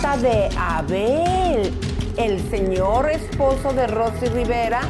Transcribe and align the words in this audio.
trata 0.00 0.16
de 0.16 0.48
Abel, 0.58 1.72
el 2.16 2.50
señor 2.50 3.10
esposo 3.10 3.72
de 3.72 3.86
Rosy 3.86 4.26
Rivera, 4.26 4.80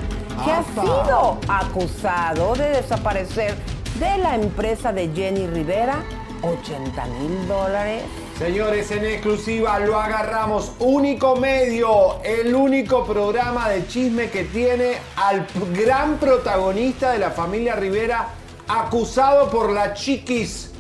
que 0.45 0.51
ha 0.51 0.65
sido 0.65 1.39
acusado 1.49 2.55
de 2.55 2.71
desaparecer 2.71 3.55
de 3.99 4.19
la 4.19 4.37
empresa 4.37 4.93
de 4.93 5.11
Jenny 5.15 5.47
Rivera 5.47 6.03
80 6.43 7.07
mil 7.07 7.49
dólares. 7.49 8.03
Señores, 8.39 8.91
en 8.91 9.05
exclusiva 9.05 9.79
lo 9.81 9.99
agarramos. 9.99 10.73
Único 10.79 11.37
medio, 11.37 12.23
el 12.23 12.55
único 12.55 13.05
programa 13.05 13.69
de 13.69 13.87
chisme 13.87 14.31
que 14.31 14.45
tiene 14.45 14.95
al 15.17 15.47
gran 15.73 16.17
protagonista 16.17 17.13
de 17.13 17.19
la 17.19 17.31
familia 17.31 17.77
Rivera, 17.77 18.29
acusado 18.69 19.51
por 19.51 19.71
la 19.73 19.95
chiquis 19.95 20.71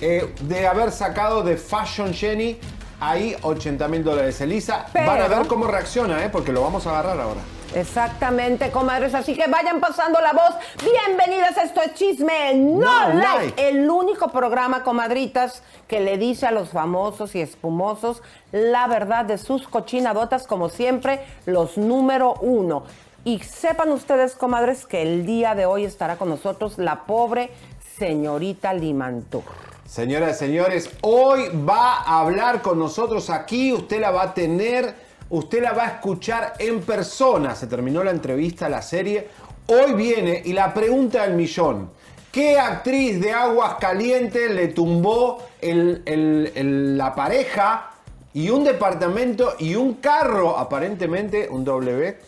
eh, 0.00 0.34
de 0.42 0.66
haber 0.66 0.92
sacado 0.92 1.42
de 1.42 1.56
Fashion 1.56 2.12
Jenny 2.12 2.58
ahí 3.00 3.36
80 3.42 3.88
mil 3.88 4.04
dólares. 4.04 4.40
Elisa, 4.40 4.86
van 4.94 5.20
a 5.20 5.28
ver 5.28 5.46
cómo 5.46 5.66
reacciona, 5.66 6.24
¿eh? 6.24 6.28
porque 6.30 6.52
lo 6.52 6.62
vamos 6.62 6.86
a 6.86 6.90
agarrar 6.90 7.20
ahora. 7.20 7.40
Exactamente, 7.74 8.70
comadres. 8.70 9.14
Así 9.14 9.34
que 9.34 9.48
vayan 9.48 9.80
pasando 9.80 10.20
la 10.20 10.32
voz. 10.32 10.54
Bienvenidas, 10.82 11.56
esto 11.58 11.82
es 11.82 11.94
Chisme 11.94 12.54
No, 12.54 12.80
No 12.80 13.08
like. 13.14 13.26
Like. 13.26 13.68
El 13.68 13.90
único 13.90 14.30
programa, 14.30 14.82
comadritas, 14.82 15.62
que 15.86 16.00
le 16.00 16.16
dice 16.16 16.46
a 16.46 16.52
los 16.52 16.70
famosos 16.70 17.34
y 17.34 17.40
espumosos 17.40 18.22
la 18.52 18.86
verdad 18.86 19.24
de 19.24 19.38
sus 19.38 19.68
cochinadotas, 19.68 20.46
como 20.46 20.68
siempre, 20.68 21.20
los 21.44 21.76
número 21.76 22.34
uno. 22.40 22.84
Y 23.24 23.40
sepan 23.40 23.90
ustedes, 23.90 24.36
comadres, 24.36 24.86
que 24.86 25.02
el 25.02 25.26
día 25.26 25.54
de 25.54 25.66
hoy 25.66 25.84
estará 25.84 26.16
con 26.16 26.28
nosotros 26.28 26.78
la 26.78 27.04
pobre 27.04 27.50
señorita 27.98 28.72
Limantur. 28.72 29.42
Señoras 29.86 30.36
y 30.36 30.38
señores, 30.40 30.90
hoy 31.02 31.48
va 31.68 31.98
a 31.98 32.20
hablar 32.20 32.60
con 32.60 32.78
nosotros 32.78 33.30
aquí, 33.30 33.72
usted 33.72 34.00
la 34.00 34.10
va 34.10 34.22
a 34.24 34.34
tener, 34.34 34.94
usted 35.30 35.62
la 35.62 35.72
va 35.72 35.84
a 35.84 35.88
escuchar 35.88 36.54
en 36.58 36.80
persona. 36.80 37.54
Se 37.54 37.68
terminó 37.68 38.02
la 38.02 38.10
entrevista, 38.10 38.68
la 38.68 38.82
serie. 38.82 39.28
Hoy 39.68 39.92
viene 39.94 40.42
y 40.44 40.52
la 40.52 40.74
pregunta 40.74 41.22
del 41.22 41.34
millón. 41.34 41.90
¿Qué 42.32 42.58
actriz 42.58 43.20
de 43.20 43.32
Aguas 43.32 43.76
Calientes 43.80 44.50
le 44.50 44.68
tumbó 44.68 45.38
el- 45.60 46.96
la 46.98 47.14
pareja 47.14 47.90
y 48.34 48.50
un 48.50 48.64
departamento 48.64 49.54
y 49.58 49.76
un 49.76 49.94
carro, 49.94 50.58
aparentemente 50.58 51.48
un 51.48 51.64
W? 51.64 52.18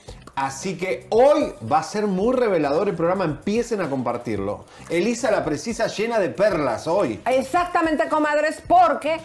Así 0.40 0.76
que 0.76 1.08
hoy 1.10 1.52
va 1.70 1.80
a 1.80 1.82
ser 1.82 2.06
muy 2.06 2.32
revelador 2.32 2.88
el 2.88 2.94
programa, 2.94 3.24
empiecen 3.24 3.80
a 3.80 3.90
compartirlo. 3.90 4.66
Elisa 4.88 5.32
la 5.32 5.44
precisa 5.44 5.88
llena 5.88 6.20
de 6.20 6.28
perlas 6.28 6.86
hoy. 6.86 7.20
Exactamente, 7.26 8.08
comadres, 8.08 8.62
porque 8.68 9.18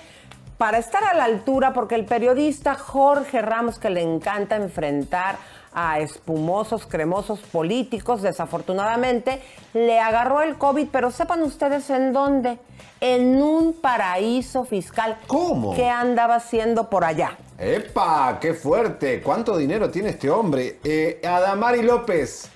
para 0.57 0.79
estar 0.79 1.03
a 1.03 1.13
la 1.13 1.25
altura, 1.25 1.71
porque 1.71 1.93
el 1.93 2.05
periodista 2.05 2.73
Jorge 2.73 3.43
Ramos, 3.43 3.77
que 3.77 3.91
le 3.91 4.01
encanta 4.01 4.55
enfrentar 4.55 5.37
a 5.71 5.99
espumosos, 5.99 6.87
cremosos 6.87 7.41
políticos, 7.41 8.23
desafortunadamente, 8.23 9.39
le 9.75 9.99
agarró 9.99 10.41
el 10.41 10.57
COVID, 10.57 10.87
pero 10.91 11.11
sepan 11.11 11.43
ustedes 11.43 11.91
en 11.91 12.11
dónde. 12.11 12.57
En 13.01 13.39
un 13.39 13.73
paraíso 13.73 14.65
fiscal. 14.65 15.19
¿Cómo? 15.27 15.75
¿Qué 15.75 15.87
andaba 15.89 16.35
haciendo 16.35 16.89
por 16.89 17.03
allá? 17.03 17.37
¡Epa! 17.57 18.39
¡Qué 18.41 18.53
fuerte! 18.53 19.21
¿Cuánto 19.21 19.55
dinero 19.55 19.89
tiene 19.89 20.09
este 20.09 20.29
hombre? 20.29 20.79
Eh, 20.83 21.21
Adamari 21.23 21.83
López. 21.83 22.49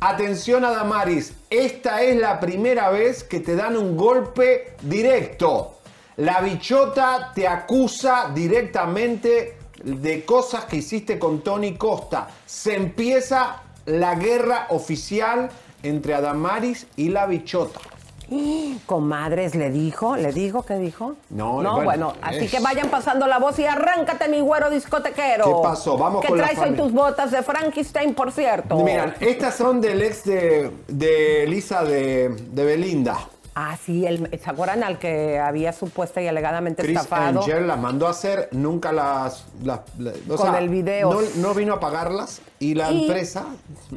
Atención, 0.00 0.64
Adamaris. 0.64 1.32
Esta 1.48 2.02
es 2.02 2.16
la 2.16 2.38
primera 2.38 2.90
vez 2.90 3.24
que 3.24 3.40
te 3.40 3.56
dan 3.56 3.76
un 3.76 3.96
golpe 3.96 4.74
directo. 4.82 5.78
La 6.16 6.40
bichota 6.40 7.32
te 7.34 7.48
acusa 7.48 8.30
directamente 8.34 9.56
de 9.82 10.24
cosas 10.24 10.66
que 10.66 10.76
hiciste 10.76 11.18
con 11.18 11.42
Tony 11.42 11.76
Costa. 11.76 12.28
Se 12.44 12.76
empieza 12.76 13.62
la 13.86 14.14
guerra 14.16 14.66
oficial 14.70 15.48
entre 15.82 16.14
Adamaris 16.14 16.86
y 16.96 17.08
la 17.08 17.26
bichota. 17.26 17.80
Comadres, 18.86 19.54
¿le 19.54 19.70
dijo? 19.70 20.16
¿Le 20.16 20.32
dijo? 20.32 20.64
¿Qué 20.64 20.74
dijo? 20.74 21.14
No, 21.30 21.62
no 21.62 21.74
bueno, 21.76 21.84
bueno, 21.84 22.12
así 22.22 22.48
que 22.48 22.60
vayan 22.60 22.88
pasando 22.88 23.26
la 23.26 23.38
voz 23.38 23.58
y 23.58 23.64
arráncate, 23.64 24.28
mi 24.28 24.40
güero 24.40 24.70
discotequero. 24.70 25.44
¿Qué 25.44 25.52
pasó? 25.62 25.96
Vamos 25.96 26.22
¿Qué 26.22 26.28
con 26.28 26.38
la 26.38 26.44
traes 26.44 26.58
hoy 26.58 26.64
familia. 26.66 26.84
tus 26.84 26.92
botas 26.92 27.30
de 27.30 27.42
Frankenstein, 27.42 28.14
por 28.14 28.32
cierto? 28.32 28.76
Miren, 28.76 29.14
estas 29.20 29.54
son 29.56 29.80
del 29.80 30.02
ex 30.02 30.24
de, 30.24 30.70
de 30.88 31.44
Elisa 31.44 31.84
de, 31.84 32.28
de 32.30 32.64
Belinda. 32.64 33.16
Ah, 33.54 33.76
sí, 33.84 34.06
el, 34.06 34.30
¿se 34.42 34.48
acuerdan 34.50 34.82
al 34.82 34.98
que 34.98 35.38
había 35.38 35.74
supuesta 35.74 36.22
y 36.22 36.26
alegadamente 36.26 36.82
Chris 36.82 36.96
estafado? 37.00 37.40
Angel 37.40 37.66
las 37.68 37.78
mandó 37.78 38.06
a 38.06 38.10
hacer, 38.10 38.48
nunca 38.52 38.92
las... 38.92 39.44
las- 39.62 39.80
la- 39.98 40.12
o 40.30 40.36
Con 40.36 40.50
sea, 40.52 40.58
el 40.58 40.70
video. 40.70 41.12
No, 41.12 41.20
no 41.36 41.52
vino 41.52 41.74
a 41.74 41.78
pagarlas 41.80 42.40
y 42.62 42.74
la 42.74 42.90
Y 42.92 43.02
empresa... 43.06 43.44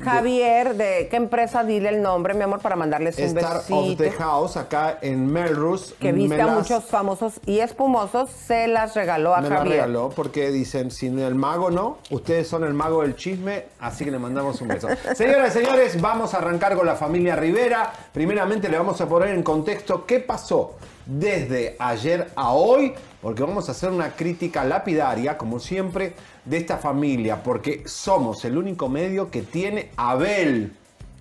Javier, 0.04 0.76
¿de 0.76 1.08
qué 1.10 1.16
empresa? 1.18 1.64
Dile 1.64 1.90
el 1.90 2.02
nombre, 2.02 2.34
mi 2.34 2.42
amor, 2.44 2.60
para 2.60 2.76
mandarles 2.76 3.18
un 3.18 3.24
Star 3.38 3.58
of 3.58 3.70
besito. 3.70 4.04
the 4.04 4.12
House, 4.12 4.58
acá 4.58 4.98
en 5.02 5.32
Melrose. 5.32 5.94
que 6.00 6.12
viste 6.12 6.36
me 6.36 6.42
a 6.42 6.48
las- 6.48 6.56
muchos 6.58 6.84
famosos 6.86 7.34
y 7.46 7.60
espumosos, 7.60 8.30
se 8.30 8.68
las 8.68 8.96
regaló 8.96 9.36
a 9.36 9.42
Me 9.42 9.50
Javier. 9.50 9.74
regaló 9.76 10.10
porque 10.10 10.52
dicen, 10.52 10.92
sin 10.92 11.20
el 11.20 11.36
mago 11.36 11.72
no, 11.72 11.98
ustedes 12.10 12.48
son 12.48 12.64
el 12.64 12.74
mago 12.74 13.04
del 13.04 13.16
chisme, 13.16 13.66
así 13.80 14.04
que 14.04 14.12
le 14.12 14.20
mandamos 14.20 14.60
un 14.62 14.68
beso. 14.70 14.88
Señoras 15.16 15.56
y 15.56 15.60
señores, 15.60 16.02
vamos 16.02 16.34
a 16.34 16.38
arrancar 16.40 16.76
con 16.76 16.86
la 16.86 16.96
familia 16.96 17.36
Rivera. 17.36 17.94
Primeramente 18.14 18.68
le 18.68 18.78
vamos 18.78 19.00
a 19.00 19.08
poner 19.08 19.30
en 19.30 19.44
contexto 19.44 20.06
qué 20.06 20.20
pasó 20.20 20.74
desde 21.06 21.76
ayer 21.80 22.32
a 22.36 22.52
hoy, 22.52 22.94
porque 23.22 23.44
vamos 23.44 23.70
a 23.70 23.72
hacer 23.72 23.90
una 23.92 24.12
crítica 24.12 24.64
lapidaria, 24.64 25.38
como 25.38 25.60
siempre, 25.60 26.14
de 26.46 26.58
esta 26.58 26.78
familia, 26.78 27.44
porque 27.44 27.84
somos 27.86 28.44
el 28.46 28.58
único 28.58 28.90
medio 28.90 29.30
que 29.30 29.42
tiene 29.42 29.92
a 29.98 30.12
Abel, 30.12 30.74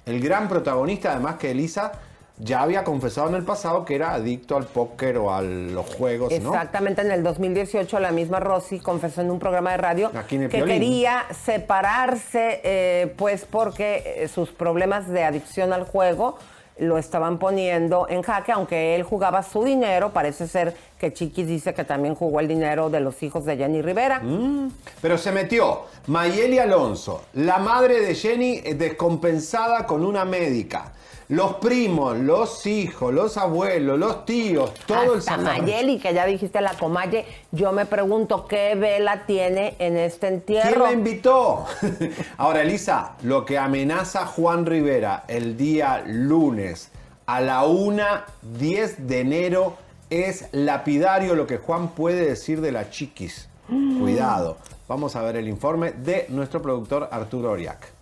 el 0.07 0.21
gran 0.21 0.49
protagonista, 0.49 1.13
además 1.13 1.37
que 1.37 1.51
Elisa 1.51 1.93
ya 2.39 2.63
había 2.63 2.83
confesado 2.83 3.29
en 3.29 3.37
el 3.37 3.45
pasado 3.45 3.85
que 3.85 3.95
era 3.95 4.13
adicto 4.13 4.57
al 4.57 4.65
póker 4.67 5.19
o 5.19 5.33
a 5.33 5.41
los 5.41 5.87
juegos, 5.95 6.33
¿no? 6.41 6.51
Exactamente, 6.51 7.03
en 7.03 7.13
el 7.13 7.23
2018 7.23 8.01
la 8.01 8.11
misma 8.11 8.41
Rosy 8.41 8.81
confesó 8.81 9.21
en 9.21 9.31
un 9.31 9.39
programa 9.39 9.71
de 9.71 9.77
radio 9.77 10.11
que 10.11 10.49
Piolín. 10.49 10.67
quería 10.67 11.25
separarse, 11.31 12.61
eh, 12.65 13.15
pues 13.17 13.47
porque 13.49 14.03
eh, 14.17 14.29
sus 14.29 14.51
problemas 14.51 15.09
de 15.09 15.23
adicción 15.23 15.73
al 15.73 15.85
juego 15.85 16.37
lo 16.79 16.99
estaban 16.99 17.39
poniendo 17.39 18.07
en 18.09 18.23
jaque, 18.23 18.53
aunque 18.53 18.97
él 18.97 19.05
jugaba 19.05 19.43
su 19.43 19.63
dinero, 19.65 20.11
parece 20.13 20.49
ser 20.49 20.75
que 20.99 21.13
Chiquis 21.13 21.47
dice 21.47 21.75
que 21.75 21.85
también 21.85 22.15
jugó 22.15 22.41
el 22.41 22.49
dinero 22.49 22.91
de 22.91 23.01
los 23.01 23.23
hijos 23.23 23.45
de 23.45 23.57
Jenny 23.57 23.81
Rivera. 23.81 24.21
Mm. 24.21 24.71
Pero 25.01 25.19
se 25.19 25.31
metió 25.31 25.83
Mayeli 26.07 26.59
Alonso, 26.59 27.25
la 27.35 27.59
madre 27.59 28.01
de 28.01 28.15
Jenny 28.15 28.61
eh, 28.65 28.75
descompensada 28.75 29.87
con 29.87 30.05
una 30.05 30.25
médica. 30.25 30.93
Los 31.35 31.55
primos, 31.57 32.17
los 32.17 32.65
hijos, 32.65 33.13
los 33.13 33.37
abuelos, 33.37 33.99
los 33.99 34.25
tíos, 34.25 34.73
todo 34.87 35.15
el 35.15 35.19
Hasta 35.19 35.33
zafarrancho. 35.33 35.63
Mayeli, 35.63 35.99
que 35.99 36.15
ya 36.15 36.27
dijiste 36.27 36.61
la 36.61 36.75
comalle, 36.75 37.25
yo 37.51 37.73
me 37.73 37.87
pregunto 37.87 38.47
qué 38.47 38.77
vela 38.77 39.27
tiene 39.27 39.75
en 39.81 39.97
este 39.97 40.29
¿Quién 40.29 40.35
entierro. 40.35 40.85
la 40.85 40.93
invitó? 40.93 41.67
Ahora, 42.37 42.63
Elisa, 42.63 43.17
lo 43.23 43.45
que 43.45 43.59
amenaza 43.59 44.27
Juan 44.27 44.65
Rivera 44.65 45.25
el 45.27 45.57
día 45.57 46.05
lunes 46.07 46.91
a 47.27 47.41
la 47.41 47.65
1.10 47.65 48.97
de 48.99 49.21
enero 49.21 49.77
es 50.11 50.47
lapidario 50.53 51.35
lo 51.35 51.49
que 51.49 51.59
Juan 51.59 51.89
puede 51.89 52.27
decir 52.27 52.61
de 52.61 52.71
la 52.71 52.91
chiquis. 52.91 53.49
Cuidado. 53.67 54.59
Vamos 54.87 55.17
a 55.17 55.23
ver 55.23 55.35
el 55.35 55.49
informe 55.49 55.91
de 55.91 56.27
nuestro 56.29 56.63
productor 56.63 57.09
Arturo 57.11 57.51
Oriac. 57.51 57.94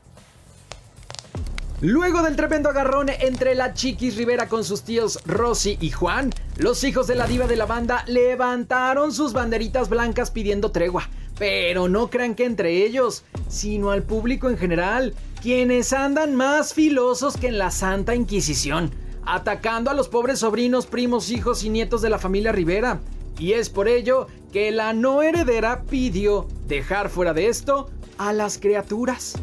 Luego 1.83 2.23
del 2.23 2.37
tremendo 2.37 2.69
agarrón 2.69 3.09
entre 3.09 3.57
la 3.57 3.75
Chiquis 3.75 4.17
Rivera 4.17 4.49
con 4.49 4.63
sus 4.63 4.83
tíos 4.83 5.19
Rosy 5.27 5.79
y 5.81 5.91
Juan, 5.91 6.31
los 6.57 6.85
hijos 6.85 7.09
de 7.09 7.17
la 7.17 7.27
diva 7.27 7.49
de 7.49 7.57
la 7.57 7.67
banda 7.67 8.05
levantaron 8.07 9.13
sus 9.13 9.33
banderitas 9.33 9.89
blancas 9.89 10.31
pidiendo 10.31 10.71
tregua. 10.71 11.09
Pero 11.41 11.89
no 11.89 12.09
crean 12.09 12.37
que 12.37 12.45
entre 12.45 12.87
ellos, 12.87 13.25
sino 13.49 13.91
al 13.91 14.05
público 14.05 14.49
en 14.49 14.59
general, 14.59 15.13
quienes 15.43 15.93
andan 15.93 16.37
más 16.37 16.73
filosos 16.73 17.37
que 17.37 17.49
en 17.49 17.59
la 17.59 17.73
Santa 17.73 18.15
Inquisición, 18.15 18.93
atacando 19.27 19.91
a 19.91 19.95
los 19.95 20.09
pobres 20.09 20.39
sobrinos, 20.39 20.87
primos, 20.87 21.33
hijos 21.33 21.65
y 21.65 21.69
nietos 21.69 22.01
de 22.01 22.11
la 22.11 22.21
familia 22.21 22.53
Rivera. 22.53 23.01
Y 23.41 23.55
es 23.55 23.71
por 23.71 23.89
ello 23.89 24.29
que 24.53 24.71
la 24.71 24.93
no 24.93 25.21
heredera 25.21 25.83
pidió 25.83 26.47
dejar 26.69 27.09
fuera 27.09 27.35
de 27.35 27.49
esto 27.49 27.91
a 28.19 28.33
las 28.33 28.59
criaturas. 28.59 29.35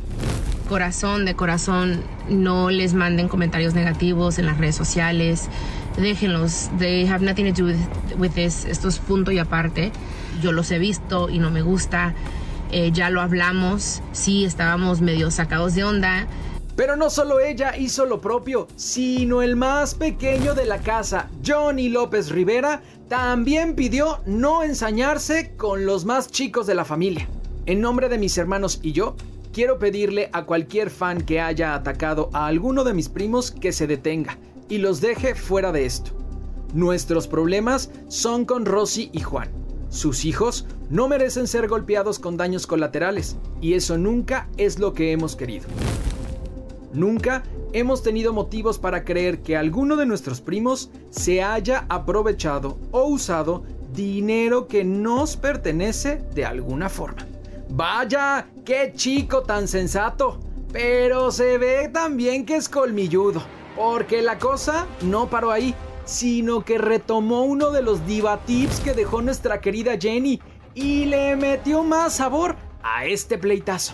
Corazón 0.70 1.26
de 1.26 1.36
corazón 1.36 2.04
no 2.30 2.70
les 2.70 2.94
manden 2.94 3.28
comentarios 3.28 3.74
negativos 3.74 4.38
en 4.38 4.46
las 4.46 4.60
redes 4.60 4.76
sociales. 4.76 5.50
Déjenlos 5.98 6.70
they 6.78 7.08
have 7.08 7.26
nothing 7.26 7.52
to 7.52 7.62
do 7.62 7.68
with, 7.68 7.78
with 8.18 8.32
this. 8.34 8.66
Esto 8.66 8.88
es 8.88 9.00
punto 9.00 9.32
y 9.32 9.40
aparte. 9.40 9.92
Yo 10.42 10.52
los 10.52 10.72
he 10.72 10.78
visto 10.78 11.28
y 11.28 11.40
no 11.40 11.50
me 11.50 11.64
gusta. 11.64 12.14
Eh, 12.72 12.92
ya 12.94 13.10
lo 13.10 13.20
hablamos. 13.20 14.04
Sí 14.12 14.46
estábamos 14.46 15.02
medio 15.02 15.32
sacados 15.32 15.74
de 15.74 15.84
onda. 15.84 16.28
Pero 16.76 16.96
no 16.96 17.10
solo 17.10 17.40
ella 17.40 17.76
hizo 17.76 18.06
lo 18.06 18.22
propio, 18.22 18.68
sino 18.76 19.42
el 19.42 19.56
más 19.56 19.96
pequeño 19.96 20.54
de 20.54 20.66
la 20.66 20.78
casa, 20.78 21.28
Johnny 21.46 21.90
López 21.90 22.30
Rivera, 22.30 22.82
también 23.10 23.76
pidió 23.76 24.22
no 24.26 24.64
ensañarse 24.64 25.56
con 25.58 25.86
los 25.86 26.06
más 26.06 26.30
chicos 26.32 26.68
de 26.68 26.76
la 26.76 26.86
familia. 26.86 27.28
En 27.66 27.82
nombre 27.82 28.08
de 28.08 28.18
mis 28.18 28.38
hermanos 28.38 28.80
y 28.82 28.94
yo, 28.94 29.16
quiero 29.52 29.80
pedirle 29.80 30.30
a 30.34 30.46
cualquier 30.46 30.90
fan 30.90 31.22
que 31.22 31.42
haya 31.42 31.74
atacado 31.74 32.30
a 32.34 32.48
alguno 32.48 32.84
de 32.84 32.94
mis 32.94 33.10
primos 33.10 33.52
que 33.52 33.72
se 33.72 33.88
detenga 33.88 34.38
y 34.68 34.78
los 34.78 35.02
deje 35.02 35.36
fuera 35.36 35.72
de 35.72 35.86
esto. 35.86 36.12
Nuestros 36.74 37.28
problemas 37.28 37.90
son 38.08 38.46
con 38.46 38.66
Rosy 38.66 39.10
y 39.12 39.22
Juan. 39.22 39.50
Sus 39.90 40.24
hijos 40.24 40.68
no 40.90 41.08
merecen 41.08 41.48
ser 41.48 41.68
golpeados 41.68 42.20
con 42.20 42.38
daños 42.38 42.68
colaterales 42.68 43.38
y 43.60 43.74
eso 43.74 43.98
nunca 43.98 44.48
es 44.58 44.78
lo 44.78 44.94
que 44.94 45.12
hemos 45.12 45.36
querido. 45.36 45.68
Nunca 46.94 47.44
hemos 47.74 48.04
tenido 48.04 48.34
motivos 48.34 48.78
para 48.78 49.04
creer 49.04 49.42
que 49.42 49.58
alguno 49.58 49.96
de 49.96 50.06
nuestros 50.06 50.42
primos 50.42 50.92
se 51.10 51.42
haya 51.42 51.86
aprovechado 51.90 52.80
o 52.92 53.04
usado 53.06 53.64
dinero 53.94 54.68
que 54.68 54.84
nos 54.84 55.38
pertenece 55.38 56.24
de 56.36 56.46
alguna 56.46 56.90
forma. 56.90 57.26
Vaya, 57.70 58.48
qué 58.66 58.94
chico 58.96 59.44
tan 59.44 59.68
sensato. 59.68 60.40
Pero 60.72 61.32
se 61.32 61.58
ve 61.58 61.90
también 61.92 62.46
que 62.46 62.56
es 62.56 62.70
colmilludo, 62.70 63.42
porque 63.76 64.22
la 64.22 64.38
cosa 64.38 64.86
no 65.02 65.30
paró 65.30 65.52
ahí 65.52 65.74
sino 66.10 66.66
que 66.66 66.80
retomó 66.80 67.44
uno 67.44 67.70
de 67.70 67.84
los 67.84 68.06
diva 68.08 68.40
tips 68.46 68.80
que 68.80 68.94
dejó 68.94 69.22
nuestra 69.22 69.62
querida 69.62 69.96
Jenny 70.00 70.42
y 70.74 71.06
le 71.06 71.36
metió 71.36 71.84
más 71.84 72.16
sabor 72.16 72.56
a 72.82 73.06
este 73.06 73.38
pleitazo. 73.38 73.94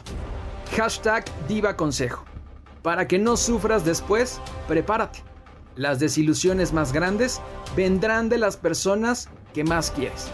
Hashtag 0.77 1.25
diva 1.48 1.75
consejo. 1.75 2.24
Para 2.81 3.07
que 3.07 3.19
no 3.19 3.36
sufras 3.36 3.83
después, 3.83 4.39
prepárate. 4.68 5.24
Las 5.75 6.00
desilusiones 6.00 6.72
más 6.72 6.94
grandes 6.94 7.42
vendrán 7.75 8.30
de 8.30 8.38
las 8.38 8.56
personas 8.56 9.27
que 9.54 9.66
más 9.66 9.92
quieres. 9.92 10.30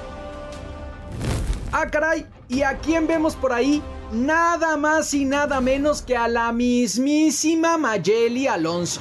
Ah, 1.74 1.88
caray, 1.90 2.26
¿y 2.50 2.64
a 2.64 2.78
quién 2.78 3.08
vemos 3.08 3.36
por 3.36 3.54
ahí? 3.54 3.82
Nada 4.12 4.76
más 4.76 5.14
y 5.14 5.24
nada 5.24 5.62
menos 5.62 6.02
que 6.02 6.18
a 6.18 6.28
la 6.28 6.52
mismísima 6.52 7.78
Mayeli 7.78 8.48
Alonso, 8.48 9.00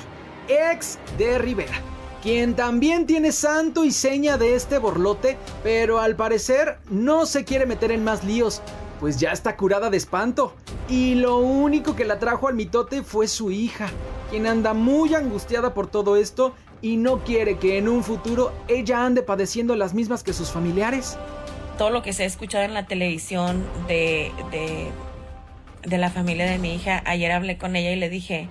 ex 0.49 0.99
de 1.19 1.39
Rivera 1.39 1.83
quien 2.23 2.55
también 2.55 3.07
tiene 3.07 3.33
santo 3.33 3.85
y 3.85 3.93
seña 3.93 4.37
de 4.37 4.55
este 4.55 4.79
borlote, 4.79 5.39
pero 5.63 6.01
al 6.01 6.17
parecer 6.17 6.79
no 6.91 7.25
se 7.25 7.45
quiere 7.45 7.65
meter 7.67 7.93
en 7.93 8.05
más 8.05 8.25
líos, 8.25 8.61
pues 9.01 9.19
ya 9.19 9.33
está 9.33 9.57
curada 9.57 9.89
de 9.89 9.97
espanto. 9.97 10.53
Y 10.89 11.15
lo 11.15 11.39
único 11.39 11.97
que 11.97 12.05
la 12.05 12.19
trajo 12.19 12.49
al 12.49 12.55
mitote 12.55 13.03
fue 13.03 13.27
su 13.27 13.51
hija, 13.51 13.89
quien 14.29 14.47
anda 14.47 14.75
muy 14.75 15.15
angustiada 15.15 15.73
por 15.73 15.87
todo 15.87 16.17
esto 16.17 16.53
y 16.83 16.97
no 16.97 17.25
quiere 17.25 17.59
que 17.59 17.79
en 17.79 17.89
un 17.89 18.05
futuro 18.05 18.53
ella 18.69 19.05
ande 19.05 19.23
padeciendo 19.23 19.75
las 19.77 19.95
mismas 19.95 20.23
que 20.23 20.33
sus 20.33 20.51
familiares. 20.51 21.17
Todo 21.81 21.89
lo 21.89 22.03
que 22.03 22.13
se 22.13 22.25
ha 22.25 22.27
escuchado 22.27 22.63
en 22.65 22.75
la 22.75 22.85
televisión 22.85 23.67
de, 23.89 24.31
de, 24.51 24.91
de 25.83 25.97
la 25.97 26.11
familia 26.11 26.45
de 26.45 26.59
mi 26.59 26.75
hija, 26.75 27.03
ayer 27.07 27.33
hablé 27.33 27.57
con 27.57 27.75
ella 27.75 27.91
y 27.91 27.97
le 27.97 28.11
dije, 28.11 28.49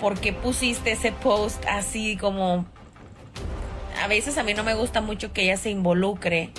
por 0.00 0.18
qué 0.18 0.32
pusiste 0.32 0.92
ese 0.92 1.12
post 1.12 1.62
así 1.68 2.16
como... 2.16 2.64
A 4.02 4.08
veces 4.08 4.38
a 4.38 4.44
mí 4.44 4.54
no 4.54 4.64
me 4.64 4.72
gusta 4.72 5.02
mucho 5.02 5.34
que 5.34 5.42
ella 5.42 5.58
se 5.58 5.68
involucre 5.68 6.52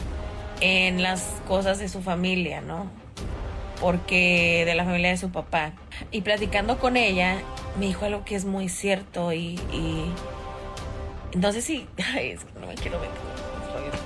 en 0.62 1.02
las 1.02 1.24
cosas 1.48 1.80
de 1.80 1.90
su 1.90 2.04
familia, 2.04 2.62
¿no? 2.62 2.86
Porque 3.82 4.62
de 4.68 4.76
la 4.76 4.86
familia 4.86 5.10
de 5.10 5.18
su 5.18 5.32
papá. 5.32 5.74
Y 6.12 6.22
platicando 6.22 6.78
con 6.78 6.98
ella, 6.98 7.42
me 7.80 7.88
dijo 7.88 8.06
algo 8.06 8.26
que 8.26 8.36
es 8.36 8.46
muy 8.46 8.70
cierto 8.70 9.34
y... 9.34 9.60
Entonces 11.32 11.66
sí, 11.66 11.88
es 11.98 12.46
que 12.46 12.60
no 12.60 12.68
me 12.68 12.76
quiero 12.76 13.00
meter. 13.00 13.29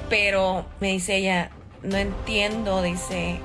Pero 0.10 0.66
me 0.80 0.90
dice 0.90 1.18
ella, 1.18 1.50
no 1.82 1.98
entiendo, 1.98 2.82
dice, 2.82 3.40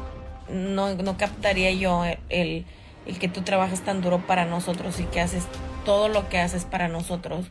no, 0.49 1.17
captaría 1.17 1.73
yo 1.73 2.05
el, 2.29 2.67
el 3.07 3.19
que 3.19 3.29
tú 3.29 3.43
trabajas 3.43 3.81
tan 3.81 4.01
duro 4.01 4.19
para 4.27 4.45
nosotros 4.45 5.01
y 5.01 5.05
que 5.05 5.21
haces 5.21 5.45
todo 5.85 6.09
lo 6.09 6.29
que 6.29 6.39
haces 6.39 6.65
para 6.65 6.89
nosotros 6.89 7.47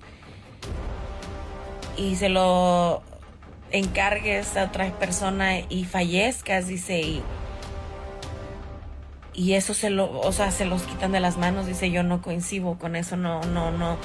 y 1.97 2.15
se 2.15 2.29
lo 2.29 3.01
encargues 3.71 4.55
a 4.55 4.65
otra 4.65 4.89
persona 4.91 5.59
y 5.59 5.85
fallezcas, 5.85 6.67
dice, 6.67 7.01
y, 7.01 7.23
y 9.33 9.53
eso 9.53 9.73
se 9.73 9.89
lo, 9.89 10.19
o 10.21 10.31
sea, 10.31 10.51
se 10.51 10.65
los 10.65 10.83
quitan 10.83 11.11
de 11.11 11.19
las 11.19 11.37
manos, 11.37 11.65
dice, 11.65 11.91
yo 11.91 12.03
no 12.03 12.21
coincido 12.21 12.77
con 12.77 12.95
eso, 12.95 13.17
no, 13.17 13.41
no, 13.41 13.71
no, 13.71 13.97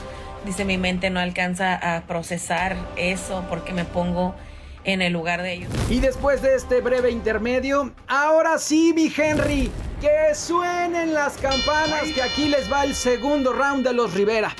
dice, 0.45 0.65
mi 0.65 0.79
mente 0.79 1.11
no 1.11 1.21
alcanza 1.21 1.97
a 1.97 2.03
procesar 2.03 2.77
eso 2.97 3.45
porque 3.49 3.73
me 3.73 3.85
pongo 3.85 4.35
en 4.85 5.03
el 5.03 5.13
lugar 5.13 5.43
de 5.43 5.55
ellos. 5.55 5.71
Y 5.89 6.01
después 6.01 6.43
de 6.43 6.55
este 6.55 6.81
breve 6.81 7.11
intermedio, 7.11 7.93
ahora 8.09 8.59
sí, 8.59 8.93
mi 8.95 9.13
Henry, 9.15 9.71
que 10.01 10.35
suenen 10.35 11.15
las 11.15 11.37
campanas 11.37 12.05
que 12.15 12.23
aquí 12.23 12.49
les 12.49 12.71
va 12.71 12.85
el 12.85 12.95
segundo 12.95 13.53
round 13.53 13.87
de 13.87 13.93
los 13.93 14.15
Rivera. 14.15 14.55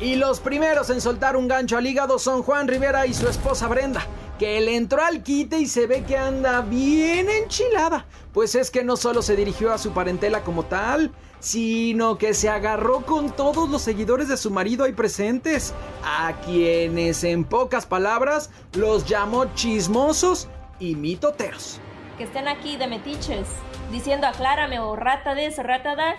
Y 0.00 0.14
los 0.14 0.40
primeros 0.40 0.90
en 0.90 1.00
soltar 1.00 1.36
un 1.36 1.48
gancho 1.48 1.76
al 1.76 1.86
hígado 1.86 2.18
son 2.18 2.42
Juan 2.42 2.68
Rivera 2.68 3.06
y 3.06 3.14
su 3.14 3.28
esposa 3.28 3.66
Brenda, 3.66 4.06
que 4.38 4.60
le 4.60 4.76
entró 4.76 5.02
al 5.02 5.22
quite 5.22 5.58
y 5.58 5.66
se 5.66 5.86
ve 5.86 6.04
que 6.04 6.16
anda 6.16 6.60
bien 6.62 7.28
enchilada. 7.28 8.06
Pues 8.32 8.54
es 8.54 8.70
que 8.70 8.84
no 8.84 8.96
solo 8.96 9.22
se 9.22 9.36
dirigió 9.36 9.72
a 9.72 9.78
su 9.78 9.90
parentela 9.90 10.44
como 10.44 10.64
tal, 10.64 11.12
sino 11.40 12.18
que 12.18 12.34
se 12.34 12.48
agarró 12.48 13.04
con 13.04 13.30
todos 13.30 13.68
los 13.68 13.82
seguidores 13.82 14.28
de 14.28 14.36
su 14.36 14.50
marido 14.50 14.84
ahí 14.84 14.92
presentes, 14.92 15.74
a 16.04 16.34
quienes 16.44 17.24
en 17.24 17.44
pocas 17.44 17.86
palabras 17.86 18.50
los 18.74 19.06
llamó 19.06 19.46
chismosos 19.54 20.48
y 20.78 20.94
mitoteros. 20.94 21.80
Que 22.16 22.24
estén 22.24 22.48
aquí 22.48 22.76
de 22.76 22.86
metiches 22.86 23.46
diciendo 23.92 24.26
aclárame 24.26 24.80
o 24.80 24.96
rata 24.96 25.34
de 25.34 25.50
rata 25.50 25.96
da, 25.96 26.14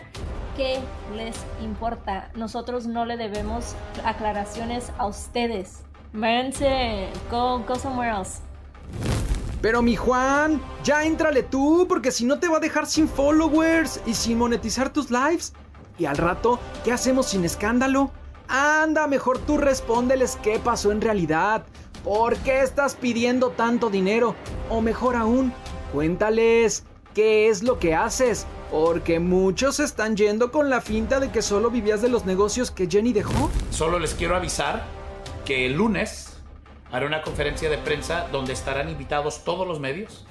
¿qué 0.57 0.79
les 1.15 1.35
importa? 1.61 2.31
Nosotros 2.35 2.87
no 2.87 3.05
le 3.05 3.17
debemos 3.17 3.75
aclaraciones 4.03 4.91
a 4.97 5.07
ustedes. 5.07 5.83
Váyanse, 6.13 7.09
go, 7.29 7.59
go 7.59 7.75
somewhere 7.75 8.09
else. 8.09 8.41
Pero 9.61 9.81
mi 9.81 9.95
Juan, 9.95 10.61
ya 10.83 11.03
entrale 11.03 11.43
tú, 11.43 11.85
porque 11.87 12.11
si 12.11 12.25
no 12.25 12.39
te 12.39 12.47
va 12.47 12.57
a 12.57 12.61
dejar 12.61 12.87
sin 12.87 13.07
followers 13.07 13.99
y 14.05 14.13
sin 14.13 14.37
monetizar 14.37 14.91
tus 14.91 15.11
lives. 15.11 15.53
Y 15.97 16.05
al 16.05 16.17
rato, 16.17 16.59
¿qué 16.83 16.93
hacemos 16.93 17.27
sin 17.27 17.43
escándalo? 17.43 18.11
Anda, 18.47 19.05
mejor 19.07 19.37
tú 19.37 19.57
respóndeles 19.57 20.37
qué 20.41 20.59
pasó 20.59 20.91
en 20.91 21.01
realidad. 21.01 21.65
¿Por 22.03 22.37
qué 22.37 22.61
estás 22.61 22.95
pidiendo 22.95 23.49
tanto 23.49 23.89
dinero? 23.89 24.33
O 24.69 24.81
mejor 24.81 25.15
aún, 25.15 25.53
cuéntales 25.91 26.85
qué 27.13 27.49
es 27.49 27.61
lo 27.61 27.79
que 27.79 27.93
haces, 27.95 28.47
porque 28.71 29.19
muchos 29.19 29.81
están 29.81 30.15
yendo 30.15 30.51
con 30.51 30.69
la 30.69 30.79
finta 30.79 31.19
de 31.19 31.31
que 31.31 31.41
solo 31.41 31.69
vivías 31.69 32.01
de 32.01 32.07
los 32.07 32.25
negocios 32.25 32.71
que 32.71 32.87
Jenny 32.87 33.11
dejó. 33.11 33.51
Solo 33.71 33.99
les 33.99 34.13
quiero 34.13 34.37
avisar 34.37 34.98
que 35.49 35.65
el 35.65 35.73
lunes 35.73 36.37
haré 36.91 37.07
una 37.07 37.23
conferencia 37.23 37.71
de 37.71 37.79
prensa 37.79 38.27
donde 38.31 38.53
estarán 38.53 38.87
invitados 38.87 39.43
todos 39.43 39.67
los 39.67 39.79
medios, 39.79 40.27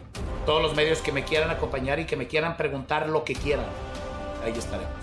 todos 0.47 0.63
los 0.63 0.77
medios 0.77 1.01
que 1.01 1.11
me 1.11 1.25
quieran 1.25 1.51
acompañar 1.51 1.99
y 1.99 2.07
que 2.07 2.15
me 2.15 2.29
quieran 2.29 2.57
preguntar 2.57 3.09
lo 3.09 3.25
que 3.25 3.35
quieran. 3.35 3.67
Ahí 4.45 4.53
estaremos. 4.57 4.95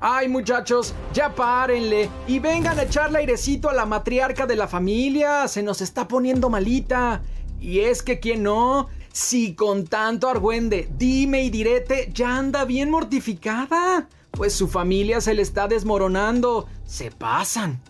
Ay 0.00 0.26
muchachos, 0.26 0.94
ya 1.12 1.32
párenle 1.32 2.10
y 2.26 2.40
vengan 2.40 2.76
a 2.76 2.82
echarle 2.82 3.18
airecito 3.18 3.70
a 3.70 3.72
la 3.72 3.86
matriarca 3.86 4.46
de 4.46 4.56
la 4.56 4.66
familia, 4.66 5.46
se 5.46 5.62
nos 5.62 5.80
está 5.80 6.08
poniendo 6.08 6.50
malita. 6.50 7.22
Y 7.60 7.78
es 7.78 8.02
que 8.02 8.18
quien 8.18 8.42
no, 8.42 8.88
si 9.12 9.54
con 9.54 9.86
tanto 9.86 10.28
argüende, 10.28 10.88
dime 10.90 11.44
y 11.44 11.50
direte, 11.50 12.10
ya 12.12 12.36
anda 12.36 12.64
bien 12.64 12.90
mortificada. 12.90 14.08
Pues 14.32 14.54
su 14.54 14.66
familia 14.66 15.20
se 15.20 15.34
le 15.34 15.42
está 15.42 15.68
desmoronando. 15.68 16.66
Se 16.84 17.12
pasan. 17.12 17.80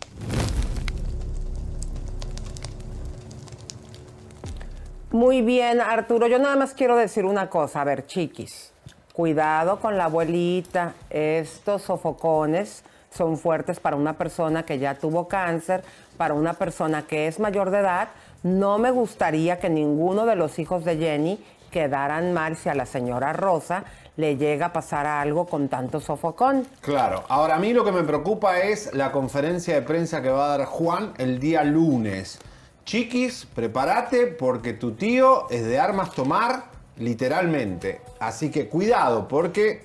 Muy 5.10 5.42
bien, 5.42 5.80
Arturo. 5.80 6.26
Yo 6.26 6.38
nada 6.38 6.56
más 6.56 6.74
quiero 6.74 6.96
decir 6.96 7.24
una 7.24 7.48
cosa. 7.48 7.82
A 7.82 7.84
ver, 7.84 8.06
chiquis, 8.06 8.72
cuidado 9.12 9.80
con 9.80 9.96
la 9.96 10.04
abuelita. 10.04 10.94
Estos 11.10 11.82
sofocones 11.82 12.82
son 13.10 13.38
fuertes 13.38 13.80
para 13.80 13.96
una 13.96 14.14
persona 14.14 14.64
que 14.64 14.78
ya 14.78 14.94
tuvo 14.94 15.26
cáncer, 15.26 15.82
para 16.16 16.34
una 16.34 16.52
persona 16.52 17.06
que 17.06 17.26
es 17.28 17.38
mayor 17.38 17.70
de 17.70 17.78
edad 17.78 18.08
no 18.46 18.78
me 18.78 18.92
gustaría 18.92 19.58
que 19.58 19.68
ninguno 19.68 20.24
de 20.24 20.36
los 20.36 20.60
hijos 20.60 20.84
de 20.84 20.96
Jenny 20.96 21.44
quedaran 21.72 22.32
mal 22.32 22.56
si 22.56 22.68
a 22.68 22.74
la 22.74 22.86
señora 22.86 23.32
Rosa 23.32 23.82
le 24.16 24.36
llega 24.36 24.66
a 24.66 24.72
pasar 24.72 25.04
algo 25.04 25.46
con 25.46 25.68
tanto 25.68 26.00
sofocón. 26.00 26.64
Claro, 26.80 27.24
ahora 27.28 27.56
a 27.56 27.58
mí 27.58 27.72
lo 27.72 27.84
que 27.84 27.90
me 27.90 28.04
preocupa 28.04 28.60
es 28.60 28.94
la 28.94 29.10
conferencia 29.10 29.74
de 29.74 29.82
prensa 29.82 30.22
que 30.22 30.30
va 30.30 30.54
a 30.54 30.58
dar 30.58 30.66
Juan 30.66 31.12
el 31.18 31.40
día 31.40 31.64
lunes. 31.64 32.38
Chiquis, 32.86 33.46
prepárate 33.52 34.28
porque 34.28 34.72
tu 34.72 34.92
tío 34.92 35.50
es 35.50 35.64
de 35.66 35.76
armas 35.76 36.12
tomar 36.12 36.66
literalmente. 36.98 38.00
Así 38.20 38.48
que 38.48 38.68
cuidado 38.68 39.26
porque, 39.26 39.82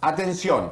atención, 0.00 0.70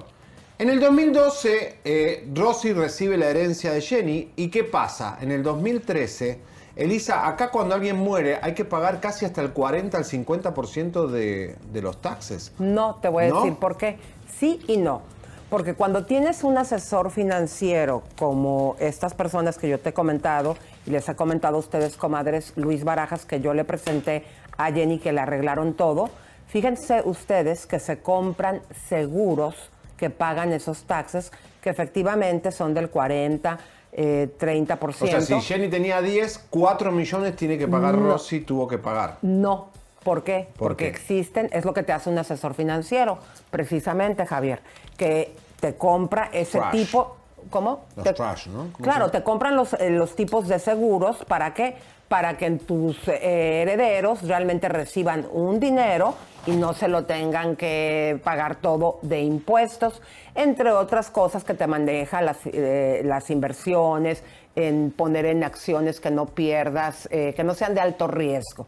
En 0.60 0.70
el 0.70 0.80
2012, 0.80 1.78
eh, 1.84 2.28
Rosy 2.34 2.72
recibe 2.72 3.16
la 3.16 3.28
herencia 3.28 3.70
de 3.70 3.80
Jenny. 3.80 4.32
¿Y 4.34 4.48
qué 4.48 4.64
pasa? 4.64 5.16
En 5.20 5.30
el 5.30 5.44
2013, 5.44 6.40
Elisa, 6.74 7.28
acá 7.28 7.50
cuando 7.52 7.76
alguien 7.76 7.96
muere 7.96 8.40
hay 8.42 8.54
que 8.54 8.64
pagar 8.64 8.98
casi 8.98 9.24
hasta 9.24 9.40
el 9.40 9.52
40 9.52 9.96
al 9.98 10.04
50% 10.04 11.06
de, 11.06 11.54
de 11.70 11.82
los 11.82 12.00
taxes. 12.00 12.50
No, 12.58 12.96
te 12.96 13.08
voy 13.08 13.26
a 13.26 13.28
¿No? 13.28 13.42
decir 13.42 13.54
por 13.56 13.76
qué. 13.76 13.98
Sí 14.38 14.58
y 14.66 14.78
no. 14.78 15.02
Porque 15.50 15.74
cuando 15.74 16.04
tienes 16.04 16.44
un 16.44 16.58
asesor 16.58 17.10
financiero 17.10 18.02
como 18.18 18.76
estas 18.80 19.14
personas 19.14 19.56
que 19.56 19.68
yo 19.68 19.80
te 19.80 19.90
he 19.90 19.92
comentado, 19.94 20.56
y 20.86 20.90
les 20.90 21.08
he 21.08 21.16
comentado 21.16 21.56
a 21.56 21.60
ustedes, 21.60 21.96
comadres, 21.96 22.52
Luis 22.56 22.84
Barajas, 22.84 23.24
que 23.24 23.40
yo 23.40 23.54
le 23.54 23.64
presenté 23.64 24.24
a 24.58 24.70
Jenny, 24.70 24.98
que 24.98 25.12
le 25.12 25.20
arreglaron 25.20 25.72
todo, 25.72 26.10
fíjense 26.48 27.02
ustedes 27.04 27.66
que 27.66 27.78
se 27.78 28.00
compran 28.00 28.60
seguros 28.88 29.70
que 29.96 30.10
pagan 30.10 30.52
esos 30.52 30.84
taxes, 30.84 31.32
que 31.60 31.70
efectivamente 31.70 32.52
son 32.52 32.74
del 32.74 32.90
40, 32.90 33.58
eh, 33.92 34.28
30%. 34.38 35.04
O 35.04 35.06
sea, 35.06 35.20
si 35.20 35.40
Jenny 35.40 35.68
tenía 35.68 36.00
10, 36.00 36.46
4 36.50 36.92
millones 36.92 37.36
tiene 37.36 37.58
que 37.58 37.66
pagar 37.66 37.98
Rosy, 37.98 38.40
tuvo 38.40 38.68
que 38.68 38.78
pagar. 38.78 39.18
No. 39.22 39.70
¿Por 40.02 40.22
qué? 40.24 40.48
¿Por 40.56 40.68
Porque 40.68 40.84
qué? 40.84 40.90
existen, 40.90 41.48
es 41.52 41.64
lo 41.64 41.74
que 41.74 41.82
te 41.82 41.92
hace 41.92 42.08
un 42.10 42.18
asesor 42.18 42.54
financiero, 42.54 43.18
precisamente, 43.50 44.24
Javier, 44.26 44.60
que 44.96 45.34
te 45.60 45.74
compra 45.76 46.30
ese 46.32 46.58
Trash. 46.58 46.72
tipo. 46.72 47.16
¿Cómo? 47.50 47.84
Los 47.96 48.04
Te- 48.04 48.12
trash, 48.12 48.48
¿no? 48.48 48.58
¿Cómo 48.72 48.76
se 48.76 48.82
Claro, 48.82 49.10
te 49.10 49.22
compran 49.22 49.56
los, 49.56 49.72
eh, 49.74 49.90
los 49.90 50.14
tipos 50.16 50.48
de 50.48 50.58
seguros. 50.58 51.24
¿Para 51.26 51.54
qué? 51.54 51.76
Para 52.08 52.36
que 52.36 52.50
tus 52.52 52.96
eh, 53.08 53.62
herederos 53.62 54.22
realmente 54.26 54.68
reciban 54.68 55.26
un 55.32 55.58
dinero 55.60 56.14
y 56.46 56.52
no 56.52 56.74
se 56.74 56.88
lo 56.88 57.04
tengan 57.04 57.56
que 57.56 58.20
pagar 58.24 58.56
todo 58.56 58.98
de 59.02 59.20
impuestos, 59.20 60.02
entre 60.34 60.70
otras 60.72 61.10
cosas 61.10 61.44
que 61.44 61.54
te 61.54 61.66
maneja 61.66 62.20
las, 62.22 62.38
eh, 62.46 63.02
las 63.04 63.30
inversiones, 63.30 64.22
en 64.56 64.90
poner 64.90 65.24
en 65.26 65.44
acciones 65.44 66.00
que 66.00 66.10
no 66.10 66.26
pierdas, 66.26 67.08
eh, 67.12 67.34
que 67.36 67.44
no 67.44 67.54
sean 67.54 67.74
de 67.74 67.80
alto 67.80 68.08
riesgo. 68.08 68.66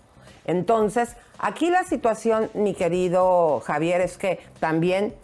Entonces, 0.51 1.17
aquí 1.39 1.71
la 1.71 1.85
situación, 1.85 2.51
mi 2.55 2.75
querido 2.75 3.61
Javier, 3.61 4.01
es 4.01 4.19
que 4.19 4.41
también 4.59 5.15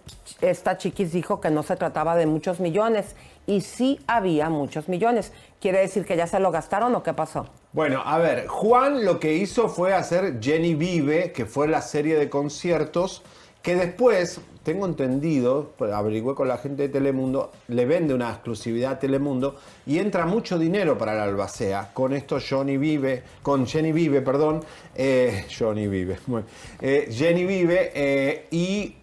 esta 0.40 0.78
chiquis 0.78 1.12
dijo 1.12 1.40
que 1.40 1.50
no 1.50 1.64
se 1.64 1.75
trataba 1.75 2.14
de 2.14 2.26
muchos 2.26 2.61
millones 2.61 3.16
y 3.45 3.62
sí 3.62 3.99
había 4.06 4.50
muchos 4.50 4.88
millones. 4.88 5.33
¿Quiere 5.61 5.80
decir 5.80 6.04
que 6.04 6.16
ya 6.16 6.28
se 6.28 6.38
lo 6.38 6.52
gastaron 6.52 6.95
o 6.95 7.02
qué 7.02 7.12
pasó? 7.12 7.47
Bueno, 7.73 8.02
a 8.04 8.18
ver, 8.18 8.47
Juan 8.47 9.04
lo 9.04 9.18
que 9.18 9.35
hizo 9.35 9.68
fue 9.68 9.95
hacer 9.95 10.40
Jenny 10.40 10.76
Vive, 10.76 11.33
que 11.33 11.45
fue 11.45 11.66
la 11.66 11.83
serie 11.83 12.16
de 12.16 12.30
conciertos, 12.30 13.25
que 13.62 13.75
después, 13.75 14.40
tengo 14.66 14.85
entendido, 14.85 15.75
pues, 15.78 15.92
averigüé 15.92 16.35
con 16.35 16.49
la 16.49 16.58
gente 16.58 16.82
de 16.82 16.88
Telemundo, 16.88 17.52
le 17.68 17.87
vende 17.87 18.12
una 18.12 18.30
exclusividad 18.30 18.94
a 18.94 18.99
Telemundo 18.99 19.54
y 19.87 20.00
entra 20.00 20.26
mucho 20.26 20.58
dinero 20.58 20.99
para 20.99 21.14
la 21.14 21.23
albacea. 21.23 21.92
Con 21.94 22.12
esto 22.12 22.38
Johnny 22.40 22.76
Vive, 22.76 23.23
con 23.44 23.64
Jenny 23.64 23.92
Vive, 23.92 24.23
perdón, 24.23 24.64
eh, 24.96 25.46
Johnny 25.56 25.87
Vive, 25.87 26.18
bueno, 26.26 26.49
eh, 26.80 27.08
Jenny 27.12 27.44
Vive, 27.44 27.92
eh, 27.94 28.49
y 28.50 28.96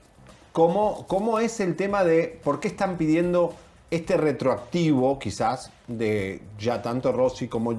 cómo, 0.52 1.08
cómo 1.08 1.40
es 1.40 1.62
el 1.62 1.78
tema 1.78 2.04
de 2.04 2.38
por 2.44 2.60
qué 2.60 2.68
están 2.68 2.98
pidiendo 2.98 3.54
este 3.90 4.18
retroactivo, 4.18 5.18
quizás, 5.18 5.72
de 5.88 6.42
ya 6.60 6.82
tanto 6.82 7.14
Rossi 7.14 7.48
como 7.48 7.78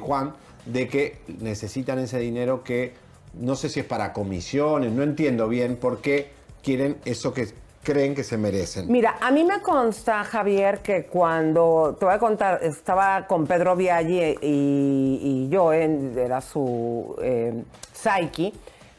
Juan, 0.00 0.32
de 0.64 0.88
que 0.88 1.18
necesitan 1.40 1.98
ese 1.98 2.18
dinero 2.18 2.64
que 2.64 2.94
no 3.34 3.56
sé 3.56 3.68
si 3.68 3.80
es 3.80 3.86
para 3.86 4.14
comisiones, 4.14 4.90
no 4.90 5.02
entiendo 5.02 5.48
bien 5.48 5.76
por 5.76 5.98
qué 5.98 6.35
quieren 6.66 6.96
eso 7.04 7.32
que 7.32 7.46
creen 7.84 8.16
que 8.16 8.24
se 8.24 8.36
merecen. 8.36 8.90
Mira, 8.90 9.18
a 9.20 9.30
mí 9.30 9.44
me 9.44 9.62
consta, 9.62 10.24
Javier, 10.24 10.80
que 10.80 11.06
cuando, 11.06 11.96
te 11.96 12.04
voy 12.04 12.14
a 12.14 12.18
contar, 12.18 12.58
estaba 12.60 13.28
con 13.28 13.46
Pedro 13.46 13.76
Viaggi 13.76 14.36
y, 14.42 15.48
yo, 15.48 15.72
era 15.72 16.40
su 16.40 17.14
eh, 17.22 17.62
Psyche, 17.92 18.52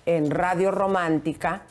en 0.05 0.31
Radio 0.31 0.71
Romántica, 0.71 1.63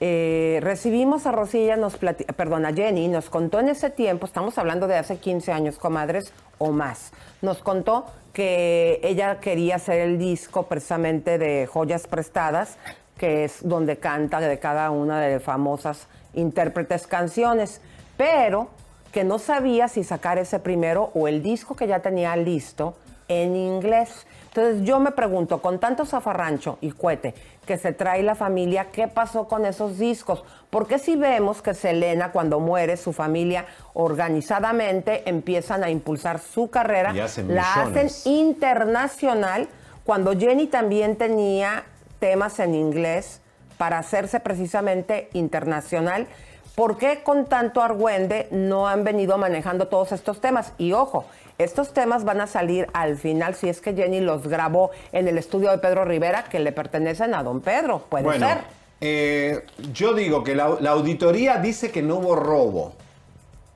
eh, 0.00 0.60
recibimos 0.62 1.24
a 1.24 1.32
Rosilla, 1.32 1.76
nos 1.76 1.96
perdón, 1.96 2.66
a 2.66 2.74
Jenny, 2.74 3.08
nos 3.08 3.30
contó 3.30 3.58
en 3.60 3.70
ese 3.70 3.88
tiempo, 3.88 4.26
estamos 4.26 4.58
hablando 4.58 4.86
de 4.86 4.96
hace 4.96 5.16
15 5.16 5.50
años, 5.50 5.78
comadres, 5.78 6.34
o 6.58 6.72
más, 6.72 7.12
nos 7.40 7.62
contó 7.62 8.04
que 8.34 9.00
ella 9.02 9.40
quería 9.40 9.76
hacer 9.76 10.00
el 10.00 10.18
disco 10.18 10.64
precisamente 10.64 11.38
de 11.38 11.66
Joyas 11.66 12.06
Prestadas, 12.06 12.76
que 13.18 13.44
es 13.44 13.66
donde 13.66 13.98
canta 13.98 14.40
de 14.40 14.58
cada 14.58 14.90
una 14.90 15.20
de 15.20 15.34
las 15.34 15.42
famosas 15.42 16.06
intérpretes 16.34 17.06
canciones, 17.06 17.80
pero 18.16 18.68
que 19.12 19.24
no 19.24 19.38
sabía 19.38 19.88
si 19.88 20.04
sacar 20.04 20.38
ese 20.38 20.58
primero 20.58 21.10
o 21.14 21.28
el 21.28 21.42
disco 21.42 21.74
que 21.74 21.86
ya 21.86 22.00
tenía 22.00 22.36
listo 22.36 22.94
en 23.28 23.56
inglés. 23.56 24.26
Entonces 24.46 24.82
yo 24.82 24.98
me 25.00 25.12
pregunto, 25.12 25.60
con 25.60 25.78
tanto 25.78 26.06
zafarrancho 26.06 26.78
y 26.80 26.92
cuete 26.92 27.34
que 27.66 27.76
se 27.76 27.92
trae 27.92 28.22
la 28.22 28.34
familia, 28.34 28.86
¿qué 28.90 29.08
pasó 29.08 29.46
con 29.46 29.66
esos 29.66 29.98
discos? 29.98 30.42
Porque 30.70 30.98
si 30.98 31.16
vemos 31.16 31.60
que 31.60 31.74
Selena 31.74 32.32
cuando 32.32 32.60
muere, 32.60 32.96
su 32.96 33.12
familia 33.12 33.66
organizadamente 33.92 35.28
empiezan 35.28 35.84
a 35.84 35.90
impulsar 35.90 36.38
su 36.38 36.70
carrera, 36.70 37.10
hacen 37.22 37.54
la 37.54 37.64
millones. 37.76 38.16
hacen 38.16 38.32
internacional, 38.32 39.68
cuando 40.04 40.32
Jenny 40.32 40.66
también 40.66 41.16
tenía 41.16 41.84
temas 42.18 42.58
en 42.60 42.74
inglés 42.74 43.40
para 43.76 43.98
hacerse 43.98 44.40
precisamente 44.40 45.28
internacional. 45.32 46.26
¿Por 46.74 46.96
qué 46.96 47.22
con 47.24 47.46
tanto 47.46 47.82
argüende 47.82 48.48
no 48.50 48.86
han 48.86 49.02
venido 49.04 49.36
manejando 49.38 49.88
todos 49.88 50.12
estos 50.12 50.40
temas? 50.40 50.72
Y 50.78 50.92
ojo, 50.92 51.24
estos 51.58 51.92
temas 51.92 52.24
van 52.24 52.40
a 52.40 52.46
salir 52.46 52.86
al 52.92 53.16
final 53.16 53.54
si 53.56 53.68
es 53.68 53.80
que 53.80 53.94
Jenny 53.94 54.20
los 54.20 54.46
grabó 54.46 54.90
en 55.10 55.26
el 55.26 55.38
estudio 55.38 55.70
de 55.70 55.78
Pedro 55.78 56.04
Rivera 56.04 56.44
que 56.44 56.60
le 56.60 56.70
pertenecen 56.72 57.34
a 57.34 57.42
don 57.42 57.60
Pedro. 57.60 58.04
Puede 58.08 58.24
Bueno, 58.24 58.46
ser. 58.46 58.58
eh, 59.00 59.64
yo 59.92 60.14
digo 60.14 60.44
que 60.44 60.54
la, 60.54 60.76
la 60.80 60.90
auditoría 60.90 61.56
dice 61.56 61.90
que 61.90 62.00
no 62.02 62.16
hubo 62.16 62.36
robo. 62.36 62.92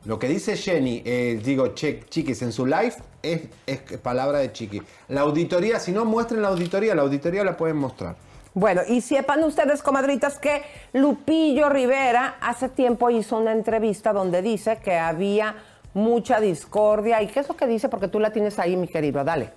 Lo 0.04 0.18
que 0.18 0.28
dice 0.28 0.56
Jenny, 0.56 1.02
eh, 1.04 1.40
digo, 1.42 1.74
che, 1.74 2.04
chiquis, 2.08 2.42
en 2.42 2.52
su 2.52 2.66
live 2.66 2.94
es, 3.22 3.42
es 3.66 3.80
palabra 3.98 4.38
de 4.38 4.52
chiqui. 4.52 4.82
La 5.08 5.20
auditoría, 5.20 5.78
si 5.78 5.92
no 5.92 6.04
muestren 6.04 6.42
la 6.42 6.48
auditoría, 6.48 6.94
la 6.94 7.02
auditoría 7.02 7.44
la 7.44 7.56
pueden 7.56 7.76
mostrar. 7.76 8.16
Bueno, 8.54 8.82
y 8.86 9.00
sepan 9.00 9.42
ustedes, 9.44 9.82
comadritas, 9.82 10.38
que 10.38 10.62
Lupillo 10.92 11.70
Rivera 11.70 12.36
hace 12.40 12.68
tiempo 12.68 13.08
hizo 13.08 13.38
una 13.38 13.52
entrevista 13.52 14.12
donde 14.12 14.42
dice 14.42 14.78
que 14.78 14.98
había 14.98 15.56
mucha 15.94 16.38
discordia. 16.40 17.22
¿Y 17.22 17.28
qué 17.28 17.40
es 17.40 17.48
lo 17.48 17.56
que 17.56 17.66
dice? 17.66 17.88
Porque 17.88 18.08
tú 18.08 18.20
la 18.20 18.30
tienes 18.30 18.58
ahí, 18.58 18.76
mi 18.76 18.88
querido. 18.88 19.24
Dale. 19.24 19.50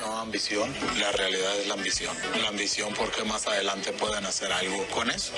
No 0.00 0.18
ambición, 0.18 0.68
la 1.00 1.12
realidad 1.12 1.58
es 1.60 1.68
la 1.68 1.74
ambición. 1.74 2.14
La 2.42 2.48
ambición 2.48 2.92
porque 2.98 3.24
más 3.24 3.46
adelante 3.46 3.92
pueden 3.92 4.26
hacer 4.26 4.52
algo 4.52 4.84
con 4.94 5.10
eso. 5.10 5.32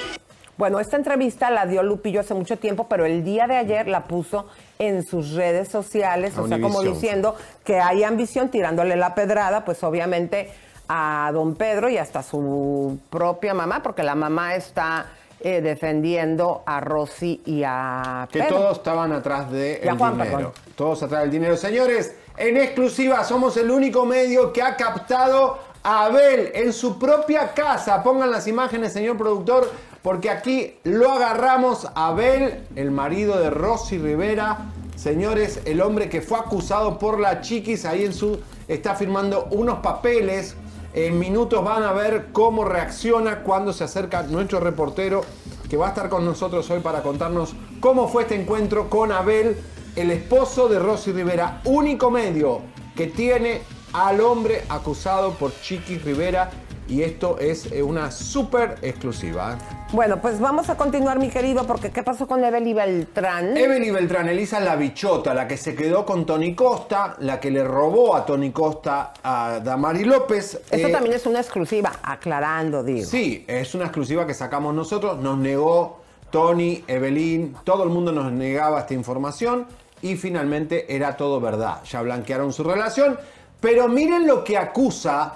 Bueno, 0.57 0.81
esta 0.81 0.97
entrevista 0.97 1.51
la 1.51 1.67
dio 1.67 1.83
Lupillo 1.83 2.21
hace 2.21 2.35
mucho 2.35 2.59
tiempo, 2.59 2.87
pero 2.89 3.07
el 3.07 3.25
día 3.25 3.47
de 3.47 3.57
ayer 3.57 3.89
la 3.89 4.05
puso 4.05 4.47
en 4.79 5.07
sus 5.07 5.33
redes 5.33 5.69
sociales, 5.69 6.37
o 6.37 6.49
sea, 6.49 6.61
como 6.61 6.83
diciendo 6.83 7.35
que 7.65 7.79
hay 7.79 8.05
ambición, 8.05 8.51
tirándole 8.51 8.97
la 8.97 9.15
pedrada, 9.15 9.65
pues 9.65 9.83
obviamente 9.85 10.53
a 10.93 11.31
don 11.33 11.55
Pedro 11.55 11.89
y 11.89 11.99
hasta 11.99 12.21
su 12.21 12.99
propia 13.11 13.55
mamá, 13.55 13.81
porque 13.81 14.03
la 14.03 14.17
mamá 14.17 14.57
está 14.57 15.07
eh, 15.39 15.61
defendiendo 15.61 16.65
a 16.67 16.81
Rosy 16.81 17.41
y 17.47 17.63
a 17.65 18.27
Que 18.31 18.41
Pedro. 18.41 18.57
todos 18.57 18.79
estaban 18.79 19.13
atrás 19.13 19.49
del 19.53 19.97
Juan, 19.97 20.15
dinero. 20.19 20.37
perdón. 20.37 20.53
Todos 20.75 21.03
atrás 21.05 21.23
del 21.23 21.31
dinero. 21.31 21.57
Señores, 21.57 22.17
en 22.37 22.57
exclusiva 22.57 23.23
somos 23.23 23.57
el 23.57 23.71
único 23.71 24.05
medio 24.05 24.53
que 24.53 24.63
ha 24.63 24.75
captado 24.77 25.59
a 25.85 26.07
Abel 26.07 26.51
en 26.55 26.73
su 26.73 26.99
propia 26.99 27.55
casa. 27.55 28.03
Pongan 28.03 28.33
las 28.33 28.49
imágenes, 28.49 28.93
señor 28.93 29.17
productor, 29.17 29.71
porque 30.03 30.29
aquí 30.29 30.77
lo 30.83 31.13
agarramos 31.13 31.87
a 31.95 32.09
Abel, 32.09 32.67
el 32.75 32.91
marido 32.91 33.39
de 33.39 33.51
Rosy 33.51 33.97
Rivera. 33.99 34.59
Señores, 34.97 35.61
el 35.67 35.81
hombre 35.81 36.09
que 36.09 36.21
fue 36.21 36.39
acusado 36.39 36.99
por 36.99 37.21
la 37.21 37.41
chiquis 37.43 37.85
ahí 37.85 38.05
en 38.05 38.13
su. 38.13 38.41
está 38.67 38.97
firmando 38.97 39.47
unos 39.53 39.79
papeles. 39.79 40.57
En 40.93 41.21
minutos 41.21 41.63
van 41.65 41.85
a 41.85 41.93
ver 41.93 42.29
cómo 42.33 42.65
reacciona 42.65 43.43
cuando 43.43 43.73
se 43.73 43.85
acerca 43.85 44.25
nuestro 44.25 44.59
reportero 44.59 45.23
que 45.69 45.77
va 45.77 45.87
a 45.87 45.89
estar 45.91 46.09
con 46.09 46.25
nosotros 46.25 46.69
hoy 46.71 46.81
para 46.81 47.03
contarnos 47.03 47.55
cómo 47.79 48.09
fue 48.09 48.23
este 48.23 48.35
encuentro 48.35 48.91
con 48.91 49.13
Abel, 49.13 49.57
el 49.95 50.11
esposo 50.11 50.69
de 50.69 50.81
Rosy 50.81 51.13
Rivera, 51.13 51.61
único 51.65 52.11
medio 52.11 52.63
que 52.97 53.07
tiene 53.07 53.63
al 53.93 54.21
hombre 54.21 54.65
acusado 54.69 55.35
por 55.35 55.53
Chiqui 55.61 55.99
Rivera. 55.99 56.51
Y 56.89 57.03
esto 57.03 57.39
es 57.39 57.71
eh, 57.71 57.85
una 57.85 58.11
súper 58.11 58.79
exclusiva. 58.83 59.59
Bueno, 59.93 60.21
pues 60.21 60.39
vamos 60.39 60.71
a 60.71 60.77
continuar, 60.77 61.19
mi 61.19 61.31
querido, 61.31 61.67
porque 61.67 61.91
¿qué 61.91 62.05
pasó 62.05 62.29
con 62.29 62.45
Evelyn 62.45 62.77
Beltrán? 62.77 63.57
Evelyn 63.57 63.93
Beltrán, 63.93 64.29
Elisa 64.29 64.61
la 64.61 64.77
bichota, 64.77 65.35
la 65.35 65.49
que 65.49 65.57
se 65.57 65.75
quedó 65.75 66.07
con 66.07 66.25
Tony 66.25 66.55
Costa, 66.55 67.17
la 67.19 67.41
que 67.41 67.51
le 67.51 67.65
robó 67.65 68.15
a 68.15 68.25
Tony 68.25 68.53
Costa 68.53 69.13
a 69.21 69.59
Damari 69.59 70.05
López. 70.05 70.61
Esto 70.71 70.87
Eh, 70.89 70.93
también 70.93 71.17
es 71.17 71.27
una 71.27 71.41
exclusiva, 71.41 71.93
aclarando, 72.05 72.85
digo. 72.85 73.05
Sí, 73.05 73.45
es 73.49 73.75
una 73.75 73.87
exclusiva 73.87 74.25
que 74.29 74.35
sacamos 74.35 74.73
nosotros. 74.75 75.19
Nos 75.19 75.39
negó 75.39 76.03
Tony, 76.31 76.85
Evelyn, 76.87 77.57
todo 77.65 77.83
el 77.83 77.91
mundo 77.91 78.13
nos 78.13 78.31
negaba 78.31 78.79
esta 78.79 78.95
información 78.95 79.67
y 80.03 80.15
finalmente 80.15 80.95
era 80.95 81.17
todo 81.17 81.41
verdad. 81.41 81.83
Ya 81.83 82.01
blanquearon 82.03 82.53
su 82.53 82.63
relación, 82.63 83.19
pero 83.61 83.89
miren 83.89 84.29
lo 84.29 84.45
que 84.45 84.57
acusa 84.57 85.35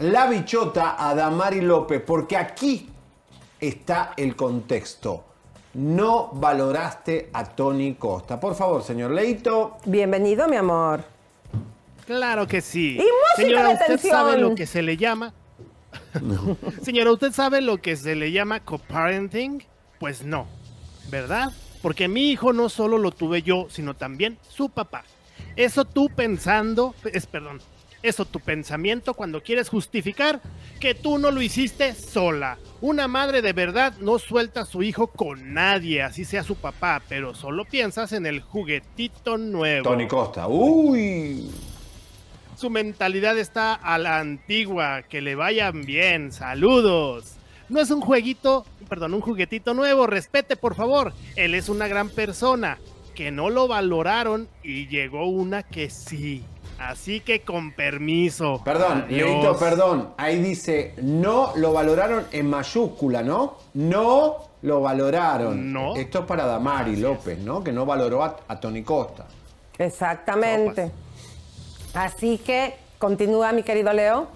la 0.00 0.26
bichota 0.26 0.96
a 0.98 1.14
Damari 1.14 1.60
López, 1.60 2.02
porque 2.04 2.36
aquí 2.36 2.89
está 3.60 4.14
el 4.16 4.36
contexto. 4.36 5.24
No 5.74 6.30
valoraste 6.32 7.30
a 7.32 7.44
Tony 7.44 7.94
Costa. 7.94 8.40
Por 8.40 8.54
favor, 8.54 8.82
señor 8.82 9.12
Leito. 9.12 9.78
Bienvenido, 9.84 10.48
mi 10.48 10.56
amor. 10.56 11.04
Claro 12.06 12.46
que 12.48 12.60
sí. 12.60 12.94
Y 12.96 12.98
música 12.98 13.36
Señora, 13.36 13.68
de 13.68 13.74
¿usted 13.74 13.86
tensión. 13.86 14.12
sabe 14.12 14.38
lo 14.38 14.54
que 14.54 14.66
se 14.66 14.82
le 14.82 14.96
llama? 14.96 15.32
Señora, 16.82 17.12
¿usted 17.12 17.32
sabe 17.32 17.60
lo 17.60 17.78
que 17.78 17.96
se 17.96 18.16
le 18.16 18.32
llama 18.32 18.60
coparenting? 18.60 19.62
Pues 20.00 20.24
no, 20.24 20.46
¿verdad? 21.08 21.52
Porque 21.82 22.08
mi 22.08 22.30
hijo 22.30 22.52
no 22.52 22.68
solo 22.68 22.98
lo 22.98 23.12
tuve 23.12 23.42
yo, 23.42 23.66
sino 23.70 23.94
también 23.94 24.38
su 24.48 24.70
papá. 24.70 25.04
Eso 25.54 25.84
tú 25.84 26.08
pensando, 26.08 26.94
es 27.12 27.26
perdón, 27.26 27.60
eso 28.02 28.24
tu 28.24 28.40
pensamiento 28.40 29.14
cuando 29.14 29.42
quieres 29.42 29.68
justificar 29.68 30.40
que 30.78 30.94
tú 30.94 31.18
no 31.18 31.30
lo 31.30 31.42
hiciste 31.42 31.94
sola. 31.94 32.58
Una 32.80 33.08
madre 33.08 33.42
de 33.42 33.52
verdad 33.52 33.94
no 34.00 34.18
suelta 34.18 34.62
a 34.62 34.66
su 34.66 34.82
hijo 34.82 35.08
con 35.08 35.52
nadie, 35.52 36.02
así 36.02 36.24
sea 36.24 36.42
su 36.42 36.56
papá, 36.56 37.02
pero 37.08 37.34
solo 37.34 37.64
piensas 37.64 38.12
en 38.12 38.26
el 38.26 38.40
juguetito 38.40 39.36
nuevo. 39.36 39.84
Tony 39.84 40.08
Costa. 40.08 40.48
Uy. 40.48 41.50
Su 42.56 42.68
mentalidad 42.68 43.38
está 43.38 43.72
a 43.72 43.96
la 43.96 44.18
antigua. 44.18 45.02
Que 45.02 45.22
le 45.22 45.34
vayan 45.34 45.82
bien. 45.82 46.30
Saludos. 46.30 47.36
No 47.70 47.80
es 47.80 47.90
un 47.90 48.02
jueguito, 48.02 48.66
perdón, 48.88 49.14
un 49.14 49.22
juguetito 49.22 49.72
nuevo. 49.72 50.06
Respete, 50.06 50.56
por 50.56 50.74
favor. 50.74 51.14
Él 51.36 51.54
es 51.54 51.70
una 51.70 51.88
gran 51.88 52.10
persona. 52.10 52.78
Que 53.14 53.30
no 53.30 53.48
lo 53.48 53.66
valoraron 53.66 54.46
y 54.62 54.88
llegó 54.88 55.26
una 55.26 55.62
que 55.62 55.88
sí. 55.88 56.44
Así 56.80 57.20
que 57.20 57.42
con 57.42 57.72
permiso. 57.72 58.62
Perdón. 58.64 59.04
Leito, 59.10 59.54
perdón. 59.58 60.14
Ahí 60.16 60.40
dice, 60.40 60.94
no 61.02 61.52
lo 61.56 61.74
valoraron 61.74 62.26
en 62.32 62.48
mayúscula, 62.48 63.22
¿no? 63.22 63.58
No 63.74 64.48
lo 64.62 64.80
valoraron. 64.80 65.70
No. 65.70 65.94
Esto 65.94 66.20
es 66.20 66.24
para 66.24 66.46
Damari 66.46 66.96
López, 66.96 67.38
¿no? 67.38 67.62
Que 67.62 67.70
no 67.70 67.84
valoró 67.84 68.24
a, 68.24 68.38
a 68.48 68.58
Tony 68.58 68.82
Costa. 68.82 69.26
Exactamente. 69.76 70.90
Así 71.92 72.38
que 72.38 72.76
continúa, 72.98 73.52
mi 73.52 73.62
querido 73.62 73.92
Leo. 73.92 74.28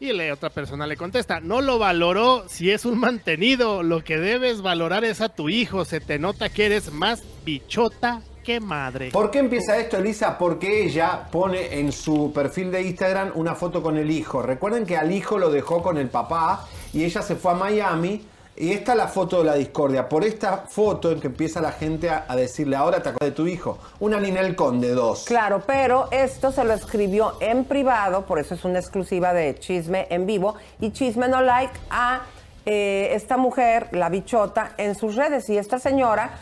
Y 0.00 0.10
la 0.14 0.32
otra 0.32 0.48
persona 0.48 0.86
le 0.86 0.96
contesta, 0.96 1.40
no 1.40 1.60
lo 1.60 1.78
valoró 1.78 2.44
si 2.48 2.70
es 2.70 2.86
un 2.86 2.98
mantenido. 2.98 3.82
Lo 3.82 4.02
que 4.02 4.16
debes 4.16 4.62
valorar 4.62 5.04
es 5.04 5.20
a 5.20 5.28
tu 5.28 5.50
hijo. 5.50 5.84
Se 5.84 6.00
te 6.00 6.18
nota 6.18 6.48
que 6.48 6.64
eres 6.64 6.90
más 6.90 7.22
bichota 7.44 8.22
que 8.42 8.60
madre. 8.60 9.10
¿Por 9.10 9.30
qué 9.30 9.38
empieza 9.38 9.76
esto, 9.76 9.96
Elisa? 9.96 10.36
Porque 10.38 10.84
ella 10.84 11.26
pone 11.30 11.78
en 11.78 11.92
su 11.92 12.32
perfil 12.32 12.70
de 12.70 12.82
Instagram 12.82 13.32
una 13.34 13.54
foto 13.54 13.82
con 13.82 13.96
el 13.96 14.10
hijo. 14.10 14.42
Recuerden 14.42 14.84
que 14.84 14.96
al 14.96 15.12
hijo 15.12 15.38
lo 15.38 15.50
dejó 15.50 15.82
con 15.82 15.98
el 15.98 16.08
papá 16.08 16.66
y 16.92 17.04
ella 17.04 17.22
se 17.22 17.36
fue 17.36 17.52
a 17.52 17.54
Miami. 17.54 18.26
Y 18.54 18.72
esta 18.72 18.92
es 18.92 18.98
la 18.98 19.08
foto 19.08 19.38
de 19.38 19.44
la 19.44 19.54
discordia. 19.54 20.08
Por 20.08 20.24
esta 20.24 20.58
foto 20.68 21.10
en 21.10 21.20
que 21.20 21.28
empieza 21.28 21.62
la 21.62 21.72
gente 21.72 22.10
a, 22.10 22.26
a 22.28 22.36
decirle, 22.36 22.76
ahora 22.76 23.02
te 23.02 23.08
acuerdas 23.08 23.30
de 23.30 23.34
tu 23.34 23.46
hijo. 23.46 23.78
Una 23.98 24.20
Ninel 24.20 24.54
Conde, 24.54 24.90
dos. 24.90 25.24
Claro, 25.24 25.62
pero 25.66 26.08
esto 26.10 26.52
se 26.52 26.62
lo 26.62 26.74
escribió 26.74 27.38
en 27.40 27.64
privado, 27.64 28.26
por 28.26 28.38
eso 28.38 28.54
es 28.54 28.64
una 28.66 28.78
exclusiva 28.78 29.32
de 29.32 29.58
Chisme 29.58 30.06
en 30.10 30.26
vivo. 30.26 30.56
Y 30.80 30.90
Chisme 30.90 31.28
no 31.28 31.40
like 31.40 31.72
a 31.88 32.22
eh, 32.64 33.10
esta 33.12 33.36
mujer, 33.36 33.88
la 33.92 34.08
bichota, 34.08 34.74
en 34.76 34.94
sus 34.94 35.16
redes. 35.16 35.48
Y 35.48 35.58
esta 35.58 35.78
señora, 35.78 36.32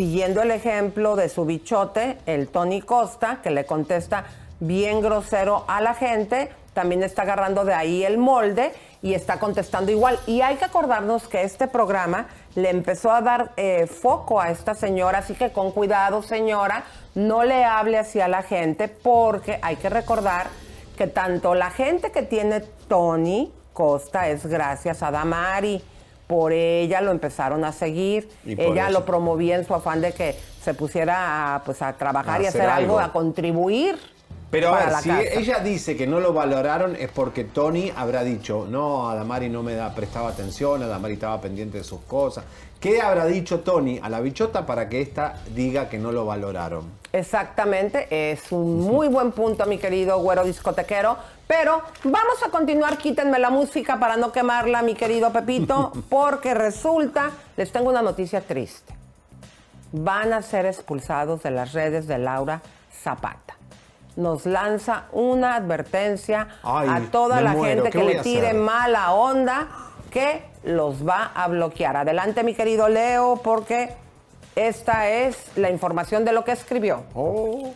siguiendo 0.00 0.40
el 0.40 0.50
ejemplo 0.50 1.14
de 1.14 1.28
su 1.28 1.44
bichote, 1.44 2.16
el 2.24 2.48
Tony 2.48 2.80
Costa, 2.80 3.40
que 3.42 3.50
le 3.50 3.66
contesta 3.66 4.24
bien 4.58 5.02
grosero 5.02 5.66
a 5.68 5.82
la 5.82 5.92
gente, 5.92 6.50
también 6.72 7.02
está 7.02 7.20
agarrando 7.20 7.66
de 7.66 7.74
ahí 7.74 8.02
el 8.02 8.16
molde 8.16 8.72
y 9.02 9.12
está 9.12 9.38
contestando 9.38 9.92
igual. 9.92 10.18
Y 10.26 10.40
hay 10.40 10.56
que 10.56 10.64
acordarnos 10.64 11.28
que 11.28 11.42
este 11.42 11.68
programa 11.68 12.28
le 12.54 12.70
empezó 12.70 13.12
a 13.12 13.20
dar 13.20 13.52
eh, 13.58 13.86
foco 13.86 14.40
a 14.40 14.50
esta 14.50 14.74
señora, 14.74 15.18
así 15.18 15.34
que 15.34 15.52
con 15.52 15.70
cuidado, 15.70 16.22
señora, 16.22 16.84
no 17.14 17.44
le 17.44 17.62
hable 17.62 17.98
así 17.98 18.22
a 18.22 18.28
la 18.28 18.42
gente, 18.42 18.88
porque 18.88 19.58
hay 19.60 19.76
que 19.76 19.90
recordar 19.90 20.46
que 20.96 21.08
tanto 21.08 21.54
la 21.54 21.70
gente 21.70 22.10
que 22.10 22.22
tiene 22.22 22.60
Tony 22.88 23.52
Costa 23.74 24.30
es 24.30 24.46
gracias 24.46 25.02
a 25.02 25.10
Damari. 25.10 25.84
Por 26.30 26.52
ella 26.52 27.00
lo 27.00 27.10
empezaron 27.10 27.64
a 27.64 27.72
seguir. 27.72 28.28
Ella 28.46 28.84
eso. 28.84 29.00
lo 29.00 29.04
promovía 29.04 29.56
en 29.56 29.66
su 29.66 29.74
afán 29.74 30.00
de 30.00 30.12
que 30.12 30.36
se 30.62 30.74
pusiera 30.74 31.56
a, 31.56 31.64
pues, 31.64 31.82
a 31.82 31.94
trabajar 31.94 32.38
A 32.40 32.44
y 32.44 32.46
hacer 32.46 32.60
hacer 32.60 32.70
algo, 32.72 33.00
algo. 33.00 33.10
a 33.10 33.12
contribuir. 33.12 33.98
Pero 34.50 34.74
a 34.74 34.84
ver, 34.84 34.94
si 34.96 35.10
ella 35.10 35.60
dice 35.60 35.96
que 35.96 36.06
no 36.08 36.18
lo 36.18 36.32
valoraron 36.32 36.96
es 36.96 37.08
porque 37.10 37.44
Tony 37.44 37.92
habrá 37.94 38.24
dicho, 38.24 38.66
no, 38.68 39.08
Adamari 39.08 39.48
no 39.48 39.62
me 39.62 39.74
da, 39.74 39.94
prestaba 39.94 40.30
atención, 40.30 40.82
Adamari 40.82 41.14
estaba 41.14 41.40
pendiente 41.40 41.78
de 41.78 41.84
sus 41.84 42.00
cosas. 42.00 42.44
¿Qué 42.80 43.00
habrá 43.00 43.26
dicho 43.26 43.60
Tony 43.60 44.00
a 44.02 44.08
la 44.08 44.20
bichota 44.20 44.66
para 44.66 44.88
que 44.88 45.02
ésta 45.02 45.34
diga 45.54 45.88
que 45.88 45.98
no 45.98 46.10
lo 46.10 46.24
valoraron? 46.24 46.84
Exactamente, 47.12 48.32
es 48.32 48.50
un 48.50 48.80
muy 48.80 49.06
buen 49.08 49.32
punto, 49.32 49.66
mi 49.66 49.78
querido 49.78 50.18
güero 50.18 50.44
discotequero. 50.44 51.16
Pero 51.46 51.82
vamos 52.04 52.42
a 52.44 52.50
continuar, 52.50 52.96
quítenme 52.96 53.38
la 53.38 53.50
música 53.50 54.00
para 54.00 54.16
no 54.16 54.32
quemarla, 54.32 54.82
mi 54.82 54.94
querido 54.94 55.32
Pepito, 55.32 55.92
porque 56.08 56.54
resulta, 56.54 57.30
les 57.56 57.70
tengo 57.70 57.90
una 57.90 58.02
noticia 58.02 58.40
triste. 58.40 58.94
Van 59.92 60.32
a 60.32 60.42
ser 60.42 60.66
expulsados 60.66 61.42
de 61.42 61.50
las 61.50 61.72
redes 61.72 62.06
de 62.06 62.18
Laura 62.18 62.62
Zapata. 63.02 63.59
Nos 64.20 64.44
lanza 64.44 65.06
una 65.12 65.54
advertencia 65.54 66.46
Ay, 66.62 66.88
a 66.90 67.10
toda 67.10 67.40
la 67.40 67.52
muero, 67.52 67.84
gente 67.84 67.98
¿qué 67.98 68.06
que 68.06 68.14
le 68.14 68.20
tire 68.22 68.52
mala 68.52 69.12
onda 69.12 69.68
que 70.10 70.42
los 70.64 71.06
va 71.06 71.32
a 71.34 71.48
bloquear. 71.48 71.96
Adelante, 71.96 72.44
mi 72.44 72.54
querido 72.54 72.88
Leo, 72.88 73.40
porque 73.42 73.90
esta 74.56 75.08
es 75.08 75.36
la 75.56 75.70
información 75.70 76.24
de 76.24 76.32
lo 76.32 76.44
que 76.44 76.52
escribió. 76.52 77.04
Oh, 77.14 77.72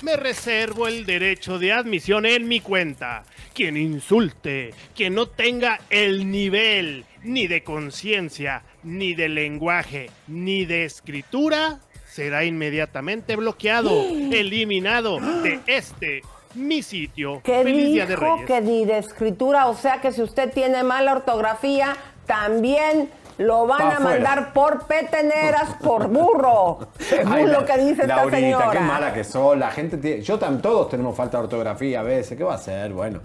Me 0.00 0.16
reservo 0.16 0.88
el 0.88 1.04
derecho 1.04 1.58
de 1.58 1.72
admisión 1.72 2.24
en 2.24 2.48
mi 2.48 2.60
cuenta. 2.60 3.24
Quien 3.54 3.76
insulte, 3.76 4.72
quien 4.96 5.14
no 5.14 5.26
tenga 5.26 5.78
el 5.90 6.30
nivel 6.30 7.04
ni 7.22 7.46
de 7.46 7.62
conciencia, 7.62 8.62
ni 8.82 9.14
de 9.14 9.28
lenguaje, 9.28 10.08
ni 10.26 10.64
de 10.64 10.86
escritura, 10.86 11.80
será 12.12 12.44
inmediatamente 12.44 13.36
bloqueado, 13.36 13.90
eliminado 14.32 15.18
de 15.20 15.60
este, 15.66 16.22
mi 16.54 16.82
sitio. 16.82 17.40
Que 17.42 17.62
Feliz 17.62 17.86
Día 17.88 18.06
de 18.06 18.14
dijo 18.16 18.34
Reyes. 18.36 18.46
que 18.46 18.60
ni 18.60 18.84
de 18.84 18.98
escritura, 18.98 19.66
o 19.68 19.74
sea 19.74 20.00
que 20.00 20.12
si 20.12 20.22
usted 20.22 20.52
tiene 20.52 20.82
mala 20.82 21.12
ortografía, 21.12 21.96
también 22.26 23.08
lo 23.38 23.66
van 23.66 23.78
Pa' 23.78 23.96
a 23.96 24.00
mandar 24.00 24.52
por 24.52 24.86
peteneras, 24.86 25.70
por 25.82 26.08
burro, 26.08 26.86
según 26.98 27.32
Ay, 27.32 27.46
lo 27.46 27.64
que 27.64 27.78
dice 27.78 28.02
esta 28.02 28.16
Laurita, 28.16 28.36
señora. 28.36 28.70
qué 28.70 28.80
mala 28.80 29.14
que 29.14 29.24
sos. 29.24 29.56
La 29.56 29.70
gente 29.70 29.96
tiene, 29.96 30.20
yo 30.22 30.38
tam, 30.38 30.60
todos 30.60 30.90
tenemos 30.90 31.16
falta 31.16 31.38
de 31.38 31.44
ortografía 31.44 32.00
a 32.00 32.02
veces. 32.02 32.36
¿Qué 32.36 32.44
va 32.44 32.52
a 32.52 32.56
hacer? 32.56 32.92
Bueno. 32.92 33.20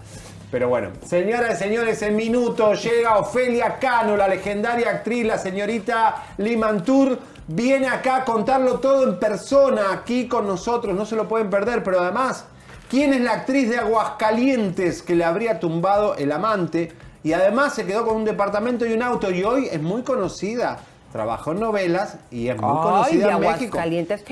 Pero 0.50 0.70
bueno, 0.70 0.92
señoras 1.04 1.60
y 1.60 1.62
señores, 1.64 2.00
en 2.00 2.16
minuto 2.16 2.72
llega 2.72 3.18
Ofelia 3.18 3.78
Cano, 3.78 4.16
la 4.16 4.26
legendaria 4.26 4.88
actriz, 4.88 5.26
la 5.26 5.36
señorita 5.36 6.24
Limantur. 6.38 7.18
Viene 7.50 7.88
acá 7.88 8.16
a 8.16 8.24
contarlo 8.26 8.78
todo 8.78 9.04
en 9.08 9.18
persona, 9.18 9.90
aquí 9.90 10.28
con 10.28 10.46
nosotros, 10.46 10.94
no 10.94 11.06
se 11.06 11.16
lo 11.16 11.26
pueden 11.26 11.48
perder, 11.48 11.82
pero 11.82 12.00
además, 12.00 12.44
¿quién 12.90 13.14
es 13.14 13.22
la 13.22 13.32
actriz 13.32 13.70
de 13.70 13.78
Aguascalientes 13.78 15.02
que 15.02 15.14
le 15.14 15.24
habría 15.24 15.58
tumbado 15.58 16.14
el 16.16 16.30
amante? 16.30 16.92
Y 17.24 17.32
además 17.32 17.74
se 17.74 17.86
quedó 17.86 18.04
con 18.04 18.16
un 18.16 18.24
departamento 18.26 18.84
y 18.84 18.92
un 18.92 19.02
auto 19.02 19.30
y 19.30 19.44
hoy 19.44 19.66
es 19.72 19.80
muy 19.80 20.02
conocida. 20.02 20.80
Trabajó 21.10 21.52
en 21.52 21.60
novelas 21.60 22.18
y 22.30 22.48
es 22.48 22.60
muy 22.60 22.70
Ay, 22.70 22.82
conocida 22.82 23.26
de 23.28 23.32
en 23.32 23.40
México. 23.40 23.78
Aguascalientes. 23.78 24.24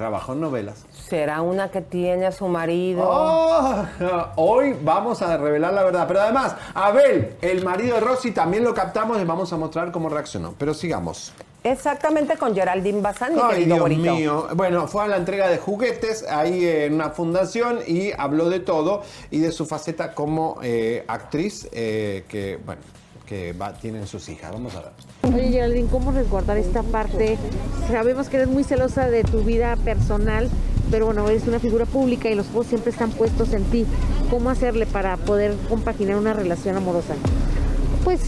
Trabajó 0.00 0.32
en 0.32 0.40
novelas. 0.40 0.86
¿Será 1.10 1.42
una 1.42 1.70
que 1.70 1.82
tiene 1.82 2.24
a 2.24 2.32
su 2.32 2.48
marido? 2.48 3.02
Oh, 3.06 3.84
hoy 4.36 4.74
vamos 4.82 5.20
a 5.20 5.36
revelar 5.36 5.74
la 5.74 5.84
verdad. 5.84 6.06
Pero 6.08 6.22
además, 6.22 6.56
Abel, 6.72 7.34
el 7.42 7.62
marido 7.62 7.96
de 7.96 8.00
Rosy, 8.00 8.30
también 8.30 8.64
lo 8.64 8.72
captamos 8.72 9.20
y 9.20 9.26
vamos 9.26 9.52
a 9.52 9.58
mostrar 9.58 9.92
cómo 9.92 10.08
reaccionó. 10.08 10.54
Pero 10.56 10.72
sigamos. 10.72 11.34
Exactamente 11.64 12.38
con 12.38 12.54
Geraldine 12.54 13.02
Bazán, 13.02 13.34
mi 13.34 13.42
Ay, 13.44 13.56
querido 13.56 13.86
Dios 13.86 13.98
mío. 13.98 14.48
Bueno, 14.54 14.88
fue 14.88 15.04
a 15.04 15.06
la 15.06 15.18
entrega 15.18 15.50
de 15.50 15.58
juguetes 15.58 16.26
ahí 16.26 16.66
en 16.66 16.94
una 16.94 17.10
fundación 17.10 17.80
y 17.86 18.12
habló 18.16 18.48
de 18.48 18.60
todo 18.60 19.02
y 19.30 19.40
de 19.40 19.52
su 19.52 19.66
faceta 19.66 20.14
como 20.14 20.60
eh, 20.62 21.04
actriz 21.08 21.68
eh, 21.72 22.24
que, 22.26 22.58
bueno, 22.64 22.80
que 23.30 23.52
va, 23.52 23.72
tienen 23.72 24.08
sus 24.08 24.28
hijas. 24.28 24.50
Vamos 24.50 24.74
a 24.74 24.80
ver. 24.80 25.32
Oye, 25.32 25.50
Geraldine, 25.50 25.88
¿cómo 25.88 26.10
resguardar 26.10 26.58
esta 26.58 26.82
parte? 26.82 27.38
Sabemos 27.86 28.28
que 28.28 28.38
eres 28.38 28.48
muy 28.48 28.64
celosa 28.64 29.08
de 29.08 29.22
tu 29.22 29.44
vida 29.44 29.76
personal, 29.76 30.50
pero 30.90 31.06
bueno, 31.06 31.28
eres 31.28 31.46
una 31.46 31.60
figura 31.60 31.86
pública 31.86 32.28
y 32.28 32.34
los 32.34 32.48
ojos 32.48 32.66
siempre 32.66 32.90
están 32.90 33.12
puestos 33.12 33.52
en 33.52 33.62
ti. 33.66 33.86
¿Cómo 34.30 34.50
hacerle 34.50 34.84
para 34.84 35.16
poder 35.16 35.54
compaginar 35.68 36.16
una 36.16 36.32
relación 36.32 36.76
amorosa? 36.76 37.14
Pues 38.02 38.20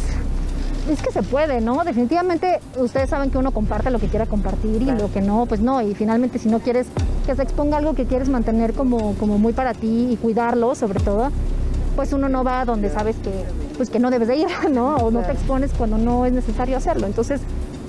es 0.89 1.03
que 1.03 1.11
se 1.11 1.25
puede, 1.25 1.61
¿no? 1.61 1.83
Definitivamente 1.83 2.61
ustedes 2.77 3.11
saben 3.11 3.33
que 3.33 3.39
uno 3.39 3.51
comparte 3.51 3.91
lo 3.91 3.99
que 3.99 4.07
quiera 4.07 4.27
compartir 4.27 4.83
y 4.83 4.85
lo 4.85 5.13
que 5.13 5.21
no, 5.21 5.47
pues 5.47 5.61
no. 5.61 5.83
Y 5.83 5.97
finalmente 5.97 6.39
si 6.39 6.49
no 6.49 6.61
quieres 6.61 6.87
que 7.27 7.35
se 7.35 7.43
exponga 7.43 7.79
algo 7.79 7.95
que 7.95 8.07
quieres 8.07 8.29
mantener 8.29 8.73
como, 8.73 9.17
como 9.17 9.37
muy 9.39 9.53
para 9.53 9.75
ti 9.75 10.13
y 10.13 10.17
cuidarlo 10.17 10.77
sobre 10.77 11.01
todo, 11.01 11.33
pues 11.97 12.13
uno 12.13 12.29
no 12.29 12.45
va 12.45 12.65
donde 12.65 12.91
sabes 12.91 13.17
que, 13.17 13.31
pues 13.77 13.91
que 13.91 13.99
no 13.99 14.11
debes 14.11 14.29
de 14.29 14.37
ir, 14.37 14.49
¿no? 14.71 14.97
O 14.97 15.11
no 15.11 15.21
te 15.21 15.33
expones 15.33 15.73
cuando 15.77 15.99
no 15.99 16.27
es 16.27 16.33
necesario 16.33 16.77
hacerlo. 16.77 17.07
Entonces, 17.07 17.41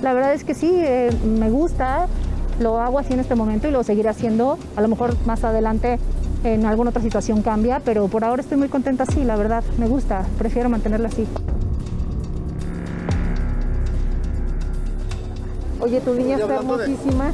la 0.02 0.12
verdad 0.12 0.34
es 0.34 0.44
que 0.44 0.54
sí, 0.54 0.70
eh, 0.74 1.10
me 1.24 1.50
gusta, 1.50 2.06
lo 2.60 2.80
hago 2.80 2.98
así 2.98 3.12
en 3.14 3.20
este 3.20 3.34
momento 3.34 3.68
y 3.68 3.70
lo 3.70 3.82
seguiré 3.82 4.08
haciendo. 4.08 4.58
A 4.76 4.82
lo 4.82 4.88
mejor 4.88 5.14
más 5.26 5.44
adelante 5.44 5.98
en 6.44 6.66
alguna 6.66 6.90
otra 6.90 7.02
situación 7.02 7.42
cambia, 7.42 7.80
pero 7.80 8.08
por 8.08 8.24
ahora 8.24 8.42
estoy 8.42 8.58
muy 8.58 8.68
contenta 8.68 9.04
así, 9.04 9.24
la 9.24 9.36
verdad, 9.36 9.64
me 9.78 9.88
gusta, 9.88 10.24
prefiero 10.38 10.68
mantenerlo 10.68 11.08
así. 11.08 11.26
Oye, 15.84 16.00
tu 16.00 16.14
niña 16.14 16.36
está 16.36 16.54
hermosísima. 16.54 17.30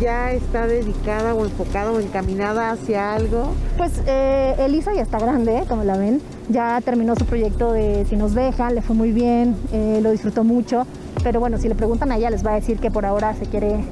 ¿Ya 0.00 0.32
está 0.32 0.66
dedicada 0.66 1.34
o 1.34 1.44
enfocada 1.44 1.92
o 1.92 2.00
encaminada 2.00 2.70
hacia 2.70 3.14
algo? 3.14 3.52
Pues 3.76 4.00
eh, 4.06 4.54
Elisa 4.60 4.94
ya 4.94 5.02
está 5.02 5.18
grande, 5.18 5.58
¿eh? 5.58 5.64
como 5.68 5.84
la 5.84 5.98
ven. 5.98 6.22
Ya 6.48 6.80
terminó 6.80 7.14
su 7.16 7.26
proyecto 7.26 7.70
de 7.70 8.06
Si 8.08 8.16
nos 8.16 8.34
dejan, 8.34 8.74
le 8.74 8.80
fue 8.80 8.96
muy 8.96 9.12
bien, 9.12 9.56
eh, 9.74 10.00
lo 10.02 10.10
disfrutó 10.10 10.42
mucho. 10.42 10.86
Pero 11.22 11.38
bueno, 11.38 11.58
si 11.58 11.68
le 11.68 11.74
preguntan 11.74 12.10
a 12.12 12.16
ella, 12.16 12.30
les 12.30 12.46
va 12.46 12.52
a 12.52 12.54
decir 12.54 12.78
que 12.78 12.90
por 12.90 13.04
ahora 13.04 13.34
se 13.34 13.44
quiere 13.44 13.84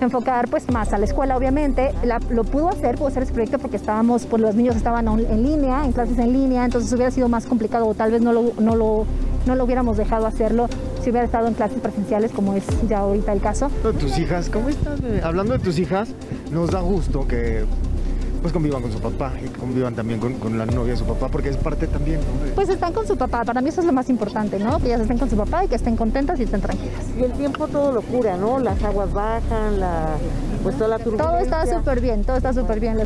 enfocar 0.00 0.48
pues 0.48 0.70
más 0.70 0.94
a 0.94 0.98
la 0.98 1.04
escuela, 1.04 1.36
obviamente. 1.36 1.92
lo 2.30 2.44
pudo 2.44 2.70
hacer, 2.70 2.96
pudo 2.96 3.08
hacer 3.08 3.24
ese 3.24 3.34
proyecto 3.34 3.58
porque 3.58 3.76
estábamos, 3.76 4.24
pues 4.24 4.40
los 4.40 4.54
niños 4.54 4.74
estaban 4.74 5.06
en 5.06 5.42
línea, 5.42 5.84
en 5.84 5.92
clases 5.92 6.18
en 6.18 6.32
línea, 6.32 6.64
entonces 6.64 6.90
hubiera 6.94 7.10
sido 7.10 7.28
más 7.28 7.44
complicado 7.44 7.86
o 7.86 7.94
tal 7.94 8.10
vez 8.10 8.22
no 8.22 8.32
lo, 8.32 8.52
no 8.58 8.74
lo, 8.74 9.06
no 9.46 9.54
lo 9.54 9.64
hubiéramos 9.64 9.96
dejado 9.96 10.26
hacerlo 10.26 10.68
si 11.02 11.10
hubiera 11.10 11.26
estado 11.26 11.48
en 11.48 11.54
clases 11.54 11.80
presenciales, 11.80 12.32
como 12.32 12.54
es 12.54 12.64
ya 12.88 12.98
ahorita 12.98 13.32
el 13.32 13.40
caso. 13.40 13.70
Tus 13.98 14.18
hijas, 14.18 14.48
¿cómo 14.48 14.68
están? 14.68 14.98
Hablando 15.22 15.52
de 15.52 15.58
tus 15.58 15.78
hijas, 15.78 16.10
nos 16.50 16.70
da 16.70 16.80
gusto 16.80 17.26
que 17.26 17.64
pues 18.44 18.52
convivan 18.52 18.82
con 18.82 18.92
su 18.92 19.00
papá 19.00 19.32
y 19.42 19.48
convivan 19.58 19.94
también 19.94 20.20
con, 20.20 20.58
la 20.58 20.66
novia 20.66 20.92
de 20.92 20.98
su 20.98 21.06
papá, 21.06 21.28
porque 21.28 21.48
es 21.48 21.56
parte 21.56 21.86
también. 21.86 22.20
Pues 22.54 22.68
están 22.68 22.92
con 22.92 23.06
su 23.06 23.16
papá, 23.16 23.42
para 23.42 23.62
mí 23.62 23.70
eso 23.70 23.80
es 23.80 23.86
lo 23.86 23.92
más 23.94 24.10
importante, 24.10 24.58
¿no? 24.58 24.78
Que 24.80 24.88
ellas 24.88 25.00
estén 25.00 25.16
con 25.16 25.30
su 25.30 25.36
papá 25.38 25.64
y 25.64 25.68
que 25.68 25.76
estén 25.76 25.96
contentas 25.96 26.38
y 26.40 26.42
estén 26.42 26.60
tranquilas. 26.60 27.06
Y 27.18 27.22
el 27.22 27.32
tiempo 27.32 27.68
todo 27.68 27.92
lo 27.92 28.02
cura, 28.02 28.36
¿no? 28.36 28.58
Las 28.58 28.82
aguas 28.84 29.10
bajan, 29.14 29.80
la, 29.80 30.16
pues 30.62 30.76
toda 30.76 30.88
la 30.88 30.98
turbulencia. 30.98 31.26
Todo 31.26 31.38
está 31.38 31.74
súper 31.78 32.00
bien, 32.02 32.22
todo 32.22 32.36
está 32.36 32.52
súper 32.52 32.80
bien. 32.80 32.98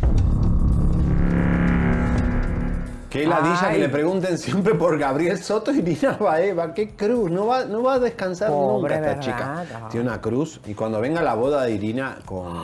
Qué 3.09 3.25
ladilla 3.25 3.71
que 3.71 3.79
le 3.79 3.89
pregunten 3.89 4.37
siempre 4.37 4.75
por 4.75 4.97
Gabriel 4.99 5.37
Soto 5.39 5.71
y 5.71 5.81
Nina 5.81 6.13
Baeva. 6.19 6.73
Qué 6.73 6.91
cruz. 6.91 7.31
No 7.31 7.47
va, 7.47 7.65
no 7.65 7.81
va 7.81 7.93
a 7.95 7.99
descansar 7.99 8.51
nunca 8.51 8.95
esta 8.95 9.19
chica. 9.19 9.65
Tiene 9.89 10.07
una 10.07 10.21
cruz. 10.21 10.61
Y 10.67 10.75
cuando 10.75 11.01
venga 11.01 11.21
la 11.21 11.33
boda 11.33 11.63
de 11.63 11.71
Irina, 11.71 12.19
con, 12.25 12.63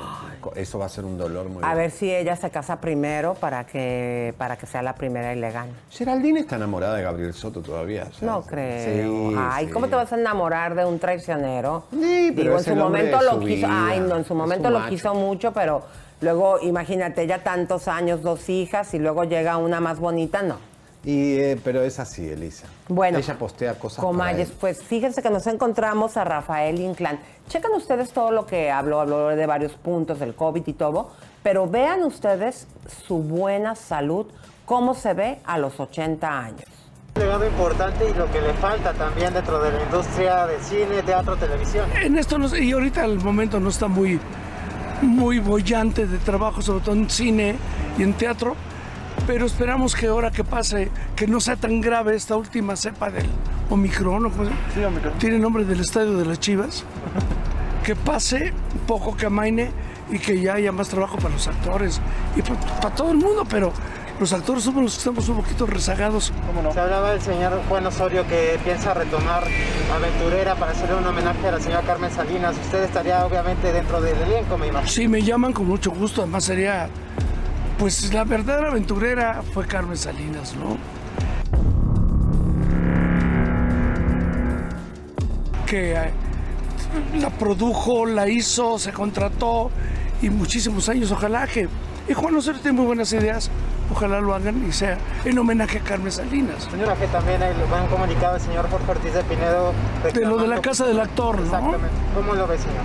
eso 0.56 0.78
va 0.78 0.86
a 0.86 0.90
ser 0.90 1.06
un 1.06 1.18
dolor 1.18 1.50
muy 1.50 1.64
A 1.64 1.74
ver 1.74 1.90
si 1.90 2.14
ella 2.14 2.36
se 2.36 2.52
casa 2.52 2.80
primero 2.80 3.34
para 3.34 3.66
que, 3.66 4.36
para 4.38 4.58
que 4.58 4.68
sea 4.68 4.84
la 4.84 4.94
primera 4.94 5.34
ilegal. 5.34 5.70
Geraldine 5.90 6.42
está 6.42 6.58
enamorada 6.58 6.96
de 6.96 7.04
Gabriel 7.04 7.34
Soto 7.34 7.62
todavía. 7.62 8.08
No 8.22 8.44
creo. 8.44 9.34
Ay, 9.38 9.68
¿cómo 9.68 9.88
te 9.88 9.96
vas 9.96 10.14
a 10.14 10.16
enamorar 10.16 10.76
de 10.76 10.86
un 10.86 11.00
traicionero? 11.00 11.86
Sí, 11.92 12.32
pero 12.36 12.58
en 12.58 12.64
su 12.64 12.76
momento 12.76 13.20
lo 13.22 13.40
quiso. 13.40 13.68
Ay, 13.70 14.00
no, 14.00 14.18
en 14.18 14.26
su 14.26 14.36
momento 14.36 14.70
lo 14.70 14.86
quiso 14.88 15.16
mucho, 15.16 15.52
pero 15.52 15.84
Luego, 16.22 16.60
imagínate, 16.62 17.28
ya 17.28 17.44
tantos 17.44 17.88
años, 17.88 18.22
dos 18.22 18.50
hijas, 18.50 18.94
y 18.94 19.00
luego 19.00 19.24
llega 19.26 19.58
una 19.58 19.80
más 19.80 20.00
bonita, 20.00 20.42
no. 20.42 20.58
Y, 21.06 21.38
eh, 21.38 21.60
pero 21.64 21.84
es 21.84 22.00
así, 22.00 22.28
Elisa. 22.28 22.66
Bueno. 22.88 23.20
Ella 23.20 23.38
postea 23.38 23.76
cosas 23.76 24.04
Comayes, 24.04 24.52
pues 24.60 24.82
fíjense 24.82 25.22
que 25.22 25.30
nos 25.30 25.46
encontramos 25.46 26.18
a 26.18 26.24
Rafael 26.24 26.80
Inclán. 26.80 27.20
Checan 27.48 27.72
ustedes 27.74 28.12
todo 28.12 28.32
lo 28.32 28.48
que 28.48 28.72
habló, 28.72 29.02
habló 29.02 29.28
de 29.28 29.46
varios 29.46 29.74
puntos 29.74 30.20
del 30.20 30.34
COVID 30.34 30.64
y 30.66 30.74
todo, 30.74 31.12
pero 31.44 31.68
vean 31.68 32.04
ustedes 32.04 32.66
su 33.06 33.20
buena 33.20 33.76
salud, 33.76 34.26
cómo 34.66 34.96
se 34.96 35.14
ve 35.14 35.40
a 35.46 35.60
los 35.60 35.80
80 35.80 36.40
años. 36.40 36.66
Un 37.16 37.22
legado 37.22 37.46
importante 37.46 38.10
y 38.10 38.14
lo 38.16 38.30
que 38.32 38.42
le 38.42 38.54
falta 38.56 38.92
también 38.94 39.32
dentro 39.32 39.62
de 39.62 39.72
la 39.74 39.84
industria 39.84 40.48
de 40.48 40.60
cine, 40.60 41.04
teatro, 41.04 41.38
televisión. 41.38 41.88
En 42.02 42.18
esto, 42.18 42.40
no, 42.40 42.54
y 42.58 42.72
ahorita 42.72 43.06
el 43.06 43.20
momento 43.20 43.60
no 43.60 43.70
está 43.70 43.88
muy 43.88 44.20
muy 45.02 45.40
bollante 45.40 46.08
de 46.08 46.18
trabajo, 46.18 46.62
sobre 46.62 46.84
todo 46.84 46.96
en 46.96 47.10
cine 47.10 47.56
y 47.98 48.04
en 48.04 48.14
teatro, 48.14 48.56
pero 49.28 49.46
esperamos 49.46 49.96
que 49.96 50.08
ahora 50.08 50.32
que 50.32 50.44
pase, 50.44 50.92
que 51.16 51.28
no 51.28 51.40
sea 51.40 51.56
tan 51.56 51.82
grave 51.82 52.16
esta 52.16 52.36
última 52.36 52.76
cepa 52.76 53.10
del 53.10 53.28
Omicron, 53.70 54.32
tiene 55.20 55.40
nombre 55.40 55.66
del 55.66 55.80
estadio 55.80 56.18
de 56.18 56.26
las 56.26 56.40
Chivas, 56.40 56.84
que 57.84 57.96
pase 57.96 58.54
poco, 58.88 59.16
que 59.16 59.26
amaine 59.26 59.72
y 60.12 60.20
que 60.20 60.40
ya 60.40 60.56
haya 60.56 60.72
más 60.72 60.90
trabajo 60.90 61.18
para 61.18 61.30
los 61.30 61.48
actores 61.48 62.00
y 62.36 62.42
para 62.42 62.94
todo 62.94 63.12
el 63.12 63.18
mundo, 63.18 63.46
pero 63.50 63.74
los 64.20 64.32
actores 64.32 64.64
somos 64.64 64.84
los 64.84 64.94
que 64.94 65.00
estamos 65.00 65.28
un 65.30 65.38
poquito 65.38 65.66
rezagados. 65.66 66.32
Se 66.74 66.80
hablaba 66.80 67.12
del 67.12 67.22
señor 67.22 67.62
Juan 67.68 67.86
Osorio 67.86 68.26
que 68.28 68.58
piensa 68.64 68.94
retomar 68.94 69.44
Aventurera 69.94 70.56
para 70.56 70.72
hacerle 70.72 70.96
un 70.96 71.06
homenaje 71.06 71.48
a 71.48 71.52
la 71.52 71.60
señora 71.60 71.82
Carmen 71.82 72.12
Salinas. 72.12 72.56
Usted 72.58 72.84
estaría 72.84 73.26
obviamente 73.26 73.74
dentro 73.74 74.00
del 74.02 74.18
elenco, 74.22 74.58
me 74.58 74.68
imagino. 74.68 74.90
Sí, 74.90 75.08
me 75.08 75.22
llaman 75.22 75.52
con 75.52 75.68
mucho 75.68 75.92
gusto. 75.92 76.22
Además 76.22 76.46
sería, 76.46 76.90
pues 77.78 78.14
la 78.14 78.24
verdadera 78.24 78.70
aventurera 78.70 79.44
fue 79.54 79.68
Carmen 79.68 79.98
Salinas, 79.98 80.56
¿no? 80.56 80.78
Que 85.66 85.94
eh, 85.94 86.12
la 87.20 87.30
produjo, 87.32 88.06
la 88.06 88.30
hizo, 88.30 88.80
se 88.80 88.94
contrató 88.94 89.72
y 90.22 90.30
muchísimos 90.30 90.88
años. 90.88 91.12
Ojalá 91.12 91.48
que... 91.48 91.68
Y 92.08 92.14
Juan 92.14 92.36
Osorio 92.36 92.62
tiene 92.62 92.78
muy 92.78 92.86
buenas 92.86 93.12
ideas 93.14 93.50
Ojalá 93.92 94.20
lo 94.20 94.34
hagan 94.34 94.68
y 94.68 94.72
sea 94.72 94.98
en 95.24 95.38
homenaje 95.38 95.78
a 95.78 95.82
Carmen 95.82 96.12
Salinas. 96.12 96.64
Señora, 96.64 96.96
que 96.96 97.08
también 97.08 97.42
hay 97.42 97.54
un 97.54 97.88
comunicado 97.88 98.34
del 98.34 98.42
señor 98.42 98.70
Jorge 98.70 98.92
Ortiz 98.92 99.14
de 99.14 99.24
Pinedo. 99.24 99.74
De 100.12 100.22
lo 100.22 100.38
de 100.38 100.48
la 100.48 100.60
casa 100.60 100.86
del 100.88 101.00
actor, 101.00 101.38
¿no? 101.38 101.46
Exactamente. 101.46 101.88
¿Cómo 102.16 102.34
lo 102.34 102.48
ve, 102.48 102.58
señor? 102.58 102.82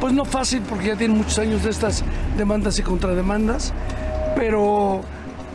Pues 0.00 0.12
no 0.12 0.24
fácil, 0.24 0.62
porque 0.68 0.88
ya 0.88 0.96
tiene 0.96 1.14
muchos 1.14 1.38
años 1.38 1.64
de 1.64 1.70
estas 1.70 2.04
demandas 2.36 2.78
y 2.78 2.82
contrademandas, 2.82 3.72
pero 4.36 5.00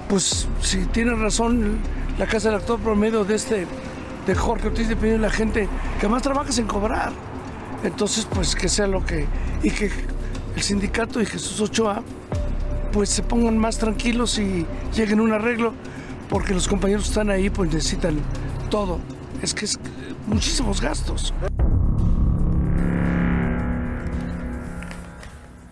pues 0.09 0.47
si 0.61 0.85
tiene 0.87 1.13
razón 1.13 1.77
la 2.17 2.25
casa 2.25 2.49
del 2.49 2.57
actor 2.57 2.79
promedio 2.79 3.23
de 3.23 3.35
este, 3.35 3.67
de 4.27 4.35
Jorge 4.35 4.67
Ortiz 4.67 4.89
de 4.89 4.95
Pinedo, 4.95 5.19
la 5.19 5.29
gente 5.29 5.69
que 6.01 6.07
más 6.09 6.23
trabaja 6.23 6.49
es 6.49 6.57
en 6.57 6.67
cobrar. 6.67 7.11
Entonces, 7.83 8.27
pues 8.29 8.55
que 8.55 8.67
sea 8.67 8.87
lo 8.87 9.05
que, 9.05 9.27
y 9.63 9.71
que 9.71 9.89
el 10.55 10.61
sindicato 10.61 11.21
y 11.21 11.25
Jesús 11.25 11.61
Ochoa 11.61 12.03
pues 12.91 13.09
se 13.09 13.23
pongan 13.23 13.57
más 13.57 13.77
tranquilos 13.77 14.37
y 14.39 14.65
lleguen 14.93 15.19
a 15.19 15.23
un 15.23 15.33
arreglo, 15.33 15.73
porque 16.29 16.53
los 16.53 16.67
compañeros 16.67 17.03
que 17.03 17.09
están 17.09 17.29
ahí 17.29 17.49
pues 17.49 17.73
necesitan 17.73 18.19
todo. 18.69 18.99
Es 19.41 19.53
que 19.53 19.65
es 19.65 19.79
muchísimos 20.27 20.81
gastos. 20.81 21.33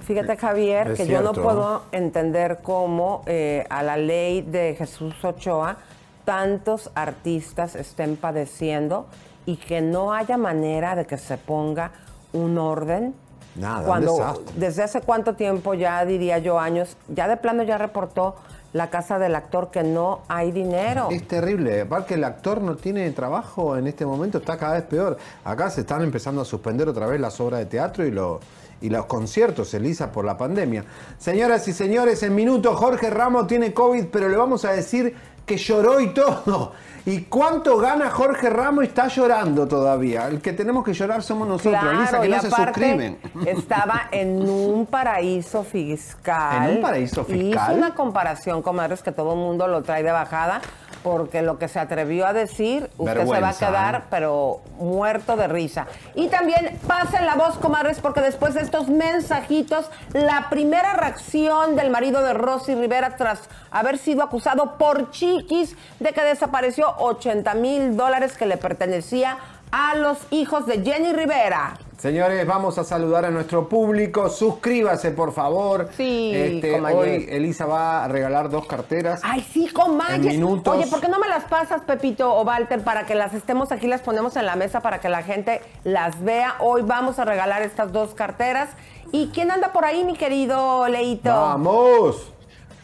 Fíjate 0.08 0.38
Javier, 0.38 0.94
que 0.94 1.06
yo 1.06 1.22
no 1.22 1.34
puedo 1.34 1.84
entender 1.92 2.60
cómo 2.64 3.24
eh, 3.26 3.66
a 3.70 3.84
la 3.84 3.98
ley 3.98 4.42
de 4.42 4.74
Jesús 4.78 5.14
Ochoa 5.22 5.78
tantos 6.24 6.92
artistas 6.96 7.76
estén 7.76 8.16
padeciendo 8.16 9.08
y 9.46 9.58
que 9.58 9.82
no 9.82 10.14
haya 10.14 10.38
manera 10.38 10.96
de 10.96 11.06
que 11.06 11.18
se 11.18 11.38
ponga 11.38 11.92
un 12.32 12.58
orden 12.58 13.16
Nada, 13.58 13.86
Cuando, 13.86 14.44
desde 14.56 14.84
hace 14.84 15.02
cuánto 15.02 15.36
tiempo, 15.36 15.74
ya 15.74 16.06
diría 16.06 16.38
yo 16.38 16.60
años, 16.60 16.96
ya 17.08 17.28
de 17.28 17.38
plano 17.38 17.64
ya 17.64 17.78
reportó 17.78 18.36
la 18.74 18.90
casa 18.90 19.18
del 19.18 19.36
actor 19.36 19.72
que 19.72 19.84
no 19.84 20.22
hay 20.28 20.52
dinero. 20.52 21.08
Es 21.12 21.28
terrible, 21.28 21.82
aparte 21.82 22.14
el 22.14 22.24
actor 22.24 22.62
no 22.62 22.76
tiene 22.76 23.10
trabajo 23.12 23.78
en 23.78 23.88
este 23.88 24.06
momento, 24.06 24.38
está 24.38 24.58
cada 24.58 24.74
vez 24.76 24.84
peor. 24.84 25.18
Acá 25.44 25.70
se 25.70 25.82
están 25.82 26.04
empezando 26.04 26.42
a 26.42 26.46
suspender 26.46 26.88
otra 26.88 27.08
vez 27.08 27.20
las 27.20 27.40
obras 27.40 27.60
de 27.60 27.66
teatro 27.66 28.06
y, 28.06 28.12
lo, 28.12 28.40
y 28.82 28.90
los 28.90 29.06
conciertos, 29.06 29.74
Elisa, 29.74 30.12
por 30.12 30.26
la 30.26 30.38
pandemia. 30.38 30.86
Señoras 31.18 31.68
y 31.68 31.74
señores, 31.74 32.22
en 32.24 32.36
minuto 32.36 32.76
Jorge 32.76 33.10
Ramos 33.10 33.48
tiene 33.48 33.74
COVID, 33.74 34.06
pero 34.12 34.30
le 34.30 34.38
vamos 34.38 34.66
a 34.66 34.72
decir 34.72 35.16
que 35.48 35.58
lloró 35.58 36.00
y 36.00 36.10
todo. 36.10 36.74
¿Y 37.06 37.22
cuánto 37.22 37.78
gana 37.78 38.10
Jorge 38.10 38.50
Ramos 38.50 38.84
y 38.84 38.88
está 38.88 39.08
llorando 39.08 39.66
todavía? 39.66 40.28
El 40.28 40.42
que 40.42 40.52
tenemos 40.52 40.84
que 40.84 40.94
llorar 40.94 41.24
somos 41.24 41.48
nosotros, 41.48 41.82
Elisa, 41.94 42.20
que 42.20 42.28
no 42.28 42.42
se 42.42 42.52
suscriben. 42.52 43.18
Estaba 43.46 44.10
en 44.12 44.48
un 44.48 44.86
paraíso 44.86 45.64
fiscal. 45.64 46.70
¿En 46.70 46.76
un 46.76 46.82
paraíso 46.82 47.24
fiscal? 47.24 47.72
Hizo 47.72 47.78
una 47.78 47.96
comparación, 47.96 48.62
comadres, 48.62 49.02
que 49.02 49.14
todo 49.14 49.34
el 49.34 49.40
mundo 49.40 49.70
lo 49.70 49.82
trae 49.84 50.04
de 50.04 50.12
bajada 50.12 50.60
porque 51.08 51.42
lo 51.42 51.58
que 51.58 51.70
se 51.70 51.80
atrevió 51.80 52.28
a 52.28 52.34
decir, 52.34 52.90
usted 52.98 53.26
se 53.26 53.40
va 53.40 53.50
a 53.50 53.54
quedar, 53.54 53.96
¿eh? 53.96 54.04
pero 54.10 54.60
muerto 54.78 55.38
de 55.38 55.48
risa. 55.48 55.88
Y 56.16 56.28
también 56.28 56.78
pasen 56.86 57.26
la 57.26 57.36
voz, 57.36 57.58
comadres, 57.60 58.02
porque 58.02 58.20
después 58.20 58.56
de 58.56 58.60
estos 58.60 58.90
mensajitos, 58.90 59.90
la 60.12 60.50
primera 60.50 60.96
reacción 60.96 61.78
del 61.78 61.92
marido 61.92 62.22
de 62.24 62.34
Rosy 62.34 62.76
Rivera 62.76 63.16
tras 63.16 63.40
haber 63.72 63.98
sido 64.00 64.22
acusado 64.22 64.78
por 64.78 65.10
chiquis 65.12 65.78
de 66.02 66.12
que 66.12 66.22
desapareció 66.26 66.94
80 66.98 67.54
mil 67.54 67.96
dólares 67.96 68.38
que 68.38 68.46
le 68.46 68.58
pertenecía 68.58 69.38
a 69.72 69.96
los 69.96 70.18
hijos 70.32 70.66
de 70.66 70.84
Jenny 70.84 71.14
Rivera. 71.14 71.78
Señores, 71.98 72.46
vamos 72.46 72.78
a 72.78 72.84
saludar 72.84 73.26
a 73.26 73.32
nuestro 73.32 73.68
público. 73.68 74.30
Suscríbase, 74.30 75.10
por 75.12 75.34
favor. 75.34 75.90
Sí, 75.98 76.32
Este, 76.32 76.80
hoy 76.80 77.26
Elisa 77.28 77.66
va 77.66 78.06
a 78.06 78.08
regalar 78.08 78.52
dos 78.52 78.68
carteras. 78.68 79.22
Ay, 79.24 79.44
sí, 79.52 79.68
comadre. 79.70 80.16
En 80.16 80.28
minutos. 80.28 80.76
Oye, 80.78 80.86
¿por 80.86 81.02
qué 81.02 81.08
no 81.08 81.18
me 81.18 81.28
las 81.28 81.46
pasas, 81.46 81.82
Pepito 81.82 82.32
o 82.32 82.44
Walter, 82.44 82.84
para 82.84 83.08
que 83.08 83.16
las 83.16 83.34
estemos 83.34 83.72
aquí, 83.72 83.88
las 83.88 84.02
ponemos 84.02 84.36
en 84.36 84.46
la 84.46 84.56
mesa 84.56 84.82
para 84.82 85.00
que 85.00 85.10
la 85.10 85.24
gente 85.24 85.62
las 85.84 86.24
vea? 86.24 86.56
Hoy 86.60 86.84
vamos 86.84 87.18
a 87.18 87.26
regalar 87.26 87.64
estas 87.64 87.92
dos 87.92 88.14
carteras. 88.14 88.70
¿Y 89.12 89.30
quién 89.34 89.50
anda 89.50 89.74
por 89.74 89.84
ahí, 89.84 90.04
mi 90.04 90.16
querido 90.16 90.88
Leito? 90.88 91.32
¡Vamos! 91.32 92.32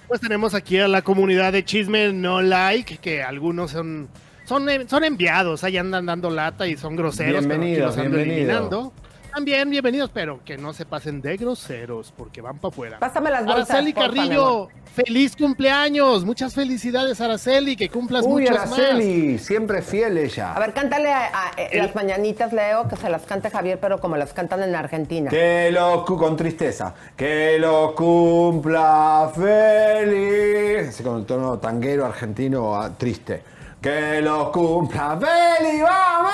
Pues 0.08 0.22
tenemos 0.22 0.56
aquí 0.56 0.80
a 0.80 0.88
la 0.88 1.04
comunidad 1.04 1.52
de 1.54 1.64
Chisme 1.64 2.12
No 2.14 2.42
Like, 2.42 2.98
que 2.98 3.22
algunos 3.22 3.72
son, 3.72 4.10
son, 4.54 4.90
son 4.90 5.04
enviados, 5.04 5.64
ahí 5.64 5.78
andan 5.78 6.06
dando 6.06 6.30
lata 6.30 6.68
y 6.68 6.78
son 6.78 6.96
groseros. 6.96 7.40
Bienvenidos, 7.46 7.88
los 7.88 7.98
ando 7.98 8.18
bienvenido. 8.18 8.52
eliminando. 8.52 8.94
También 9.34 9.68
bienvenidos, 9.68 10.12
pero 10.14 10.42
que 10.46 10.58
no 10.58 10.74
se 10.74 10.86
pasen 10.86 11.20
de 11.20 11.36
groseros, 11.38 12.14
porque 12.16 12.40
van 12.40 12.60
para 12.60 12.72
afuera. 12.72 13.00
Pásame 13.00 13.32
las 13.32 13.44
bolsas, 13.44 13.72
Araceli 13.72 13.92
Carrillo, 13.92 14.70
feliz 14.94 15.36
cumpleaños. 15.36 16.24
Muchas 16.24 16.54
felicidades, 16.54 17.20
Araceli, 17.20 17.76
que 17.76 17.90
cumplas 17.90 18.26
Uy, 18.28 18.44
muchos 18.44 18.56
más. 18.56 18.78
Araceli, 18.78 19.40
siempre 19.40 19.82
fiel 19.82 20.20
ella. 20.20 20.54
A 20.54 20.60
ver, 20.60 20.72
cántale 20.74 21.12
a, 21.12 21.26
a- 21.26 21.52
eh, 21.58 21.80
las 21.80 21.96
mañanitas, 21.96 22.54
Leo, 22.54 22.88
que 22.88 22.96
se 22.96 23.10
las 23.10 23.24
cante 23.24 23.50
Javier, 23.50 23.80
pero 23.80 24.00
como 24.00 24.18
las 24.18 24.34
cantan 24.34 24.62
en 24.62 24.76
Argentina. 24.76 25.32
Que 25.32 25.72
lo 25.72 26.06
con 26.06 26.38
tristeza. 26.38 26.94
Que 27.18 27.58
lo 27.58 27.96
cumpla 27.96 29.32
feliz. 29.34 30.90
Así 30.90 31.02
con 31.02 31.22
el 31.22 31.26
tono 31.26 31.58
tanguero 31.58 32.06
argentino 32.06 32.76
ah, 32.76 32.92
triste. 32.96 33.42
Que 33.84 34.22
lo 34.22 34.50
cumpla 34.50 35.20
feliz. 35.20 35.84
¡Vamos! 35.84 36.32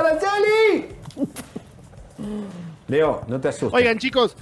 ¡Araceli! 0.00 0.88
Leo, 2.88 3.22
no 3.28 3.40
te 3.40 3.48
asustes. 3.48 3.72
Oigan, 3.72 3.98
chicos, 3.98 4.36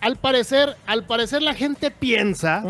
al 0.00 0.16
parecer, 0.16 0.76
al 0.86 1.06
parecer 1.06 1.40
la 1.40 1.54
gente 1.54 1.92
piensa 1.92 2.64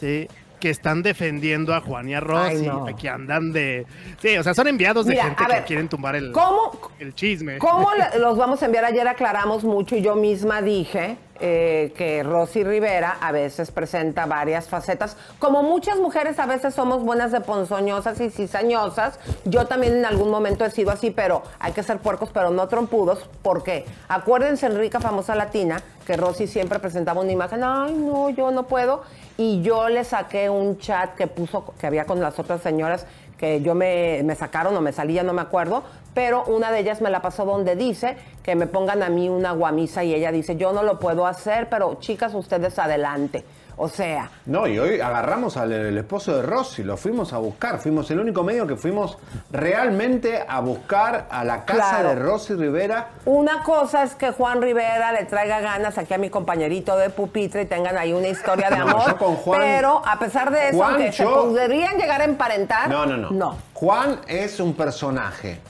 sí, 0.00 0.28
que 0.58 0.70
están 0.70 1.02
defendiendo 1.02 1.74
a 1.74 1.80
Juan 1.80 2.08
y 2.08 2.14
a 2.14 2.20
Rosy, 2.20 2.66
no. 2.66 2.84
que 3.00 3.08
andan 3.08 3.52
de... 3.52 3.86
Sí, 4.20 4.36
o 4.36 4.42
sea, 4.42 4.54
son 4.54 4.68
enviados 4.68 5.06
de 5.06 5.12
Mira, 5.12 5.24
gente 5.24 5.42
a 5.42 5.46
que 5.46 5.52
ver, 5.54 5.64
quieren 5.64 5.88
tumbar 5.88 6.16
el, 6.16 6.32
¿cómo- 6.32 6.72
el 6.98 7.14
chisme. 7.14 7.58
¿Cómo 7.58 7.88
los 8.18 8.36
vamos 8.36 8.62
a 8.62 8.66
enviar? 8.66 8.84
Ayer 8.84 9.06
aclaramos 9.06 9.64
mucho 9.64 9.96
y 9.96 10.02
yo 10.02 10.14
misma 10.16 10.62
dije 10.62 11.16
eh, 11.40 11.92
que 11.96 12.24
Rosy 12.24 12.64
Rivera 12.64 13.16
a 13.20 13.30
veces 13.30 13.70
presenta 13.70 14.26
varias 14.26 14.68
facetas. 14.68 15.16
Como 15.38 15.62
muchas 15.62 15.98
mujeres 16.00 16.38
a 16.40 16.46
veces 16.46 16.74
somos 16.74 17.02
buenas 17.04 17.30
de 17.30 17.40
ponzoñosas 17.40 18.20
y 18.20 18.30
cizañosas, 18.30 19.20
yo 19.44 19.66
también 19.66 19.94
en 19.96 20.04
algún 20.04 20.30
momento 20.30 20.64
he 20.64 20.70
sido 20.70 20.90
así, 20.90 21.10
pero 21.12 21.42
hay 21.60 21.72
que 21.72 21.82
ser 21.84 21.98
puercos, 21.98 22.30
pero 22.34 22.50
no 22.50 22.66
trompudos. 22.66 23.28
¿Por 23.42 23.62
qué? 23.62 23.84
Acuérdense 24.08 24.66
en 24.66 24.76
Rica 24.78 24.98
Famosa 24.98 25.36
Latina 25.36 25.80
que 26.04 26.16
Rosy 26.16 26.46
siempre 26.48 26.78
presentaba 26.80 27.20
una 27.20 27.30
imagen, 27.30 27.62
ay 27.62 27.92
no, 27.94 28.30
yo 28.30 28.50
no 28.50 28.66
puedo. 28.66 29.02
Y 29.40 29.62
yo 29.62 29.88
le 29.88 30.02
saqué 30.02 30.50
un 30.50 30.78
chat 30.78 31.14
que 31.14 31.28
puso, 31.28 31.72
que 31.78 31.86
había 31.86 32.06
con 32.06 32.20
las 32.20 32.40
otras 32.40 32.60
señoras 32.60 33.06
que 33.38 33.62
yo 33.62 33.76
me, 33.76 34.20
me 34.24 34.34
sacaron 34.34 34.76
o 34.76 34.80
me 34.80 34.92
salía, 34.92 35.22
no 35.22 35.32
me 35.32 35.40
acuerdo, 35.40 35.84
pero 36.12 36.44
una 36.46 36.72
de 36.72 36.80
ellas 36.80 37.00
me 37.00 37.08
la 37.08 37.22
pasó 37.22 37.44
donde 37.44 37.76
dice 37.76 38.16
que 38.42 38.56
me 38.56 38.66
pongan 38.66 39.00
a 39.04 39.08
mí 39.08 39.28
una 39.28 39.52
guamisa 39.52 40.02
y 40.02 40.12
ella 40.12 40.32
dice, 40.32 40.56
yo 40.56 40.72
no 40.72 40.82
lo 40.82 40.98
puedo 40.98 41.24
hacer, 41.24 41.68
pero 41.68 41.98
chicas, 42.00 42.34
ustedes 42.34 42.80
adelante. 42.80 43.44
O 43.80 43.88
sea, 43.88 44.28
No, 44.46 44.66
y 44.66 44.76
hoy 44.78 45.00
agarramos 45.00 45.56
al 45.56 45.72
el 45.72 45.96
esposo 45.96 46.34
de 46.36 46.42
Rosy, 46.42 46.82
lo 46.82 46.96
fuimos 46.96 47.32
a 47.32 47.38
buscar. 47.38 47.78
Fuimos 47.78 48.10
el 48.10 48.18
único 48.18 48.42
medio 48.42 48.66
que 48.66 48.74
fuimos 48.74 49.16
realmente 49.52 50.44
a 50.48 50.60
buscar 50.60 51.26
a 51.30 51.44
la 51.44 51.64
casa 51.64 51.90
Claro. 52.00 52.08
de 52.08 52.14
Rosy 52.16 52.54
Rivera. 52.54 53.08
una 53.24 53.62
cosa 53.62 54.02
es 54.02 54.14
que 54.16 54.32
Juan 54.32 54.60
Rivera 54.62 55.12
le 55.12 55.24
traiga 55.26 55.60
ganas 55.60 55.96
aquí 55.96 56.12
a 56.14 56.18
mi 56.18 56.28
compañerito 56.28 56.96
de 56.96 57.10
pupitre 57.10 57.62
y 57.62 57.66
tengan 57.66 57.96
ahí 57.96 58.12
una 58.12 58.28
historia 58.28 58.68
de 58.70 58.76
No, 58.78 58.88
amor, 58.88 59.06
yo 59.06 59.16
con 59.16 59.36
Juan- 59.36 59.60
pero 59.60 60.02
a 60.04 60.18
pesar 60.18 60.50
de 60.50 60.68
eso, 60.70 60.76
Juan, 60.78 60.94
aunque 60.94 61.12
se 61.12 61.22
yo- 61.22 61.30
podrían 61.34 61.96
llegar 61.98 62.20
a 62.20 62.24
emparentar, 62.24 62.88
No, 62.88 63.06
no, 63.06 63.16
no. 63.16 63.30
no. 63.30 63.56
Juan 63.74 64.20
es 64.26 64.58
un 64.58 64.74
personaje 64.74 65.60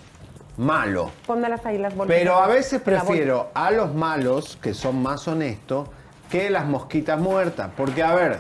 malo. 0.57 1.11
Pónmelas 1.27 1.65
ahí 1.67 1.79
las 1.79 1.95
bolsas. 1.95 2.17
Pero 2.17 2.37
a 2.39 2.47
veces 2.47 2.81
prefiero 2.81 3.49
a 3.55 3.71
los 3.71 3.95
malos, 3.95 4.59
que 4.63 4.75
son 4.75 5.03
más 5.03 5.29
honestos, 5.29 5.89
que 6.31 6.51
las 6.51 6.65
mosquitas 6.67 7.19
muertas. 7.19 7.71
Porque, 7.77 8.03
a 8.03 8.15
ver, 8.15 8.39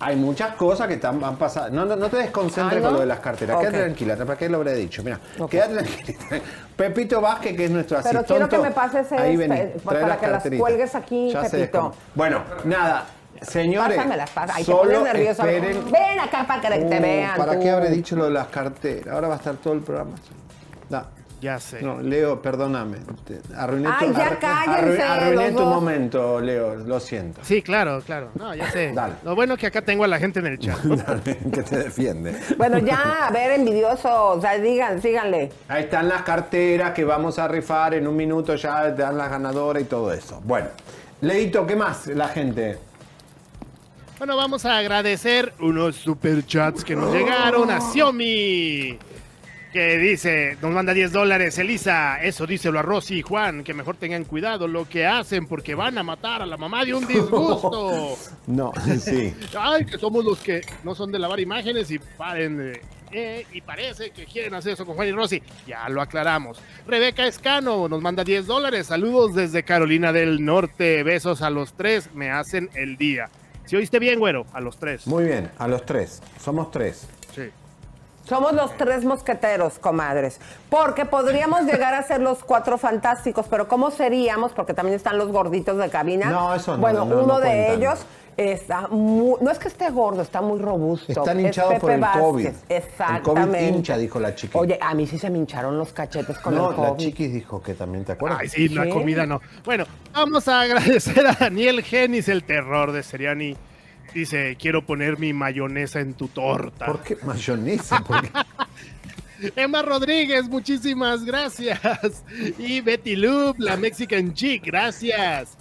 hay 0.00 0.16
muchas 0.16 0.54
cosas 0.56 0.88
que 0.88 0.94
están, 0.94 1.22
han 1.22 1.36
pasado. 1.36 1.70
No, 1.70 1.84
no, 1.84 1.94
no 1.96 2.08
te 2.08 2.16
desconcentres 2.16 2.78
Ah, 2.78 2.80
¿no? 2.80 2.84
con 2.86 2.94
lo 2.94 3.00
de 3.00 3.06
las 3.06 3.20
carteras. 3.20 3.58
Quédate 3.58 3.78
tranquila, 3.78 4.16
¿para 4.16 4.36
qué 4.36 4.48
lo 4.48 4.56
habré 4.58 4.74
dicho? 4.74 5.02
Mira, 5.04 5.20
quédate 5.48 5.74
tranquila. 5.74 6.18
Pepito 6.76 7.20
Vázquez, 7.20 7.56
que 7.56 7.64
es 7.66 7.70
nuestro 7.70 7.98
Pero 8.02 8.20
asistente. 8.20 8.46
quiero 8.46 8.48
que 8.48 8.68
me 8.68 8.74
pases 8.74 9.12
Ahí 9.12 9.34
este, 9.34 9.48
vení, 9.48 9.70
para 9.84 10.00
trae 10.06 10.18
que 10.18 10.26
las 10.26 10.42
cuelgues 10.58 10.94
aquí, 10.94 11.30
Ya 11.32 11.42
Pepito. 11.42 11.94
Bueno, 12.14 12.42
nada. 12.64 13.04
Señores, 13.42 13.96
Pásamelas, 13.96 14.30
pasa. 14.30 14.52
Ay, 14.56 14.64
solo 14.64 15.04
esperen- 15.04 15.90
Ven 15.90 16.20
acá 16.20 16.44
para 16.46 16.60
que 16.60 16.78
te 16.84 16.98
Uh, 16.98 17.02
vean. 17.02 17.36
¿Para 17.36 17.54
tú. 17.54 17.60
qué 17.60 17.70
habré 17.70 17.90
dicho 17.90 18.14
lo 18.14 18.24
de 18.26 18.30
las 18.30 18.46
carteras? 18.48 19.12
Ahora 19.12 19.26
va 19.28 19.34
a 19.34 19.36
estar 19.38 19.56
todo 19.56 19.74
el 19.74 19.80
programa. 19.80 20.12
Da. 20.88 21.08
Ya 21.42 21.58
sé. 21.58 21.82
No, 21.82 22.00
Leo, 22.00 22.40
perdóname. 22.40 22.98
Te- 23.26 23.40
Arruiné 23.56 23.88
Ay, 23.92 24.06
tu, 24.06 24.14
ya 24.14 24.30
arru- 24.30 24.38
cállense, 24.38 25.02
arru- 25.02 25.10
arruiné 25.10 25.34
los 25.50 25.50
tu 25.56 25.58
dos. 25.64 25.74
momento, 25.74 26.40
Leo. 26.40 26.76
Lo 26.76 27.00
siento. 27.00 27.40
Sí, 27.42 27.62
claro, 27.62 28.00
claro. 28.06 28.30
No, 28.36 28.54
ya 28.54 28.70
sé. 28.70 28.92
Dale. 28.94 29.14
Lo 29.24 29.34
bueno 29.34 29.56
que 29.56 29.66
acá 29.66 29.82
tengo 29.82 30.04
a 30.04 30.06
la 30.06 30.20
gente 30.20 30.38
en 30.38 30.46
el 30.46 30.58
chat. 30.60 30.78
que 31.52 31.62
te 31.64 31.76
defiende. 31.78 32.38
Bueno, 32.56 32.78
ya, 32.78 33.26
a 33.26 33.30
ver, 33.32 33.58
envidioso, 33.58 34.08
o 34.34 34.40
sea, 34.40 34.56
digan, 34.56 35.02
síganle. 35.02 35.50
Ahí 35.66 35.82
están 35.82 36.08
las 36.08 36.22
carteras 36.22 36.92
que 36.92 37.04
vamos 37.04 37.40
a 37.40 37.48
rifar. 37.48 37.94
En 37.94 38.06
un 38.06 38.14
minuto 38.14 38.54
ya 38.54 38.94
te 38.94 39.02
dan 39.02 39.18
las 39.18 39.28
ganadoras 39.28 39.82
y 39.82 39.86
todo 39.86 40.12
eso. 40.12 40.40
Bueno, 40.44 40.68
Leito, 41.22 41.66
¿qué 41.66 41.74
más 41.74 42.06
la 42.06 42.28
gente? 42.28 42.78
Bueno, 44.18 44.36
vamos 44.36 44.64
a 44.64 44.78
agradecer 44.78 45.52
unos 45.58 45.96
superchats 45.96 46.84
que 46.84 46.94
nos 46.94 47.12
llegaron 47.12 47.68
a 47.68 47.80
Xiaomi. 47.80 48.96
Que 49.72 49.96
dice, 49.96 50.58
nos 50.60 50.70
manda 50.70 50.92
10 50.92 51.12
dólares, 51.12 51.56
Elisa, 51.56 52.22
eso 52.22 52.46
díselo 52.46 52.78
a 52.78 52.82
Rosy 52.82 53.20
y 53.20 53.22
Juan, 53.22 53.64
que 53.64 53.72
mejor 53.72 53.96
tengan 53.96 54.24
cuidado 54.24 54.68
lo 54.68 54.86
que 54.86 55.06
hacen 55.06 55.46
porque 55.46 55.74
van 55.74 55.96
a 55.96 56.02
matar 56.02 56.42
a 56.42 56.46
la 56.46 56.58
mamá 56.58 56.84
de 56.84 56.92
un 56.94 57.06
disgusto. 57.06 58.16
No, 58.46 58.72
sí. 59.00 59.32
Ay, 59.58 59.86
que 59.86 59.96
somos 59.98 60.24
los 60.24 60.40
que 60.40 60.60
no 60.84 60.94
son 60.94 61.10
de 61.12 61.18
lavar 61.18 61.38
imágenes 61.40 61.90
y 61.92 61.98
paren 61.98 62.58
de... 62.58 62.80
eh, 63.12 63.46
y 63.52 63.60
parece 63.62 64.10
que 64.10 64.26
quieren 64.26 64.52
hacer 64.54 64.72
eso 64.72 64.84
con 64.84 64.96
Juan 64.96 65.08
y 65.08 65.12
Rosy. 65.12 65.40
Ya 65.66 65.88
lo 65.88 66.02
aclaramos. 66.02 66.58
Rebeca 66.86 67.24
Escano 67.26 67.88
nos 67.88 68.02
manda 68.02 68.24
10 68.24 68.46
dólares. 68.46 68.88
Saludos 68.88 69.34
desde 69.34 69.62
Carolina 69.62 70.12
del 70.12 70.44
Norte. 70.44 71.02
Besos 71.04 71.40
a 71.40 71.50
los 71.50 71.72
tres. 71.74 72.10
Me 72.14 72.30
hacen 72.30 72.68
el 72.74 72.96
día. 72.96 73.30
Si 73.64 73.76
oíste 73.76 74.00
bien, 74.00 74.18
güero, 74.18 74.44
a 74.52 74.60
los 74.60 74.76
tres. 74.76 75.06
Muy 75.06 75.24
bien, 75.24 75.48
a 75.56 75.68
los 75.68 75.86
tres. 75.86 76.20
Somos 76.42 76.70
tres. 76.72 77.06
Somos 78.24 78.52
los 78.52 78.76
tres 78.76 79.04
mosqueteros, 79.04 79.78
comadres. 79.78 80.40
Porque 80.70 81.04
podríamos 81.04 81.62
llegar 81.62 81.92
a 81.94 82.02
ser 82.02 82.20
los 82.20 82.44
cuatro 82.44 82.78
fantásticos, 82.78 83.46
pero 83.48 83.66
¿cómo 83.68 83.90
seríamos? 83.90 84.52
Porque 84.52 84.74
también 84.74 84.96
están 84.96 85.18
los 85.18 85.28
gorditos 85.32 85.76
de 85.78 85.88
cabina. 85.90 86.30
No, 86.30 86.54
eso 86.54 86.74
no, 86.76 86.80
Bueno, 86.80 87.04
no, 87.04 87.16
no 87.16 87.24
uno 87.24 87.40
de 87.40 87.48
cuentan. 87.48 87.78
ellos 87.78 87.98
está 88.36 88.88
muy, 88.88 89.34
no 89.42 89.50
es 89.50 89.58
que 89.58 89.68
esté 89.68 89.90
gordo, 89.90 90.22
está 90.22 90.40
muy 90.40 90.58
robusto. 90.60 91.12
Están 91.12 91.40
Es 91.40 91.46
hinchados 91.46 91.74
por 91.80 91.90
el 91.90 92.00
Vázquez. 92.00 92.22
COVID. 92.22 92.46
El 92.46 92.76
Exactamente. 92.76 93.58
COVID 93.58 93.76
hincha, 93.76 93.98
dijo 93.98 94.20
la 94.20 94.34
chiqui. 94.34 94.56
Oye, 94.56 94.78
a 94.80 94.94
mí 94.94 95.06
sí 95.06 95.18
se 95.18 95.28
me 95.28 95.38
hincharon 95.38 95.76
los 95.76 95.92
cachetes 95.92 96.38
con 96.38 96.54
no, 96.54 96.70
el 96.70 96.76
la 96.80 96.88
COVID. 96.88 96.96
chiquis 97.04 97.32
dijo 97.32 97.60
que 97.60 97.74
también 97.74 98.04
te 98.04 98.12
acuerdas. 98.12 98.38
Ay, 98.40 98.48
sí, 98.48 98.68
la 98.68 98.88
comida 98.88 99.26
no. 99.26 99.40
Bueno, 99.64 99.84
vamos 100.14 100.46
a 100.48 100.60
agradecer 100.62 101.26
a 101.26 101.32
Daniel 101.32 101.82
Genis, 101.82 102.28
el 102.28 102.44
terror 102.44 102.92
de 102.92 103.02
Seriani. 103.02 103.56
Dice, 104.14 104.56
quiero 104.60 104.84
poner 104.84 105.18
mi 105.18 105.32
mayonesa 105.32 106.00
en 106.00 106.14
tu 106.14 106.28
torta. 106.28 106.86
¿Por 106.86 107.02
qué 107.02 107.16
mayonesa? 107.22 108.00
¿Por 108.04 108.22
qué? 108.22 108.30
Emma 109.56 109.82
Rodríguez, 109.82 110.48
muchísimas 110.48 111.24
gracias. 111.24 111.80
Y 112.58 112.80
Betty 112.80 113.16
Loop, 113.16 113.58
la 113.58 113.76
Mexican 113.76 114.32
Chick, 114.34 114.66
gracias. 114.66 115.56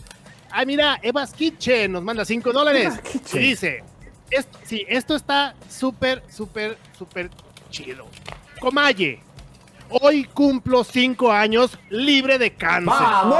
Ah, 0.51 0.65
mira, 0.65 0.99
Eva's 1.01 1.33
Kitchen 1.33 1.93
nos 1.93 2.03
manda 2.03 2.25
5 2.25 2.51
dólares. 2.51 2.85
Eva's 2.85 3.01
Kitchen. 3.01 3.41
Y 3.41 3.45
dice, 3.47 3.83
esto, 4.29 4.59
sí, 4.63 4.85
esto 4.87 5.15
está 5.15 5.55
súper, 5.69 6.21
súper, 6.29 6.77
súper 6.97 7.29
chido. 7.69 8.07
Comalle, 8.59 9.19
hoy 10.01 10.23
cumplo 10.25 10.83
5 10.83 11.31
años 11.31 11.77
libre 11.89 12.37
de 12.37 12.53
cáncer. 12.53 12.85
¡Vamos! 12.85 13.37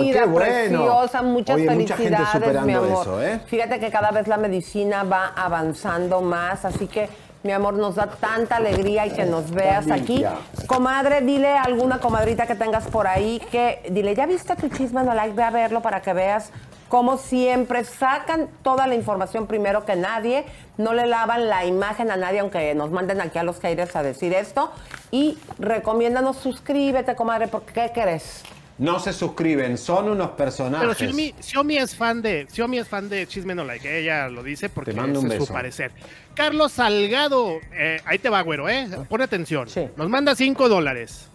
Ay, 0.00 0.08
vida 0.08 0.20
¡Qué 0.20 0.26
bueno! 0.26 0.44
preciosa, 0.46 1.22
muchas 1.22 1.56
Oye, 1.56 1.70
mucha 1.70 1.96
gente 1.96 2.16
felicidades, 2.16 2.28
superando 2.32 2.66
mi 2.66 2.72
amor. 2.74 3.02
eso, 3.02 3.22
¿eh? 3.22 3.40
Fíjate 3.46 3.80
que 3.80 3.90
cada 3.90 4.10
vez 4.10 4.26
la 4.28 4.36
medicina 4.36 5.04
va 5.04 5.32
avanzando 5.36 6.20
más, 6.20 6.64
así 6.64 6.86
que 6.86 7.08
mi 7.42 7.52
amor 7.52 7.74
nos 7.74 7.94
da 7.94 8.06
tanta 8.06 8.56
alegría 8.56 9.06
y 9.06 9.12
que 9.12 9.24
nos 9.24 9.50
veas 9.50 9.90
aquí. 9.90 10.22
Comadre, 10.66 11.22
dile 11.22 11.48
a 11.48 11.62
alguna 11.62 11.98
comadrita 11.98 12.46
que 12.46 12.54
tengas 12.54 12.86
por 12.86 13.06
ahí 13.06 13.40
que 13.50 13.82
dile, 13.90 14.14
¿ya 14.14 14.26
viste 14.26 14.54
tu 14.56 14.68
chisme 14.68 15.02
no 15.04 15.14
like? 15.14 15.34
Ve 15.34 15.42
a 15.44 15.50
verlo 15.50 15.80
para 15.80 16.02
que 16.02 16.12
veas 16.12 16.52
como 16.90 17.18
siempre, 17.18 17.84
sacan 17.84 18.48
toda 18.62 18.88
la 18.88 18.96
información 18.96 19.46
primero 19.46 19.86
que 19.86 19.94
nadie, 19.94 20.44
no 20.76 20.92
le 20.92 21.06
lavan 21.06 21.48
la 21.48 21.64
imagen 21.64 22.10
a 22.10 22.16
nadie, 22.16 22.40
aunque 22.40 22.74
nos 22.74 22.90
manden 22.90 23.20
aquí 23.20 23.38
a 23.38 23.44
los 23.44 23.58
Caires 23.58 23.94
a 23.94 24.02
decir 24.02 24.34
esto. 24.34 24.72
Y 25.12 25.38
recomiéndanos, 25.60 26.38
suscríbete, 26.38 27.14
comadre, 27.14 27.46
porque 27.46 27.72
¿qué 27.72 27.92
querés? 27.94 28.42
No 28.76 28.98
se 28.98 29.12
suscriben, 29.12 29.78
son 29.78 30.08
unos 30.08 30.30
personajes. 30.30 30.80
Pero 30.80 30.94
Xiaomi, 30.94 31.34
Xiaomi 31.40 31.76
es 31.76 31.94
fan 31.94 32.22
de 32.22 32.48
Xiaomi 32.50 32.78
es 32.78 32.88
fan 32.88 33.08
de 33.08 33.24
Chisme 33.28 33.54
No 33.54 33.62
Like, 33.62 34.00
ella 34.00 34.28
lo 34.28 34.42
dice 34.42 34.68
porque 34.68 34.90
es 34.90 35.36
su 35.36 35.46
parecer. 35.46 35.92
Carlos 36.34 36.72
Salgado, 36.72 37.60
eh, 37.72 38.00
ahí 38.04 38.18
te 38.18 38.30
va, 38.30 38.40
güero, 38.40 38.68
¿eh? 38.68 38.88
Pon 39.08 39.22
atención. 39.22 39.68
Nos 39.96 40.08
manda 40.08 40.34
5 40.34 40.68
dólares. 40.68 41.28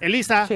Elisa, 0.00 0.46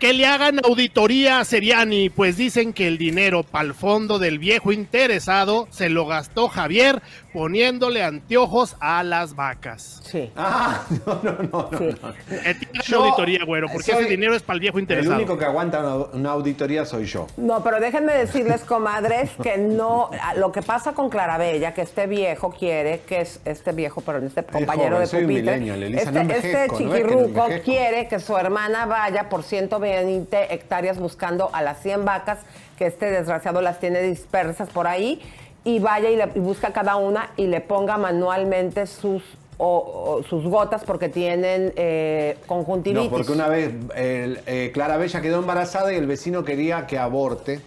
que 0.00 0.14
le 0.14 0.24
hagan 0.26 0.60
auditoría 0.64 1.40
a 1.40 1.44
Seriani, 1.44 2.08
pues 2.08 2.38
dicen 2.38 2.72
que 2.72 2.86
el 2.86 2.96
dinero 2.96 3.42
para 3.42 3.66
el 3.66 3.74
fondo 3.74 4.18
del 4.18 4.38
viejo 4.38 4.72
interesado 4.72 5.68
se 5.70 5.90
lo 5.90 6.06
gastó 6.06 6.48
Javier 6.48 7.02
poniéndole 7.34 8.02
anteojos 8.02 8.76
a 8.80 9.04
las 9.04 9.36
vacas. 9.36 10.00
Sí. 10.02 10.32
Ah, 10.36 10.84
no, 11.06 11.20
no, 11.22 11.32
no. 11.32 11.42
no, 11.42 11.68
no. 11.70 11.70
Tiene 11.70 12.80
Yo 12.82 13.04
auditoría, 13.04 13.44
güero, 13.44 13.68
porque 13.70 13.92
ese 13.92 14.06
dinero 14.06 14.34
es 14.34 14.42
para 14.42 14.54
el 14.54 14.60
viejo 14.60 14.78
El 14.78 14.84
interesado. 14.84 15.16
único 15.16 15.36
que 15.36 15.44
aguanta 15.44 15.80
una, 15.80 15.94
una 16.14 16.30
auditoría 16.30 16.86
soy 16.86 17.04
yo. 17.04 17.26
No, 17.36 17.62
pero 17.62 17.78
déjenme 17.78 18.14
decirles, 18.14 18.62
comadres, 18.62 19.30
que 19.42 19.58
no, 19.58 20.10
lo 20.36 20.50
que 20.50 20.62
pasa 20.62 20.92
con 20.94 21.10
Clarabella, 21.10 21.74
que 21.74 21.82
este 21.82 22.06
viejo 22.06 22.50
quiere, 22.50 23.02
que 23.06 23.20
es 23.20 23.40
este 23.44 23.72
viejo, 23.72 24.00
pero 24.00 24.18
este 24.18 24.42
compañero 24.44 24.96
joven, 24.96 25.00
de 25.00 25.06
soy 25.06 25.20
un 25.24 25.28
pupitre, 25.28 25.54
Elisa, 25.56 26.02
este, 26.02 26.24
no 26.24 26.32
este 26.32 26.66
¿no 26.66 26.76
que 26.78 26.84
no 26.84 26.94
chiquirruco 26.94 27.46
quiere 27.64 28.08
que 28.08 28.18
su 28.18 28.36
hermana 28.36 28.86
vaya 28.86 29.28
por 29.28 29.42
120 29.42 29.89
hectáreas 29.98 30.98
buscando 30.98 31.50
a 31.52 31.62
las 31.62 31.80
100 31.82 32.04
vacas, 32.04 32.38
que 32.78 32.86
este 32.86 33.10
desgraciado 33.10 33.60
las 33.60 33.78
tiene 33.80 34.00
dispersas 34.02 34.68
por 34.70 34.86
ahí, 34.86 35.20
y 35.64 35.78
vaya 35.78 36.10
y, 36.10 36.16
le, 36.16 36.28
y 36.34 36.38
busca 36.40 36.72
cada 36.72 36.96
una 36.96 37.30
y 37.36 37.46
le 37.46 37.60
ponga 37.60 37.98
manualmente 37.98 38.86
sus, 38.86 39.22
o- 39.58 40.16
o 40.20 40.22
sus 40.22 40.44
gotas 40.44 40.84
porque 40.84 41.08
tienen 41.10 41.72
eh, 41.76 42.38
conjuntivitis. 42.46 43.10
No, 43.10 43.16
porque 43.16 43.32
una 43.32 43.48
vez 43.48 43.74
el, 43.94 44.40
eh, 44.46 44.70
Clara 44.72 44.96
Bella 44.96 45.20
quedó 45.20 45.38
embarazada 45.40 45.92
y 45.92 45.96
el 45.96 46.06
vecino 46.06 46.44
quería 46.44 46.86
que 46.86 46.98
aborte 46.98 47.60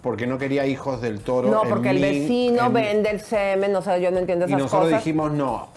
porque 0.00 0.26
no 0.26 0.38
quería 0.38 0.64
hijos 0.66 1.02
del 1.02 1.20
toro. 1.20 1.50
No, 1.50 1.64
porque 1.68 1.90
el 1.90 1.98
vecino 2.00 2.66
en- 2.66 2.72
vende 2.72 3.10
el 3.10 3.20
semen, 3.20 3.72
no 3.72 3.82
sé, 3.82 4.00
yo 4.00 4.10
no 4.10 4.18
entiendo 4.18 4.46
Y 4.46 4.50
esas 4.50 4.60
nosotros 4.62 4.84
cosas. 4.90 5.04
dijimos 5.04 5.32
no, 5.32 5.68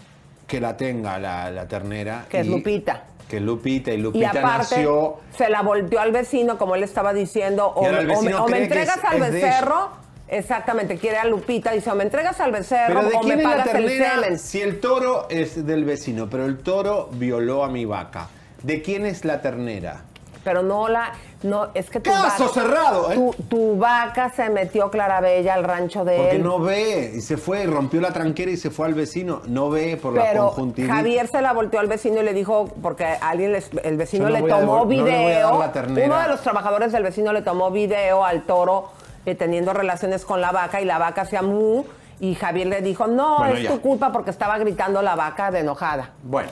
que 0.48 0.62
la 0.62 0.78
tenga 0.78 1.20
la, 1.20 1.52
la 1.52 1.68
ternera. 1.68 2.26
que 2.30 2.40
es 2.40 2.48
y- 2.48 2.50
Lupita. 2.52 3.04
Que 3.30 3.40
Lupita 3.40 3.92
y 3.92 3.94
Y 3.94 3.98
Lupita 3.98 4.32
aparte, 4.32 4.76
nació. 4.78 5.20
se 5.38 5.50
la 5.50 5.62
volteó 5.62 6.00
al 6.02 6.12
vecino, 6.12 6.58
como 6.58 6.76
él 6.76 6.84
estaba 6.84 7.14
diciendo, 7.14 7.68
o, 7.68 7.84
me- 7.84 8.34
o 8.36 8.46
me, 8.48 8.52
me 8.52 8.64
entregas 8.64 8.98
es- 8.98 9.04
al 9.06 9.22
es 9.24 9.32
becerro, 9.32 9.90
exactamente, 10.28 10.98
quiere 10.98 11.18
a 11.18 11.26
Lupita, 11.26 11.72
dice, 11.72 11.92
o 11.92 11.96
me 11.96 12.04
entregas 12.04 12.40
al 12.40 12.52
becerro 12.52 13.00
Pero 13.02 13.10
¿de 13.10 13.16
o 13.16 13.20
me 13.24 13.26
quién 13.36 13.44
la 13.44 13.50
pagas 13.50 13.68
el 13.68 13.72
ternera 13.86 14.16
semen. 14.16 14.40
si 14.40 14.62
el 14.62 14.80
toro 14.80 15.28
es 15.30 15.66
del 15.66 15.86
vecino, 15.86 16.28
pero 16.30 16.46
el 16.46 16.58
toro 16.58 17.10
violó 17.14 17.64
a 17.64 17.70
mi 17.70 17.86
vaca? 17.86 18.28
¿De 18.64 18.82
quién 18.82 19.06
es 19.06 19.24
la 19.26 19.42
ternera? 19.42 20.02
Pero 20.44 20.64
no 20.64 20.88
la, 20.88 21.12
no, 21.44 21.68
es 21.74 21.90
que 21.90 22.00
tu 22.00 22.10
Caso 22.10 22.46
vaca, 22.46 22.54
cerrado, 22.54 23.12
¿eh? 23.12 23.16
tu, 23.16 23.34
tu 23.50 23.78
vaca 23.78 24.30
se 24.34 24.50
metió 24.50 24.90
Clarabella 24.90 25.54
al 25.54 25.64
rancho 25.66 26.06
de 26.06 26.16
Porque 26.18 26.36
él. 26.38 26.44
no 26.44 26.60
ve 26.60 27.12
y 27.16 27.22
se 27.22 27.36
fue, 27.38 27.66
rompió 27.66 28.00
la 28.00 28.12
tranquera 28.14 28.50
y 28.50 28.56
se 28.58 28.70
fue 28.70 28.88
al 28.88 28.94
vecino. 28.94 29.42
No 29.48 29.70
ve 29.70 29.98
por 30.02 30.14
la 30.14 30.24
Pero 30.24 30.48
conjuntivitis. 30.48 30.96
Javier 30.96 31.28
se 31.28 31.42
la 31.42 31.52
volteó 31.54 31.80
al 31.82 31.88
vecino 31.88 32.22
y 32.22 32.24
le 32.24 32.34
dijo, 32.34 32.70
porque 32.82 33.06
alguien 33.06 33.52
les- 33.52 33.70
el 33.84 33.98
vecino 33.98 34.26
no 34.26 34.30
le 34.32 34.42
tomó 34.44 34.78
no 34.78 34.86
le 34.86 34.96
video, 35.04 35.60
la 35.60 36.06
uno 36.06 36.20
de 36.22 36.28
los 36.30 36.42
trabajadores 36.42 36.92
del 36.94 37.04
vecino 37.04 37.34
le 37.34 37.42
tomó 37.42 37.70
video 37.72 38.24
al 38.24 38.44
toro 38.44 38.90
eh, 39.26 39.36
teniendo 39.36 39.74
relaciones 39.74 40.24
con 40.24 40.40
la 40.40 40.52
vaca 40.52 40.80
y 40.82 40.86
la 40.86 40.98
vaca 40.98 41.22
hacía 41.24 41.42
mu 41.42 41.84
y 42.22 42.36
Javier 42.36 42.68
le 42.68 42.82
dijo, 42.82 43.08
no, 43.08 43.40
Bueno, 43.40 43.56
es 43.56 43.64
ya. 43.64 43.72
tu 43.72 43.82
culpa 43.82 44.12
porque 44.14 44.30
estaba 44.32 44.58
gritando 44.58 45.02
la 45.02 45.16
vaca 45.16 45.52
de 45.52 45.60
enojada. 45.60 46.12
Bueno, 46.24 46.50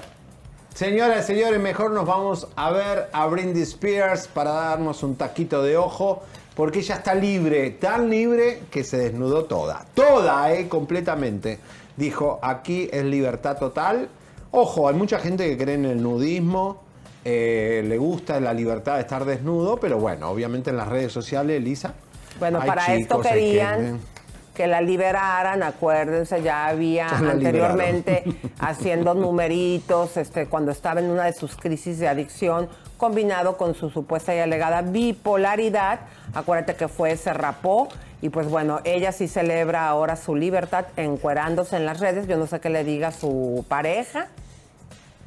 señoras 0.78 1.24
y 1.24 1.34
señores, 1.34 1.60
mejor 1.60 1.90
nos 1.90 2.06
vamos 2.06 2.48
a 2.56 2.70
ver 2.70 3.10
a 3.12 3.26
Britney 3.26 3.64
Spears 3.64 4.28
para 4.28 4.52
darnos 4.52 5.02
un 5.02 5.16
taquito 5.16 5.64
de 5.64 5.76
ojo, 5.76 6.22
porque 6.56 6.80
ella 6.80 6.98
está 6.98 7.16
libre, 7.16 7.72
tan 7.72 8.12
libre 8.12 8.62
que 8.70 8.84
se 8.84 8.98
desnudó 8.98 9.46
toda. 9.46 9.88
Toda, 9.96 10.54
¿eh? 10.54 10.70
Completamente. 10.70 11.58
Dijo, 11.96 12.38
aquí 12.44 12.88
es 12.94 13.04
libertad 13.04 13.58
total. 13.58 14.08
Ojo, 14.52 14.88
hay 14.88 14.94
mucha 14.94 15.18
gente 15.18 15.50
que 15.50 15.58
cree 15.58 15.74
en 15.74 15.86
el 15.86 16.04
nudismo, 16.04 16.84
eh, 17.26 17.84
le 17.84 17.98
gusta 17.98 18.40
la 18.40 18.54
libertad 18.54 18.98
de 18.98 19.02
estar 19.02 19.26
desnudo, 19.26 19.78
pero 19.78 19.98
bueno, 19.98 20.30
obviamente 20.30 20.70
en 20.70 20.78
las 20.78 20.88
redes 20.88 21.12
sociales, 21.12 21.58
Elisa. 21.58 21.96
Bueno, 22.38 22.62
hay 22.62 22.68
para 22.68 22.96
esto 22.96 23.16
chicos, 23.16 23.26
hay 23.26 23.40
querían 23.40 23.98
que 23.98 24.17
la 24.66 24.82
liberaran, 24.82 25.62
acuérdense, 25.62 26.42
ya 26.42 26.66
había 26.66 27.08
Ya 27.10 27.18
anteriormente 27.18 28.24
haciendo 28.60 29.14
numeritos, 29.14 30.18
este, 30.18 30.48
cuando 30.48 30.72
estaba 30.72 31.00
en 31.00 31.12
una 31.12 31.26
de 31.26 31.34
sus 31.34 31.56
crisis 31.56 32.00
de 32.00 32.08
adicción, 32.08 32.70
combinado 32.98 33.58
con 33.58 33.76
su 33.76 33.92
supuesta 33.92 34.34
y 34.34 34.40
alegada 34.40 34.82
bipolaridad. 34.82 36.00
Acuérdate 36.34 36.76
que 36.76 36.88
fue, 36.88 37.16
se 37.18 37.34
rapó, 37.34 37.90
y 38.22 38.30
pues 38.30 38.50
bueno, 38.50 38.80
ella 38.84 39.12
sí 39.12 39.28
celebra 39.28 39.88
ahora 39.88 40.16
su 40.16 40.36
libertad 40.36 40.86
encuerándose 40.96 41.76
en 41.76 41.86
las 41.86 42.00
redes. 42.00 42.28
Yo 42.28 42.38
no 42.38 42.48
sé 42.48 42.60
qué 42.60 42.70
le 42.70 42.84
diga 42.84 43.10
a 43.10 43.12
su 43.12 43.64
pareja. 43.68 44.28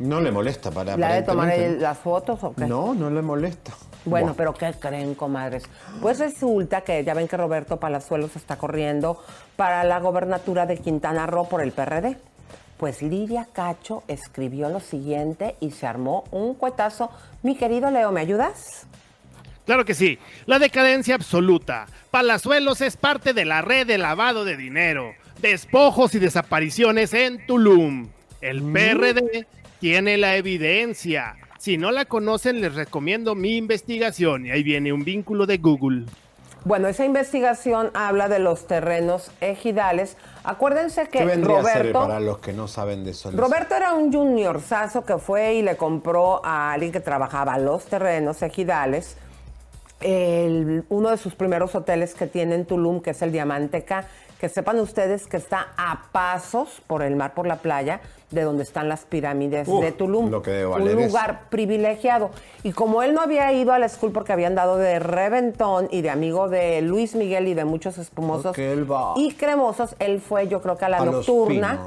No 0.01 0.21
le 0.21 0.31
molesta 0.33 0.71
para 0.71 0.97
¿Le 0.97 1.05
ha 1.07 1.13
de 1.13 1.23
tomar 1.23 1.51
el- 1.51 1.81
las 1.81 1.99
fotos 1.99 2.43
o 2.43 2.55
qué? 2.55 2.65
No, 2.67 2.95
no 2.95 3.11
le 3.11 3.21
molesta. 3.23 3.73
Bueno, 4.07 4.33
pero 4.35 4.55
¿qué 4.55 4.73
creen, 4.81 5.15
comadres? 5.15 5.65
Pues 6.01 6.19
resulta 6.19 6.81
que 6.81 7.05
ya 7.05 7.13
ven 7.13 7.29
que 7.29 7.37
Roberto 7.37 7.77
Palazuelos 7.79 8.35
está 8.35 8.57
corriendo 8.57 9.23
para 9.57 9.85
la 9.85 10.01
gobernatura 10.01 10.65
de 10.65 10.79
Quintana 10.79 11.27
Roo 11.27 11.47
por 11.49 11.61
el 11.63 11.73
PRD. 11.73 12.17
Pues 12.79 13.03
Lidia 13.03 13.47
Cacho 13.53 14.03
escribió 14.09 14.71
lo 14.71 14.81
siguiente 14.81 15.57
y 15.61 15.71
se 15.73 15.87
armó 15.87 16.25
un 16.31 16.55
cuetazo. 16.55 17.11
Mi 17.43 17.55
querido 17.55 17.91
Leo, 17.91 18.11
¿me 18.11 18.23
ayudas? 18.23 18.87
Claro 19.67 19.85
que 19.85 19.93
sí. 19.93 20.19
La 20.47 20.59
decadencia 20.59 21.15
absoluta. 21.15 21.85
Palazuelos 22.11 22.81
es 22.81 22.97
parte 22.97 23.35
de 23.35 23.45
la 23.45 23.61
red 23.61 23.87
de 23.87 23.99
lavado 23.99 24.47
de 24.47 24.57
dinero, 24.57 25.13
despojos 25.43 26.15
y 26.15 26.19
desapariciones 26.19 27.13
en 27.13 27.47
Tulum. 27.47 28.09
El 28.41 28.63
PRD 28.63 29.47
tiene 29.81 30.17
la 30.19 30.37
evidencia. 30.37 31.37
Si 31.59 31.77
no 31.77 31.91
la 31.91 32.05
conocen, 32.05 32.61
les 32.61 32.75
recomiendo 32.75 33.35
mi 33.35 33.57
investigación. 33.57 34.47
Y 34.47 34.51
ahí 34.51 34.63
viene 34.63 34.93
un 34.93 35.05
vínculo 35.05 35.47
de 35.47 35.59
Google. 35.59 36.07
Bueno, 36.65 36.89
esa 36.89 37.07
investigación 37.07 37.91
habla 37.95 38.29
de 38.29 38.39
los 38.39 38.67
terrenos 38.67 39.31
ejidales. 39.41 40.19
Acuérdense 40.45 41.05
que 41.09 41.21
¿Qué 41.21 41.25
vendría 41.25 41.61
a 41.61 41.65
ser 41.65 41.77
Roberto... 41.79 42.01
para 42.01 42.21
los 42.21 42.39
que 42.39 42.53
no 42.53 42.69
saben 42.69 43.03
de 43.03 43.13
eso? 43.13 43.31
Roberto 43.31 43.75
era 43.75 43.95
un 43.95 44.13
juniorzazo 44.13 45.05
que 45.05 45.17
fue 45.17 45.55
y 45.55 45.63
le 45.63 45.77
compró 45.77 46.45
a 46.45 46.73
alguien 46.73 46.93
que 46.93 47.01
trabajaba 47.01 47.59
los 47.59 47.87
terrenos 47.87 48.43
ejidales 48.43 49.17
el- 50.01 50.85
uno 50.89 51.11
de 51.11 51.17
sus 51.19 51.35
primeros 51.35 51.75
hoteles 51.75 52.15
que 52.15 52.27
tiene 52.27 52.55
en 52.55 52.65
Tulum, 52.67 53.01
que 53.01 53.11
es 53.11 53.21
el 53.23 53.33
Diamante 53.33 53.85
K. 53.85 54.07
Que 54.41 54.49
sepan 54.49 54.81
ustedes 54.81 55.27
que 55.27 55.37
está 55.37 55.69
a 55.77 56.05
pasos 56.13 56.81
por 56.87 57.03
el 57.03 57.15
mar, 57.15 57.35
por 57.35 57.47
la 57.47 57.57
playa, 57.57 58.01
de 58.31 58.41
donde 58.43 58.63
están 58.63 58.89
las 58.89 59.05
pirámides 59.05 59.69
Uf, 59.69 59.83
de 59.85 59.93
Tulum. 59.93 60.31
lo 60.31 60.41
que 60.41 60.51
debe 60.51 60.65
valer 60.65 60.97
un 60.97 61.07
lugar 61.09 61.43
privilegiado. 61.51 62.31
Y 62.63 62.73
como 62.73 63.03
él 63.03 63.13
no 63.13 63.21
había 63.21 63.53
ido 63.53 63.75
a 63.75 63.79
la 63.79 63.87
school 63.91 64.13
porque 64.13 64.33
habían 64.33 64.55
dado 64.55 64.79
de 64.79 64.99
reventón 64.99 65.89
y 65.91 66.01
de 66.01 66.09
amigo 66.09 66.49
de 66.49 66.81
Luis 66.81 67.15
Miguel 67.15 67.49
y 67.49 67.55
de 67.55 67.67
muchos 67.67 67.99
espumosos 67.99 68.45
Porque 68.45 68.73
él 68.73 68.91
va. 68.91 69.13
y 69.17 69.35
cremosos, 69.35 69.95
él 69.99 70.23
fue 70.23 70.49
yo 70.49 70.63
creo 70.63 70.79
que 70.79 70.87
a 70.87 70.89
la 70.89 70.99
A 70.99 71.05
nocturna 71.05 71.79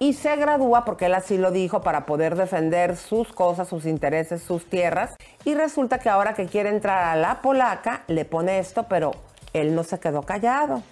y 0.00 0.14
se 0.14 0.34
gradúa 0.34 0.84
porque 0.84 1.06
él 1.06 1.14
así 1.14 1.38
lo 1.38 1.52
dijo 1.52 1.82
para 1.82 2.06
poder 2.06 2.34
defender 2.34 2.96
sus 2.96 3.32
cosas, 3.32 3.68
sus 3.68 3.86
intereses, 3.86 4.42
sus 4.42 4.64
tierras. 4.68 5.14
Y 5.44 5.54
resulta 5.54 6.00
que 6.00 6.08
ahora 6.08 6.34
que 6.34 6.46
quiere 6.46 6.70
entrar 6.70 7.04
a 7.04 7.14
la 7.14 7.40
polaca, 7.40 8.02
le 8.08 8.24
pone 8.24 8.58
esto, 8.58 8.86
pero 8.88 9.12
él 9.52 9.76
no 9.76 9.84
se 9.84 10.00
quedó 10.00 10.22
callado. 10.22 10.82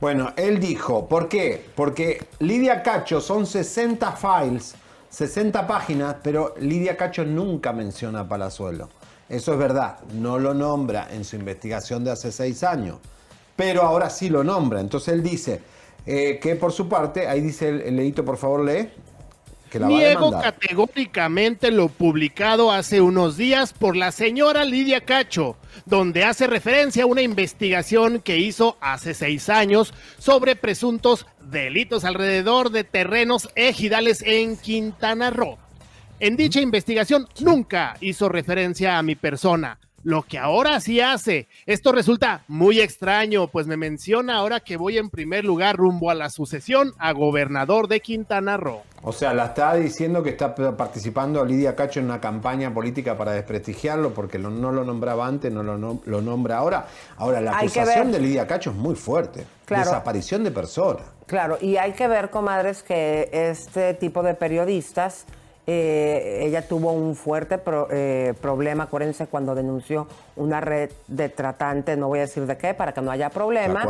Bueno, 0.00 0.32
él 0.36 0.58
dijo, 0.58 1.08
¿por 1.08 1.28
qué? 1.28 1.64
Porque 1.74 2.26
Lidia 2.40 2.82
Cacho 2.82 3.20
son 3.20 3.46
60 3.46 4.12
files, 4.12 4.74
60 5.10 5.66
páginas, 5.66 6.16
pero 6.22 6.54
Lidia 6.58 6.96
Cacho 6.96 7.24
nunca 7.24 7.72
menciona 7.72 8.20
a 8.20 8.28
Palazuelo. 8.28 8.88
Eso 9.28 9.52
es 9.52 9.58
verdad, 9.58 9.98
no 10.12 10.38
lo 10.38 10.52
nombra 10.52 11.08
en 11.10 11.24
su 11.24 11.36
investigación 11.36 12.04
de 12.04 12.10
hace 12.10 12.30
seis 12.32 12.62
años, 12.62 12.98
pero 13.56 13.82
ahora 13.82 14.10
sí 14.10 14.28
lo 14.28 14.44
nombra. 14.44 14.80
Entonces 14.80 15.14
él 15.14 15.22
dice 15.22 15.62
eh, 16.04 16.38
que 16.42 16.56
por 16.56 16.72
su 16.72 16.88
parte, 16.88 17.26
ahí 17.28 17.40
dice 17.40 17.68
el, 17.68 17.98
el 17.98 18.12
por 18.12 18.36
favor, 18.36 18.64
lee, 18.64 18.90
que 19.70 19.78
la 19.78 19.88
va 19.88 20.38
a 20.38 20.42
categóricamente 20.42 21.70
lo 21.70 21.88
publicado 21.88 22.70
hace 22.70 23.00
unos 23.00 23.38
días 23.38 23.72
por 23.72 23.96
la 23.96 24.12
señora 24.12 24.64
Lidia 24.64 25.00
Cacho, 25.02 25.56
donde 25.86 26.24
hace 26.24 26.46
referencia 26.46 27.04
a 27.04 27.06
una 27.06 27.22
investigación 27.22 28.20
que 28.20 28.38
hizo 28.38 28.76
hace 28.80 29.14
seis 29.14 29.48
años 29.48 29.94
sobre 30.18 30.56
presuntos 30.56 31.26
delitos 31.40 32.04
alrededor 32.04 32.70
de 32.70 32.84
terrenos 32.84 33.48
ejidales 33.54 34.22
en 34.22 34.56
Quintana 34.56 35.30
Roo. 35.30 35.58
En 36.20 36.36
dicha 36.36 36.60
investigación 36.60 37.26
nunca 37.40 37.96
hizo 38.00 38.28
referencia 38.28 38.98
a 38.98 39.02
mi 39.02 39.16
persona. 39.16 39.78
Lo 40.04 40.22
que 40.22 40.38
ahora 40.38 40.80
sí 40.80 41.00
hace. 41.00 41.46
Esto 41.66 41.92
resulta 41.92 42.42
muy 42.48 42.80
extraño, 42.80 43.46
pues 43.48 43.66
me 43.66 43.76
menciona 43.76 44.36
ahora 44.36 44.60
que 44.60 44.76
voy 44.76 44.98
en 44.98 45.10
primer 45.10 45.44
lugar 45.44 45.76
rumbo 45.76 46.10
a 46.10 46.14
la 46.14 46.30
sucesión 46.30 46.92
a 46.98 47.12
gobernador 47.12 47.88
de 47.88 48.00
Quintana 48.00 48.56
Roo. 48.56 48.82
O 49.04 49.12
sea, 49.12 49.34
la 49.34 49.46
está 49.46 49.74
diciendo 49.74 50.22
que 50.22 50.30
está 50.30 50.54
participando 50.76 51.44
Lidia 51.44 51.74
Cacho 51.74 51.98
en 52.00 52.06
una 52.06 52.20
campaña 52.20 52.72
política 52.72 53.16
para 53.18 53.32
desprestigiarlo 53.32 54.14
porque 54.14 54.38
lo- 54.38 54.50
no 54.50 54.70
lo 54.70 54.84
nombraba 54.84 55.26
antes, 55.26 55.52
no 55.52 55.62
lo, 55.62 56.00
lo 56.04 56.22
nombra 56.22 56.58
ahora. 56.58 56.86
Ahora, 57.16 57.40
la 57.40 57.50
Hay 57.58 57.66
acusación 57.66 58.12
de 58.12 58.20
Lidia 58.20 58.46
Cacho 58.46 58.70
es 58.70 58.76
muy 58.76 58.94
fuerte. 58.94 59.44
Claro. 59.64 59.84
Desaparición 59.84 60.44
de 60.44 60.50
personas. 60.52 61.02
Claro, 61.26 61.58
y 61.60 61.76
hay 61.78 61.92
que 61.92 62.06
ver, 62.08 62.30
comadres, 62.30 62.82
que 62.82 63.28
este 63.32 63.94
tipo 63.94 64.22
de 64.22 64.34
periodistas, 64.34 65.24
eh, 65.66 66.40
ella 66.42 66.66
tuvo 66.66 66.92
un 66.92 67.14
fuerte 67.14 67.58
pro- 67.58 67.88
eh, 67.90 68.34
problema, 68.40 68.84
acuérdense, 68.84 69.26
cuando 69.26 69.54
denunció 69.54 70.06
una 70.36 70.60
red 70.60 70.90
de 71.08 71.28
tratantes, 71.28 71.96
no 71.96 72.08
voy 72.08 72.18
a 72.18 72.22
decir 72.22 72.46
de 72.46 72.56
qué, 72.56 72.74
para 72.74 72.92
que 72.92 73.00
no 73.00 73.10
haya 73.10 73.30
problema. 73.30 73.80
¿De? 73.80 73.86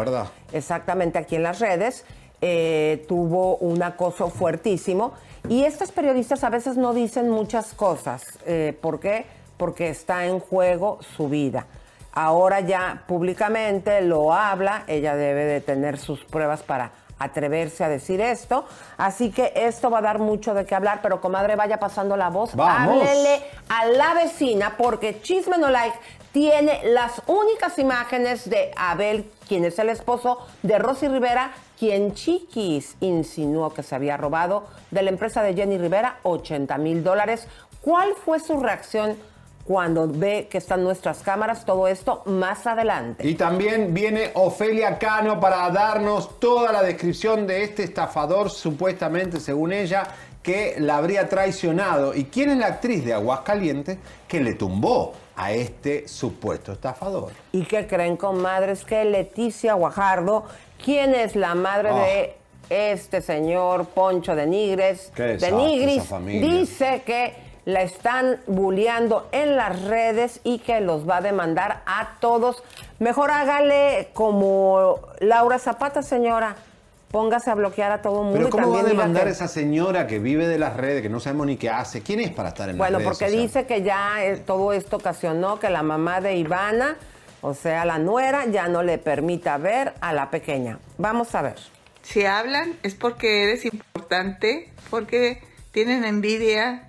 Exactamente, 0.53 1.19
aquí 1.19 1.37
en 1.37 1.43
las 1.45 1.61
redes, 1.61 2.05
eh, 2.41 3.05
tuvo 3.09 3.57
un 3.57 3.83
acoso 3.83 4.29
fuertísimo. 4.29 5.13
Y 5.49 5.65
estos 5.65 5.93
periodistas 5.93 6.45
a 6.45 6.51
veces 6.51 6.77
no 6.77 6.93
dicen 6.95 7.29
muchas 7.31 7.75
cosas. 7.75 8.39
¿Por 8.81 9.01
qué? 9.01 9.27
Porque 9.57 9.89
está 9.89 10.27
en 10.27 10.39
juego 10.39 10.99
su 11.17 11.29
vida. 11.29 11.67
Ahora 12.13 12.61
ya 12.61 13.05
públicamente 13.09 14.03
lo 14.03 14.33
habla, 14.35 14.85
ella 14.87 15.17
debe 15.17 15.45
de 15.45 15.61
tener 15.61 15.97
sus 15.99 16.25
pruebas 16.25 16.63
para 16.63 16.91
atreverse 17.23 17.85
a 17.85 17.89
decir 17.89 18.21
esto. 18.21 18.65
Así 18.97 19.31
que 19.31 19.53
esto 19.55 19.91
va 19.91 19.99
a 19.99 20.03
dar 20.03 20.19
mucho 20.19 20.55
de 20.55 20.65
qué 20.65 20.75
hablar, 20.75 21.01
pero 21.03 21.21
comadre, 21.21 21.57
vaya 21.57 21.79
pasando 21.79 22.17
la 22.17 22.31
voz. 22.31 22.55
Vamos. 22.55 23.03
Háblele 23.03 23.43
a 23.69 23.87
la 23.87 24.15
vecina 24.15 24.75
porque 24.77 25.21
Chisme 25.21 25.59
No 25.59 25.71
Like 25.71 25.97
tiene 26.33 26.81
las 26.85 27.23
únicas 27.27 27.79
imágenes 27.79 28.49
de 28.49 28.73
Abel, 28.77 29.31
quien 29.47 29.65
es 29.65 29.79
el 29.79 29.91
esposo 29.91 30.39
de 30.63 30.79
Rosy 30.79 31.09
Rivera, 31.09 31.53
quien 31.79 32.15
Chiquis 32.15 32.97
insinuó 33.01 33.75
que 33.75 33.83
se 33.83 33.95
había 33.95 34.17
robado 34.17 34.65
de 34.91 35.03
la 35.03 35.11
empresa 35.11 35.43
de 35.43 35.55
Jenny 35.55 35.77
Rivera 35.77 36.19
80 36.23 36.79
mil 36.79 37.05
dólares. 37.05 37.47
¿Cuál 37.83 38.15
fue 38.15 38.41
su 38.41 38.59
reacción 38.61 39.17
cuando 39.65 40.09
ve 40.09 40.49
que 40.51 40.59
están 40.59 40.83
nuestras 40.83 41.19
cámaras? 41.23 41.65
Todo 41.65 41.87
esto 41.89 42.23
más 42.27 42.67
adelante. 42.67 43.27
Y 43.27 43.35
también 43.35 43.95
viene 43.95 44.31
Ofelia 44.35 44.99
Cano 44.99 45.39
para 45.41 45.71
darnos 45.71 46.39
toda 46.41 46.73
la 46.73 46.83
descripción 46.83 47.47
de 47.47 47.63
este 47.65 47.85
estafador, 47.85 48.51
supuestamente, 48.51 49.39
según 49.41 49.73
ella, 49.73 50.05
que 50.43 50.75
la 50.79 50.97
habría 50.97 51.29
traicionado. 51.29 52.15
¿Y 52.15 52.25
quién 52.25 52.51
es 52.51 52.57
la 52.57 52.67
actriz 52.67 53.05
de 53.05 53.13
Aguascalientes 53.15 53.99
que 54.27 54.41
le 54.41 54.55
tumbó 54.55 55.13
a 55.37 55.53
este 55.53 56.09
supuesto 56.09 56.73
estafador? 56.73 57.31
¿Y 57.53 57.63
qué 57.65 57.87
creen, 57.87 58.17
comadres? 58.17 58.85
Que 58.85 59.05
Leticia 59.05 59.75
Guajardo, 59.75 60.45
quien 60.85 61.15
es 61.15 61.37
la 61.37 61.55
madre 61.55 61.91
Ah. 61.93 62.03
de 62.05 62.35
este 62.71 63.21
señor 63.21 63.87
Poncho 63.87 64.35
de 64.35 64.47
Nigres, 64.47 65.13
de 65.15 65.53
Nigris, 65.53 66.05
dice 66.27 67.03
que 67.07 67.52
la 67.65 67.83
están 67.83 68.41
bulleando 68.47 69.29
en 69.33 69.57
las 69.57 69.83
redes 69.83 70.41
y 70.45 70.59
que 70.59 70.81
los 70.81 71.09
va 71.09 71.19
a 71.19 71.21
demandar 71.21 71.83
a 71.87 72.17
todos. 72.21 72.63
Mejor 72.99 73.31
hágale 73.31 74.09
como 74.15 74.99
Laura 75.21 75.59
Zapata, 75.59 76.03
señora. 76.03 76.57
Póngase 77.11 77.51
a 77.51 77.55
bloquear 77.55 77.93
a 77.93 78.01
todo 78.01 78.21
el 78.23 78.25
mundo. 78.29 78.37
Pero 78.39 78.49
y 78.49 78.51
¿cómo 78.51 78.69
va 78.71 78.75
a 78.75 78.77
también 78.79 78.97
demandar 78.97 79.25
que- 79.25 79.31
esa 79.31 79.47
señora 79.47 80.07
que 80.07 80.19
vive 80.19 80.49
de 80.49 80.59
las 80.59 80.77
redes, 80.79 81.03
que 81.03 81.11
no 81.11 81.21
sabemos 81.21 81.47
ni 81.47 81.57
qué 81.59 81.69
hace? 81.69 82.01
¿Quién 82.03 82.21
es 82.21 82.31
para 82.31 82.49
estar 82.49 82.71
en 82.71 82.79
Bueno, 82.79 82.93
las 82.93 83.01
redes 83.01 83.19
porque 83.19 83.25
sociales? 83.27 83.53
dice 83.55 83.67
que 83.67 83.83
ya 83.83 84.25
eh, 84.25 84.39
todo 84.39 84.73
esto 84.73 84.97
ocasionó 84.97 85.61
que 85.61 85.69
la 85.69 85.83
mamá 85.83 86.23
de 86.23 86.37
Ivana, 86.37 86.97
o 87.43 87.53
sea, 87.53 87.85
la 87.85 87.99
nuera, 87.99 88.47
ya 88.47 88.67
no 88.69 88.83
le 88.83 88.97
permita 88.97 89.59
ver 89.59 89.93
a 90.01 90.15
la 90.15 90.31
pequeña. 90.31 90.79
Vamos 90.97 91.35
a 91.35 91.43
ver. 91.43 91.57
Si 92.01 92.25
hablan 92.25 92.79
es 92.83 92.95
porque 92.95 93.45
eres 93.45 93.67
importante, 93.67 94.71
porque 94.89 95.43
tienen 95.71 96.05
envidia, 96.05 96.89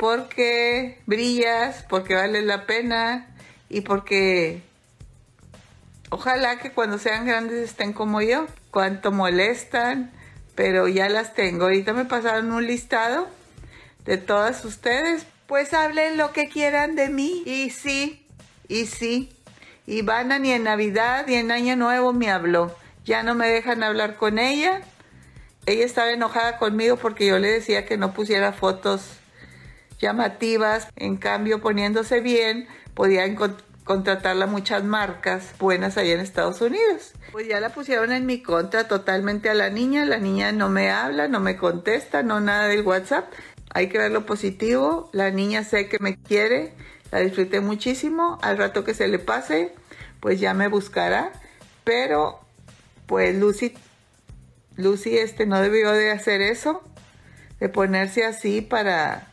porque 0.00 0.98
brillas, 1.04 1.84
porque 1.86 2.14
vales 2.14 2.44
la 2.44 2.64
pena 2.64 3.28
y 3.68 3.82
porque 3.82 4.62
ojalá 6.08 6.58
que 6.58 6.72
cuando 6.72 6.96
sean 6.96 7.26
grandes 7.26 7.58
estén 7.68 7.92
como 7.92 8.22
yo, 8.22 8.46
cuánto 8.70 9.12
molestan, 9.12 10.10
pero 10.54 10.88
ya 10.88 11.10
las 11.10 11.34
tengo. 11.34 11.64
Ahorita 11.64 11.92
me 11.92 12.06
pasaron 12.06 12.50
un 12.50 12.66
listado 12.66 13.28
de 14.06 14.16
todas 14.16 14.64
ustedes. 14.64 15.26
Pues 15.46 15.74
hablen 15.74 16.16
lo 16.16 16.32
que 16.32 16.48
quieran 16.48 16.96
de 16.96 17.10
mí. 17.10 17.42
Y 17.44 17.68
sí, 17.68 18.26
y 18.68 18.86
sí. 18.86 19.28
Ivana 19.86 20.38
ni 20.38 20.50
en 20.52 20.62
Navidad 20.62 21.26
ni 21.26 21.34
en 21.34 21.50
Año 21.50 21.76
Nuevo 21.76 22.14
me 22.14 22.30
habló. 22.30 22.74
Ya 23.04 23.22
no 23.22 23.34
me 23.34 23.48
dejan 23.48 23.82
hablar 23.82 24.16
con 24.16 24.38
ella. 24.38 24.80
Ella 25.66 25.84
estaba 25.84 26.10
enojada 26.10 26.56
conmigo 26.56 26.96
porque 26.96 27.26
yo 27.26 27.38
le 27.38 27.48
decía 27.48 27.84
que 27.84 27.98
no 27.98 28.14
pusiera 28.14 28.54
fotos 28.54 29.19
llamativas. 30.00 30.88
En 30.96 31.16
cambio, 31.16 31.60
poniéndose 31.60 32.20
bien, 32.20 32.66
podía 32.94 33.26
encon- 33.26 33.56
contratarla 33.84 34.46
muchas 34.46 34.84
marcas 34.84 35.52
buenas 35.58 35.96
allá 35.96 36.14
en 36.14 36.20
Estados 36.20 36.60
Unidos. 36.60 37.12
Pues 37.32 37.46
ya 37.48 37.60
la 37.60 37.70
pusieron 37.70 38.12
en 38.12 38.26
mi 38.26 38.42
contra 38.42 38.88
totalmente 38.88 39.50
a 39.50 39.54
la 39.54 39.70
niña. 39.70 40.04
La 40.04 40.18
niña 40.18 40.52
no 40.52 40.68
me 40.68 40.90
habla, 40.90 41.28
no 41.28 41.40
me 41.40 41.56
contesta, 41.56 42.22
no 42.22 42.40
nada 42.40 42.66
del 42.68 42.82
WhatsApp. 42.82 43.32
Hay 43.72 43.88
que 43.88 43.98
ver 43.98 44.10
lo 44.10 44.26
positivo. 44.26 45.10
La 45.12 45.30
niña 45.30 45.62
sé 45.64 45.88
que 45.88 45.98
me 46.00 46.16
quiere, 46.16 46.74
la 47.12 47.20
disfruté 47.20 47.60
muchísimo. 47.60 48.38
Al 48.42 48.58
rato 48.58 48.84
que 48.84 48.94
se 48.94 49.06
le 49.08 49.18
pase, 49.18 49.74
pues 50.20 50.40
ya 50.40 50.54
me 50.54 50.68
buscará. 50.68 51.32
Pero, 51.84 52.40
pues 53.06 53.34
Lucy, 53.36 53.74
Lucy 54.76 55.18
este 55.18 55.46
no 55.46 55.60
debió 55.60 55.92
de 55.92 56.10
hacer 56.10 56.40
eso, 56.42 56.82
de 57.58 57.68
ponerse 57.68 58.24
así 58.24 58.60
para, 58.60 59.29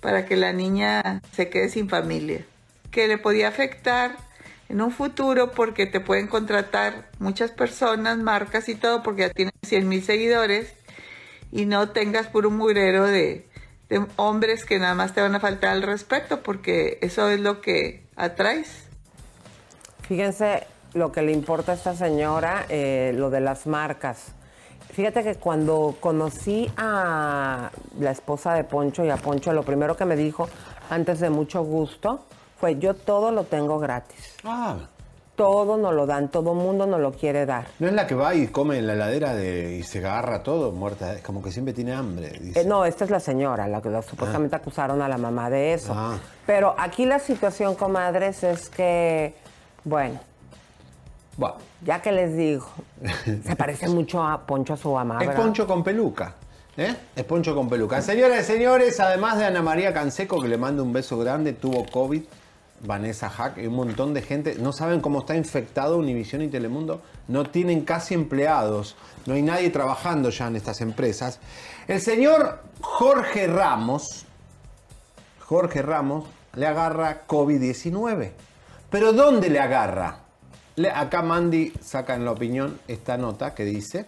para 0.00 0.26
que 0.26 0.36
la 0.36 0.52
niña 0.52 1.22
se 1.32 1.48
quede 1.48 1.68
sin 1.68 1.88
familia. 1.88 2.44
Que 2.90 3.08
le 3.08 3.18
podía 3.18 3.48
afectar 3.48 4.16
en 4.68 4.80
un 4.80 4.90
futuro 4.90 5.52
porque 5.52 5.86
te 5.86 6.00
pueden 6.00 6.26
contratar 6.26 7.08
muchas 7.18 7.50
personas, 7.50 8.18
marcas 8.18 8.68
y 8.68 8.74
todo, 8.74 9.02
porque 9.02 9.22
ya 9.22 9.30
tienes 9.30 9.54
100 9.62 9.88
mil 9.88 10.02
seguidores 10.02 10.72
y 11.50 11.64
no 11.66 11.90
tengas 11.90 12.26
puro 12.26 12.50
mugrero 12.50 13.04
de, 13.06 13.46
de 13.88 14.06
hombres 14.16 14.64
que 14.64 14.78
nada 14.78 14.94
más 14.94 15.14
te 15.14 15.20
van 15.20 15.34
a 15.34 15.40
faltar 15.40 15.70
al 15.70 15.82
respeto, 15.82 16.42
porque 16.42 16.98
eso 17.00 17.30
es 17.30 17.40
lo 17.40 17.60
que 17.60 18.02
atraes. 18.16 18.84
Fíjense 20.06 20.66
lo 20.94 21.12
que 21.12 21.22
le 21.22 21.32
importa 21.32 21.72
a 21.72 21.74
esta 21.74 21.94
señora, 21.94 22.66
eh, 22.68 23.12
lo 23.14 23.30
de 23.30 23.40
las 23.40 23.66
marcas. 23.66 24.32
Fíjate 24.92 25.22
que 25.22 25.34
cuando 25.36 25.96
conocí 26.00 26.70
a 26.76 27.70
la 28.00 28.10
esposa 28.10 28.54
de 28.54 28.64
Poncho 28.64 29.04
y 29.04 29.10
a 29.10 29.16
Poncho, 29.16 29.52
lo 29.52 29.62
primero 29.62 29.96
que 29.96 30.04
me 30.04 30.16
dijo, 30.16 30.48
antes 30.90 31.20
de 31.20 31.30
mucho 31.30 31.62
gusto, 31.62 32.20
fue 32.58 32.78
yo 32.78 32.94
todo 32.94 33.30
lo 33.30 33.44
tengo 33.44 33.78
gratis. 33.78 34.34
Ah, 34.44 34.76
Todo 35.36 35.76
nos 35.76 35.94
lo 35.94 36.04
dan, 36.04 36.28
todo 36.30 36.52
mundo 36.54 36.84
nos 36.84 36.98
lo 37.00 37.12
quiere 37.12 37.46
dar. 37.46 37.68
no 37.78 37.86
es 37.86 37.92
la 37.92 38.08
que 38.08 38.16
va 38.16 38.34
y 38.34 38.48
come 38.48 38.78
en 38.78 38.88
la 38.88 38.94
heladera 38.94 39.34
de, 39.36 39.76
y 39.76 39.82
se 39.84 39.98
agarra 40.00 40.42
todo 40.42 40.72
muerta. 40.72 41.12
Es 41.14 41.22
como 41.22 41.40
que 41.42 41.52
siempre 41.52 41.72
tiene 41.72 41.92
hambre. 41.94 42.30
dice. 42.40 42.62
Eh, 42.62 42.64
no, 42.64 42.84
esta 42.84 43.04
es 43.04 43.10
la 43.10 43.20
señora, 43.20 43.68
la 43.68 43.80
que 43.80 43.88
la- 43.90 44.02
supuestamente 44.02 44.56
acusaron 44.56 45.00
a 45.00 45.06
la 45.08 45.16
mamá 45.16 45.48
de 45.48 45.74
eso. 45.74 45.94
Pero 46.44 46.74
aquí 46.76 47.06
la 47.06 47.20
situación, 47.20 47.76
comadres, 47.76 48.42
es 48.42 48.68
que, 48.68 49.36
bueno, 49.84 50.18
Bueno, 51.38 51.54
ya 51.84 52.02
que 52.02 52.10
les 52.10 52.36
digo, 52.36 52.68
se 53.44 53.54
parece 53.54 53.88
mucho 53.88 54.22
a 54.22 54.44
Poncho 54.44 54.74
a 54.74 54.76
su 54.76 54.92
mamá, 54.92 55.18
es 55.20 55.28
¿verdad? 55.28 55.40
Poncho 55.40 55.68
con 55.68 55.84
peluca. 55.84 56.34
¿eh? 56.76 56.96
Es 57.14 57.24
Poncho 57.24 57.54
con 57.54 57.68
peluca. 57.68 58.02
Señoras 58.02 58.40
y 58.40 58.52
señores, 58.52 58.98
además 58.98 59.38
de 59.38 59.44
Ana 59.44 59.62
María 59.62 59.94
Canseco, 59.94 60.42
que 60.42 60.48
le 60.48 60.58
mando 60.58 60.82
un 60.82 60.92
beso 60.92 61.16
grande, 61.16 61.52
tuvo 61.52 61.86
COVID. 61.86 62.22
Vanessa 62.80 63.28
Hack 63.28 63.58
y 63.58 63.66
un 63.66 63.74
montón 63.74 64.14
de 64.14 64.22
gente. 64.22 64.56
No 64.56 64.72
saben 64.72 65.00
cómo 65.00 65.20
está 65.20 65.36
infectado 65.36 65.96
Univisión 65.98 66.42
y 66.42 66.48
Telemundo. 66.48 67.02
No 67.26 67.44
tienen 67.44 67.82
casi 67.82 68.14
empleados. 68.14 68.96
No 69.26 69.34
hay 69.34 69.42
nadie 69.42 69.70
trabajando 69.70 70.30
ya 70.30 70.48
en 70.48 70.56
estas 70.56 70.80
empresas. 70.80 71.40
El 71.88 72.00
señor 72.00 72.60
Jorge 72.80 73.48
Ramos, 73.48 74.26
Jorge 75.40 75.82
Ramos, 75.82 76.24
le 76.54 76.66
agarra 76.66 77.26
COVID-19. 77.26 78.30
¿Pero 78.90 79.12
dónde 79.12 79.50
le 79.50 79.58
agarra? 79.58 80.27
Acá 80.86 81.22
Mandy 81.22 81.72
saca 81.80 82.14
en 82.14 82.24
la 82.24 82.32
opinión 82.32 82.78
esta 82.88 83.16
nota 83.16 83.54
que 83.54 83.64
dice... 83.64 84.06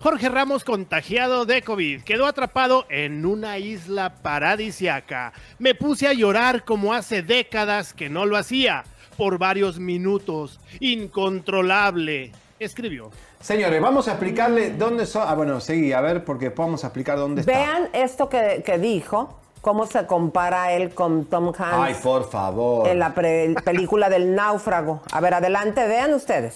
Jorge 0.00 0.28
Ramos 0.28 0.64
contagiado 0.64 1.46
de 1.46 1.62
COVID 1.62 2.02
quedó 2.02 2.26
atrapado 2.26 2.84
en 2.90 3.24
una 3.24 3.56
isla 3.58 4.16
paradisiaca. 4.16 5.32
Me 5.58 5.74
puse 5.74 6.06
a 6.06 6.12
llorar 6.12 6.64
como 6.64 6.92
hace 6.92 7.22
décadas 7.22 7.94
que 7.94 8.10
no 8.10 8.26
lo 8.26 8.36
hacía, 8.36 8.84
por 9.16 9.38
varios 9.38 9.78
minutos. 9.78 10.60
Incontrolable, 10.80 12.32
escribió. 12.58 13.10
Señores, 13.40 13.80
vamos 13.80 14.08
a 14.08 14.12
explicarle 14.12 14.70
dónde 14.70 15.06
son... 15.06 15.26
Ah, 15.26 15.34
bueno, 15.34 15.58
seguí, 15.60 15.92
a 15.92 16.02
ver, 16.02 16.22
porque 16.22 16.50
vamos 16.50 16.84
a 16.84 16.88
explicar 16.88 17.16
dónde 17.16 17.40
está. 17.40 17.52
Vean 17.52 17.88
esto 17.94 18.28
que, 18.28 18.62
que 18.64 18.78
dijo 18.78 19.40
cómo 19.64 19.86
se 19.86 20.06
compara 20.06 20.72
él 20.72 20.90
con 20.90 21.24
Tom 21.24 21.46
Hanks 21.46 21.58
Ay, 21.58 21.94
por 22.02 22.30
favor. 22.30 22.86
en 22.86 22.98
la 22.98 23.14
película 23.14 24.10
del 24.10 24.34
náufrago. 24.34 25.00
A 25.10 25.20
ver, 25.20 25.32
adelante, 25.32 25.88
vean 25.88 26.12
ustedes. 26.12 26.54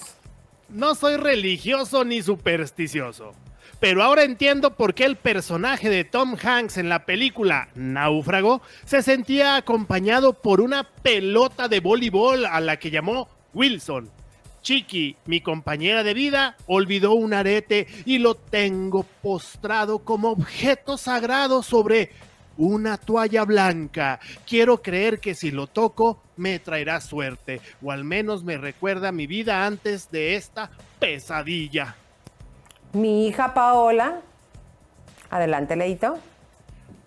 No 0.69 0.93
soy 0.93 1.17
religioso 1.17 2.05
ni 2.05 2.21
supersticioso. 2.21 3.31
Pero 3.79 4.03
ahora 4.03 4.23
entiendo 4.23 4.75
por 4.75 4.93
qué 4.93 5.05
el 5.05 5.15
personaje 5.15 5.89
de 5.89 6.03
Tom 6.03 6.35
Hanks 6.41 6.77
en 6.77 6.89
la 6.89 7.05
película 7.05 7.69
Náufrago 7.73 8.61
se 8.85 9.01
sentía 9.01 9.55
acompañado 9.55 10.33
por 10.33 10.61
una 10.61 10.83
pelota 10.83 11.67
de 11.67 11.79
voleibol 11.79 12.45
a 12.45 12.59
la 12.59 12.77
que 12.77 12.91
llamó 12.91 13.27
Wilson. 13.55 14.11
Chiqui, 14.61 15.15
mi 15.25 15.41
compañera 15.41 16.03
de 16.03 16.13
vida, 16.13 16.57
olvidó 16.67 17.13
un 17.13 17.33
arete 17.33 17.87
y 18.05 18.19
lo 18.19 18.35
tengo 18.35 19.03
postrado 19.23 19.99
como 19.99 20.31
objeto 20.31 20.97
sagrado 20.97 21.63
sobre 21.63 22.11
una 22.59 22.97
toalla 22.97 23.45
blanca. 23.45 24.19
Quiero 24.45 24.81
creer 24.81 25.19
que 25.19 25.33
si 25.33 25.49
lo 25.49 25.65
toco 25.67 26.21
me 26.35 26.59
traerá 26.59 27.01
suerte, 27.01 27.61
o 27.81 27.91
al 27.91 28.03
menos 28.03 28.43
me 28.43 28.57
recuerda 28.57 29.11
mi 29.11 29.25
vida 29.27 29.65
antes 29.65 30.11
de 30.11 30.35
esta 30.35 30.69
pesadilla. 30.99 31.95
Mi 32.93 33.27
hija 33.27 33.53
Paola. 33.53 34.19
Adelante, 35.29 35.75
Leito. 35.75 36.19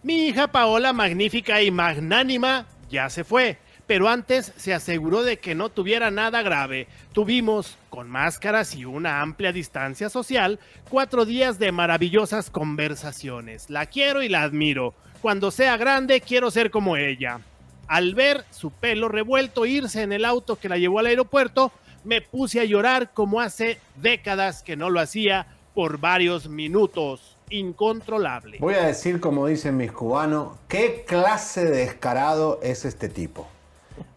Mi 0.02 0.28
hija 0.28 0.48
Paola, 0.48 0.92
magnífica 0.92 1.60
y 1.62 1.70
magnánima, 1.70 2.66
ya 2.90 3.10
se 3.10 3.22
fue, 3.22 3.58
pero 3.86 4.08
antes 4.08 4.52
se 4.56 4.72
aseguró 4.72 5.22
de 5.22 5.38
que 5.38 5.54
no 5.54 5.68
tuviera 5.68 6.10
nada 6.10 6.40
grave. 6.42 6.88
Tuvimos, 7.12 7.76
con 7.90 8.08
máscaras 8.08 8.74
y 8.74 8.86
una 8.86 9.20
amplia 9.20 9.52
distancia 9.52 10.08
social, 10.08 10.58
cuatro 10.88 11.26
días 11.26 11.58
de 11.58 11.72
maravillosas 11.72 12.48
conversaciones. 12.48 13.68
La 13.68 13.86
quiero 13.86 14.22
y 14.22 14.28
la 14.28 14.42
admiro. 14.42 14.94
Cuando 15.22 15.52
sea 15.52 15.76
grande, 15.76 16.20
quiero 16.20 16.50
ser 16.50 16.72
como 16.72 16.96
ella. 16.96 17.38
Al 17.86 18.16
ver 18.16 18.44
su 18.50 18.72
pelo 18.72 19.08
revuelto 19.08 19.66
irse 19.66 20.02
en 20.02 20.12
el 20.12 20.24
auto 20.24 20.56
que 20.56 20.68
la 20.68 20.78
llevó 20.78 20.98
al 20.98 21.06
aeropuerto, 21.06 21.70
me 22.02 22.20
puse 22.20 22.58
a 22.58 22.64
llorar 22.64 23.12
como 23.14 23.40
hace 23.40 23.78
décadas 23.94 24.64
que 24.64 24.76
no 24.76 24.90
lo 24.90 24.98
hacía 24.98 25.46
por 25.74 25.98
varios 25.98 26.48
minutos. 26.48 27.36
Incontrolable. 27.50 28.58
Voy 28.58 28.74
a 28.74 28.86
decir, 28.86 29.20
como 29.20 29.46
dicen 29.46 29.76
mis 29.76 29.92
cubanos, 29.92 30.58
qué 30.66 31.04
clase 31.06 31.66
de 31.66 31.76
descarado 31.76 32.58
es 32.60 32.84
este 32.84 33.08
tipo. 33.08 33.46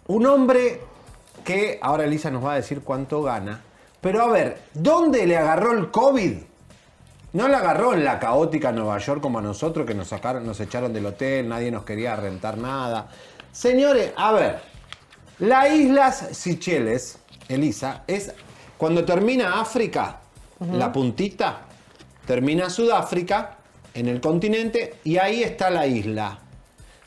Un 0.08 0.26
hombre 0.26 0.82
que, 1.44 1.78
ahora 1.84 2.06
Elisa 2.06 2.32
nos 2.32 2.44
va 2.44 2.54
a 2.54 2.56
decir 2.56 2.82
cuánto 2.82 3.22
gana, 3.22 3.62
pero 4.02 4.24
a 4.24 4.28
ver, 4.28 4.58
¿dónde 4.74 5.28
le 5.28 5.38
agarró 5.38 5.74
el 5.74 5.92
COVID? 5.92 6.34
No 7.36 7.50
le 7.50 7.56
agarró 7.56 7.94
en 7.94 8.06
la 8.06 8.18
caótica 8.18 8.72
Nueva 8.72 8.98
York 8.98 9.20
como 9.20 9.40
a 9.40 9.42
nosotros 9.42 9.86
que 9.86 9.94
nos 9.94 10.08
sacaron, 10.08 10.46
nos 10.46 10.58
echaron 10.62 10.94
del 10.94 11.06
hotel, 11.06 11.50
nadie 11.50 11.70
nos 11.70 11.84
quería 11.84 12.16
rentar 12.16 12.58
nada. 12.58 13.10
Señores, 13.52 14.14
a 14.16 14.32
ver, 14.32 14.62
las 15.40 15.70
Islas 15.70 16.30
Seychelles, 16.32 17.20
Elisa, 17.50 18.04
es 18.08 18.34
cuando 18.78 19.04
termina 19.04 19.60
África, 19.60 20.22
la 20.72 20.94
puntita, 20.94 21.64
termina 22.26 22.70
Sudáfrica 22.70 23.58
en 23.94 24.08
el 24.08 24.22
continente 24.22 25.00
y 25.04 25.18
ahí 25.18 25.44
está 25.44 25.70
la 25.70 25.86
isla. 25.86 26.40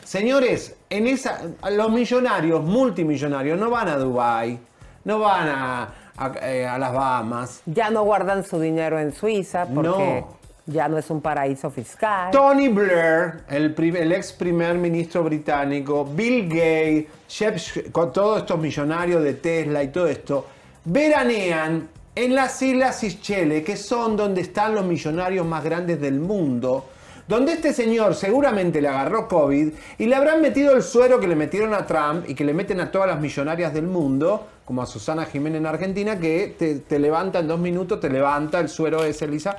Señores, 0.05 0.77
en 0.91 1.07
esa, 1.07 1.41
los 1.71 1.91
millonarios, 1.91 2.63
multimillonarios, 2.63 3.59
no 3.59 3.71
van 3.71 3.89
a 3.89 3.97
Dubái, 3.97 4.59
no 5.05 5.21
van 5.21 5.49
a, 5.49 5.89
a- 6.19 6.33
eh, 6.43 6.67
a 6.67 6.79
las 6.79 6.93
Bahamas. 6.93 7.63
Ya 7.67 7.91
no 7.91 8.03
guardan 8.03 8.45
su 8.45 8.59
dinero 8.61 8.99
en 8.99 9.13
Suiza 9.13 9.67
porque 9.67 10.25
No. 10.27 10.37
ya 10.67 10.89
no 10.89 10.99
es 10.99 11.09
un 11.11 11.21
paraíso 11.21 11.71
fiscal. 11.71 12.31
Tony 12.31 12.69
Blair, 12.69 13.45
el, 13.49 13.75
ex 14.13 14.33
primer 14.33 14.77
ministro 14.77 15.23
británico, 15.25 16.05
Bill 16.05 16.49
Gates, 16.49 17.85
con 17.93 18.13
todos 18.13 18.39
estos 18.41 18.59
millonarios 18.59 19.23
de 19.23 19.35
Tesla 19.35 19.83
y 19.83 19.89
todo 19.89 20.07
esto, 20.09 20.47
veranean 20.85 21.89
en 22.15 22.35
las 22.35 22.61
Islas 22.61 22.97
Seychelles, 22.99 23.65
que 23.65 23.77
son 23.77 24.17
donde 24.17 24.41
están 24.41 24.75
los 24.75 24.85
millonarios 24.85 25.47
más 25.47 25.63
grandes 25.63 26.01
del 26.01 26.19
mundo, 26.19 26.85
donde 27.29 27.53
este 27.53 27.75
señor 27.75 28.15
seguramente 28.15 28.81
le 28.81 28.89
agarró 28.89 29.29
COVID 29.29 29.73
y 29.99 30.07
le 30.07 30.17
habrán 30.17 30.41
metido 30.41 30.75
el 30.75 30.83
suero 30.83 31.21
que 31.21 31.29
le 31.29 31.37
metieron 31.37 31.75
a 31.75 31.87
Trump 31.87 32.25
y 32.27 32.35
que 32.35 32.43
le 32.43 32.55
meten 32.55 32.81
a 32.81 32.91
todas 32.91 33.07
las 33.07 33.21
millonarias 33.21 33.75
del 33.75 33.87
mundo, 33.87 34.47
como 34.65 34.81
a 34.81 34.87
Susana 34.87 35.27
Jiménez 35.27 35.61
en 35.61 35.67
Argentina, 35.67 36.19
que 36.19 36.83
te, 36.89 36.99
levanta 36.99 37.41
en 37.41 37.49
dos 37.49 37.61
minutos, 37.61 38.01
te 38.01 38.09
levanta 38.09 38.59
el 38.61 38.71
suero 38.71 39.05
ese, 39.05 39.27
Elisa. 39.27 39.59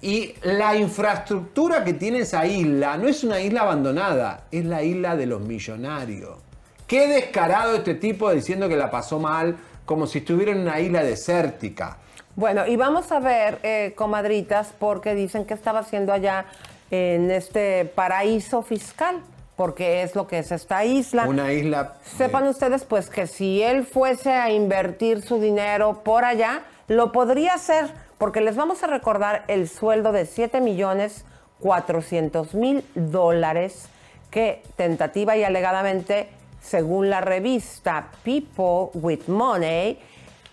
Y 0.00 0.34
la 0.42 0.74
infraestructura 0.74 1.84
que 1.84 1.92
tiene 1.92 2.20
esa 2.20 2.46
isla 2.46 2.96
no 2.96 3.06
es 3.06 3.22
una 3.22 3.38
isla 3.38 3.62
abandonada, 3.62 4.46
es 4.50 4.64
la 4.64 4.82
isla 4.82 5.14
de 5.14 5.26
los 5.26 5.42
millonarios. 5.42 6.38
Qué 6.86 7.06
descarado 7.06 7.76
este 7.76 7.96
tipo 7.96 8.30
diciendo 8.30 8.66
que 8.66 8.76
la 8.76 8.90
pasó 8.90 9.18
mal, 9.18 9.56
como 9.84 10.06
si 10.06 10.18
estuviera 10.18 10.52
en 10.52 10.60
una 10.60 10.80
isla 10.80 11.04
desértica. 11.04 11.98
Bueno, 12.34 12.66
y 12.66 12.76
vamos 12.76 13.12
a 13.12 13.20
ver, 13.20 13.58
eh, 13.62 13.92
comadritas, 13.94 14.72
porque 14.78 15.14
dicen 15.14 15.44
que 15.44 15.52
estaba 15.52 15.80
haciendo 15.80 16.12
allá 16.12 16.46
en 16.90 17.30
este 17.30 17.84
paraíso 17.84 18.62
fiscal, 18.62 19.20
porque 19.56 20.02
es 20.02 20.14
lo 20.14 20.26
que 20.26 20.38
es 20.38 20.52
esta 20.52 20.84
isla. 20.84 21.26
Una 21.28 21.52
isla 21.52 21.94
Sepan 22.04 22.46
ustedes, 22.48 22.84
pues, 22.84 23.10
que 23.10 23.26
si 23.26 23.62
él 23.62 23.84
fuese 23.84 24.32
a 24.32 24.50
invertir 24.50 25.22
su 25.22 25.40
dinero 25.40 26.02
por 26.02 26.24
allá, 26.24 26.62
lo 26.88 27.12
podría 27.12 27.54
hacer, 27.54 27.90
porque 28.18 28.40
les 28.40 28.56
vamos 28.56 28.82
a 28.82 28.86
recordar 28.86 29.44
el 29.48 29.68
sueldo 29.68 30.12
de 30.12 30.26
7 30.26 30.60
millones 30.60 31.24
400 31.60 32.54
mil 32.54 32.84
dólares 32.94 33.88
que 34.30 34.62
tentativa 34.76 35.36
y 35.36 35.44
alegadamente, 35.44 36.28
según 36.60 37.10
la 37.10 37.20
revista 37.20 38.08
People 38.24 38.90
with 38.94 39.26
Money, 39.26 39.98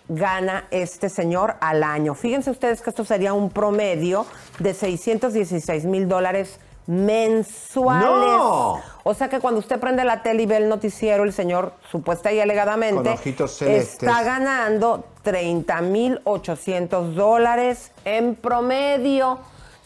gana 0.08 0.66
este 0.70 1.08
señor 1.08 1.56
al 1.60 1.82
año. 1.82 2.14
Fíjense 2.14 2.50
ustedes 2.50 2.82
que 2.82 2.90
esto 2.90 3.04
sería 3.04 3.32
un 3.32 3.50
promedio 3.50 4.26
de 4.58 4.74
616 4.74 5.84
mil 5.84 6.08
dólares 6.08 6.58
mensuales. 6.86 8.08
¡No! 8.08 8.80
O 9.04 9.14
sea 9.14 9.28
que 9.28 9.40
cuando 9.40 9.60
usted 9.60 9.78
prende 9.78 10.04
la 10.04 10.22
tele 10.22 10.44
y 10.44 10.46
ve 10.46 10.56
el 10.56 10.68
noticiero, 10.68 11.24
el 11.24 11.32
señor 11.32 11.74
supuesta 11.90 12.32
y 12.32 12.40
alegadamente 12.40 13.14
está 13.60 14.22
ganando 14.22 15.04
30 15.22 15.80
mil 15.82 16.20
800 16.24 17.14
dólares 17.14 17.92
en 18.04 18.34
promedio. 18.34 19.38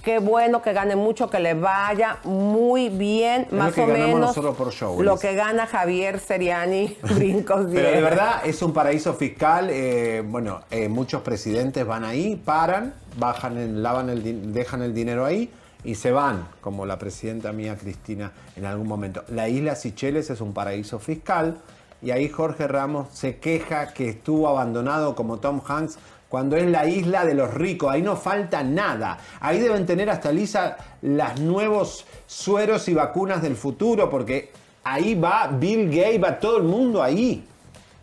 Qué 0.03 0.19
bueno 0.19 0.63
que 0.63 0.73
gane 0.73 0.97
mucho, 0.97 1.31
que 1.31 1.39
le 1.39 1.55
vaya 1.55 2.19
muy 2.25 2.89
bien, 2.89 3.47
lo 3.53 3.59
más 3.59 3.73
que 3.73 3.83
o 3.83 3.87
menos 3.87 4.21
nosotros 4.21 4.57
por 4.57 4.73
show, 4.73 5.01
lo 5.01 5.17
que 5.17 5.35
gana 5.35 5.67
Javier 5.69 6.19
Seriani, 6.19 6.97
brincos 7.15 7.67
Pero 7.73 7.91
de 7.91 8.03
verdad 8.03 8.43
es 8.45 8.61
un 8.63 8.73
paraíso 8.73 9.15
fiscal. 9.15 9.69
eh, 9.71 10.25
bueno, 10.27 10.63
eh, 10.73 10.89
muchos 10.89 11.23
presidentes 11.23 11.87
van 11.87 12.05
ahí, 12.05 12.35
paran, 12.35 12.95
bajan, 13.17 13.57
el, 13.57 13.83
lavan 13.83 14.11
el, 14.11 14.53
dejan 14.53 14.83
el 14.83 14.93
dinero 14.93 15.25
ahí 15.25 15.51
y 15.85 15.95
se 15.95 16.11
van, 16.11 16.49
como 16.61 16.85
la 16.85 16.99
presidenta 16.99 17.53
mía 17.53 17.77
Cristina 17.77 18.33
en 18.57 18.65
algún 18.65 18.89
momento. 18.89 19.23
La 19.29 19.49
isla 19.49 19.77
Seychelles 19.77 20.31
es 20.31 20.41
un 20.41 20.53
paraíso 20.53 20.99
fiscal 20.99 21.59
y 22.03 22.11
ahí 22.11 22.29
Jorge 22.29 22.67
Ramos 22.67 23.09
se 23.13 23.37
queja 23.37 23.95
que 23.95 24.09
estuvo 24.09 24.49
abandonado 24.49 25.15
como 25.15 25.39
Tom 25.39 25.61
Hanks 25.65 25.99
cuando 26.33 26.57
es 26.57 26.65
la 26.65 26.87
isla 26.87 27.27
de 27.27 27.35
los 27.35 27.53
ricos, 27.53 27.93
ahí 27.93 28.01
no 28.01 28.17
falta 28.17 28.63
nada. 28.63 29.19
Ahí 29.39 29.61
deben 29.61 29.85
tener 29.85 30.09
hasta 30.09 30.33
Lisa 30.33 30.79
los 31.03 31.39
nuevos 31.41 32.07
sueros 32.27 32.89
y 32.89 32.95
vacunas 32.95 33.43
del 33.43 33.55
futuro, 33.55 34.09
porque 34.09 34.51
ahí 34.83 35.15
va 35.15 35.47
Bill 35.49 35.91
Gates, 35.91 36.25
va 36.25 36.41
todo 36.41 36.57
el 36.57 36.63
mundo 36.63 37.03
ahí. 37.03 37.45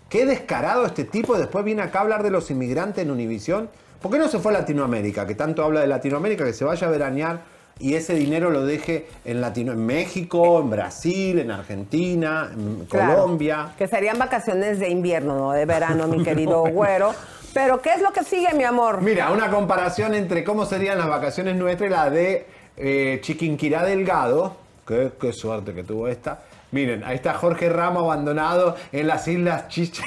Qué 0.07 0.27
descarado 0.27 0.85
este 0.85 1.05
tipo. 1.05 1.39
Después 1.39 1.65
viene 1.65 1.81
acá 1.81 1.97
a 1.97 2.01
hablar 2.03 2.21
de 2.21 2.29
los 2.29 2.51
inmigrantes 2.51 3.03
en 3.03 3.09
Univisión. 3.09 3.67
¿Por 3.99 4.11
qué 4.11 4.19
no 4.19 4.27
se 4.27 4.37
fue 4.37 4.51
a 4.51 4.59
Latinoamérica? 4.59 5.25
Que 5.25 5.33
tanto 5.33 5.63
habla 5.63 5.81
de 5.81 5.87
Latinoamérica, 5.87 6.45
que 6.45 6.53
se 6.53 6.63
vaya 6.63 6.85
a 6.85 6.91
veranear 6.91 7.41
y 7.79 7.95
ese 7.95 8.13
dinero 8.13 8.51
lo 8.51 8.63
deje 8.63 9.07
en, 9.25 9.41
Latino, 9.41 9.71
en 9.71 9.83
México, 9.83 10.59
en 10.59 10.69
Brasil, 10.69 11.39
en 11.39 11.49
Argentina, 11.49 12.51
en 12.53 12.85
Claro, 12.85 13.21
Colombia. 13.21 13.73
Que 13.75 13.87
serían 13.87 14.19
vacaciones 14.19 14.79
de 14.79 14.89
invierno, 14.89 15.35
no 15.35 15.51
de 15.53 15.65
verano, 15.65 16.07
mi 16.07 16.23
querido 16.23 16.61
güero. 16.71 17.15
Pero, 17.53 17.81
¿qué 17.81 17.93
es 17.93 18.01
lo 18.01 18.11
que 18.11 18.23
sigue, 18.23 18.53
mi 18.53 18.63
amor? 18.63 19.01
Mira, 19.01 19.31
una 19.31 19.49
comparación 19.49 20.13
entre 20.13 20.43
cómo 20.43 20.65
serían 20.65 20.97
las 20.97 21.07
vacaciones 21.07 21.55
nuestras 21.55 21.89
y 21.89 21.93
la 21.93 22.09
de 22.09 22.47
eh, 22.77 23.19
Chiquinquirá 23.21 23.83
Delgado. 23.83 24.55
Qué, 24.87 25.11
qué 25.19 25.33
suerte 25.33 25.73
que 25.73 25.83
tuvo 25.83 26.07
esta. 26.07 26.39
Miren, 26.71 27.03
ahí 27.03 27.15
está 27.15 27.33
Jorge 27.33 27.69
Ramos 27.69 28.03
abandonado 28.03 28.75
en 28.91 29.07
las 29.07 29.27
Islas 29.27 29.67
Chichen. 29.67 30.05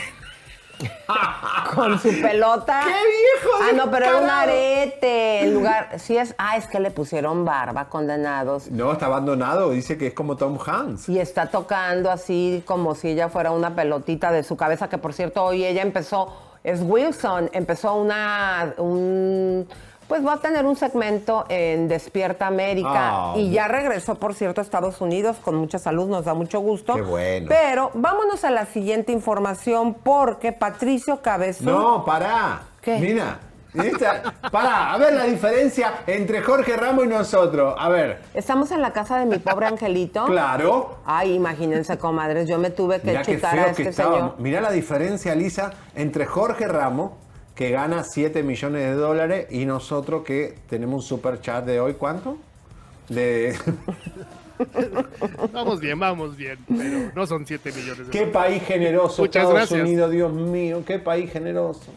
Con 1.75 1.99
su 1.99 2.09
pelota. 2.21 2.83
¡Qué 2.85 2.91
viejo! 2.91 3.57
Ah, 3.63 3.73
no, 3.75 3.91
pero 3.91 4.07
era 4.07 4.17
un 4.17 4.31
arete. 4.31 5.41
En 5.41 5.55
lugar. 5.55 5.99
Sí 5.99 6.17
es. 6.17 6.35
Ah, 6.39 6.57
es 6.57 6.67
que 6.67 6.81
le 6.81 6.91
pusieron 6.91 7.45
barba, 7.45 7.89
condenados. 7.89 8.71
No, 8.71 8.93
está 8.93 9.07
abandonado. 9.07 9.71
Dice 9.71 9.97
que 9.97 10.09
es 10.09 10.15
como 10.15 10.37
Tom 10.37 10.59
Hanks. 10.65 11.09
Y 11.09 11.19
está 11.19 11.47
tocando 11.47 12.11
así 12.11 12.63
como 12.67 12.95
si 12.95 13.09
ella 13.11 13.29
fuera 13.29 13.51
una 13.51 13.75
pelotita 13.75 14.33
de 14.33 14.43
su 14.43 14.57
cabeza, 14.57 14.89
que 14.89 14.99
por 14.99 15.13
cierto 15.13 15.45
hoy 15.45 15.65
ella 15.65 15.83
empezó, 15.83 16.33
es 16.65 16.81
Wilson, 16.83 17.51
empezó 17.53 17.95
una, 17.97 18.75
un, 18.79 19.67
Pues 20.09 20.25
va 20.25 20.35
a 20.35 20.37
tener 20.39 20.65
un 20.65 20.77
segmento 20.77 21.45
en 21.49 21.89
Despierta 21.89 22.47
América 22.47 22.91
Ah, 22.93 23.35
y 23.37 23.51
ya 23.51 23.69
regresó, 23.69 24.15
por 24.17 24.35
cierto, 24.35 24.61
a 24.61 24.65
Estados 24.65 25.01
Unidos 25.01 25.37
con 25.43 25.57
mucha 25.57 25.79
salud, 25.79 26.09
nos 26.09 26.25
da 26.25 26.35
mucho 26.35 26.61
gusto. 26.61 26.95
Qué 26.95 27.03
bueno. 27.03 27.47
Pero 27.49 27.91
vámonos 27.95 28.45
a 28.45 28.51
la 28.51 28.67
siguiente 28.67 29.13
información 29.13 29.95
porque 29.95 30.53
Patricio 30.53 31.21
Cabezón... 31.23 31.67
No, 31.67 32.05
pará. 32.05 32.63
¿Qué? 32.81 32.99
Mira. 32.99 33.39
Esta- 33.75 34.35
pará, 34.51 34.93
a 34.93 34.99
ver 34.99 35.13
la 35.15 35.25
diferencia 35.25 36.03
entre 36.07 36.43
Jorge 36.43 36.77
Ramos 36.77 37.05
y 37.05 37.09
nosotros. 37.09 37.75
A 37.79 37.89
ver. 37.89 38.21
Estamos 38.35 38.71
en 38.71 38.83
la 38.83 38.93
casa 38.93 39.19
de 39.19 39.27
mi 39.27 39.39
pobre 39.39 39.67
angelito. 39.67 40.27
Claro. 40.27 40.97
Ay, 41.05 41.35
imagínense, 41.35 41.97
comadres, 41.99 42.49
yo 42.49 42.59
me 42.59 42.71
tuve 42.71 43.01
que 43.01 43.09
Mirá 43.09 43.23
qué 43.23 43.35
chutar 43.37 43.55
feo 43.55 43.65
a 43.65 43.67
este 43.69 43.93
señor. 43.93 44.35
Mirá 44.39 44.61
la 44.61 44.71
diferencia, 44.73 45.35
Lisa, 45.35 45.73
entre 45.95 46.27
Jorge 46.27 46.69
Ramos, 46.69 47.13
que 47.55 47.71
gana 47.71 48.03
7 48.05 48.43
millones 48.43 48.83
de 48.83 48.95
dólares, 48.95 49.47
y 49.51 49.65
nosotros 49.67 50.23
que 50.25 50.59
tenemos 50.69 51.03
un 51.05 51.09
super 51.09 51.41
chat 51.41 51.65
de 51.65 51.81
hoy, 51.81 51.95
¿cuánto? 51.95 52.37
De... 53.09 53.55
Vamos 55.53 55.81
bien, 55.81 55.99
vamos 55.99 56.37
bien, 56.37 56.57
pero 56.69 57.11
no 57.17 57.27
son 57.27 57.45
7 57.47 57.73
millones 57.73 58.07
de 58.07 58.11
qué 58.13 58.27
dólares. 58.27 58.33
país 58.33 58.63
generoso, 58.65 59.23
Muchas 59.23 59.43
Estados 59.43 59.55
gracias. 59.55 59.81
Unidos, 59.81 60.11
Dios 60.11 60.33
mío, 60.33 60.83
qué 60.87 60.99
país 61.01 61.33
generoso. 61.33 61.93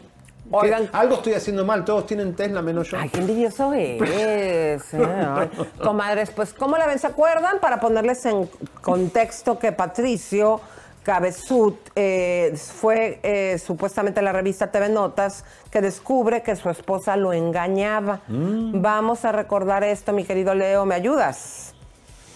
Oigan. 0.50 0.88
Algo 0.92 1.16
estoy 1.16 1.34
haciendo 1.34 1.64
mal, 1.64 1.84
todos 1.84 2.06
tienen 2.06 2.34
Tesla 2.34 2.62
menos 2.62 2.90
yo. 2.90 2.98
Ay, 2.98 3.08
qué 3.08 3.18
envidioso 3.20 3.72
es. 3.72 4.00
eh. 4.02 4.78
Comadres, 5.82 6.30
pues, 6.30 6.52
¿cómo 6.54 6.76
la 6.76 6.86
ven? 6.86 6.98
¿Se 6.98 7.06
acuerdan? 7.06 7.58
Para 7.60 7.80
ponerles 7.80 8.24
en 8.26 8.48
contexto 8.80 9.58
que 9.58 9.72
Patricio 9.72 10.60
Cabezut 11.02 11.76
eh, 11.94 12.54
fue 12.56 13.20
eh, 13.22 13.58
supuestamente 13.64 14.22
la 14.22 14.32
revista 14.32 14.70
TV 14.70 14.88
Notas 14.88 15.44
que 15.70 15.80
descubre 15.80 16.42
que 16.42 16.56
su 16.56 16.68
esposa 16.70 17.16
lo 17.16 17.32
engañaba. 17.32 18.20
Vamos 18.28 19.24
a 19.24 19.32
recordar 19.32 19.84
esto, 19.84 20.12
mi 20.12 20.24
querido 20.24 20.54
Leo, 20.54 20.84
¿me 20.84 20.94
ayudas? 20.94 21.74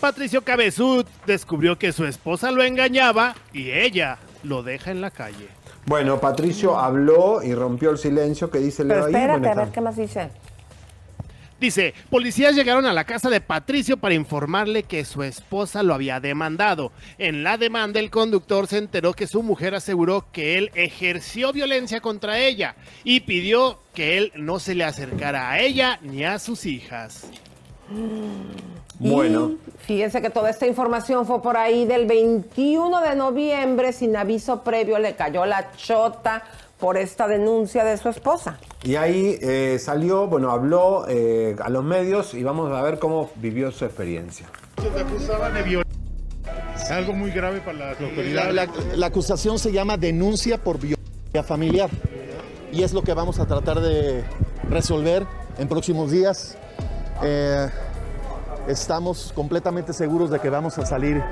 Patricio 0.01 0.43
Cabezud 0.43 1.05
descubrió 1.27 1.79
que 1.79 1.93
su 1.93 2.07
esposa 2.07 2.51
lo 2.51 2.63
engañaba 2.63 3.35
y 3.53 3.71
ella 3.71 4.19
lo 4.43 4.63
deja 4.63 4.91
en 4.91 5.01
la 5.01 5.11
calle. 5.11 5.49
Bueno, 5.87 6.21
Patricio 6.21 6.79
habló 6.79 7.43
y 7.43 7.55
rompió 7.55 7.91
el 7.91 7.99
silencio 7.99 8.51
que 8.51 8.59
dice 8.59 8.85
Leo 8.85 8.95
Pero 8.95 9.07
ahí. 9.07 9.15
espérate, 9.15 9.41
Bueno, 9.41 9.61
a 9.61 9.65
ver 9.65 9.73
qué 9.73 9.81
más 9.81 9.97
dice. 9.97 10.31
Dice, 11.61 11.93
policías 12.09 12.55
llegaron 12.55 12.87
a 12.87 12.95
la 12.95 13.05
casa 13.05 13.29
de 13.29 13.43
Patricio 13.43 13.99
para 13.99 14.15
informarle 14.15 14.83
que 14.85 15.05
su 15.05 15.23
esposa 15.23 15.83
lo 15.83 15.93
había 15.93 16.19
demandado. 16.19 16.91
En 17.19 17.43
la 17.43 17.59
demanda 17.59 18.01
el 18.01 18.11
conductor 18.11 18.67
se 18.67 18.79
enteró 18.79 19.13
que 19.13 19.27
su 19.27 19.43
mujer 19.43 19.75
aseguró 19.75 20.25
que 20.33 20.57
él 20.57 20.71
ejerció 20.75 21.53
violencia 21.53 22.01
contra 22.01 22.39
ella 22.39 22.77
y 23.05 23.21
pidió 23.21 23.79
que 23.95 24.17
él 24.17 24.33
no 24.37 24.59
se 24.59 24.75
le 24.75 24.85
acercara 24.85 25.51
a 25.51 25.61
ella 25.61 25.99
ni 26.01 26.25
a 26.25 26.39
sus 26.39 26.65
hijas. 26.65 27.27
Bueno. 29.01 29.53
Fíjense 29.79 30.21
que 30.23 30.31
toda 30.31 30.51
esta 30.51 30.67
información 30.67 31.27
fue 31.27 31.43
por 31.43 31.57
ahí 31.57 31.87
del 31.87 32.07
21 32.07 33.01
de 33.01 33.17
noviembre, 33.17 33.93
sin 33.93 34.15
aviso 34.15 34.63
previo, 34.63 34.99
le 34.99 35.17
cayó 35.17 35.47
la 35.47 35.73
chota 35.77 36.43
por 36.79 36.97
esta 36.97 37.27
denuncia 37.27 37.83
de 37.83 37.97
su 37.97 38.09
esposa. 38.09 38.59
Y 38.85 38.97
ahí 38.97 39.39
eh, 39.43 39.79
salió, 39.81 40.27
bueno, 40.29 40.51
habló 40.51 41.07
eh, 41.09 41.57
a 41.63 41.69
los 41.71 41.83
medios 41.83 42.35
y 42.35 42.43
vamos 42.43 42.71
a 42.73 42.83
ver 42.83 42.99
cómo 42.99 43.31
vivió 43.37 43.71
su 43.73 43.85
experiencia. 43.85 44.47
Se 44.81 45.01
acusaba 45.01 45.51
de 45.51 45.63
violencia. 45.63 45.91
Algo 46.91 47.13
muy 47.13 47.31
grave 47.31 47.61
para 47.61 47.79
las 47.91 48.01
La, 48.33 48.53
la- 48.53 48.69
la 48.97 49.07
acusación 49.07 49.59
se 49.59 49.71
llama 49.73 49.97
denuncia 49.97 50.59
por 50.59 50.79
violencia 50.79 51.43
familiar 51.45 51.89
y 52.73 52.83
es 52.83 52.93
lo 52.93 53.03
que 53.03 53.13
vamos 53.15 53.39
a 53.39 53.47
tratar 53.47 53.81
de 53.81 54.25
resolver 54.69 55.25
en 55.59 55.69
próximos 55.69 56.11
días. 56.11 56.57
Eh, 57.23 57.69
estamos 58.69 59.33
completamente 59.35 59.93
seguros 59.93 60.31
de 60.31 60.39
que 60.39 60.51
vamos 60.51 60.79
a 60.79 60.87
salir 60.87 61.23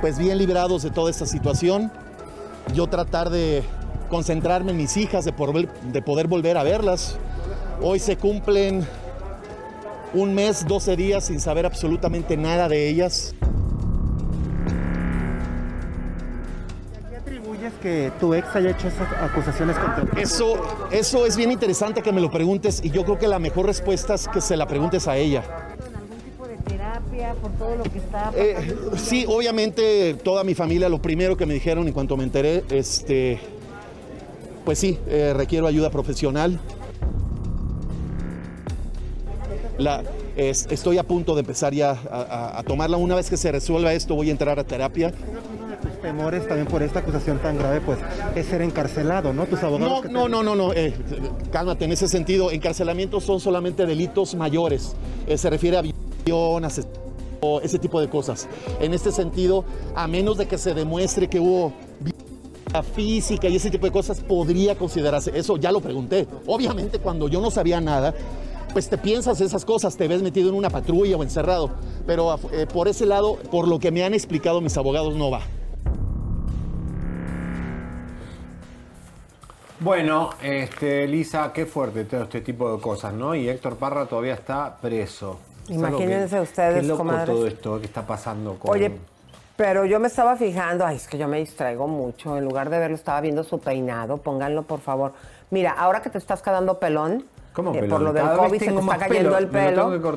pues 0.00 0.18
bien 0.18 0.38
librados 0.38 0.82
de 0.82 0.90
toda 0.90 1.10
esta 1.10 1.26
situación. 1.26 1.90
Yo 2.74 2.86
tratar 2.86 3.30
de 3.30 3.62
concentrarme 4.08 4.72
en 4.72 4.76
mis 4.76 4.96
hijas, 4.96 5.24
de, 5.24 5.32
poder 5.32 6.28
volver 6.28 6.56
a 6.56 6.62
verlas. 6.62 7.16
Hoy 7.82 7.98
se 7.98 8.16
cumplen 8.16 8.86
un 10.14 10.34
mes, 10.34 10.66
12 10.66 10.96
días 10.96 11.24
sin 11.24 11.40
saber 11.40 11.66
absolutamente 11.66 12.36
nada 12.36 12.68
de 12.68 12.88
ellas. 12.88 13.34
¿Qué 17.10 17.16
atribuyes 17.16 17.72
que 17.82 18.12
tu 18.18 18.34
ex 18.34 18.54
haya 18.54 18.70
hecho 18.70 18.88
esas 18.88 19.08
acusaciones 19.20 19.76
contra 19.76 20.04
ti? 20.04 20.20
Eso, 20.20 20.54
eso 20.90 21.26
es 21.26 21.36
bien 21.36 21.52
interesante 21.52 22.02
que 22.02 22.12
me 22.12 22.20
lo 22.20 22.30
preguntes 22.30 22.80
y 22.82 22.90
yo 22.90 23.04
creo 23.04 23.18
que 23.18 23.28
la 23.28 23.38
mejor 23.38 23.66
respuesta 23.66 24.14
es 24.14 24.28
que 24.28 24.40
se 24.40 24.56
la 24.56 24.66
preguntes 24.66 25.06
a 25.06 25.16
ella. 25.16 25.44
¿Algún 27.28 27.28
tipo 27.28 27.28
de 27.28 27.28
terapia 27.28 27.34
por 27.34 27.50
todo 27.52 27.76
lo 27.76 27.82
que 27.84 27.98
está 27.98 28.32
Eh, 28.36 28.54
pasando? 28.54 28.96
sí, 28.96 29.24
obviamente 29.28 30.14
toda 30.22 30.44
mi 30.44 30.54
familia, 30.54 30.88
lo 30.88 31.00
primero 31.02 31.36
que 31.36 31.46
me 31.46 31.54
dijeron 31.54 31.86
en 31.86 31.92
cuanto 31.94 32.16
me 32.16 32.24
enteré, 32.24 32.64
este, 32.70 33.38
pues 34.64 34.78
sí, 34.78 34.98
eh, 35.08 35.32
requiero 35.36 35.66
ayuda 35.66 35.90
profesional. 35.90 36.58
La, 39.78 40.02
es- 40.36 40.66
estoy 40.70 40.98
a 40.98 41.04
punto 41.04 41.34
de 41.34 41.40
empezar 41.40 41.72
ya 41.72 41.90
a, 41.90 41.94
a- 42.22 42.58
a 42.58 42.62
tomarla. 42.64 42.96
Una 42.96 43.14
vez 43.14 43.30
que 43.30 43.36
se 43.36 43.52
resuelva 43.52 43.92
esto, 43.92 44.14
voy 44.16 44.28
a 44.28 44.32
entrar 44.32 44.58
a 44.58 44.64
terapia. 44.64 45.12
Uno 45.56 45.68
de 45.70 45.76
tus 45.76 46.00
temores 46.02 46.46
también 46.48 46.66
por 46.66 46.82
esta 46.82 46.98
acusación 46.98 47.38
tan 47.38 47.56
grave, 47.58 47.80
pues, 47.80 47.98
es 48.34 48.46
ser 48.46 48.62
encarcelado, 48.62 49.32
¿no? 49.32 49.46
Tus 49.46 49.62
abogados. 49.62 49.88
No, 49.96 50.02
que 50.02 50.08
te- 50.08 50.14
no, 50.14 50.28
no, 50.28 50.42
no, 50.42 50.56
no. 50.56 50.72
eh, 50.72 50.92
cálmate, 51.52 51.84
en 51.84 51.92
ese 51.92 52.08
sentido, 52.08 52.50
encarcelamientos 52.50 53.22
son 53.22 53.38
solamente 53.38 53.86
delitos 53.86 54.34
mayores. 54.34 54.96
Eh, 55.28 55.38
se 55.38 55.48
refiere 55.48 55.76
a 55.76 55.82
violación, 55.82 56.64
asesinato, 56.64 57.00
ese 57.62 57.78
tipo 57.78 58.00
de 58.00 58.08
cosas. 58.08 58.48
En 58.80 58.94
este 58.94 59.12
sentido, 59.12 59.64
a 59.94 60.06
menos 60.06 60.38
de 60.38 60.46
que 60.46 60.58
se 60.58 60.74
demuestre 60.74 61.28
que 61.28 61.40
hubo 61.40 61.72
física 62.94 63.48
y 63.48 63.56
ese 63.56 63.70
tipo 63.70 63.86
de 63.86 63.92
cosas, 63.92 64.20
podría 64.20 64.76
considerarse. 64.76 65.32
Eso 65.34 65.56
ya 65.56 65.72
lo 65.72 65.80
pregunté. 65.80 66.26
Obviamente, 66.46 66.98
cuando 66.98 67.28
yo 67.28 67.40
no 67.40 67.50
sabía 67.50 67.80
nada, 67.80 68.14
pues 68.72 68.88
te 68.88 68.98
piensas 68.98 69.40
esas 69.40 69.64
cosas, 69.64 69.96
te 69.96 70.08
ves 70.08 70.22
metido 70.22 70.48
en 70.50 70.54
una 70.54 70.70
patrulla 70.70 71.16
o 71.16 71.22
encerrado. 71.22 71.70
Pero 72.06 72.38
eh, 72.52 72.66
por 72.66 72.88
ese 72.88 73.06
lado, 73.06 73.36
por 73.50 73.66
lo 73.68 73.78
que 73.78 73.90
me 73.90 74.04
han 74.04 74.14
explicado 74.14 74.60
mis 74.60 74.76
abogados, 74.76 75.14
no 75.16 75.30
va. 75.30 75.40
Bueno, 79.80 80.30
este, 80.42 81.06
Lisa, 81.06 81.52
qué 81.52 81.64
fuerte 81.64 82.04
todo 82.04 82.24
este 82.24 82.40
tipo 82.40 82.74
de 82.74 82.80
cosas, 82.80 83.14
¿no? 83.14 83.34
Y 83.36 83.48
Héctor 83.48 83.76
Parra 83.76 84.06
todavía 84.06 84.34
está 84.34 84.76
preso. 84.80 85.38
Imagínense 85.68 86.36
que- 86.36 86.42
ustedes, 86.42 86.80
qué 86.82 86.86
loco 86.86 86.98
comadres. 86.98 87.26
todo 87.26 87.46
esto 87.46 87.80
que 87.80 87.86
está 87.86 88.06
pasando 88.06 88.54
con... 88.58 88.70
Oye, 88.70 88.92
pero 89.56 89.84
yo 89.84 89.98
me 90.00 90.06
estaba 90.08 90.36
fijando, 90.36 90.86
ay, 90.86 90.96
es 90.96 91.08
que 91.08 91.18
yo 91.18 91.26
me 91.28 91.38
distraigo 91.38 91.88
mucho. 91.88 92.36
En 92.36 92.44
lugar 92.44 92.70
de 92.70 92.78
verlo, 92.78 92.94
estaba 92.96 93.20
viendo 93.20 93.42
su 93.44 93.58
peinado. 93.58 94.18
Pónganlo, 94.18 94.62
por 94.62 94.80
favor. 94.80 95.12
Mira, 95.50 95.72
ahora 95.72 96.00
que 96.00 96.10
te 96.10 96.18
estás 96.18 96.42
quedando 96.42 96.78
pelón, 96.78 97.24
¿Cómo 97.52 97.70
eh, 97.74 97.80
pelón? 97.80 97.90
por 97.90 98.00
lo 98.02 98.12
del 98.12 98.22
Cada 98.24 98.36
COVID 98.36 98.58
se 98.60 98.70
te 98.70 98.78
está 98.78 98.98
cayendo 98.98 99.30
pelo, 99.30 99.38
el 99.38 99.46
me 99.48 99.60
lo 99.62 99.68
pelo. 99.70 99.90
tengo 99.90 100.16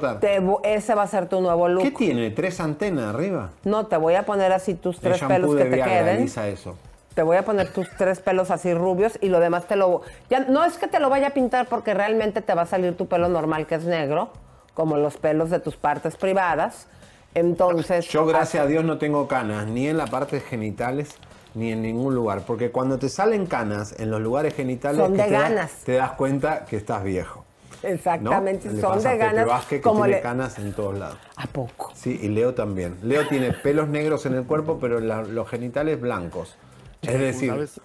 que 0.62 0.62
te 0.62 0.74
ese 0.76 0.94
va 0.94 1.04
a 1.04 1.08
ser 1.08 1.28
tu 1.28 1.42
nuevo 1.42 1.68
look. 1.68 1.84
¿Qué 1.84 1.92
tiene? 1.92 2.30
¿Tres 2.32 2.60
antenas 2.60 3.16
arriba? 3.16 3.50
No, 3.64 3.88
te 3.88 3.98
voy 3.98 4.14
a 4.14 4.24
poner 4.26 4.52
así 4.54 4.76
tus 4.76 4.98
El 4.98 5.02
tres 5.02 5.24
pelos 5.24 5.56
que 5.56 5.64
te 5.66 5.76
Viagra, 5.76 6.16
queden. 6.16 6.24
Eso. 6.26 6.76
Te 7.16 7.24
voy 7.24 7.38
a 7.38 7.44
poner 7.44 7.74
tus 7.74 7.90
tres 7.98 8.20
pelos 8.20 8.52
así 8.52 8.74
rubios 8.74 9.18
y 9.22 9.30
lo 9.30 9.40
demás 9.40 9.66
te 9.68 9.76
lo... 9.76 10.02
Ya, 10.30 10.42
no 10.42 10.64
es 10.64 10.78
que 10.78 10.88
te 10.88 11.00
lo 11.00 11.10
vaya 11.10 11.28
a 11.28 11.32
pintar 11.32 11.66
porque 11.68 11.94
realmente 11.96 12.42
te 12.42 12.54
va 12.54 12.62
a 12.62 12.66
salir 12.68 12.96
tu 12.96 13.08
pelo 13.08 13.28
normal 13.28 13.66
que 13.66 13.76
es 13.76 13.86
negro, 13.86 14.30
como 14.74 14.98
los 14.98 15.18
pelos 15.18 15.50
de 15.50 15.60
tus 15.60 15.76
partes 15.76 16.16
privadas. 16.16 16.88
Entonces... 17.34 18.08
Yo, 18.10 18.26
gracias 18.26 18.64
a 18.64 18.68
Dios, 18.68 18.84
no 18.84 18.98
tengo 18.98 19.28
canas, 19.28 19.68
ni 19.68 19.88
en 19.88 19.98
la 19.98 20.08
parte 20.08 20.40
genitales, 20.42 21.16
ni 21.56 21.72
en 21.72 21.82
ningún 21.82 22.14
lugar. 22.14 22.42
Porque 22.46 22.72
cuando 22.72 22.98
te 23.00 23.10
salen 23.10 23.46
canas 23.46 23.96
en 24.00 24.12
los 24.12 24.20
lugares 24.22 24.54
genitales, 24.54 25.00
Son 25.00 25.16
de 25.16 25.24
te 25.24 25.32
das- 25.32 25.42
ganas. 25.50 25.72
te 25.86 25.94
das 25.94 26.12
cuenta 26.12 26.66
que 26.66 26.76
estás 26.78 27.04
viejo. 27.04 27.46
Exactamente, 27.84 28.80
son 28.80 29.02
de 29.02 29.18
ganas. 29.18 29.48
Vázquez, 29.48 29.80
que 29.80 29.82
como 29.82 30.04
tiene 30.04 30.18
le- 30.18 30.22
canas 30.22 30.60
en 30.60 30.72
todos 30.74 30.98
lados. 31.00 31.18
¿A 31.36 31.48
poco? 31.48 31.92
Sí, 31.96 32.20
y 32.22 32.28
Leo 32.28 32.54
también. 32.54 32.98
Leo 33.02 33.28
tiene 33.28 33.54
pelos 33.54 33.88
negros 33.88 34.26
en 34.28 34.36
el 34.36 34.44
cuerpo, 34.44 34.78
pero 34.80 35.00
la- 35.00 35.24
los 35.24 35.50
genitales 35.50 36.00
blancos. 36.00 36.58
Es 37.02 37.20
decir, 37.20 37.50
¿Sabes? 37.50 37.82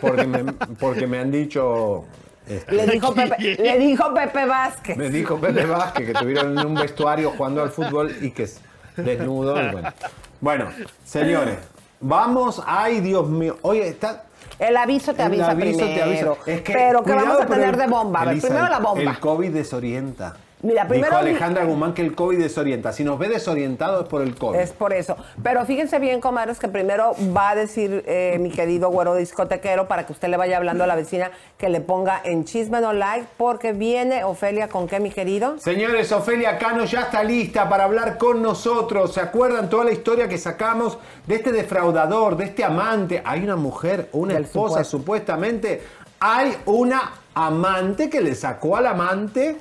porque 0.00 0.26
me, 0.26 0.44
porque 0.78 1.06
me 1.08 1.18
han 1.18 1.32
dicho... 1.32 2.04
este, 2.48 2.72
Le 2.74 2.86
dijo, 2.86 3.14
Pepe, 3.14 3.36
le 3.58 3.78
dijo 3.78 4.12
Pepe 4.14 4.44
Vázquez. 4.46 4.96
Me 4.96 5.08
dijo 5.10 5.38
Pepe 5.38 5.64
Vázquez 5.66 6.06
que 6.06 6.12
estuvieron 6.12 6.58
en 6.58 6.66
un 6.66 6.74
vestuario 6.74 7.30
jugando 7.36 7.62
al 7.62 7.70
fútbol 7.70 8.14
y 8.20 8.30
que 8.32 8.44
es 8.44 8.60
desnudo. 8.96 9.60
y 9.60 9.70
bueno. 9.72 9.92
bueno, 10.40 10.68
señores, 11.04 11.56
vamos. 12.00 12.62
Ay, 12.66 13.00
Dios 13.00 13.28
mío. 13.28 13.56
Oye, 13.62 13.88
está. 13.88 14.24
El 14.58 14.76
aviso 14.76 15.14
te 15.14 15.22
el 15.22 15.26
avisa 15.28 15.50
aviso 15.50 15.78
te 15.78 15.84
primero. 16.00 16.32
avisa. 16.32 16.50
Es 16.50 16.62
que, 16.62 16.72
Pero 16.74 16.98
¿qué 17.02 17.10
cuidado 17.12 17.26
vamos 17.26 17.42
a 17.42 17.46
tener 17.46 17.68
el- 17.70 17.76
de 17.76 17.86
bomba? 17.88 18.20
A 18.20 18.24
ver, 18.26 18.32
Elisa, 18.32 18.48
primero 18.48 18.68
la 18.68 18.78
bomba. 18.78 19.00
El 19.10 19.18
COVID 19.18 19.50
desorienta. 19.52 20.36
Mira, 20.64 20.88
primero 20.88 21.10
Dijo 21.10 21.18
Alejandra 21.18 21.64
Guzmán 21.64 21.92
que 21.92 22.00
el 22.00 22.14
COVID 22.14 22.38
desorienta. 22.38 22.90
Si 22.92 23.04
nos 23.04 23.18
ve 23.18 23.28
desorientado 23.28 24.00
es 24.00 24.08
por 24.08 24.22
el 24.22 24.34
COVID. 24.34 24.58
Es 24.58 24.72
por 24.72 24.94
eso. 24.94 25.14
Pero 25.42 25.66
fíjense 25.66 25.98
bien, 25.98 26.22
comadres, 26.22 26.58
que 26.58 26.68
primero 26.68 27.14
va 27.36 27.50
a 27.50 27.54
decir 27.54 28.02
eh, 28.06 28.38
mi 28.40 28.50
querido 28.50 28.88
güero 28.88 29.14
discotequero 29.14 29.86
para 29.88 30.06
que 30.06 30.12
usted 30.12 30.28
le 30.28 30.38
vaya 30.38 30.56
hablando 30.56 30.82
a 30.82 30.86
la 30.86 30.96
vecina 30.96 31.30
que 31.58 31.68
le 31.68 31.82
ponga 31.82 32.18
en 32.24 32.46
chisme 32.46 32.80
no 32.80 32.94
like, 32.94 33.26
porque 33.36 33.72
viene 33.72 34.24
Ofelia 34.24 34.68
con 34.68 34.88
qué, 34.88 35.00
mi 35.00 35.10
querido. 35.10 35.58
Señores, 35.58 36.10
Ofelia 36.12 36.58
Cano 36.58 36.86
ya 36.86 37.02
está 37.02 37.22
lista 37.22 37.68
para 37.68 37.84
hablar 37.84 38.16
con 38.16 38.40
nosotros. 38.40 39.12
¿Se 39.12 39.20
acuerdan 39.20 39.68
toda 39.68 39.84
la 39.84 39.92
historia 39.92 40.28
que 40.28 40.38
sacamos 40.38 40.96
de 41.26 41.34
este 41.34 41.52
defraudador, 41.52 42.38
de 42.38 42.44
este 42.44 42.64
amante? 42.64 43.20
Hay 43.26 43.44
una 43.44 43.56
mujer, 43.56 44.08
una 44.12 44.32
Del 44.32 44.44
esposa 44.44 44.82
supuesto. 44.82 44.98
supuestamente. 44.98 45.82
Hay 46.20 46.56
una 46.64 47.12
amante 47.34 48.08
que 48.08 48.22
le 48.22 48.34
sacó 48.34 48.78
al 48.78 48.86
amante 48.86 49.58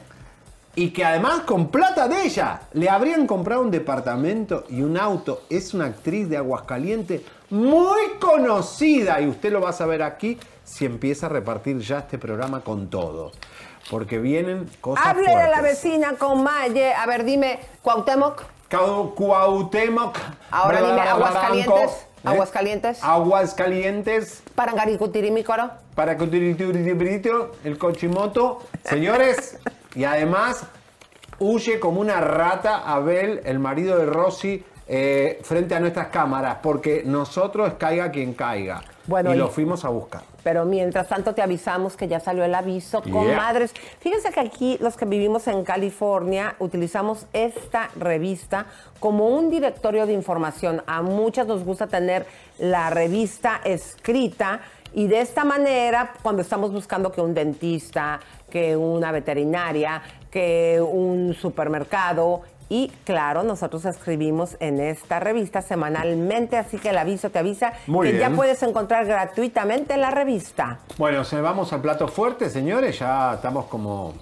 y 0.75 0.89
que 0.89 1.05
además 1.05 1.41
con 1.41 1.67
plata 1.69 2.07
de 2.07 2.23
ella 2.23 2.61
le 2.73 2.89
habrían 2.89 3.27
comprado 3.27 3.61
un 3.61 3.71
departamento 3.71 4.65
y 4.69 4.81
un 4.81 4.97
auto. 4.97 5.43
Es 5.49 5.73
una 5.73 5.85
actriz 5.85 6.29
de 6.29 6.37
Aguascalientes 6.37 7.21
muy 7.49 8.01
conocida 8.19 9.21
y 9.21 9.27
usted 9.27 9.51
lo 9.51 9.61
va 9.61 9.69
a 9.69 9.73
saber 9.73 10.01
aquí 10.01 10.39
si 10.63 10.85
empieza 10.85 11.27
a 11.27 11.29
repartir 11.29 11.79
ya 11.79 11.99
este 11.99 12.17
programa 12.17 12.61
con 12.61 12.89
todo. 12.89 13.31
Porque 13.91 14.17
vienen 14.17 14.69
cosas 14.81 15.05
Hable 15.05 15.27
de 15.27 15.33
la 15.35 15.57
fuertes. 15.59 15.83
vecina 15.83 16.13
con 16.13 16.41
Maye. 16.41 16.93
A 16.93 17.05
ver, 17.05 17.23
dime, 17.25 17.59
Cuauhtémoc. 17.81 18.43
Cuauhtémoc. 19.15 20.17
Ahora 20.49 20.81
dime, 20.81 21.01
Aguascalientes. 21.01 21.91
¿eh? 21.91 22.07
Aguascalientes. 22.23 23.03
Aguascalientes. 23.03 24.43
Parangaricutirimícoro. 24.55 25.71
Para 25.95 26.17
que 26.17 26.23
el 27.65 27.77
cochimoto. 27.77 28.59
Señores, 28.85 29.59
y 29.95 30.03
además 30.03 30.65
huye 31.39 31.79
como 31.79 32.01
una 32.01 32.21
rata 32.21 32.77
Abel, 32.85 33.41
el 33.45 33.59
marido 33.59 33.97
de 33.97 34.05
Rosy, 34.05 34.63
eh, 34.87 35.39
frente 35.43 35.75
a 35.75 35.79
nuestras 35.79 36.07
cámaras, 36.07 36.57
porque 36.61 37.03
nosotros 37.05 37.73
caiga 37.77 38.11
quien 38.11 38.33
caiga. 38.33 38.81
Bueno, 39.05 39.33
y 39.33 39.37
lo 39.37 39.49
fuimos 39.49 39.83
a 39.85 39.89
buscar. 39.89 40.21
Pero 40.43 40.65
mientras 40.65 41.07
tanto 41.07 41.33
te 41.33 41.41
avisamos 41.41 41.95
que 41.95 42.07
ya 42.07 42.19
salió 42.19 42.43
el 42.43 42.53
aviso, 42.53 43.01
Yeah. 43.03 43.13
comadres. 43.13 43.73
Fíjense 43.99 44.31
que 44.31 44.39
aquí 44.39 44.77
los 44.81 44.95
que 44.97 45.05
vivimos 45.05 45.47
en 45.47 45.63
California 45.63 46.55
utilizamos 46.59 47.25
esta 47.33 47.89
revista 47.95 48.65
como 48.99 49.27
un 49.29 49.49
directorio 49.49 50.05
de 50.05 50.13
información. 50.13 50.83
A 50.85 51.01
muchas 51.01 51.47
nos 51.47 51.63
gusta 51.63 51.87
tener 51.87 52.25
la 52.59 52.89
revista 52.89 53.61
escrita 53.63 54.61
y 54.95 55.07
de 55.07 55.21
esta 55.21 55.43
manera, 55.43 56.13
cuando 56.21 56.43
estamos 56.43 56.71
buscando 56.71 57.11
que 57.11 57.19
un 57.19 57.33
dentista, 57.33 58.19
que 58.53 58.77
una 58.77 59.11
veterinaria, 59.11 60.03
que 60.29 60.79
un 60.79 61.33
supermercado, 61.33 62.43
y 62.69 62.91
claro, 63.03 63.41
nosotros 63.41 63.83
escribimos 63.85 64.57
en 64.59 64.79
esta 64.79 65.19
revista 65.19 65.63
semanalmente, 65.63 66.55
así 66.57 66.77
que 66.77 66.89
el 66.89 66.99
aviso 66.99 67.31
te 67.31 67.39
avisa 67.39 67.73
Muy 67.87 68.11
que 68.11 68.19
ya 68.19 68.29
puedes 68.29 68.61
encontrar 68.61 69.07
gratuitamente 69.07 69.97
la 69.97 70.11
revista. 70.11 70.81
Bueno, 70.99 71.23
se 71.23 71.41
vamos 71.41 71.73
al 71.73 71.81
plato 71.81 72.07
fuerte, 72.07 72.47
señores. 72.47 72.99
Ya 72.99 73.33
estamos 73.33 73.65
como 73.65 74.13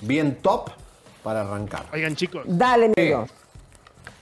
bien 0.00 0.36
top 0.36 0.70
para 1.22 1.42
arrancar. 1.42 1.84
Oigan, 1.92 2.16
chicos. 2.16 2.42
Dale, 2.46 2.90
amigo. 2.96 3.26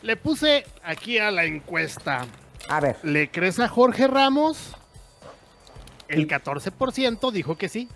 Le 0.03 0.17
puse 0.17 0.65
aquí 0.83 1.19
a 1.19 1.31
la 1.31 1.45
encuesta. 1.45 2.27
A 2.69 2.81
ver. 2.81 2.97
¿Le 3.05 3.31
crees 3.31 3.61
a 3.61 3.69
Jorge 3.69 4.09
Ramos? 4.09 4.75
El 6.09 6.27
14% 6.27 7.31
dijo 7.31 7.57
que 7.57 7.69
sí. 7.69 7.89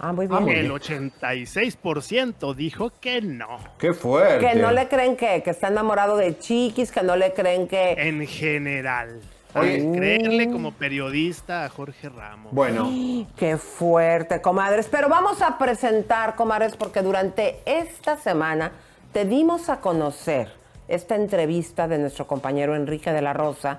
Ah, 0.00 0.12
muy 0.12 0.26
bien. 0.26 0.36
Ah, 0.38 0.40
muy 0.40 0.54
El 0.54 0.62
bien. 0.68 0.72
86% 0.72 2.54
dijo 2.54 2.90
que 3.00 3.20
no. 3.20 3.58
¡Qué 3.78 3.92
fuerte! 3.92 4.46
Que 4.46 4.54
no 4.56 4.70
le 4.72 4.88
creen 4.88 5.16
que, 5.16 5.42
que 5.42 5.50
está 5.50 5.68
enamorado 5.68 6.16
de 6.16 6.38
chiquis, 6.38 6.90
que 6.90 7.02
no 7.02 7.16
le 7.16 7.32
creen 7.32 7.68
que... 7.68 7.92
En 7.92 8.26
general. 8.26 9.20
Oye. 9.54 9.88
Creerle 9.94 10.50
como 10.50 10.72
periodista 10.72 11.64
a 11.64 11.68
Jorge 11.68 12.08
Ramos. 12.08 12.52
Bueno. 12.52 12.90
Qué 13.36 13.56
fuerte, 13.56 14.40
comadres. 14.40 14.88
Pero 14.90 15.08
vamos 15.08 15.40
a 15.42 15.58
presentar, 15.58 16.34
comadres, 16.34 16.76
porque 16.76 17.02
durante 17.02 17.60
esta 17.64 18.16
semana 18.16 18.72
te 19.12 19.24
dimos 19.24 19.68
a 19.68 19.80
conocer 19.80 20.48
esta 20.88 21.14
entrevista 21.14 21.86
de 21.86 21.98
nuestro 21.98 22.26
compañero 22.26 22.74
Enrique 22.74 23.12
de 23.12 23.22
la 23.22 23.32
Rosa. 23.32 23.78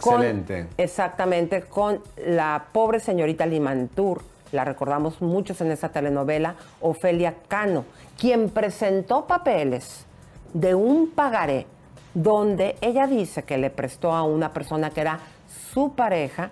con- 0.00 0.22
Excelente. 0.24 0.66
exactamente, 0.76 1.62
con 1.62 2.00
la 2.26 2.64
pobre 2.72 2.98
señorita 2.98 3.46
Limantur, 3.46 4.22
la 4.52 4.64
recordamos 4.64 5.20
muchos 5.20 5.60
en 5.60 5.72
esa 5.72 5.88
telenovela, 5.88 6.54
Ofelia 6.80 7.34
Cano, 7.48 7.84
quien 8.18 8.50
presentó 8.50 9.26
papeles 9.26 10.06
de 10.52 10.74
un 10.74 11.10
pagaré 11.10 11.66
donde 12.14 12.76
ella 12.80 13.06
dice 13.06 13.42
que 13.42 13.58
le 13.58 13.70
prestó 13.70 14.12
a 14.12 14.22
una 14.22 14.52
persona 14.52 14.90
que 14.90 15.00
era 15.00 15.18
su 15.72 15.94
pareja 15.94 16.50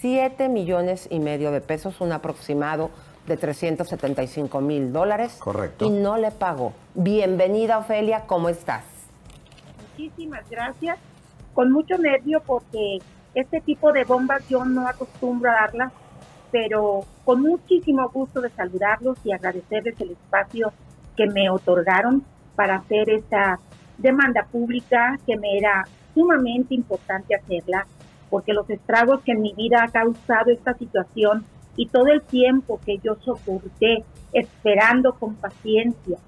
7 0.00 0.48
millones 0.48 1.08
y 1.10 1.18
medio 1.18 1.50
de 1.50 1.60
pesos, 1.60 2.00
un 2.00 2.12
aproximado 2.12 2.90
de 3.26 3.36
375 3.36 4.60
mil 4.60 4.92
dólares. 4.92 5.36
Correcto. 5.38 5.86
Y 5.86 5.90
no 5.90 6.18
le 6.18 6.30
pagó. 6.30 6.74
Bienvenida, 6.94 7.78
Ofelia, 7.78 8.24
¿cómo 8.26 8.48
estás? 8.48 8.84
Muchísimas 9.90 10.48
gracias. 10.50 10.98
Con 11.54 11.72
mucho 11.72 11.96
nervio 11.98 12.42
porque 12.44 12.98
este 13.34 13.60
tipo 13.60 13.92
de 13.92 14.04
bombas 14.04 14.46
yo 14.48 14.64
no 14.64 14.86
acostumbro 14.86 15.50
a 15.50 15.54
darlas, 15.54 15.92
pero 16.54 17.00
con 17.24 17.42
muchísimo 17.42 18.08
gusto 18.10 18.40
de 18.40 18.48
saludarlos 18.50 19.18
y 19.24 19.32
agradecerles 19.32 20.00
el 20.00 20.12
espacio 20.12 20.72
que 21.16 21.26
me 21.26 21.50
otorgaron 21.50 22.22
para 22.54 22.76
hacer 22.76 23.10
esta 23.10 23.58
demanda 23.98 24.46
pública 24.52 25.18
que 25.26 25.36
me 25.36 25.58
era 25.58 25.84
sumamente 26.14 26.76
importante 26.76 27.34
hacerla, 27.34 27.88
porque 28.30 28.52
los 28.52 28.70
estragos 28.70 29.20
que 29.22 29.32
en 29.32 29.42
mi 29.42 29.52
vida 29.54 29.82
ha 29.82 29.88
causado 29.88 30.52
esta 30.52 30.74
situación 30.74 31.44
y 31.74 31.88
todo 31.88 32.06
el 32.06 32.22
tiempo 32.22 32.78
que 32.86 32.98
yo 32.98 33.16
soporté 33.16 34.04
esperando 34.32 35.14
con 35.14 35.34
paciencia, 35.34 36.18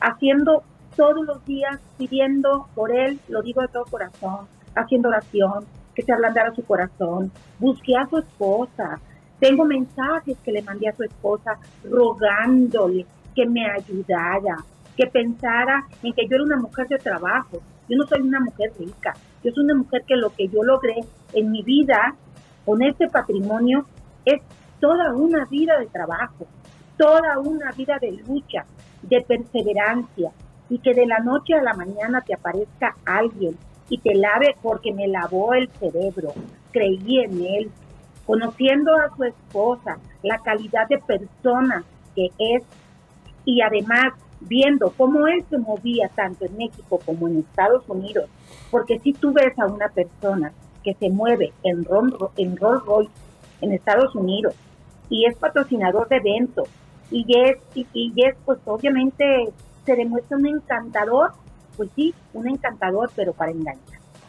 haciendo 0.00 0.62
todos 0.94 1.26
los 1.26 1.44
días, 1.44 1.80
pidiendo 1.98 2.68
por 2.76 2.94
él, 2.94 3.18
lo 3.26 3.42
digo 3.42 3.62
de 3.62 3.68
todo 3.68 3.84
corazón, 3.86 4.46
haciendo 4.76 5.08
oración, 5.08 5.64
que 5.92 6.02
se 6.02 6.12
ablandara 6.12 6.54
su 6.54 6.64
corazón, 6.64 7.32
busqué 7.58 7.96
a 7.96 8.06
su 8.06 8.18
esposa, 8.18 9.00
tengo 9.42 9.64
mensajes 9.64 10.38
que 10.44 10.52
le 10.52 10.62
mandé 10.62 10.88
a 10.88 10.94
su 10.94 11.02
esposa 11.02 11.58
rogándole 11.82 13.04
que 13.34 13.44
me 13.44 13.68
ayudara, 13.68 14.58
que 14.96 15.08
pensara 15.08 15.84
en 16.00 16.12
que 16.12 16.28
yo 16.28 16.36
era 16.36 16.44
una 16.44 16.58
mujer 16.58 16.86
de 16.86 16.98
trabajo. 16.98 17.60
Yo 17.88 17.96
no 17.96 18.06
soy 18.06 18.20
una 18.20 18.38
mujer 18.38 18.70
rica, 18.78 19.14
yo 19.42 19.50
soy 19.50 19.64
una 19.64 19.74
mujer 19.74 20.04
que 20.06 20.14
lo 20.14 20.30
que 20.32 20.46
yo 20.46 20.62
logré 20.62 20.94
en 21.32 21.50
mi 21.50 21.64
vida 21.64 22.14
con 22.64 22.82
este 22.82 23.08
patrimonio 23.08 23.84
es 24.24 24.40
toda 24.78 25.12
una 25.12 25.44
vida 25.46 25.76
de 25.80 25.86
trabajo, 25.86 26.46
toda 26.96 27.40
una 27.40 27.72
vida 27.72 27.98
de 28.00 28.12
lucha, 28.12 28.64
de 29.02 29.22
perseverancia 29.22 30.30
y 30.68 30.78
que 30.78 30.94
de 30.94 31.06
la 31.06 31.18
noche 31.18 31.54
a 31.54 31.62
la 31.62 31.74
mañana 31.74 32.20
te 32.20 32.34
aparezca 32.34 32.94
alguien 33.04 33.56
y 33.88 33.98
te 33.98 34.14
lave 34.14 34.54
porque 34.62 34.92
me 34.92 35.08
lavó 35.08 35.52
el 35.54 35.68
cerebro, 35.80 36.32
creí 36.70 37.18
en 37.24 37.44
él, 37.44 37.72
conociendo 38.26 38.94
a 38.94 39.14
su 39.16 39.24
esposa, 39.24 39.98
la 40.22 40.38
calidad 40.38 40.88
de 40.88 40.98
persona 40.98 41.84
que 42.14 42.30
es 42.38 42.62
y 43.44 43.60
además 43.62 44.12
viendo 44.40 44.92
cómo 44.96 45.26
él 45.26 45.44
se 45.50 45.58
movía 45.58 46.08
tanto 46.14 46.44
en 46.44 46.56
México 46.56 47.00
como 47.04 47.28
en 47.28 47.38
Estados 47.38 47.84
Unidos, 47.88 48.28
porque 48.70 48.98
si 49.00 49.12
tú 49.12 49.32
ves 49.32 49.56
a 49.58 49.66
una 49.66 49.88
persona 49.88 50.52
que 50.82 50.94
se 50.94 51.10
mueve 51.10 51.52
en, 51.62 51.84
Ron- 51.84 52.16
en 52.36 52.56
Rolls 52.56 52.84
Royce 52.84 53.12
en 53.60 53.72
Estados 53.72 54.14
Unidos 54.16 54.54
y 55.08 55.26
es 55.26 55.36
patrocinador 55.36 56.08
de 56.08 56.16
eventos 56.16 56.68
y 57.10 57.24
es, 57.38 57.58
y, 57.74 57.86
y 57.92 58.12
es 58.24 58.34
pues 58.44 58.58
obviamente 58.64 59.52
se 59.86 59.94
demuestra 59.96 60.36
un 60.38 60.46
encantador, 60.46 61.32
pues 61.76 61.90
sí, 61.94 62.14
un 62.32 62.48
encantador, 62.48 63.10
pero 63.14 63.32
para 63.32 63.50
engañar. 63.52 63.76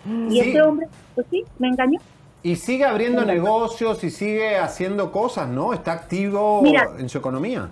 Y 0.06 0.32
Sí. 0.32 0.40
este 0.42 0.62
hombre, 0.62 0.88
pues 1.16 1.26
sí, 1.32 1.44
me 1.60 1.70
engañó. 1.70 2.00
Y 2.44 2.58
sigue 2.58 2.84
abriendo 2.84 3.24
negocios 3.24 4.04
y 4.04 4.10
sigue 4.10 4.58
haciendo 4.58 5.12
cosas, 5.12 5.48
¿no? 5.48 5.74
Está 5.74 5.94
activo 5.94 6.62
Mira. 6.62 6.90
en 7.00 7.08
su 7.08 7.18
economía. 7.18 7.70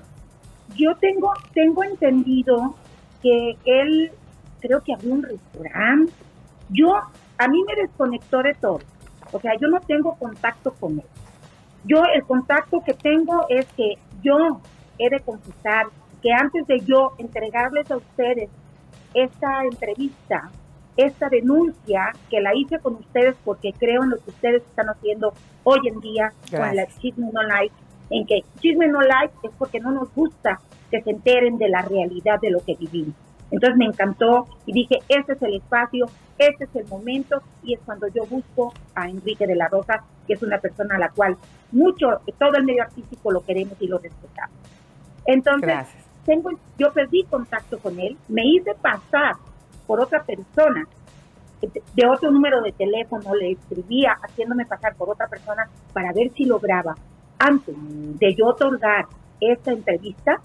Yo 0.77 0.95
tengo, 0.95 1.33
tengo 1.53 1.83
entendido 1.83 2.75
que 3.21 3.57
él 3.65 4.11
creo 4.61 4.81
que 4.81 4.93
abrió 4.93 5.13
un 5.13 5.23
restaurante. 5.23 6.13
Yo, 6.69 6.95
a 7.37 7.47
mí 7.49 7.63
me 7.67 7.81
desconectó 7.81 8.41
de 8.41 8.53
todo. 8.53 8.79
O 9.33 9.39
sea, 9.41 9.51
yo 9.59 9.67
no 9.67 9.81
tengo 9.81 10.15
contacto 10.15 10.73
con 10.79 10.99
él. 10.99 11.05
Yo, 11.83 12.03
el 12.13 12.23
contacto 12.23 12.81
que 12.85 12.93
tengo 12.93 13.45
es 13.49 13.65
que 13.75 13.95
yo 14.21 14.61
he 14.97 15.09
de 15.09 15.19
confesar 15.19 15.87
que 16.21 16.31
antes 16.31 16.65
de 16.67 16.79
yo 16.81 17.13
entregarles 17.17 17.89
a 17.91 17.97
ustedes 17.97 18.49
esta 19.13 19.63
entrevista, 19.63 20.49
esta 20.97 21.29
denuncia 21.29 22.13
que 22.29 22.41
la 22.41 22.55
hice 22.55 22.79
con 22.79 22.95
ustedes 22.95 23.35
porque 23.43 23.73
creo 23.73 24.03
en 24.03 24.11
lo 24.11 24.17
que 24.17 24.29
ustedes 24.29 24.61
están 24.63 24.89
haciendo 24.89 25.33
hoy 25.63 25.79
en 25.87 25.99
día 25.99 26.33
con 26.49 26.59
la 26.59 26.73
Gracias. 26.73 26.99
Chisme 26.99 27.29
No 27.31 27.43
Like, 27.43 27.73
en 28.09 28.25
que 28.25 28.43
Chisme 28.59 28.87
No 28.87 29.01
Like 29.01 29.33
es 29.43 29.51
porque 29.57 29.79
no 29.79 29.91
nos 29.91 30.13
gusta 30.13 30.59
que 30.89 31.01
se 31.01 31.11
enteren 31.11 31.57
de 31.57 31.69
la 31.69 31.81
realidad 31.81 32.39
de 32.41 32.51
lo 32.51 32.59
que 32.59 32.75
vivimos. 32.75 33.15
Entonces 33.51 33.77
me 33.77 33.85
encantó 33.85 34.47
y 34.65 34.73
dije, 34.73 34.99
este 35.09 35.33
es 35.33 35.41
el 35.41 35.55
espacio, 35.55 36.05
este 36.37 36.63
es 36.65 36.75
el 36.75 36.87
momento 36.87 37.41
y 37.63 37.73
es 37.73 37.79
cuando 37.85 38.07
yo 38.07 38.25
busco 38.25 38.73
a 38.95 39.09
Enrique 39.09 39.45
de 39.45 39.55
la 39.55 39.67
Rosa, 39.67 40.03
que 40.25 40.33
es 40.33 40.41
una 40.41 40.57
persona 40.57 40.95
a 40.95 40.99
la 40.99 41.09
cual 41.09 41.37
mucho, 41.71 42.21
todo 42.39 42.53
el 42.55 42.63
medio 42.63 42.83
artístico 42.83 43.31
lo 43.31 43.43
queremos 43.43 43.75
y 43.79 43.87
lo 43.87 43.97
respetamos. 43.97 44.55
Entonces, 45.25 45.87
tengo, 46.25 46.51
yo 46.77 46.91
perdí 46.93 47.23
contacto 47.23 47.77
con 47.79 47.99
él, 47.99 48.17
me 48.27 48.45
hice 48.45 48.73
pasar 48.81 49.35
por 49.91 49.99
otra 49.99 50.23
persona 50.23 50.87
de 51.59 52.07
otro 52.07 52.31
número 52.31 52.61
de 52.61 52.71
teléfono, 52.71 53.35
le 53.35 53.51
escribía 53.51 54.17
haciéndome 54.23 54.65
pasar 54.65 54.95
por 54.95 55.09
otra 55.09 55.27
persona 55.27 55.67
para 55.91 56.13
ver 56.13 56.31
si 56.31 56.45
lograba, 56.45 56.95
antes 57.37 57.75
de 57.77 58.33
yo 58.33 58.47
otorgar 58.47 59.07
esta 59.41 59.73
entrevista, 59.73 60.39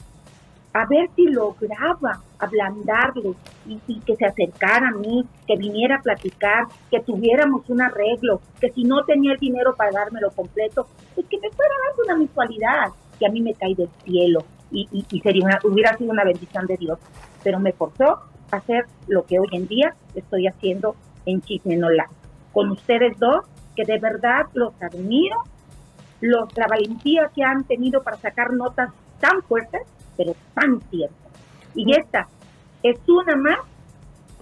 a 0.72 0.84
ver 0.86 1.10
si 1.14 1.28
lograba 1.28 2.20
ablandarle 2.40 3.34
y, 3.68 3.80
y, 3.86 4.00
que 4.00 4.16
se 4.16 4.26
acercara 4.26 4.88
a 4.88 4.98
mí, 4.98 5.24
que 5.46 5.56
viniera 5.56 5.98
a 5.98 6.02
platicar, 6.02 6.66
que 6.90 6.98
tuviéramos 6.98 7.70
un 7.70 7.82
arreglo, 7.82 8.40
que 8.60 8.72
si 8.72 8.82
no 8.82 9.04
tenía 9.04 9.34
el 9.34 9.38
dinero 9.38 9.76
para 9.76 9.92
dármelo 9.92 10.32
completo, 10.32 10.88
pues 11.14 11.24
que 11.28 11.38
me 11.38 11.50
fuera 11.50 11.72
dando 11.86 12.02
una 12.02 12.16
mensualidad 12.16 12.88
que 13.16 13.26
a 13.26 13.30
mí 13.30 13.40
me 13.42 13.54
cae 13.54 13.76
del 13.76 13.90
cielo 14.04 14.40
y, 14.72 14.88
y, 15.08 15.20
sería 15.20 15.44
una, 15.44 15.60
hubiera 15.62 15.96
sido 15.96 16.10
una 16.10 16.24
bendición 16.24 16.66
de 16.66 16.76
Dios. 16.76 16.98
Pero 17.44 17.60
me 17.60 17.72
forzó 17.72 18.22
hacer 18.50 18.86
lo 19.08 19.24
que 19.24 19.38
hoy 19.38 19.48
en 19.52 19.66
día 19.66 19.94
estoy 20.14 20.46
haciendo 20.46 20.96
en 21.24 21.40
Chismenola, 21.42 22.08
con 22.52 22.70
ustedes 22.70 23.18
dos, 23.18 23.44
que 23.74 23.84
de 23.84 23.98
verdad 23.98 24.46
los 24.54 24.72
admiro, 24.80 25.36
los, 26.20 26.56
la 26.56 26.66
valentía 26.66 27.30
que 27.34 27.42
han 27.42 27.64
tenido 27.64 28.02
para 28.02 28.16
sacar 28.16 28.52
notas 28.52 28.90
tan 29.20 29.42
fuertes 29.42 29.82
pero 30.16 30.34
tan 30.54 30.80
cierto. 30.90 31.14
Y 31.74 31.94
esta 31.94 32.26
es 32.82 32.98
una 33.06 33.36
más 33.36 33.58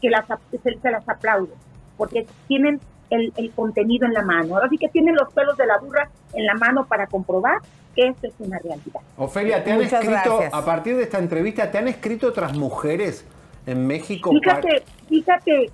que 0.00 0.08
las, 0.10 0.24
se, 0.62 0.90
las 0.90 1.08
aplaudo, 1.08 1.54
porque 1.96 2.26
tienen 2.46 2.80
el, 3.10 3.32
el, 3.36 3.50
contenido 3.52 4.06
en 4.06 4.12
la 4.12 4.22
mano. 4.22 4.54
Ahora 4.54 4.68
sí 4.68 4.78
que 4.78 4.88
tienen 4.88 5.14
los 5.14 5.32
pelos 5.32 5.56
de 5.56 5.66
la 5.66 5.78
burra 5.78 6.10
en 6.32 6.46
la 6.46 6.54
mano 6.54 6.86
para 6.86 7.06
comprobar 7.06 7.58
que 7.94 8.08
esto 8.08 8.26
es 8.26 8.34
una 8.38 8.58
realidad. 8.58 9.00
Ofelia, 9.16 9.62
¿te 9.62 9.72
han 9.72 9.80
escrito, 9.80 10.40
a 10.52 10.64
partir 10.64 10.96
de 10.96 11.04
esta 11.04 11.18
entrevista, 11.18 11.70
te 11.70 11.78
han 11.78 11.88
escrito 11.88 12.28
otras 12.28 12.56
mujeres 12.56 13.24
en 13.66 13.86
México? 13.86 14.30
Fíjate, 14.30 14.82
fíjate, 15.08 15.70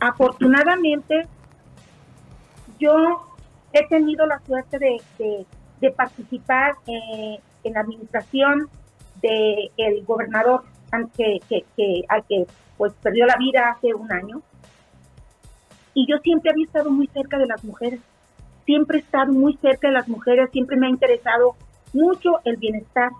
afortunadamente 0.00 1.26
yo 2.78 3.26
he 3.72 3.86
tenido 3.86 4.26
la 4.26 4.40
suerte 4.40 4.78
de, 4.78 5.46
de, 5.80 5.90
participar 5.90 6.74
eh, 6.86 7.38
en 7.64 7.72
la 7.72 7.80
administración 7.80 8.68
de 9.22 9.70
el 9.76 10.04
gobernador 10.04 10.64
que, 11.16 11.40
que, 11.48 12.04
al 12.08 12.24
que 12.24 12.46
pues 12.76 12.92
perdió 13.02 13.26
la 13.26 13.36
vida 13.36 13.70
hace 13.70 13.94
un 13.94 14.10
año. 14.12 14.42
Y 15.94 16.06
yo 16.06 16.18
siempre 16.18 16.50
había 16.50 16.66
estado 16.66 16.90
muy 16.90 17.06
cerca 17.06 17.38
de 17.38 17.46
las 17.46 17.64
mujeres, 17.64 18.00
siempre 18.66 18.98
he 18.98 19.00
estado 19.00 19.32
muy 19.32 19.56
cerca 19.56 19.88
de 19.88 19.94
las 19.94 20.08
mujeres, 20.08 20.50
siempre 20.50 20.76
me 20.76 20.86
ha 20.86 20.90
interesado 20.90 21.56
mucho 21.92 22.40
el 22.44 22.56
bienestar. 22.56 23.10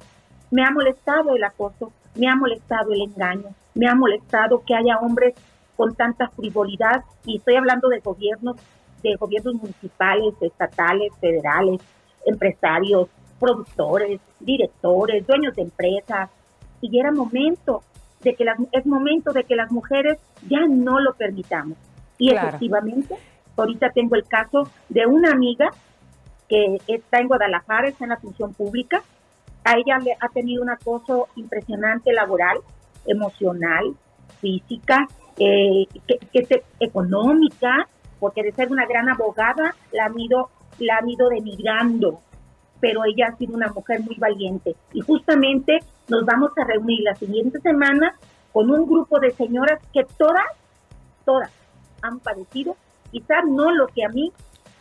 Me 0.51 0.63
ha 0.63 0.71
molestado 0.71 1.35
el 1.35 1.43
acoso, 1.43 1.93
me 2.17 2.29
ha 2.29 2.35
molestado 2.35 2.93
el 2.93 3.03
engaño, 3.03 3.55
me 3.75 3.89
ha 3.89 3.95
molestado 3.95 4.63
que 4.67 4.75
haya 4.75 4.99
hombres 4.99 5.35
con 5.77 5.95
tanta 5.95 6.29
frivolidad, 6.31 7.05
y 7.25 7.37
estoy 7.37 7.57
hablando 7.57 7.89
de 7.89 8.01
gobiernos, 8.01 8.57
de 9.03 9.15
gobiernos 9.17 9.55
municipales, 9.55 10.35
estatales, 10.41 11.13
federales, 11.21 11.81
empresarios, 12.25 13.09
productores, 13.39 14.21
directores, 14.41 15.27
dueños 15.27 15.55
de 15.55 15.63
empresas, 15.63 16.31
y 16.81 16.99
era 16.99 17.13
momento 17.13 17.83
de 18.23 18.35
que 18.35 18.45
las, 18.45 18.59
es 18.73 18.87
momento 18.87 19.33
de 19.33 19.45
que 19.45 19.55
las 19.55 19.71
mujeres 19.71 20.19
ya 20.49 20.67
no 20.67 20.99
lo 21.01 21.15
permitamos. 21.15 21.77
Y 22.19 22.33
efectivamente, 22.33 23.15
ahorita 23.57 23.91
tengo 23.91 24.17
el 24.17 24.25
caso 24.25 24.69
de 24.89 25.07
una 25.07 25.33
amiga 25.33 25.71
que 26.49 26.79
está 26.87 27.19
en 27.19 27.29
Guadalajara, 27.29 27.89
está 27.89 28.05
en 28.05 28.11
la 28.11 28.17
función 28.17 28.55
pública, 28.55 29.03
a 29.67 29.73
ella 29.73 29.99
le 29.99 30.17
ha 30.21 30.29
tenido 30.29 30.63
un 30.63 30.71
acoso 30.71 31.27
impresionante 31.35 32.13
laboral, 32.13 32.59
emocional, 33.05 33.97
física, 34.41 35.09
eh, 35.39 35.87
que, 36.07 36.47
que 36.47 36.63
económica, 36.79 37.89
porque 38.21 38.45
de 38.45 38.53
ser 38.53 38.71
una 38.71 38.87
gran 38.87 39.09
abogada 39.09 39.75
la 39.93 40.05
han 40.05 40.19
ido, 40.19 40.51
la 40.79 40.99
han 40.99 41.09
ido 41.09 41.29
denigrando, 41.29 42.21
pero 42.81 43.05
ella 43.05 43.27
ha 43.33 43.37
sido 43.37 43.55
una 43.55 43.67
mujer 43.73 44.03
muy 44.03 44.15
valiente. 44.15 44.77
Y 44.93 45.01
justamente 45.01 45.81
nos 46.09 46.25
vamos 46.25 46.53
a 46.57 46.65
reunir 46.65 47.01
la 47.03 47.17
siguiente 47.17 47.59
semana 47.59 48.15
con 48.53 48.71
un 48.71 48.87
grupo 48.87 49.19
de 49.19 49.33
señoras 49.33 49.81
que 49.93 50.05
todas, 50.17 50.47
todas 51.25 51.51
han 52.03 52.21
padecido, 52.21 52.77
quizás 53.11 53.45
no 53.45 53.73
lo 53.73 53.89
que 53.89 54.05
a 54.05 54.11
mí 54.11 54.33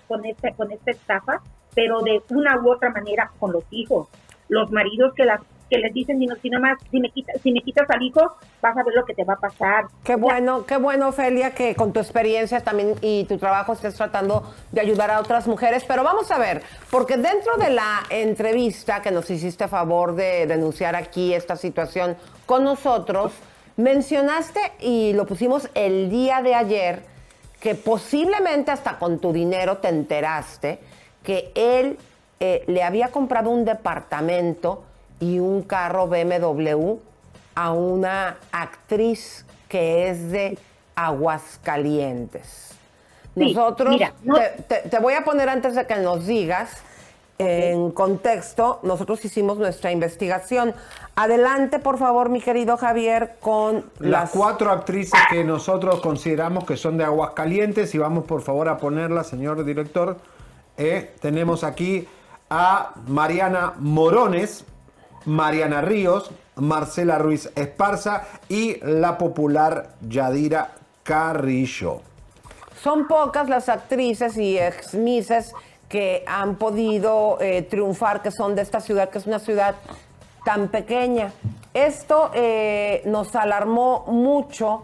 con 0.08 0.24
esta, 0.26 0.52
con 0.52 0.72
esta 0.72 0.92
estafa, 0.92 1.42
pero 1.74 2.02
de 2.02 2.22
una 2.30 2.62
u 2.62 2.72
otra 2.72 2.92
manera 2.92 3.32
con 3.40 3.52
los 3.52 3.64
hijos, 3.72 4.08
los 4.50 4.72
maridos 4.72 5.14
que 5.16 5.26
las 5.26 5.42
que 5.70 5.78
les 5.78 5.94
dicen, 5.94 6.20
si, 6.20 6.26
no, 6.26 6.36
si, 6.36 6.50
más, 6.52 6.78
si, 6.92 7.00
me 7.00 7.10
quitas, 7.10 7.42
si 7.42 7.52
me 7.52 7.62
quitas 7.62 7.90
al 7.90 8.02
hijo, 8.02 8.36
vas 8.62 8.78
a 8.78 8.84
ver 8.84 8.94
lo 8.94 9.04
que 9.06 9.14
te 9.14 9.24
va 9.24 9.34
a 9.34 9.40
pasar. 9.40 9.86
Qué 10.04 10.16
bueno, 10.16 10.66
qué 10.66 10.78
bueno, 10.78 11.10
Ofelia, 11.10 11.52
que 11.52 11.76
con 11.76 11.92
tu 11.92 12.00
experiencia 12.00 12.62
también 12.62 12.96
y 13.02 13.26
tu 13.26 13.38
trabajo 13.38 13.74
estés 13.74 13.96
tratando 13.96 14.44
de 14.72 14.82
ayudar 14.82 15.10
a 15.12 15.20
otras 15.20 15.48
mujeres. 15.48 15.84
Pero 15.88 16.04
vamos 16.04 16.30
a 16.32 16.38
ver, 16.38 16.62
porque 16.92 17.18
dentro 17.18 17.58
de 17.58 17.72
la 17.72 18.04
entrevista 18.10 19.02
que 19.02 19.12
nos 19.12 19.30
hiciste 19.30 19.64
a 19.64 19.68
favor 19.68 20.16
de 20.16 20.46
denunciar 20.46 20.96
aquí 20.96 21.34
esta 21.34 21.56
situación 21.56 22.16
con 22.46 22.64
nosotros, 22.64 23.34
mencionaste 23.78 24.60
y 24.80 25.14
lo 25.14 25.26
pusimos 25.26 25.70
el 25.74 26.10
día 26.10 26.42
de 26.42 26.54
ayer, 26.54 27.04
que 27.60 27.74
posiblemente 27.74 28.70
hasta 28.70 29.00
con 29.00 29.20
tu 29.20 29.34
dinero 29.34 29.78
te 29.78 29.90
enteraste 29.90 30.80
que 31.24 31.52
él 31.56 31.98
eh, 32.40 32.64
le 32.68 32.84
había 32.84 33.10
comprado 33.10 33.50
un 33.50 33.66
departamento 33.66 34.84
y 35.20 35.40
un 35.40 35.64
carro 35.64 36.08
BMW 36.08 36.96
a 37.56 37.72
una 37.72 38.38
actriz 38.52 39.46
que 39.70 40.10
es 40.10 40.32
de 40.32 40.58
Aguascalientes. 40.96 42.72
Nosotros, 43.36 43.98
te, 44.68 45.00
voy 45.00 45.14
a 45.14 45.24
poner 45.24 45.50
antes 45.50 45.76
de 45.76 45.86
que 45.86 45.96
nos 45.98 46.26
digas, 46.26 46.82
en 47.38 47.92
contexto, 47.92 48.80
nosotros 48.84 49.24
hicimos 49.26 49.58
nuestra 49.58 49.92
investigación. 49.92 50.74
Adelante, 51.16 51.80
por 51.80 51.98
favor, 51.98 52.30
mi 52.30 52.40
querido 52.40 52.78
Javier, 52.78 53.36
con 53.42 53.86
las, 54.00 54.32
cuatro 54.32 54.72
actrices 54.72 55.20
que 55.30 55.44
nosotros 55.44 56.00
consideramos 56.00 56.64
que 56.64 56.78
son 56.78 56.98
de 56.98 57.04
Aguascalientes 57.04 57.94
y 57.94 57.98
vamos 57.98 58.24
por 58.24 58.42
favor 58.42 58.70
a 58.70 58.78
ponerlas, 58.78 59.28
señor 59.28 59.66
director. 59.66 60.18
Eh, 60.78 61.14
tenemos 61.20 61.66
aquí 61.66 62.08
a 62.50 62.94
Mariana 63.08 63.74
Morones, 63.80 64.66
Mariana 65.26 65.82
Ríos, 65.82 66.32
Marcela 66.56 67.18
Ruiz 67.18 67.52
Esparza 67.56 68.24
y 68.48 68.80
la 68.82 69.18
popular 69.18 69.96
Yadira 70.02 70.72
Carrillo. 71.04 72.02
Son 72.82 73.08
pocas 73.08 73.50
las 73.50 73.70
actrices 73.70 74.38
y 74.38 74.58
ex 74.58 74.96
que 75.90 76.24
han 76.28 76.56
podido 76.56 77.38
eh, 77.40 77.62
triunfar, 77.62 78.22
que 78.22 78.32
son 78.32 78.56
de 78.56 78.62
esta 78.62 78.80
ciudad, 78.80 79.10
que 79.10 79.18
es 79.20 79.28
una 79.28 79.40
ciudad 79.40 79.76
tan 80.44 80.68
pequeña. 80.70 81.32
Esto 81.74 82.32
eh, 82.34 83.02
nos 83.06 83.36
alarmó 83.36 84.06
mucho. 84.08 84.84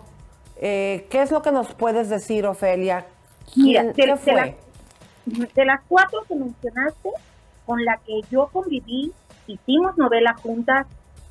Eh, 0.58 1.08
¿Qué 1.10 1.22
es 1.22 1.32
lo 1.32 1.42
que 1.42 1.52
nos 1.52 1.74
puedes 1.74 2.10
decir, 2.10 2.46
Ofelia? 2.46 3.06
¿Quién, 3.54 3.94
¿qué 3.94 4.16
fue? 4.16 4.56
de 5.26 5.66
las 5.66 5.82
cuatro 5.88 6.24
que 6.28 6.36
mencionaste, 6.36 7.10
con 7.72 7.86
la 7.86 7.96
que 8.06 8.20
yo 8.30 8.48
conviví 8.48 9.14
hicimos 9.48 9.98
novela 9.98 10.34
juntas 10.34 10.88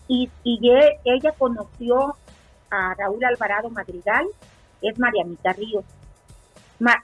y, 0.09 0.31
ella 0.43 1.33
conoció 1.37 2.17
a 2.71 2.95
Raúl 2.95 3.23
Alvarado 3.23 3.69
Madrigal, 3.69 4.27
es 4.81 4.99
Marianita 4.99 5.53
Ríos. 5.53 5.85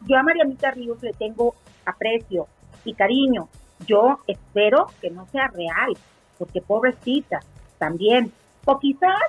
yo 0.07 0.16
a 0.16 0.22
Marianita 0.22 0.70
Ríos 0.70 1.03
le 1.03 1.12
tengo 1.12 1.55
aprecio 1.84 2.47
y 2.87 2.95
cariño. 2.95 3.51
Yo 3.87 4.20
espero 4.26 4.87
que 5.03 5.11
no 5.11 5.26
sea 5.26 5.49
real, 5.49 5.93
porque 6.39 6.62
pobrecita 6.62 7.41
también. 7.76 8.32
O 8.64 8.78
quizás, 8.78 9.20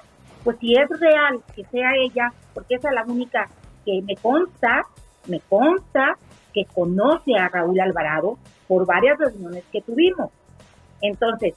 pues 0.46 0.58
si 0.60 0.74
es 0.74 0.88
real, 1.02 1.44
que 1.54 1.66
sea 1.66 1.92
ella, 1.98 2.32
porque 2.54 2.76
esa 2.76 2.88
es 2.88 2.96
la 2.96 3.04
única 3.04 3.50
que 3.84 4.02
me 4.04 4.16
consta, 4.16 4.86
me 5.28 5.42
consta 5.42 6.18
que 6.54 6.66
conoce 6.66 7.36
a 7.36 7.50
Raúl 7.50 7.80
Alvarado 7.80 8.38
por 8.68 8.86
varias 8.86 9.18
reuniones 9.18 9.64
que 9.72 9.82
tuvimos. 9.82 10.30
Entonces, 11.02 11.54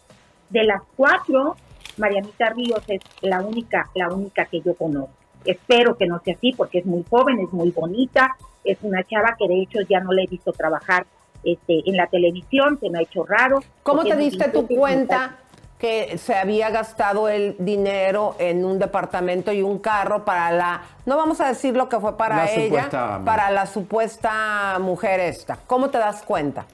de 0.50 0.64
las 0.64 0.82
cuatro, 0.96 1.56
Marianita 1.96 2.50
Ríos 2.50 2.82
es 2.88 3.00
la 3.22 3.40
única, 3.40 3.88
la 3.94 4.08
única 4.08 4.44
que 4.46 4.60
yo 4.60 4.74
conozco. 4.74 5.12
Espero 5.44 5.96
que 5.96 6.06
no 6.06 6.20
sea 6.20 6.34
así 6.34 6.52
porque 6.52 6.78
es 6.78 6.86
muy 6.86 7.04
joven, 7.08 7.40
es 7.40 7.52
muy 7.52 7.70
bonita, 7.70 8.36
es 8.64 8.78
una 8.82 9.02
chava 9.04 9.36
que 9.38 9.48
de 9.48 9.62
hecho 9.62 9.80
ya 9.88 10.00
no 10.00 10.12
le 10.12 10.24
he 10.24 10.26
visto 10.26 10.52
trabajar 10.52 11.06
este, 11.42 11.88
en 11.88 11.96
la 11.96 12.06
televisión, 12.06 12.78
se 12.78 12.90
me 12.90 12.98
ha 12.98 13.02
hecho 13.02 13.24
raro. 13.24 13.62
¿Cómo 13.82 14.04
te 14.04 14.16
diste 14.16 14.50
tu 14.50 14.66
cuenta? 14.66 15.38
Que 15.80 16.18
se 16.18 16.34
había 16.34 16.68
gastado 16.70 17.28
el 17.30 17.56
dinero 17.58 18.36
en 18.38 18.64
un 18.66 18.78
departamento 18.78 19.50
y 19.50 19.62
un 19.62 19.78
carro 19.78 20.24
para 20.26 20.50
la, 20.52 20.82
no 21.06 21.16
vamos 21.16 21.40
a 21.40 21.48
decir 21.48 21.74
lo 21.74 21.88
que 21.88 21.98
fue 21.98 22.16
para 22.18 22.36
La 22.36 22.50
ella, 22.52 22.82
supuesta- 22.84 23.20
para 23.24 23.50
la 23.50 23.64
supuesta 23.66 24.78
mujer 24.78 25.20
esta. 25.20 25.56
¿Cómo 25.66 25.88
te 25.88 25.96
das 25.96 26.22
cuenta? 26.22 26.66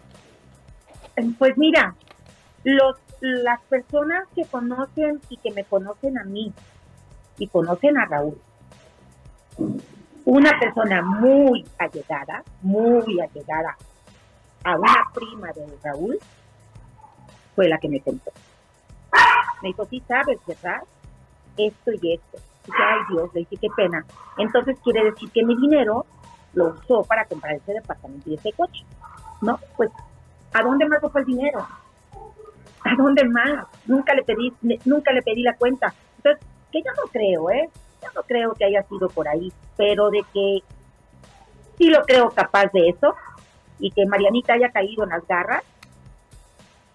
Pues 1.39 1.57
mira, 1.57 1.95
los, 2.65 2.97
las 3.21 3.61
personas 3.63 4.25
que 4.35 4.45
conocen 4.45 5.21
y 5.29 5.37
que 5.37 5.53
me 5.53 5.63
conocen 5.63 6.19
a 6.19 6.25
mí 6.25 6.53
y 7.39 7.47
conocen 7.47 7.97
a 7.99 8.07
Raúl, 8.07 8.37
una 10.25 10.59
persona 10.59 11.01
muy 11.03 11.65
allegada, 11.79 12.43
muy 12.61 13.21
allegada 13.21 13.77
a 14.65 14.77
una 14.77 15.05
prima 15.15 15.53
de 15.53 15.65
Raúl, 15.85 16.19
fue 17.55 17.69
la 17.69 17.79
que 17.79 17.89
me 17.89 18.01
contó. 18.01 18.33
Me 19.63 19.69
dijo, 19.69 19.85
sí 19.87 20.03
sabes, 20.07 20.39
¿verdad? 20.47 20.83
Esto 21.57 21.91
y 22.01 22.15
esto. 22.15 22.39
Dije, 22.67 22.79
ay 22.79 23.01
Dios, 23.11 23.31
le 23.35 23.41
dije, 23.41 23.57
qué 23.61 23.69
pena. 23.77 24.05
Entonces 24.39 24.79
quiere 24.83 25.05
decir 25.05 25.31
que 25.31 25.45
mi 25.45 25.57
dinero 25.57 26.05
lo 26.55 26.69
usó 26.69 27.03
para 27.05 27.25
comprar 27.27 27.55
ese 27.55 27.73
departamento 27.73 28.31
y 28.31 28.35
ese 28.35 28.53
coche. 28.53 28.85
No, 29.41 29.59
pues, 29.77 29.91
¿a 30.53 30.63
dónde 30.63 30.87
más 30.87 31.01
fue 31.01 31.21
el 31.21 31.27
dinero? 31.27 31.67
¿A 32.85 32.95
dónde 32.97 33.25
más? 33.25 33.67
Nunca 33.87 34.15
le 34.15 34.23
pedí, 34.23 34.53
nunca 34.85 35.13
le 35.13 35.23
pedí 35.23 35.43
la 35.43 35.55
cuenta. 35.55 35.93
Entonces, 36.19 36.45
que 36.73 36.83
yo 36.83 36.91
no 36.93 37.11
creo, 37.11 37.51
¿eh? 37.51 37.69
Yo 38.03 38.09
no 38.15 38.23
creo 38.23 38.55
que 38.55 38.65
haya 38.65 38.83
sido 38.85 39.09
por 39.09 39.29
ahí, 39.29 39.53
pero 39.77 40.11
de 40.11 40.25
que 40.33 40.63
sí 41.79 41.91
lo 41.91 42.03
creo 42.03 42.31
capaz 42.31 42.73
de 42.73 42.89
eso 42.89 43.15
y 43.79 43.91
que 43.91 44.07
Marianita 44.07 44.55
haya 44.55 44.71
caído 44.71 45.05
en 45.05 45.11
las 45.11 45.27
garras, 45.27 45.63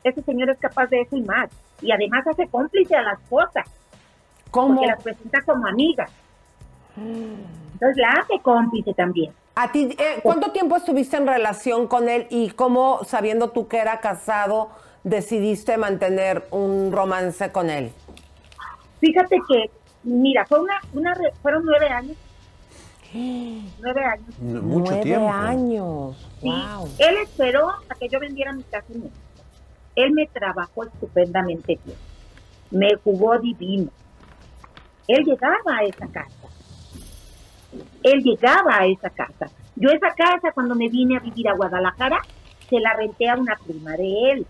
ese 0.03 0.21
señor 0.23 0.49
es 0.49 0.57
capaz 0.57 0.87
de 0.87 1.01
eso 1.01 1.15
y 1.15 1.21
más. 1.21 1.49
Y 1.81 1.91
además 1.91 2.25
hace 2.27 2.47
cómplice 2.47 2.95
a 2.95 3.01
la 3.01 3.13
esposa. 3.13 3.63
¿Cómo? 4.51 4.75
Porque 4.75 4.87
las 4.87 5.01
presenta 5.03 5.41
como 5.43 5.65
amigas. 5.67 6.11
Entonces 6.97 7.97
la 7.97 8.11
hace 8.21 8.39
cómplice 8.41 8.93
también. 8.93 9.33
¿A 9.55 9.71
ti, 9.71 9.95
eh, 9.97 10.19
cuánto 10.23 10.51
tiempo 10.51 10.75
estuviste 10.77 11.17
en 11.17 11.27
relación 11.27 11.87
con 11.87 12.07
él 12.09 12.27
y 12.29 12.51
cómo, 12.51 13.01
sabiendo 13.05 13.49
tú 13.51 13.67
que 13.67 13.77
era 13.79 13.99
casado, 13.99 14.69
decidiste 15.03 15.77
mantener 15.77 16.47
un 16.51 16.91
romance 16.91 17.51
con 17.51 17.69
él? 17.69 17.91
Fíjate 18.99 19.37
que, 19.49 19.69
mira, 20.03 20.45
fue 20.45 20.59
una, 20.61 20.75
una 20.93 21.13
re- 21.13 21.33
fueron 21.41 21.65
nueve 21.65 21.87
años. 21.89 22.17
Nueve 23.13 24.05
años. 24.05 24.39
Mucho 24.39 24.91
Nueve 24.91 25.01
tiempo. 25.01 25.29
años. 25.29 26.29
Sí, 26.41 26.49
Wow. 26.49 26.87
Él 26.99 27.17
esperó 27.23 27.69
a 27.69 27.95
que 27.99 28.07
yo 28.07 28.19
vendiera 28.19 28.53
mi 28.53 28.63
casa 28.63 28.85
en. 28.93 29.11
Él 30.03 30.11
me 30.11 30.27
trabajó 30.27 30.85
estupendamente 30.85 31.79
bien. 31.83 31.97
Me 32.71 32.95
jugó 33.03 33.37
divino. 33.39 33.91
Él 35.07 35.25
llegaba 35.25 35.77
a 35.79 35.83
esa 35.83 36.07
casa. 36.07 36.47
Él 38.03 38.23
llegaba 38.23 38.79
a 38.79 38.85
esa 38.85 39.09
casa. 39.09 39.49
Yo 39.75 39.89
esa 39.89 40.13
casa, 40.13 40.51
cuando 40.53 40.75
me 40.75 40.89
vine 40.89 41.17
a 41.17 41.19
vivir 41.19 41.49
a 41.49 41.55
Guadalajara, 41.55 42.21
se 42.69 42.79
la 42.79 42.93
renté 42.93 43.29
a 43.29 43.35
una 43.35 43.55
prima 43.55 43.95
de 43.97 44.31
él. 44.31 44.47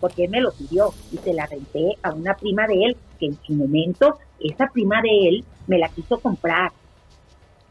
Porque 0.00 0.24
él 0.24 0.30
me 0.30 0.40
lo 0.40 0.52
pidió 0.52 0.92
y 1.10 1.18
se 1.18 1.32
la 1.32 1.46
renté 1.46 1.96
a 2.02 2.12
una 2.12 2.34
prima 2.34 2.66
de 2.66 2.84
él, 2.84 2.96
que 3.18 3.26
en 3.26 3.38
su 3.42 3.54
momento, 3.54 4.18
esa 4.40 4.68
prima 4.68 5.00
de 5.02 5.28
él 5.28 5.44
me 5.66 5.78
la 5.78 5.88
quiso 5.88 6.20
comprar. 6.20 6.72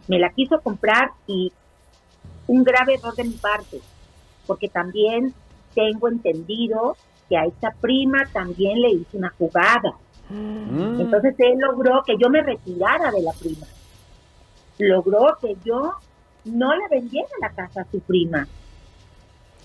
Me 0.07 0.19
la 0.19 0.29
quiso 0.31 0.59
comprar 0.61 1.11
y 1.27 1.51
un 2.47 2.63
grave 2.63 2.95
error 2.95 3.15
de 3.15 3.23
mi 3.23 3.33
parte, 3.33 3.79
porque 4.45 4.69
también 4.69 5.33
tengo 5.75 6.07
entendido 6.07 6.97
que 7.29 7.37
a 7.37 7.45
esta 7.45 7.71
prima 7.79 8.25
también 8.33 8.81
le 8.81 8.89
hice 8.91 9.17
una 9.17 9.29
jugada. 9.37 9.93
Mm. 10.29 11.01
Entonces 11.01 11.35
él 11.37 11.59
logró 11.59 12.03
que 12.03 12.15
yo 12.17 12.29
me 12.29 12.41
retirara 12.41 13.11
de 13.11 13.21
la 13.21 13.31
prima. 13.33 13.67
Logró 14.77 15.37
que 15.39 15.55
yo 15.63 15.93
no 16.45 16.75
le 16.75 16.87
vendiera 16.89 17.29
la 17.41 17.49
casa 17.49 17.81
a 17.81 17.85
su 17.91 17.99
prima. 17.99 18.47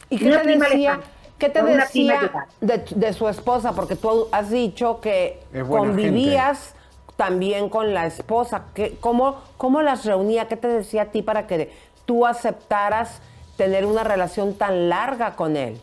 ¿Y 0.09 0.19
qué 0.19 0.27
Una 0.27 0.39
te 0.39 0.45
prima 0.45 0.65
decía, 0.67 0.97
lejana, 0.97 1.13
qué 1.39 1.49
te 1.49 1.63
decía 1.63 2.47
de, 2.61 2.85
de 2.95 3.13
su 3.13 3.29
esposa? 3.29 3.73
Porque 3.73 3.97
tú 3.97 4.29
has 4.33 4.51
dicho 4.51 5.01
que 5.01 5.41
convivías 5.69 6.75
también 7.17 7.69
con 7.69 7.93
la 7.93 8.07
esposa. 8.07 8.65
¿Qué, 8.75 8.97
cómo, 8.99 9.41
¿Cómo 9.57 9.83
las 9.83 10.05
reunía? 10.05 10.49
¿Qué 10.49 10.57
te 10.57 10.69
decía 10.69 11.03
a 11.03 11.05
ti 11.07 11.23
para 11.23 11.47
que 11.47 11.71
tú 12.07 12.27
aceptaras 12.27 13.21
tener 13.57 13.85
una 13.85 14.05
relación 14.05 14.55
tan 14.55 14.89
larga 14.89 15.37
con 15.37 15.57
él? 15.57 15.81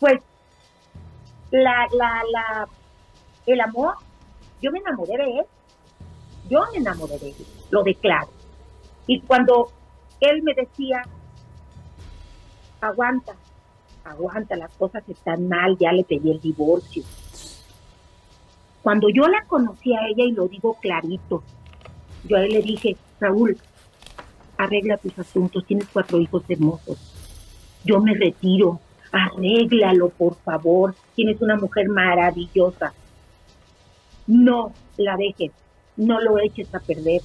Pues 0.00 0.20
la, 1.50 1.86
la, 1.92 2.22
la, 2.32 2.68
el 3.46 3.60
amor, 3.60 3.94
yo 4.60 4.70
me 4.70 4.78
enamoré 4.78 5.16
de 5.16 5.38
él. 5.40 5.46
Yo 6.48 6.60
me 6.72 6.78
enamoré 6.78 7.18
de 7.18 7.30
él, 7.30 7.46
lo 7.70 7.82
declaro. 7.82 8.30
Y 9.06 9.20
cuando 9.20 9.70
él 10.20 10.42
me 10.42 10.54
decía, 10.54 11.02
aguanta, 12.80 13.34
aguanta, 14.04 14.56
las 14.56 14.70
cosas 14.72 15.06
están 15.08 15.48
mal, 15.48 15.76
ya 15.78 15.92
le 15.92 16.04
pedí 16.04 16.30
el 16.30 16.40
divorcio. 16.40 17.04
Cuando 18.82 19.08
yo 19.10 19.28
la 19.28 19.44
conocí 19.46 19.94
a 19.94 20.06
ella, 20.08 20.24
y 20.24 20.32
lo 20.32 20.48
digo 20.48 20.74
clarito, 20.80 21.42
yo 22.24 22.36
a 22.36 22.44
él 22.44 22.52
le 22.52 22.62
dije, 22.62 22.96
Raúl, 23.20 23.58
arregla 24.56 24.96
tus 24.96 25.18
asuntos, 25.18 25.66
tienes 25.66 25.88
cuatro 25.92 26.18
hijos 26.18 26.42
hermosos. 26.48 26.98
Yo 27.84 28.00
me 28.00 28.14
retiro, 28.14 28.80
arréglalo, 29.12 30.10
por 30.10 30.36
favor, 30.36 30.94
tienes 31.14 31.40
una 31.40 31.56
mujer 31.56 31.88
maravillosa. 31.88 32.92
No 34.26 34.72
la 34.96 35.16
dejes, 35.16 35.52
no 35.96 36.20
lo 36.20 36.38
eches 36.38 36.74
a 36.74 36.80
perder, 36.80 37.22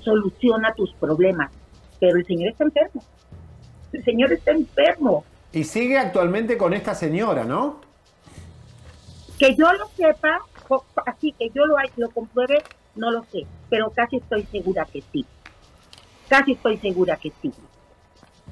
soluciona 0.00 0.74
tus 0.74 0.92
problemas. 0.94 1.50
Pero 1.98 2.18
el 2.18 2.26
señor 2.26 2.50
está 2.50 2.64
enfermo, 2.64 3.04
el 3.92 4.04
señor 4.04 4.32
está 4.32 4.50
enfermo. 4.52 5.24
Y 5.52 5.64
sigue 5.64 5.98
actualmente 5.98 6.56
con 6.56 6.72
esta 6.72 6.94
señora, 6.94 7.44
¿no? 7.44 7.80
Que 9.38 9.54
yo 9.54 9.72
lo 9.72 9.88
sepa, 9.96 10.40
así 11.06 11.32
que 11.32 11.50
yo 11.50 11.66
lo, 11.66 11.76
lo 11.96 12.10
compruebe, 12.10 12.62
no 12.94 13.10
lo 13.10 13.24
sé, 13.24 13.46
pero 13.68 13.90
casi 13.90 14.16
estoy 14.16 14.44
segura 14.44 14.84
que 14.84 15.02
sí. 15.12 15.26
Casi 16.28 16.52
estoy 16.52 16.78
segura 16.78 17.16
que 17.16 17.32
sí. 17.42 17.52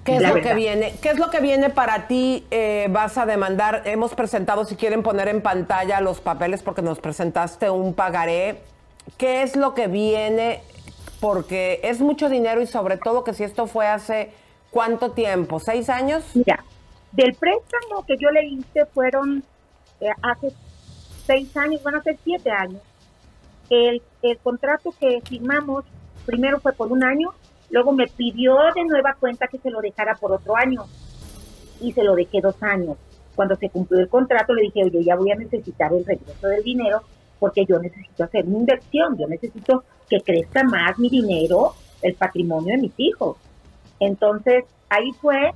¿Qué 0.05 0.16
es 0.16 0.22
La 0.22 0.28
lo 0.28 0.34
verdad. 0.34 0.51
que 0.51 0.55
viene? 0.57 0.94
¿Qué 1.03 1.11
es 1.11 1.18
lo 1.18 1.30
que 1.30 1.40
viene 1.40 1.70
para 1.70 2.07
ti? 2.07 2.46
Eh, 2.51 2.88
vas 2.90 3.18
a 3.18 3.26
demandar. 3.26 3.82
Hemos 3.84 4.14
presentado, 4.14 4.64
si 4.64 4.76
quieren 4.76 5.03
poner 5.03 5.28
en 5.28 5.42
pantalla 5.42 6.01
los 6.01 6.20
papeles, 6.20 6.62
porque 6.62 6.82
nos 6.82 6.98
presentaste 7.01 7.68
un 7.70 7.92
pagaré. 7.94 8.61
¿Qué 9.18 9.42
es 9.42 9.57
lo 9.57 9.74
que 9.74 9.88
viene? 9.88 10.62
Porque 11.20 11.80
es 11.84 12.01
mucho 12.01 12.28
dinero 12.30 12.62
y 12.62 12.66
sobre 12.66 12.96
todo 12.96 13.24
que 13.24 13.34
si 13.34 13.44
esto 13.44 13.66
fue 13.66 13.86
hace 13.86 14.32
cuánto 14.70 15.11
tiempo, 15.11 15.61
seis 15.61 15.90
años. 15.90 16.24
Mira, 16.34 16.64
del 17.12 17.34
préstamo 17.34 18.05
que 18.07 18.16
yo 18.18 18.30
le 18.30 18.46
hice 18.46 18.86
fueron 18.86 19.44
eh, 20.01 20.09
hace 20.22 20.53
seis 21.26 21.55
años, 21.59 21.82
van 21.82 21.96
a 21.96 22.03
ser 22.03 22.16
siete 22.24 22.51
años. 22.51 22.80
El, 23.68 24.03
el 24.22 24.38
contrato 24.38 24.94
que 24.98 25.20
firmamos 25.28 25.84
primero 26.24 26.59
fue 26.61 26.72
por 26.72 26.90
un 26.90 27.05
año, 27.05 27.34
luego 27.70 27.92
me 27.92 28.06
pidió 28.06 28.56
de 28.74 28.84
nueva 28.84 29.16
cuenta 29.18 29.46
que 29.46 29.58
se 29.58 29.70
lo 29.70 29.80
dejara 29.80 30.14
por 30.14 30.32
otro 30.32 30.56
año 30.56 30.84
y 31.80 31.92
se 31.92 32.04
lo 32.04 32.14
dejé 32.14 32.40
dos 32.40 32.62
años. 32.62 32.96
Cuando 33.34 33.56
se 33.56 33.70
cumplió 33.70 34.00
el 34.00 34.08
contrato 34.08 34.54
le 34.54 34.62
dije, 34.62 34.84
oye, 34.84 35.04
ya 35.04 35.16
voy 35.16 35.30
a 35.30 35.36
necesitar 35.36 35.92
el 35.92 36.04
regreso 36.04 36.48
del 36.48 36.62
dinero 36.62 37.02
porque 37.38 37.64
yo 37.64 37.78
necesito 37.78 38.24
hacer 38.24 38.44
mi 38.44 38.58
inversión, 38.58 39.16
yo 39.16 39.26
necesito 39.26 39.84
que 40.08 40.20
crezca 40.20 40.62
más 40.62 40.98
mi 40.98 41.08
dinero, 41.08 41.74
el 42.02 42.14
patrimonio 42.14 42.76
de 42.76 42.82
mis 42.82 42.92
hijos. 42.98 43.36
Entonces, 43.98 44.64
ahí 44.90 45.10
fue 45.20 45.52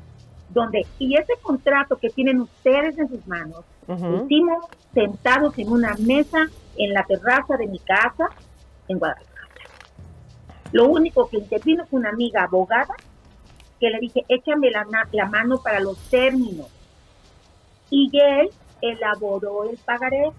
donde, 0.48 0.86
y 0.98 1.16
ese 1.16 1.34
contrato 1.42 1.96
que 1.96 2.08
tienen 2.10 2.40
ustedes 2.40 2.98
en 2.98 3.08
sus 3.08 3.26
manos, 3.26 3.64
lo 3.86 4.24
hicimos 4.24 4.64
sentados 4.94 5.58
en 5.58 5.70
una 5.70 5.94
mesa 5.98 6.46
en 6.78 6.94
la 6.94 7.04
terraza 7.04 7.56
de 7.58 7.66
mi 7.66 7.78
casa 7.80 8.28
en 8.88 8.98
Guadalajara. 8.98 9.34
Lo 10.74 10.88
único 10.88 11.28
que 11.28 11.36
intervino 11.36 11.86
fue 11.86 12.00
una 12.00 12.08
amiga 12.08 12.42
abogada 12.42 12.96
que 13.78 13.90
le 13.90 14.00
dije, 14.00 14.24
échame 14.28 14.72
la, 14.72 14.84
mano 15.28 15.62
para 15.62 15.78
los 15.78 15.96
términos. 16.10 16.66
Y 17.90 18.10
él 18.18 18.50
elaboró 18.80 19.70
el 19.70 19.78
pagaré. 19.78 20.32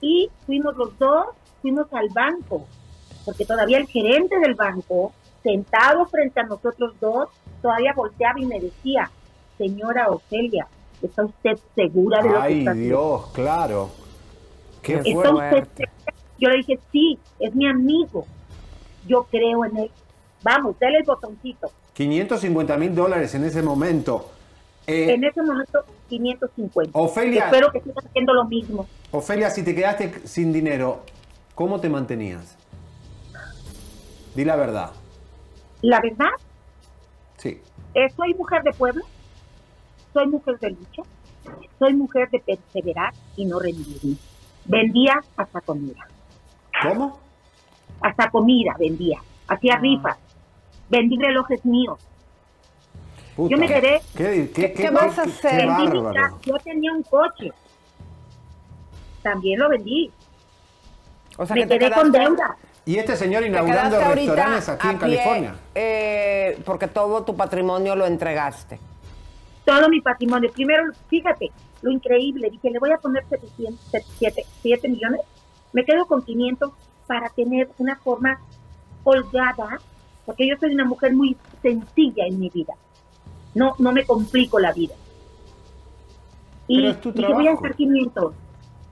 Y 0.00 0.30
fuimos 0.46 0.74
los 0.78 0.98
dos, 0.98 1.26
fuimos 1.60 1.92
al 1.92 2.08
banco, 2.08 2.66
porque 3.26 3.44
todavía 3.44 3.76
el 3.76 3.86
gerente 3.86 4.38
del 4.38 4.54
banco, 4.54 5.12
sentado 5.42 6.06
frente 6.06 6.40
a 6.40 6.44
nosotros 6.44 6.94
dos, 7.02 7.28
todavía 7.60 7.92
volteaba 7.92 8.40
y 8.40 8.46
me 8.46 8.60
decía, 8.60 9.10
señora 9.58 10.08
Ofelia, 10.08 10.66
¿está 11.02 11.26
usted 11.26 11.58
segura 11.74 12.22
de 12.22 12.30
lo 12.30 12.34
que 12.36 12.40
Ay, 12.40 12.58
está 12.60 12.70
haciendo? 12.70 12.96
Dios, 12.96 13.30
claro. 13.34 13.90
Qué 14.80 14.94
¿Está 14.94 15.10
usted 15.10 15.50
fuerte. 15.50 15.84
segura? 15.84 16.19
Yo 16.40 16.48
le 16.48 16.56
dije, 16.58 16.78
sí, 16.90 17.18
es 17.38 17.54
mi 17.54 17.68
amigo. 17.68 18.26
Yo 19.06 19.24
creo 19.30 19.64
en 19.66 19.76
él. 19.76 19.90
Vamos, 20.42 20.76
dale 20.80 20.98
el 20.98 21.04
botoncito. 21.04 21.70
550 21.92 22.76
mil 22.78 22.94
dólares 22.94 23.34
en 23.34 23.44
ese 23.44 23.62
momento. 23.62 24.30
Eh, 24.86 25.12
en 25.12 25.22
ese 25.24 25.42
momento 25.42 25.84
550. 26.08 26.98
Ofelia. 26.98 27.44
Espero 27.44 27.70
que 27.70 27.80
sigan 27.80 28.06
haciendo 28.06 28.32
lo 28.32 28.44
mismo. 28.46 28.86
Ofelia, 29.10 29.50
si 29.50 29.62
te 29.62 29.74
quedaste 29.74 30.26
sin 30.26 30.52
dinero, 30.52 31.02
¿cómo 31.54 31.78
te 31.78 31.88
mantenías? 31.90 32.56
Di 34.34 34.44
la 34.44 34.56
verdad. 34.56 34.90
La 35.82 36.00
verdad, 36.00 36.30
Sí. 37.36 37.60
eh, 37.94 38.08
soy 38.16 38.34
mujer 38.34 38.62
de 38.62 38.72
pueblo, 38.72 39.02
soy 40.12 40.26
mujer 40.26 40.58
de 40.58 40.70
lucha, 40.70 41.02
soy 41.78 41.94
mujer 41.94 42.28
de 42.30 42.38
perseverar 42.40 43.12
y 43.36 43.44
no 43.46 43.58
rendirme. 43.58 44.16
Vendía 44.66 45.20
hasta 45.36 45.60
comida. 45.62 46.06
¿Cómo? 46.82 47.20
Hasta 48.00 48.30
comida 48.30 48.74
vendía. 48.78 49.18
Hacía 49.48 49.74
Ah. 49.74 49.78
rifas. 49.80 50.16
Vendí 50.88 51.16
relojes 51.18 51.64
míos. 51.64 51.98
Puta. 53.36 53.50
Yo 53.54 53.58
me 53.60 53.66
quedé. 53.68 54.00
¿Qué, 54.16 54.50
qué, 54.54 54.72
¿Qué 54.72 54.90
vas 54.90 55.18
a 55.18 55.22
hacer? 55.22 55.50
qué 55.50 55.66
Vendí 55.66 55.82
mi 55.88 55.98
bárbaro. 56.02 56.14
casa. 56.14 56.36
Yo 56.42 56.56
tenía 56.58 56.92
un 56.92 57.02
coche. 57.02 57.52
También 59.22 59.58
lo 59.60 59.68
vendí. 59.68 60.10
O 61.36 61.46
sea, 61.46 61.54
me 61.54 61.62
que 61.62 61.68
te 61.68 61.78
quedé 61.78 61.92
con 61.92 62.10
deuda. 62.12 62.56
Y 62.86 62.96
este 62.96 63.14
señor 63.16 63.44
inaugurando 63.44 63.98
restaurantes 64.00 64.68
aquí 64.68 64.88
en 64.88 64.98
pie, 64.98 65.00
California. 65.16 65.54
eh, 65.74 66.60
porque 66.64 66.88
todo 66.88 67.22
tu 67.22 67.36
patrimonio 67.36 67.94
lo 67.94 68.06
entregaste. 68.06 68.78
todo 69.64 69.88
mi 69.88 70.00
patrimonio. 70.00 70.50
Primero, 70.52 70.84
fíjate, 71.08 71.52
lo 71.82 71.92
increíble, 71.92 72.50
dije, 72.50 72.70
le 72.70 72.78
voy 72.80 72.90
a 72.90 72.96
poner 72.98 73.24
700, 73.28 73.78
7, 74.18 74.44
7 74.62 74.88
millones, 74.88 75.20
me 75.72 75.84
quedo 75.84 76.06
con 76.06 76.22
500 76.22 76.70
para 77.06 77.28
tener 77.30 77.70
una 77.78 77.96
forma 77.96 78.40
holgada, 79.04 79.80
porque 80.26 80.48
yo 80.48 80.56
soy 80.58 80.74
una 80.74 80.84
mujer 80.84 81.14
muy 81.14 81.36
sencilla 81.62 82.26
en 82.26 82.38
mi 82.38 82.50
vida. 82.50 82.74
No, 83.54 83.74
no 83.78 83.92
me 83.92 84.04
complico 84.04 84.58
la 84.58 84.72
vida. 84.72 84.94
Y 86.68 86.86
dije, 86.86 87.32
voy 87.32 87.48
a 87.48 87.52
gastar 87.52 87.74
500, 87.74 88.32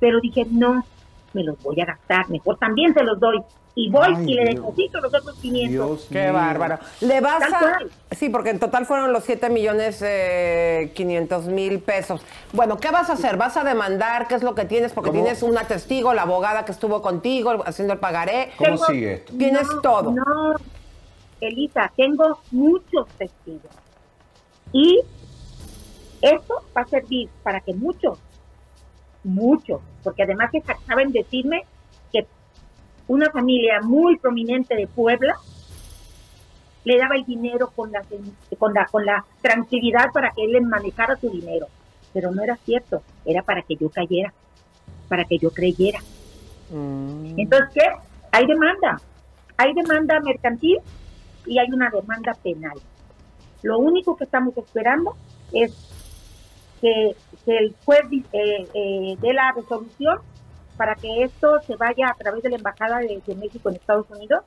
pero 0.00 0.20
dije, 0.20 0.46
no, 0.50 0.84
me 1.32 1.44
los 1.44 1.62
voy 1.62 1.80
a 1.80 1.84
gastar, 1.84 2.28
mejor 2.28 2.56
también 2.58 2.92
se 2.92 3.04
los 3.04 3.20
doy. 3.20 3.40
Y 3.80 3.90
voy 3.90 4.12
Ay, 4.16 4.24
y 4.26 4.34
le 4.34 4.42
Dios. 4.42 4.54
deposito 4.56 5.00
los 5.00 5.14
otros 5.14 5.36
500. 5.40 6.08
Qué 6.10 6.32
bárbaro. 6.32 6.78
Le 7.00 7.20
vas 7.20 7.38
Tal 7.38 7.54
a... 7.54 7.58
cual. 7.60 7.90
Sí, 8.10 8.28
porque 8.28 8.50
en 8.50 8.58
total 8.58 8.86
fueron 8.86 9.12
los 9.12 9.22
7 9.22 9.50
millones 9.50 10.02
eh, 10.04 10.90
500 10.96 11.44
mil 11.46 11.78
pesos. 11.78 12.20
Bueno, 12.52 12.78
¿qué 12.78 12.90
vas 12.90 13.08
a 13.08 13.12
hacer? 13.12 13.36
¿Vas 13.36 13.56
a 13.56 13.62
demandar? 13.62 14.26
¿Qué 14.26 14.34
es 14.34 14.42
lo 14.42 14.56
que 14.56 14.64
tienes? 14.64 14.92
Porque 14.92 15.10
¿Cómo? 15.10 15.22
tienes 15.22 15.44
una 15.44 15.62
testigo, 15.62 16.12
la 16.12 16.22
abogada 16.22 16.64
que 16.64 16.72
estuvo 16.72 17.00
contigo 17.02 17.62
haciendo 17.64 17.94
el 17.94 18.00
pagaré. 18.00 18.50
¿Cómo 18.58 18.78
sigue 18.78 19.12
esto? 19.14 19.32
Tienes 19.38 19.68
No, 19.68 19.80
todo. 19.80 20.10
No, 20.10 20.54
Elisa, 21.40 21.92
tengo 21.96 22.40
muchos 22.50 23.06
testigos. 23.16 23.70
Y 24.72 25.00
esto 26.20 26.64
va 26.76 26.82
a 26.82 26.86
servir 26.88 27.28
para 27.44 27.60
que 27.60 27.74
muchos, 27.74 28.18
muchos, 29.22 29.80
porque 30.02 30.24
además 30.24 30.50
que 30.50 30.62
saben 30.84 31.12
decirme 31.12 31.64
una 33.08 33.30
familia 33.30 33.80
muy 33.80 34.18
prominente 34.18 34.76
de 34.76 34.86
Puebla 34.86 35.34
le 36.84 36.98
daba 36.98 37.16
el 37.16 37.24
dinero 37.24 37.70
con 37.74 37.90
la, 37.90 38.02
con 38.58 38.72
la, 38.72 38.86
con 38.86 39.04
la 39.04 39.24
tranquilidad 39.42 40.12
para 40.12 40.30
que 40.30 40.44
él 40.44 40.52
le 40.52 40.60
manejara 40.60 41.16
su 41.16 41.28
dinero. 41.28 41.66
Pero 42.12 42.30
no 42.30 42.42
era 42.42 42.56
cierto, 42.56 43.02
era 43.24 43.42
para 43.42 43.62
que 43.62 43.76
yo 43.76 43.90
cayera, 43.90 44.32
para 45.08 45.24
que 45.24 45.38
yo 45.38 45.50
creyera. 45.50 46.00
Entonces, 46.70 47.68
¿qué? 47.74 47.82
Hay 48.32 48.46
demanda. 48.46 49.00
Hay 49.56 49.74
demanda 49.74 50.20
mercantil 50.20 50.78
y 51.46 51.58
hay 51.58 51.70
una 51.72 51.90
demanda 51.90 52.34
penal. 52.42 52.78
Lo 53.62 53.78
único 53.78 54.16
que 54.16 54.24
estamos 54.24 54.56
esperando 54.56 55.16
es 55.52 55.72
que, 56.80 57.16
que 57.44 57.58
el 57.58 57.74
juez 57.84 58.02
eh, 58.32 58.68
eh, 58.72 59.16
dé 59.20 59.32
la 59.32 59.52
resolución 59.52 60.20
para 60.78 60.94
que 60.94 61.24
esto 61.24 61.60
se 61.66 61.76
vaya 61.76 62.08
a 62.08 62.14
través 62.14 62.42
de 62.42 62.50
la 62.50 62.56
Embajada 62.56 62.98
de, 63.00 63.20
de 63.26 63.34
México 63.34 63.68
en 63.68 63.74
Estados 63.74 64.06
Unidos 64.08 64.44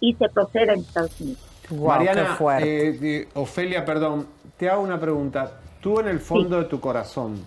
y 0.00 0.12
se 0.14 0.28
proceda 0.28 0.74
en 0.74 0.80
Estados 0.80 1.18
Unidos. 1.20 1.40
Mariana, 1.70 2.36
eh, 2.60 2.98
eh, 3.02 3.28
Ofelia, 3.34 3.84
perdón, 3.84 4.26
te 4.56 4.68
hago 4.68 4.82
una 4.82 4.98
pregunta. 4.98 5.60
Tú 5.80 6.00
en 6.00 6.08
el 6.08 6.20
fondo 6.20 6.58
de 6.58 6.64
tu 6.64 6.80
corazón, 6.80 7.44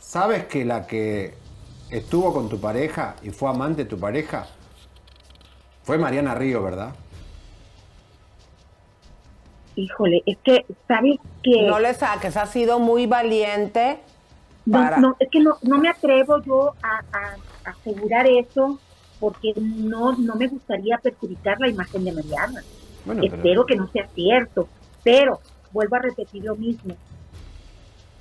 ¿sabes 0.00 0.46
que 0.46 0.64
la 0.64 0.86
que 0.86 1.34
estuvo 1.90 2.32
con 2.32 2.48
tu 2.48 2.58
pareja 2.60 3.16
y 3.22 3.30
fue 3.30 3.50
amante 3.50 3.84
de 3.84 3.90
tu 3.90 3.98
pareja 3.98 4.46
fue 5.82 5.98
Mariana 5.98 6.34
Río, 6.34 6.62
verdad? 6.62 6.94
Híjole, 9.74 10.22
es 10.26 10.38
que, 10.38 10.64
¿sabes 10.86 11.16
que 11.42 11.62
No 11.62 11.78
le 11.80 11.94
saques, 11.94 12.36
has 12.36 12.50
sido 12.50 12.78
muy 12.78 13.06
valiente. 13.06 14.00
No, 14.64 14.78
para- 14.78 14.98
no, 14.98 15.16
es 15.18 15.28
que 15.30 15.40
no, 15.40 15.56
no 15.62 15.78
me 15.78 15.88
atrevo 15.88 16.40
yo 16.42 16.74
a, 16.82 16.98
a- 17.12 17.36
a 17.64 17.70
asegurar 17.70 18.26
eso 18.26 18.78
porque 19.20 19.52
no, 19.56 20.12
no 20.16 20.34
me 20.36 20.48
gustaría 20.48 20.98
perjudicar 20.98 21.58
la 21.60 21.68
imagen 21.68 22.04
de 22.04 22.12
Mariana. 22.12 22.62
Bueno, 23.04 23.20
pero- 23.22 23.36
Espero 23.36 23.66
que 23.66 23.76
no 23.76 23.88
sea 23.88 24.08
cierto, 24.14 24.68
pero 25.04 25.40
vuelvo 25.72 25.96
a 25.96 26.00
repetir 26.00 26.44
lo 26.44 26.54
mismo. 26.56 26.96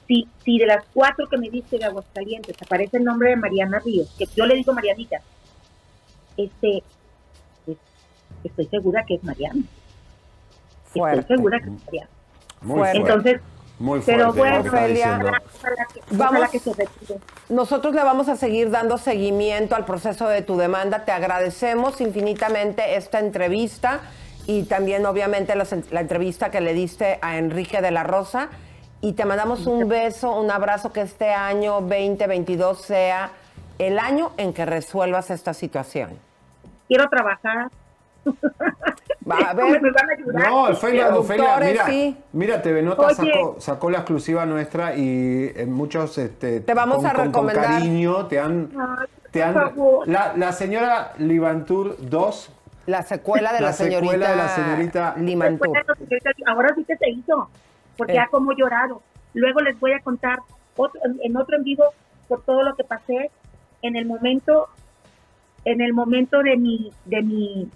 Si, 0.07 0.27
si 0.43 0.57
de 0.57 0.65
las 0.65 0.83
cuatro 0.93 1.27
que 1.29 1.37
me 1.37 1.49
diste 1.49 1.77
de 1.77 1.85
Aguascalientes 1.85 2.55
aparece 2.61 2.97
el 2.97 3.03
nombre 3.05 3.29
de 3.29 3.35
Mariana 3.37 3.79
Ríos, 3.79 4.13
que 4.17 4.25
yo 4.35 4.45
le 4.45 4.55
digo 4.55 4.73
Marianita, 4.73 5.21
este, 6.37 6.83
pues, 7.65 7.77
estoy 8.43 8.65
segura 8.67 9.05
que 9.05 9.15
es 9.15 9.23
Mariana. 9.23 9.61
Fuerte. 10.85 11.19
Estoy 11.21 11.37
segura 11.37 11.59
que 11.59 11.69
es 11.69 11.85
Mariana. 11.85 12.09
Muy 12.61 12.75
fuerte. 13.05 13.41
Muy 13.81 13.99
fuerte. 13.99 14.11
pero 14.11 14.27
lo 14.27 14.33
bueno, 14.33 14.59
Ofelia, 14.59 15.19
ojalá 15.21 15.41
que, 15.93 16.01
Vamos. 16.11 16.31
ojalá 16.31 16.47
que 16.49 16.59
se 16.59 16.73
retire. 16.73 17.19
Nosotros 17.49 17.95
le 17.95 18.03
vamos 18.03 18.29
a 18.29 18.35
seguir 18.35 18.69
dando 18.69 18.97
seguimiento 18.97 19.75
al 19.75 19.85
proceso 19.85 20.27
de 20.29 20.43
tu 20.43 20.55
demanda. 20.55 21.03
Te 21.03 21.11
agradecemos 21.11 21.99
infinitamente 21.99 22.95
esta 22.95 23.19
entrevista 23.19 24.01
y 24.45 24.63
también 24.63 25.05
obviamente 25.05 25.55
la 25.55 25.99
entrevista 25.99 26.51
que 26.51 26.61
le 26.61 26.73
diste 26.73 27.17
a 27.21 27.37
Enrique 27.37 27.81
de 27.81 27.91
la 27.91 28.03
Rosa. 28.03 28.49
Y 29.01 29.13
te 29.13 29.25
mandamos 29.25 29.65
un 29.65 29.89
beso, 29.89 30.39
un 30.39 30.51
abrazo, 30.51 30.93
que 30.93 31.01
este 31.01 31.29
año 31.31 31.81
2022 31.81 32.81
sea 32.81 33.31
el 33.79 33.97
año 33.97 34.31
en 34.37 34.53
que 34.53 34.63
resuelvas 34.65 35.31
esta 35.31 35.55
situación. 35.55 36.11
Quiero 36.87 37.09
trabajar. 37.09 37.71
Va 39.31 39.49
a 39.49 39.53
ver. 39.55 39.81
Me 39.81 39.91
van 39.91 40.09
a 40.09 40.13
ayudar. 40.13 40.49
No, 40.49 40.63
Ofelia, 40.63 41.15
Ofelia, 41.15 41.57
mira, 41.59 41.85
sí. 41.85 42.17
mira, 42.33 42.61
TV 42.61 42.81
Nota 42.83 43.09
sacó, 43.13 43.55
sacó 43.59 43.89
la 43.89 43.99
exclusiva 43.99 44.45
nuestra 44.45 44.95
y 44.95 45.51
en 45.55 45.71
muchos 45.71 46.17
este, 46.17 46.59
Te 46.61 46.73
vamos 46.73 46.97
con, 46.97 47.05
a 47.07 47.13
con- 47.13 47.31
con 47.31 47.47
recomendar. 47.47 47.65
cariño 47.79 48.25
te 48.27 48.39
han, 48.39 48.69
Ay, 48.77 49.07
te 49.31 49.43
han 49.43 49.55
la, 50.05 50.33
la 50.35 50.51
señora 50.51 51.13
Livantur 51.17 51.95
2 51.99 52.51
La 52.87 53.03
secuela 53.03 53.53
de 53.53 53.61
la, 53.61 53.67
La 53.67 53.73
secuela 53.73 53.99
señorita, 54.01 54.29
de 54.31 54.35
la 54.37 54.47
señorita- 54.49 55.15
Limantur. 55.17 55.77
Ahora 56.47 56.73
sí 56.75 56.83
que 56.83 56.97
se 56.97 57.09
hizo, 57.09 57.49
porque 57.97 58.13
Eh. 58.13 58.15
ya 58.15 58.27
como 58.27 58.51
lloraron. 58.53 58.97
Luego 59.33 59.61
les 59.61 59.79
voy 59.79 59.93
a 59.93 59.99
contar 60.01 60.39
otro, 60.75 60.99
en 61.23 61.37
otro 61.37 61.55
en 61.57 61.63
vivo 61.63 61.85
por 62.27 62.41
todo 62.43 62.63
lo 62.63 62.75
que 62.75 62.83
pasé 62.83 63.29
en 63.81 63.95
el 63.95 64.05
momento, 64.05 64.67
en 65.63 65.79
el 65.81 65.93
momento 65.93 66.41
de 66.43 66.57
mi, 66.57 66.91
de 67.05 67.21
mi, 67.21 67.69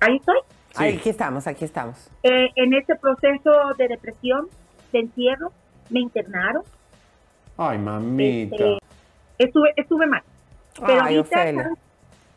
ahí 0.00 0.16
estoy, 0.16 0.38
Ahí, 0.74 0.96
Aquí 0.96 1.08
estamos, 1.10 1.46
aquí 1.46 1.64
estamos. 1.64 2.08
Eh, 2.22 2.50
en 2.54 2.72
ese 2.74 2.94
proceso 2.96 3.50
de 3.78 3.88
depresión, 3.88 4.46
de 4.92 5.00
encierro, 5.00 5.52
me 5.90 6.00
internaron, 6.00 6.62
Ay, 7.56 7.78
mamita. 7.78 8.54
Este, 8.56 8.78
estuve, 9.38 9.72
estuve 9.76 10.06
mal. 10.06 10.22
Pero 10.86 11.02
Ay, 11.02 11.16
ahorita, 11.16 11.72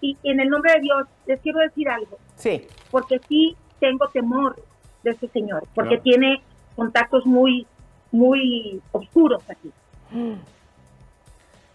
y 0.02 0.18
en 0.24 0.40
el 0.40 0.50
nombre 0.50 0.74
de 0.74 0.80
Dios, 0.80 1.08
les 1.28 1.40
quiero 1.42 1.60
decir 1.60 1.88
algo. 1.90 2.18
Sí. 2.36 2.66
porque 2.90 3.20
sí 3.30 3.56
tengo 3.80 4.08
temor 4.10 4.56
de 5.04 5.12
este 5.12 5.28
señor, 5.28 5.64
porque 5.76 5.98
No. 5.98 6.02
tiene 6.02 6.42
contactos 6.76 7.26
muy, 7.28 7.68
muy 8.12 8.82
oscuros 8.92 9.44
aquí. 9.50 9.72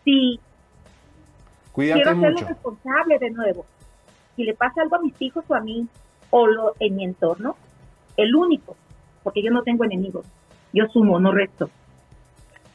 Si 0.04 0.40
Cuídate 1.72 2.02
quiero 2.02 2.16
hacerlo 2.18 2.32
mucho. 2.32 2.48
responsable 2.48 3.18
de 3.18 3.30
nuevo, 3.30 3.66
si 4.36 4.44
le 4.44 4.54
pasa 4.54 4.82
algo 4.82 4.96
a 4.96 5.02
mis 5.02 5.20
hijos 5.20 5.44
o 5.48 5.54
a 5.54 5.60
mí, 5.60 5.88
o 6.30 6.46
lo, 6.46 6.74
en 6.78 6.96
mi 6.96 7.04
entorno, 7.04 7.56
el 8.16 8.34
único, 8.34 8.76
porque 9.22 9.42
yo 9.42 9.50
no 9.50 9.62
tengo 9.62 9.84
enemigos, 9.84 10.26
yo 10.72 10.86
sumo, 10.88 11.18
no 11.18 11.32
resto. 11.32 11.70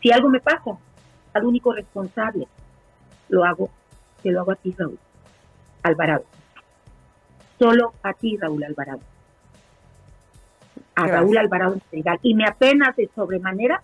Si 0.02 0.12
algo 0.12 0.30
me 0.30 0.40
pasa, 0.40 0.78
al 1.34 1.46
único 1.46 1.72
responsable, 1.72 2.48
lo 3.30 3.46
hago, 3.46 3.70
te 4.24 4.32
lo 4.32 4.42
hago 4.42 4.52
a 4.52 4.56
ti, 4.56 4.74
Raúl 4.78 5.00
Alvarado. 5.84 6.26
Solo 7.60 7.94
a 8.04 8.14
ti, 8.14 8.38
Raúl 8.38 8.64
Alvarado. 8.64 9.02
A 10.96 11.02
Gracias. 11.04 11.20
Raúl 11.20 11.38
Alvarado. 11.38 11.78
Y 12.24 12.34
me 12.34 12.46
apenas 12.46 12.96
de 12.96 13.10
sobremanera 13.16 13.82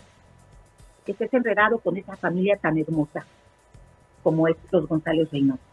que 1.06 1.12
estés 1.14 1.34
enredado 1.34 1.78
con 1.80 1.96
esa 1.96 2.18
familia 2.18 2.58
tan 2.58 2.78
hermosa 2.78 3.26
como 4.24 4.48
es 4.48 4.58
los 4.72 4.88
González 4.88 5.32
Reynoso. 5.32 5.67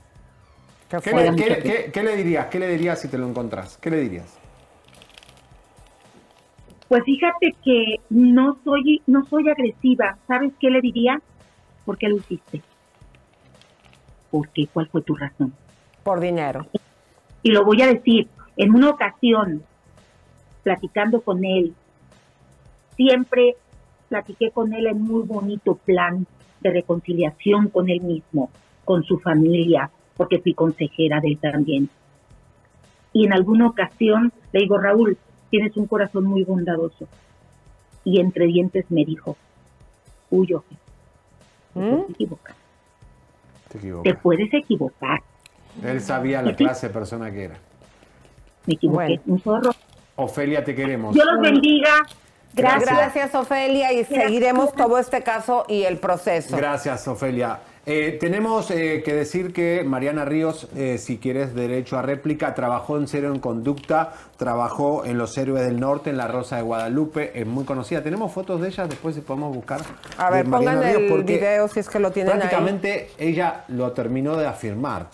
Qué 1.03 1.11
¿Qué, 1.11 1.11
fuerte. 1.11 1.31
le, 1.33 1.57
qué- 1.57 1.63
qué- 1.63 1.91
qué 1.93 2.03
le 2.03 2.17
dirías? 2.17 2.47
¿Qué 2.47 2.59
le 2.59 2.69
dirías 2.69 3.01
si 3.01 3.09
te 3.09 3.19
lo 3.19 3.27
encontrás? 3.29 3.77
¿Qué 3.79 3.91
le 3.91 4.01
dirías? 4.01 4.39
Pues 6.89 7.03
fíjate 7.05 7.57
que 7.65 7.97
no 8.11 8.59
soy, 8.65 9.03
no 9.07 9.27
soy 9.29 9.49
agresiva. 9.49 10.19
¿Sabes 10.29 10.53
qué 10.61 10.71
le 10.71 10.81
diría? 10.81 11.21
¿Por 11.85 11.99
qué 11.99 12.09
lo 12.09 12.19
hiciste? 12.19 12.63
¿Por 14.31 14.49
qué? 14.51 14.67
¿Cuál 14.73 14.89
fue 14.89 15.03
tu 15.03 15.15
razón? 15.15 15.53
Por 16.03 16.21
dinero. 16.21 16.67
Y 17.43 17.51
lo 17.51 17.65
voy 17.65 17.83
a 17.83 17.87
decir, 17.87 18.29
en 18.57 18.75
una 18.75 18.91
ocasión, 18.91 19.63
platicando 20.63 21.23
con 21.23 21.45
él, 21.45 21.75
siempre 22.97 23.57
platiqué 24.09 24.51
con 24.51 24.73
él 24.73 24.87
en 24.87 25.01
muy 25.03 25.23
bonito 25.23 25.75
plan 25.77 26.27
de 26.61 26.71
reconciliación 26.71 27.69
con 27.69 27.89
él 27.91 28.01
mismo, 28.01 28.51
con 28.85 29.03
su 29.05 29.19
familia, 29.19 29.91
porque 30.17 30.41
fui 30.41 30.55
consejera 30.55 31.21
de 31.21 31.29
él 31.29 31.39
también. 31.39 31.89
Y 33.13 33.27
en 33.27 33.33
alguna 33.33 33.69
ocasión 33.69 34.33
le 34.53 34.61
digo, 34.61 34.79
Raúl, 34.79 35.17
tienes 35.51 35.77
un 35.77 35.87
corazón 35.87 36.25
muy 36.25 36.45
bondadoso. 36.45 37.07
Y 38.05 38.21
entre 38.21 38.47
dientes 38.47 38.85
me 38.91 39.05
dijo, 39.05 39.37
huyo, 40.31 40.65
te 41.73 41.81
¿Mm? 41.81 41.91
puedes 41.91 42.11
equivocar. 42.11 42.55
Te 43.69 43.79
equivocas. 43.79 44.13
Te 44.13 44.19
puedes 44.19 44.55
equivocar. 44.55 45.23
Él 45.83 46.01
sabía 46.01 46.43
la 46.43 46.55
clase 46.55 46.89
de 46.89 46.93
persona 46.93 47.31
que 47.31 47.45
era. 47.45 47.57
Me 48.67 48.75
equivoqué, 48.75 49.21
un 49.27 49.41
zorro. 49.41 49.71
Ofelia, 50.17 50.65
te 50.65 50.75
queremos. 50.75 51.15
Dios 51.15 51.27
los 51.27 51.41
bendiga. 51.41 52.07
Gracias. 52.53 52.85
Gracias. 52.85 53.35
Ofelia, 53.35 53.93
y 53.93 54.05
seguiremos 54.05 54.73
todo 54.75 54.99
este 54.99 55.23
caso 55.23 55.65
y 55.69 55.83
el 55.83 55.99
proceso. 55.99 56.57
Gracias, 56.57 57.07
Ofelia. 57.09 57.59
Eh, 57.87 58.17
tenemos 58.19 58.71
eh, 58.71 59.03
que 59.05 59.13
decir 59.13 59.53
que 59.53 59.85
Mariana 59.85 60.25
Ríos, 60.25 60.69
eh, 60.75 60.97
si 60.97 61.19
quieres 61.19 61.55
derecho 61.55 61.99
a 61.99 62.03
réplica, 62.03 62.55
trabajó 62.55 62.97
en 62.97 63.07
Cero 63.07 63.31
en 63.33 63.41
Conducta, 63.41 64.15
trabajó 64.39 65.05
en 65.05 65.19
Los 65.19 65.37
Héroes 65.37 65.67
del 65.67 65.79
Norte, 65.79 66.09
en 66.09 66.17
La 66.17 66.27
Rosa 66.27 66.57
de 66.57 66.63
Guadalupe, 66.63 67.39
es 67.39 67.47
muy 67.47 67.65
conocida. 67.65 68.03
Tenemos 68.03 68.33
fotos 68.33 68.63
de 68.63 68.69
ella, 68.69 68.87
después 68.87 69.15
si 69.15 69.21
podemos 69.21 69.55
buscar. 69.55 69.83
A 70.17 70.31
ver, 70.31 70.49
pongan 70.49 70.83
Ríos, 70.83 71.13
el 71.13 71.25
video 71.25 71.69
si 71.69 71.81
es 71.81 71.91
que 71.91 71.99
lo 71.99 72.11
tienen 72.11 72.33
ahí. 72.33 72.39
Prácticamente 72.39 73.11
ella 73.19 73.65
lo 73.69 73.93
terminó 73.93 74.37
de 74.37 74.47
afirmar. 74.47 75.09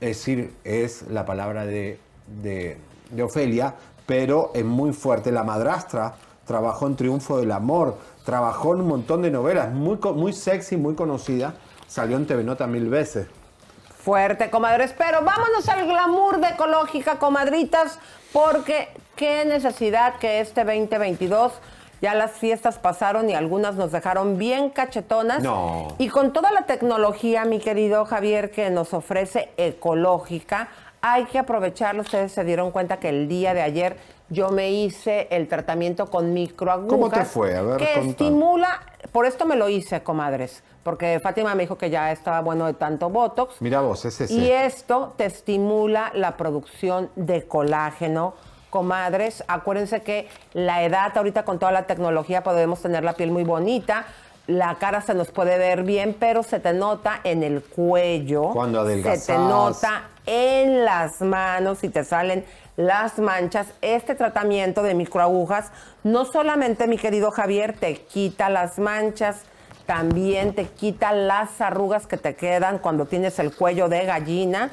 Es 0.00 0.18
decir, 0.18 0.54
es 0.64 1.02
la 1.10 1.26
palabra 1.26 1.66
de, 1.66 1.98
de, 2.42 2.78
de 3.10 3.22
Ofelia, 3.22 3.74
pero 4.06 4.52
es 4.54 4.64
muy 4.64 4.94
fuerte. 4.94 5.30
La 5.30 5.44
madrastra 5.44 6.14
trabajó 6.46 6.86
en 6.86 6.96
Triunfo 6.96 7.38
del 7.38 7.52
Amor, 7.52 7.98
trabajó 8.24 8.74
en 8.74 8.80
un 8.80 8.88
montón 8.88 9.20
de 9.20 9.30
novelas, 9.30 9.70
muy, 9.72 9.98
muy 10.14 10.32
sexy, 10.32 10.78
muy 10.78 10.94
conocida. 10.94 11.54
Salió 11.94 12.16
en 12.16 12.26
TV 12.26 12.42
Nota 12.42 12.66
mil 12.66 12.88
veces. 12.88 13.28
Fuerte, 14.00 14.50
comadres. 14.50 14.92
Pero 14.98 15.22
vámonos 15.22 15.68
al 15.68 15.86
glamour 15.86 16.40
de 16.40 16.48
ecológica, 16.48 17.20
comadritas, 17.20 18.00
porque 18.32 18.88
qué 19.14 19.44
necesidad 19.44 20.16
que 20.16 20.40
este 20.40 20.64
2022 20.64 21.52
ya 22.02 22.16
las 22.16 22.32
fiestas 22.32 22.80
pasaron 22.80 23.30
y 23.30 23.34
algunas 23.34 23.76
nos 23.76 23.92
dejaron 23.92 24.38
bien 24.38 24.70
cachetonas. 24.70 25.44
No. 25.44 25.94
Y 25.98 26.08
con 26.08 26.32
toda 26.32 26.50
la 26.50 26.62
tecnología, 26.62 27.44
mi 27.44 27.60
querido 27.60 28.04
Javier, 28.06 28.50
que 28.50 28.70
nos 28.70 28.92
ofrece 28.92 29.50
ecológica, 29.56 30.70
hay 31.00 31.26
que 31.26 31.38
aprovecharlo. 31.38 32.02
Ustedes 32.02 32.32
se 32.32 32.42
dieron 32.42 32.72
cuenta 32.72 32.96
que 32.96 33.10
el 33.10 33.28
día 33.28 33.54
de 33.54 33.62
ayer 33.62 33.98
yo 34.28 34.50
me 34.50 34.70
hice 34.70 35.28
el 35.30 35.48
tratamiento 35.48 36.06
con 36.06 36.32
microagujas. 36.32 36.90
¿Cómo 36.90 37.10
te 37.10 37.24
fue? 37.24 37.54
A 37.56 37.62
ver, 37.62 37.76
que 37.78 38.00
estimula, 38.00 38.80
por 39.12 39.26
esto 39.26 39.44
me 39.46 39.56
lo 39.56 39.68
hice, 39.68 40.02
comadres, 40.02 40.62
porque 40.82 41.20
Fátima 41.22 41.54
me 41.54 41.64
dijo 41.64 41.76
que 41.76 41.90
ya 41.90 42.10
estaba 42.12 42.40
bueno 42.40 42.66
de 42.66 42.74
tanto 42.74 43.10
Botox. 43.10 43.60
Mira 43.60 43.80
vos, 43.80 44.04
ese 44.04 44.32
Y 44.32 44.50
esto 44.50 45.14
te 45.16 45.26
estimula 45.26 46.10
la 46.14 46.36
producción 46.36 47.10
de 47.16 47.46
colágeno. 47.46 48.34
Comadres, 48.70 49.44
acuérdense 49.46 50.02
que 50.02 50.28
la 50.52 50.82
edad, 50.82 51.16
ahorita 51.16 51.44
con 51.44 51.60
toda 51.60 51.70
la 51.70 51.86
tecnología 51.86 52.42
podemos 52.42 52.82
tener 52.82 53.04
la 53.04 53.12
piel 53.12 53.30
muy 53.30 53.44
bonita, 53.44 54.04
la 54.46 54.74
cara 54.74 55.00
se 55.00 55.14
nos 55.14 55.30
puede 55.30 55.56
ver 55.58 55.84
bien, 55.84 56.16
pero 56.18 56.42
se 56.42 56.60
te 56.60 56.72
nota 56.72 57.20
en 57.24 57.42
el 57.42 57.62
cuello. 57.62 58.50
Cuando 58.50 58.86
Se 58.86 59.18
te 59.32 59.38
nota 59.38 60.10
en 60.26 60.84
las 60.84 61.20
manos 61.20 61.84
y 61.84 61.88
te 61.88 62.04
salen 62.04 62.44
las 62.76 63.18
manchas. 63.18 63.68
Este 63.80 64.14
tratamiento 64.14 64.82
de 64.82 64.94
microagujas 64.94 65.70
no 66.02 66.24
solamente, 66.24 66.86
mi 66.86 66.98
querido 66.98 67.30
Javier, 67.30 67.74
te 67.78 67.96
quita 67.96 68.48
las 68.48 68.78
manchas, 68.78 69.42
también 69.86 70.54
te 70.54 70.64
quita 70.66 71.12
las 71.12 71.60
arrugas 71.60 72.06
que 72.06 72.16
te 72.16 72.34
quedan 72.34 72.78
cuando 72.78 73.06
tienes 73.06 73.38
el 73.38 73.54
cuello 73.54 73.88
de 73.88 74.04
gallina. 74.04 74.70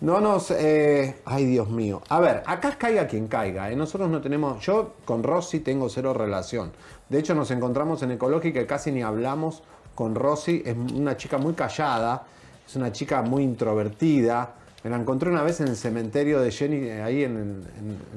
no 0.00 0.20
nos... 0.20 0.50
eh, 0.50 1.16
ay, 1.24 1.46
Dios 1.46 1.68
mío. 1.68 2.02
A 2.08 2.20
ver, 2.20 2.42
acá 2.46 2.76
caiga 2.76 3.06
quien 3.06 3.28
caiga. 3.28 3.70
¿eh? 3.70 3.76
Nosotros 3.76 4.10
no 4.10 4.20
tenemos... 4.20 4.64
Yo 4.64 4.94
con 5.04 5.22
Rosy 5.22 5.60
tengo 5.60 5.88
cero 5.88 6.12
relación. 6.14 6.72
De 7.08 7.18
hecho, 7.18 7.34
nos 7.34 7.50
encontramos 7.50 8.02
en 8.02 8.12
Ecológica 8.12 8.60
y 8.60 8.66
casi 8.66 8.90
ni 8.90 9.02
hablamos 9.02 9.62
con 9.94 10.14
Rosy. 10.14 10.62
Es 10.64 10.76
una 10.76 11.16
chica 11.16 11.38
muy 11.38 11.54
callada. 11.54 12.24
Es 12.66 12.76
una 12.76 12.90
chica 12.92 13.22
muy 13.22 13.44
introvertida. 13.44 14.54
Me 14.82 14.90
la 14.90 14.96
encontré 14.96 15.30
una 15.30 15.42
vez 15.42 15.60
en 15.60 15.68
el 15.68 15.76
cementerio 15.76 16.40
de 16.40 16.50
Jenny, 16.50 16.76
eh, 16.88 17.02
ahí 17.02 17.24
en 17.24 17.64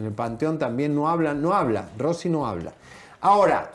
el, 0.04 0.12
panteón 0.12 0.58
también. 0.58 0.96
No 0.96 1.08
habla, 1.08 1.34
no 1.34 1.54
habla. 1.54 1.90
Rosy 1.98 2.30
no 2.30 2.48
habla. 2.48 2.74
Ahora, 3.22 3.72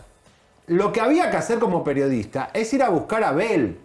lo 0.67 0.93
que 0.93 1.01
había 1.01 1.31
que 1.31 1.37
hacer 1.37 1.59
como 1.59 1.83
periodista 1.85 2.51
es 2.53 2.73
ir 2.75 2.83
a 2.83 2.89
buscar 2.91 3.23
a 3.25 3.29
Abel. 3.29 3.79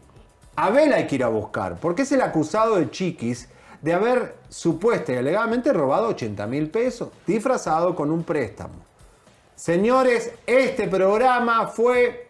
Abel 0.59 0.91
hay 0.91 1.05
que 1.05 1.15
ir 1.15 1.23
a 1.23 1.27
buscar, 1.27 1.79
porque 1.79 2.01
es 2.01 2.11
el 2.11 2.21
acusado 2.21 2.77
de 2.77 2.89
Chiquis 2.89 3.47
de 3.79 3.93
haber 3.93 4.37
supuesta 4.49 5.13
y 5.13 5.17
alegadamente 5.17 5.71
robado 5.71 6.07
80 6.07 6.47
mil 6.47 6.71
pesos, 6.71 7.09
disfrazado 7.27 7.95
con 7.95 8.09
un 8.09 8.23
préstamo. 8.23 8.73
Señores, 9.55 10.31
este 10.47 10.87
programa 10.87 11.67
fue 11.67 12.29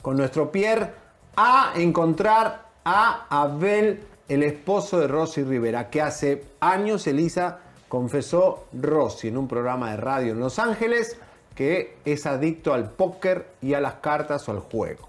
con 0.00 0.16
nuestro 0.16 0.50
Pierre 0.50 0.90
a 1.36 1.74
encontrar 1.76 2.64
a 2.82 3.26
Abel, 3.28 4.04
el 4.26 4.42
esposo 4.42 4.98
de 4.98 5.06
Rosy 5.06 5.42
Rivera, 5.42 5.90
que 5.90 6.00
hace 6.00 6.46
años 6.60 7.06
Elisa 7.06 7.58
confesó 7.88 8.64
Rosy 8.72 9.28
en 9.28 9.36
un 9.36 9.48
programa 9.48 9.90
de 9.90 9.98
radio 9.98 10.32
en 10.32 10.40
Los 10.40 10.58
Ángeles 10.58 11.18
que 11.54 11.98
es 12.06 12.24
adicto 12.24 12.72
al 12.72 12.90
póker 12.90 13.48
y 13.60 13.74
a 13.74 13.80
las 13.82 13.96
cartas 13.96 14.48
o 14.48 14.52
al 14.52 14.60
juego. 14.60 15.08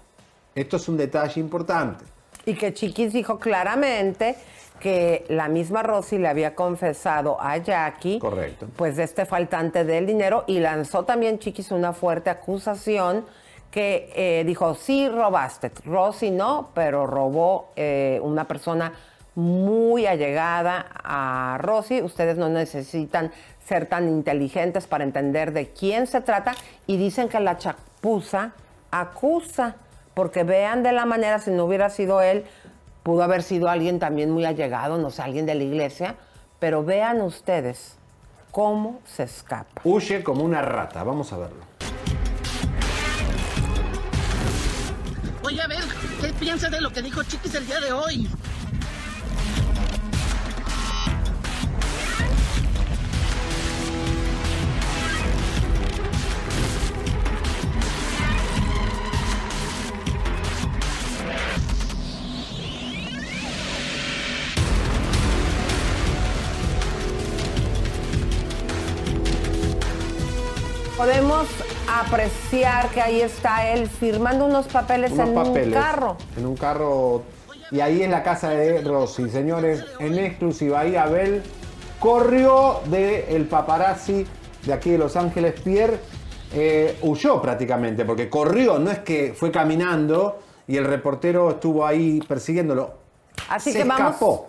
Esto 0.54 0.76
es 0.76 0.88
un 0.88 0.96
detalle 0.96 1.40
importante. 1.40 2.04
Y 2.46 2.54
que 2.54 2.72
Chiquis 2.72 3.12
dijo 3.12 3.38
claramente 3.38 4.36
que 4.80 5.26
la 5.28 5.48
misma 5.48 5.82
Rosy 5.82 6.18
le 6.18 6.28
había 6.28 6.54
confesado 6.54 7.40
a 7.40 7.58
Jackie, 7.58 8.18
Correcto. 8.18 8.66
pues 8.76 8.96
de 8.96 9.04
este 9.04 9.26
faltante 9.26 9.84
del 9.84 10.06
dinero 10.06 10.44
y 10.46 10.58
lanzó 10.58 11.04
también 11.04 11.38
Chiquis 11.38 11.70
una 11.70 11.92
fuerte 11.92 12.30
acusación 12.30 13.26
que 13.70 14.10
eh, 14.16 14.42
dijo, 14.44 14.74
sí 14.74 15.08
robaste, 15.08 15.70
Rosy 15.84 16.30
no, 16.30 16.70
pero 16.74 17.06
robó 17.06 17.70
eh, 17.76 18.18
una 18.22 18.48
persona 18.48 18.92
muy 19.36 20.06
allegada 20.06 20.86
a 21.04 21.56
Rosy. 21.60 22.02
Ustedes 22.02 22.36
no 22.36 22.48
necesitan 22.48 23.30
ser 23.64 23.86
tan 23.86 24.08
inteligentes 24.08 24.86
para 24.86 25.04
entender 25.04 25.52
de 25.52 25.70
quién 25.70 26.06
se 26.06 26.20
trata 26.20 26.54
y 26.86 26.96
dicen 26.96 27.28
que 27.28 27.38
la 27.38 27.56
chapuza 27.56 28.52
acusa, 28.90 29.76
porque 30.14 30.44
vean 30.44 30.82
de 30.82 30.92
la 30.92 31.06
manera, 31.06 31.38
si 31.38 31.50
no 31.50 31.64
hubiera 31.64 31.90
sido 31.90 32.22
él, 32.22 32.44
pudo 33.02 33.22
haber 33.22 33.42
sido 33.42 33.68
alguien 33.68 33.98
también 33.98 34.30
muy 34.30 34.44
allegado, 34.44 34.98
no 34.98 35.10
sé, 35.10 35.22
alguien 35.22 35.46
de 35.46 35.54
la 35.54 35.64
iglesia, 35.64 36.16
pero 36.58 36.84
vean 36.84 37.20
ustedes 37.20 37.96
cómo 38.50 39.00
se 39.04 39.24
escapa. 39.24 39.80
Huye 39.84 40.22
como 40.22 40.44
una 40.44 40.62
rata, 40.62 41.02
vamos 41.04 41.32
a 41.32 41.38
verlo. 41.38 41.64
Voy 45.42 45.58
a 45.58 45.66
ver 45.66 45.80
qué 46.20 46.32
piensa 46.34 46.68
de 46.68 46.80
lo 46.80 46.90
que 46.90 47.02
dijo 47.02 47.22
Chiquis 47.22 47.54
el 47.54 47.66
día 47.66 47.80
de 47.80 47.92
hoy. 47.92 48.28
Podemos 71.00 71.48
apreciar 71.88 72.90
que 72.90 73.00
ahí 73.00 73.22
está 73.22 73.66
él 73.68 73.88
firmando 73.88 74.44
unos 74.44 74.66
papeles 74.66 75.12
Unos 75.12 75.28
en 75.28 75.34
papeles 75.34 75.66
un 75.68 75.72
carro. 75.72 76.16
En 76.36 76.44
un 76.44 76.56
carro. 76.58 77.22
Y 77.70 77.80
ahí 77.80 78.02
es 78.02 78.10
la 78.10 78.22
casa 78.22 78.50
de 78.50 78.82
Rosy. 78.82 79.30
Señores, 79.30 79.82
en 79.98 80.18
exclusiva, 80.18 80.80
ahí 80.80 80.96
Abel 80.96 81.42
corrió 81.98 82.82
del 82.84 83.46
paparazzi 83.46 84.26
de 84.66 84.72
aquí 84.74 84.90
de 84.90 84.98
Los 84.98 85.16
Ángeles. 85.16 85.58
Pierre 85.62 85.98
eh, 86.52 86.98
huyó 87.00 87.40
prácticamente, 87.40 88.04
porque 88.04 88.28
corrió, 88.28 88.78
no 88.78 88.90
es 88.90 88.98
que 88.98 89.32
fue 89.34 89.50
caminando 89.50 90.40
y 90.68 90.76
el 90.76 90.84
reportero 90.84 91.48
estuvo 91.48 91.86
ahí 91.86 92.20
persiguiéndolo. 92.28 92.92
Así 93.48 93.72
Se 93.72 93.78
que 93.78 93.84
vamos, 93.88 94.00
escapó. 94.10 94.48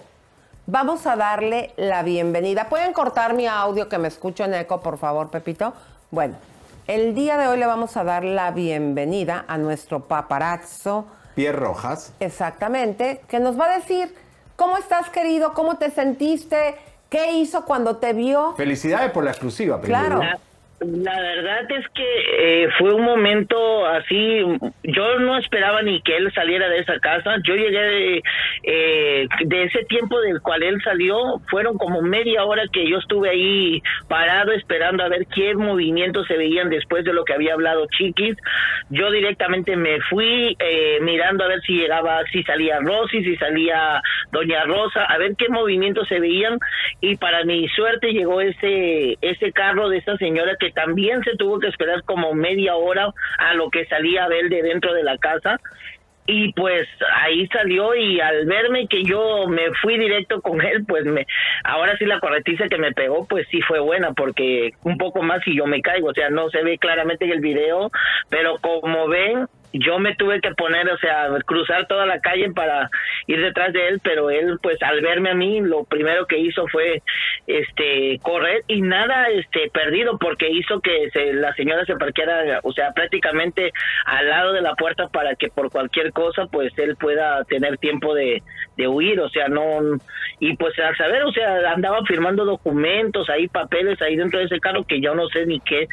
vamos 0.67 1.07
a 1.07 1.15
darle 1.15 1.71
la 1.77 2.03
bienvenida. 2.03 2.67
¿Pueden 2.67 2.91
cortar 2.91 3.35
mi 3.35 3.47
audio 3.47 3.87
que 3.87 3.97
me 3.97 4.09
escucho 4.09 4.43
en 4.43 4.53
eco, 4.53 4.81
por 4.81 4.97
favor, 4.97 5.29
Pepito? 5.29 5.71
Bueno, 6.11 6.35
el 6.87 7.15
día 7.15 7.37
de 7.37 7.47
hoy 7.47 7.57
le 7.57 7.65
vamos 7.65 7.95
a 7.95 8.03
dar 8.03 8.25
la 8.25 8.51
bienvenida 8.51 9.45
a 9.47 9.57
nuestro 9.57 10.09
paparazzo, 10.09 11.05
Pierre 11.35 11.57
Rojas. 11.57 12.11
exactamente, 12.19 13.21
que 13.29 13.39
nos 13.39 13.57
va 13.57 13.71
a 13.71 13.77
decir 13.77 14.13
cómo 14.57 14.75
estás, 14.75 15.09
querido, 15.09 15.53
cómo 15.53 15.77
te 15.77 15.89
sentiste, 15.89 16.75
qué 17.09 17.31
hizo 17.31 17.63
cuando 17.63 17.95
te 17.95 18.11
vio. 18.11 18.55
Felicidades 18.57 19.11
por 19.11 19.23
la 19.23 19.31
exclusiva, 19.31 19.79
primero. 19.79 20.17
Claro. 20.17 20.39
La, 20.81 21.21
verdad 21.21 21.71
es 21.71 21.87
que 21.89 22.63
eh, 22.63 22.69
fue 22.79 22.91
un 22.91 23.03
momento 23.03 23.85
así, 23.85 24.39
yo 24.81 25.19
no 25.19 25.37
esperaba 25.37 25.83
ni 25.83 26.01
que 26.01 26.17
él 26.17 26.33
saliera 26.33 26.69
de 26.69 26.79
esa 26.79 26.97
casa, 26.99 27.35
yo 27.43 27.53
llegué 27.53 27.79
de, 27.79 28.23
eh, 28.63 29.27
de 29.45 29.63
ese 29.65 29.83
tiempo 29.83 30.19
del 30.21 30.41
cual 30.41 30.63
él 30.63 30.81
salió, 30.83 31.39
fueron 31.51 31.77
como 31.77 32.01
media 32.01 32.45
hora 32.45 32.63
que 32.73 32.89
yo 32.89 32.97
estuve 32.97 33.29
ahí 33.29 33.83
parado 34.07 34.53
esperando 34.53 35.03
a 35.03 35.09
ver 35.09 35.27
qué 35.27 35.53
movimientos 35.53 36.25
se 36.25 36.35
veían 36.35 36.71
después 36.71 37.05
de 37.05 37.13
lo 37.13 37.25
que 37.25 37.33
había 37.33 37.53
hablado 37.53 37.85
Chiquis, 37.95 38.35
yo 38.89 39.11
directamente 39.11 39.75
me 39.75 40.01
fui 40.09 40.57
eh, 40.57 40.97
mirando 41.01 41.43
a 41.43 41.49
ver 41.49 41.61
si 41.61 41.73
llegaba, 41.73 42.23
si 42.31 42.41
salía 42.41 42.79
Rosy, 42.79 43.23
si 43.23 43.37
salía 43.37 44.01
Doña 44.31 44.63
Rosa, 44.63 45.03
a 45.03 45.19
ver 45.19 45.35
qué 45.37 45.47
movimientos 45.47 46.07
se 46.07 46.19
veían 46.19 46.57
y 47.01 47.17
para 47.17 47.43
mi 47.45 47.67
suerte 47.67 48.13
llegó 48.13 48.41
ese 48.41 49.19
ese 49.21 49.51
carro 49.51 49.87
de 49.87 49.99
esa 49.99 50.17
señora 50.17 50.55
que 50.59 50.70
también 50.73 51.23
se 51.23 51.35
tuvo 51.37 51.59
que 51.59 51.67
esperar 51.67 52.03
como 52.03 52.33
media 52.33 52.75
hora 52.75 53.11
a 53.37 53.53
lo 53.53 53.69
que 53.69 53.85
salía 53.85 54.25
Abel 54.25 54.49
de 54.49 54.61
dentro 54.61 54.93
de 54.93 55.03
la 55.03 55.17
casa. 55.17 55.59
Y 56.27 56.53
pues 56.53 56.87
ahí 57.15 57.47
salió 57.47 57.95
y 57.95 58.21
al 58.21 58.45
verme 58.45 58.87
que 58.87 59.03
yo 59.03 59.47
me 59.47 59.73
fui 59.81 59.97
directo 59.97 60.39
con 60.41 60.61
él, 60.61 60.85
pues 60.87 61.03
me 61.03 61.25
ahora 61.63 61.97
sí 61.97 62.05
la 62.05 62.19
corretiza 62.19 62.67
que 62.67 62.77
me 62.77 62.93
pegó, 62.93 63.27
pues 63.27 63.47
sí 63.49 63.59
fue 63.63 63.79
buena 63.79 64.13
porque 64.13 64.71
un 64.83 64.97
poco 64.97 65.23
más 65.23 65.45
y 65.47 65.57
yo 65.57 65.65
me 65.65 65.81
caigo, 65.81 66.09
o 66.09 66.13
sea, 66.13 66.29
no 66.29 66.49
se 66.49 66.63
ve 66.63 66.77
claramente 66.77 67.25
en 67.25 67.31
el 67.31 67.41
video, 67.41 67.89
pero 68.29 68.57
como 68.61 69.07
ven, 69.07 69.47
yo 69.73 69.99
me 69.99 70.15
tuve 70.15 70.41
que 70.41 70.51
poner, 70.51 70.89
o 70.89 70.97
sea, 70.97 71.29
cruzar 71.45 71.87
toda 71.87 72.05
la 72.05 72.19
calle 72.19 72.51
para 72.51 72.89
ir 73.27 73.41
detrás 73.41 73.73
de 73.73 73.87
él, 73.87 74.01
pero 74.03 74.29
él, 74.29 74.57
pues, 74.61 74.81
al 74.81 75.01
verme 75.01 75.31
a 75.31 75.35
mí, 75.35 75.61
lo 75.61 75.83
primero 75.83 76.25
que 76.25 76.39
hizo 76.39 76.67
fue, 76.67 77.01
este, 77.47 78.19
correr 78.21 78.63
y 78.67 78.81
nada, 78.81 79.29
este, 79.29 79.69
perdido, 79.69 80.17
porque 80.17 80.49
hizo 80.49 80.81
que 80.81 81.09
se, 81.11 81.33
la 81.33 81.53
señora 81.53 81.85
se 81.85 81.95
parqueara, 81.95 82.59
o 82.63 82.73
sea, 82.73 82.91
prácticamente 82.91 83.71
al 84.05 84.27
lado 84.29 84.53
de 84.53 84.61
la 84.61 84.75
puerta 84.75 85.07
para 85.07 85.35
que 85.35 85.47
por 85.49 85.71
cualquier 85.71 86.11
cosa, 86.11 86.47
pues, 86.47 86.77
él 86.77 86.95
pueda 86.97 87.43
tener 87.45 87.77
tiempo 87.77 88.13
de, 88.13 88.41
de 88.77 88.87
huir, 88.87 89.19
o 89.19 89.29
sea, 89.29 89.47
no, 89.47 89.63
y 90.39 90.55
pues, 90.57 90.77
al 90.79 90.95
saber, 90.97 91.23
o 91.23 91.31
sea, 91.31 91.71
andaba 91.71 92.03
firmando 92.05 92.45
documentos, 92.45 93.29
ahí 93.29 93.47
papeles 93.47 94.01
ahí 94.01 94.15
dentro 94.15 94.39
de 94.39 94.45
ese 94.45 94.59
carro 94.59 94.83
que 94.83 94.99
yo 94.99 95.15
no 95.15 95.27
sé 95.27 95.45
ni 95.45 95.59
qué 95.61 95.87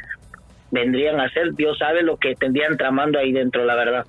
vendrían 0.71 1.21
a 1.21 1.25
hacer, 1.25 1.55
Dios 1.55 1.79
sabe 1.79 2.03
lo 2.03 2.17
que 2.17 2.35
tendrían 2.35 2.77
tramando 2.77 3.19
ahí 3.19 3.33
dentro, 3.33 3.65
la 3.65 3.75
verdad. 3.75 4.07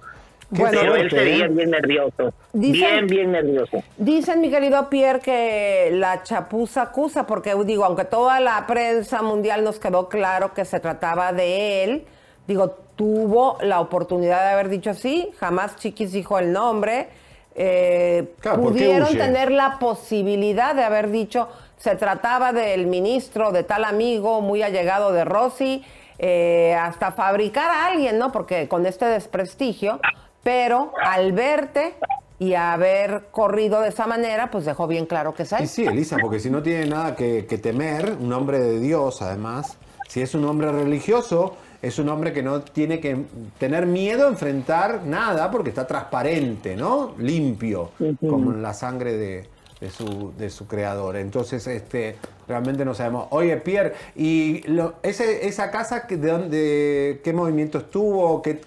Bueno, 0.51 0.79
Pero 0.81 0.95
él 0.95 1.11
sería 1.11 1.47
bien 1.47 1.69
nervioso, 1.69 2.33
Dicen- 2.53 2.73
bien, 2.73 3.07
bien 3.07 3.31
nervioso. 3.31 3.83
Dicen, 3.97 4.41
mi 4.41 4.49
querido 4.49 4.89
Pierre, 4.89 5.19
que 5.19 5.89
la 5.93 6.23
chapuza 6.23 6.81
acusa, 6.83 7.27
porque 7.27 7.53
digo, 7.65 7.85
aunque 7.85 8.05
toda 8.05 8.39
la 8.39 8.65
prensa 8.65 9.21
mundial 9.21 9.63
nos 9.63 9.77
quedó 9.77 10.09
claro 10.09 10.53
que 10.55 10.65
se 10.65 10.79
trataba 10.79 11.33
de 11.33 11.83
él, 11.83 12.03
digo, 12.47 12.75
tuvo 12.95 13.59
la 13.61 13.79
oportunidad 13.79 14.43
de 14.43 14.53
haber 14.53 14.69
dicho 14.69 14.95
sí, 14.95 15.29
jamás 15.39 15.75
Chiquis 15.75 16.11
dijo 16.11 16.39
el 16.39 16.51
nombre, 16.51 17.09
eh, 17.53 18.33
Claro, 18.39 18.61
¿por 18.61 18.73
qué 18.73 18.85
pudieron 18.85 19.15
tener 19.17 19.51
la 19.51 19.77
posibilidad 19.77 20.73
de 20.73 20.83
haber 20.83 21.11
dicho 21.11 21.47
se 21.77 21.95
trataba 21.95 22.51
del 22.53 22.87
ministro, 22.87 23.51
de 23.51 23.63
tal 23.63 23.85
amigo 23.85 24.41
muy 24.41 24.63
allegado 24.63 25.13
de 25.13 25.23
Rossi, 25.23 25.83
eh, 26.19 26.75
hasta 26.75 27.11
fabricar 27.11 27.71
a 27.71 27.87
alguien, 27.87 28.19
¿no? 28.19 28.31
Porque 28.31 28.67
con 28.67 28.85
este 28.85 29.05
desprestigio, 29.05 29.99
pero 30.43 30.91
al 31.01 31.31
verte 31.31 31.95
y 32.37 32.53
haber 32.53 33.27
corrido 33.31 33.81
de 33.81 33.89
esa 33.89 34.05
manera, 34.05 34.51
pues 34.51 34.65
dejó 34.65 34.85
bien 34.87 35.05
claro 35.05 35.33
que 35.33 35.43
es 35.43 35.53
él. 35.53 35.63
Y 35.63 35.67
sí, 35.67 35.85
Elisa, 35.85 36.17
porque 36.21 36.39
si 36.39 36.49
no 36.49 36.61
tiene 36.61 36.85
nada 36.87 37.15
que, 37.15 37.45
que 37.45 37.57
temer, 37.57 38.17
un 38.19 38.31
hombre 38.33 38.59
de 38.59 38.79
Dios 38.79 39.21
además, 39.21 39.77
si 40.07 40.21
es 40.21 40.35
un 40.35 40.45
hombre 40.45 40.71
religioso, 40.71 41.55
es 41.81 41.99
un 41.99 42.09
hombre 42.09 42.33
que 42.33 42.43
no 42.43 42.61
tiene 42.61 42.99
que 42.99 43.25
tener 43.57 43.85
miedo 43.85 44.25
a 44.25 44.29
enfrentar 44.29 45.03
nada 45.05 45.49
porque 45.49 45.69
está 45.69 45.87
transparente, 45.87 46.75
¿no? 46.75 47.13
Limpio, 47.17 47.91
como 48.19 48.51
en 48.51 48.61
la 48.61 48.73
sangre 48.73 49.13
de, 49.15 49.49
de 49.79 49.89
su, 49.89 50.33
de 50.37 50.49
su 50.49 50.67
creador. 50.67 51.15
Entonces, 51.15 51.65
este, 51.67 52.17
realmente 52.49 52.83
no 52.83 52.93
sabemos. 52.93 53.27
Oye, 53.31 53.55
Pierre, 53.57 53.93
¿y 54.15 54.67
lo- 54.69 54.95
ese, 55.03 55.47
esa 55.47 55.71
casa 55.71 56.05
de 56.09 56.17
dónde, 56.17 57.21
qué 57.23 57.31
movimiento 57.31 57.77
estuvo? 57.77 58.41
¿Qué, 58.41 58.59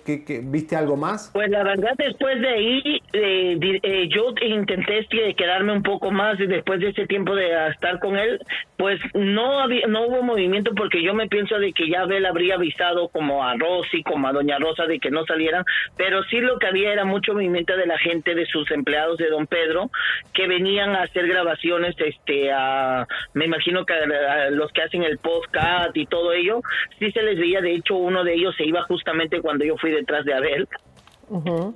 ¿Viste 0.44 0.76
algo 0.76 0.96
más? 0.96 1.30
Pues 1.34 1.50
la 1.50 1.62
verdad, 1.64 1.92
después 1.98 2.40
de 2.40 2.48
ahí, 2.48 3.02
eh, 3.12 3.58
eh, 3.82 4.08
yo 4.08 4.32
intenté 4.40 5.06
quedarme 5.36 5.72
un 5.72 5.82
poco 5.82 6.10
más 6.10 6.38
y 6.40 6.46
después 6.46 6.80
de 6.80 6.90
ese 6.90 7.06
tiempo 7.06 7.34
de 7.34 7.50
estar 7.70 7.98
con 7.98 8.16
él, 8.16 8.40
pues 8.76 9.00
no 9.14 9.60
había, 9.60 9.86
no 9.86 10.06
hubo 10.06 10.22
movimiento 10.22 10.72
porque 10.74 11.02
yo 11.02 11.14
me 11.14 11.28
pienso 11.28 11.58
de 11.58 11.72
que 11.72 11.88
ya 11.88 12.02
Abel 12.02 12.24
habría 12.26 12.54
avisado 12.54 13.08
como 13.08 13.44
a 13.44 13.54
Rosy, 13.56 14.02
como 14.02 14.28
a 14.28 14.32
Doña 14.32 14.58
Rosa 14.58 14.86
de 14.86 14.98
que 14.98 15.10
no 15.10 15.24
salieran, 15.26 15.64
pero 15.96 16.22
sí 16.24 16.40
lo 16.40 16.58
que 16.58 16.66
había 16.66 16.92
era 16.92 17.04
mucho 17.04 17.32
movimiento 17.32 17.76
de 17.76 17.86
la 17.86 17.98
gente, 17.98 18.34
de 18.34 18.46
sus 18.46 18.70
empleados 18.70 19.18
de 19.18 19.28
Don 19.28 19.46
Pedro, 19.46 19.90
que 20.34 20.46
venían 20.46 20.90
a 20.90 21.02
hacer 21.02 21.26
grabaciones, 21.26 21.94
este, 21.98 22.50
a, 22.52 23.06
me 23.34 23.46
imagino 23.46 23.71
que 23.86 23.94
a, 23.94 24.44
a 24.46 24.50
los 24.50 24.70
que 24.72 24.82
hacen 24.82 25.02
el 25.02 25.18
podcast 25.18 25.96
y 25.96 26.06
todo 26.06 26.32
ello, 26.32 26.60
sí 26.98 27.10
se 27.12 27.22
les 27.22 27.38
veía, 27.38 27.60
de 27.60 27.74
hecho 27.74 27.96
uno 27.96 28.24
de 28.24 28.34
ellos 28.34 28.54
se 28.56 28.64
iba 28.64 28.82
justamente 28.82 29.40
cuando 29.40 29.64
yo 29.64 29.76
fui 29.76 29.90
detrás 29.90 30.24
de 30.24 30.34
Abel. 30.34 30.68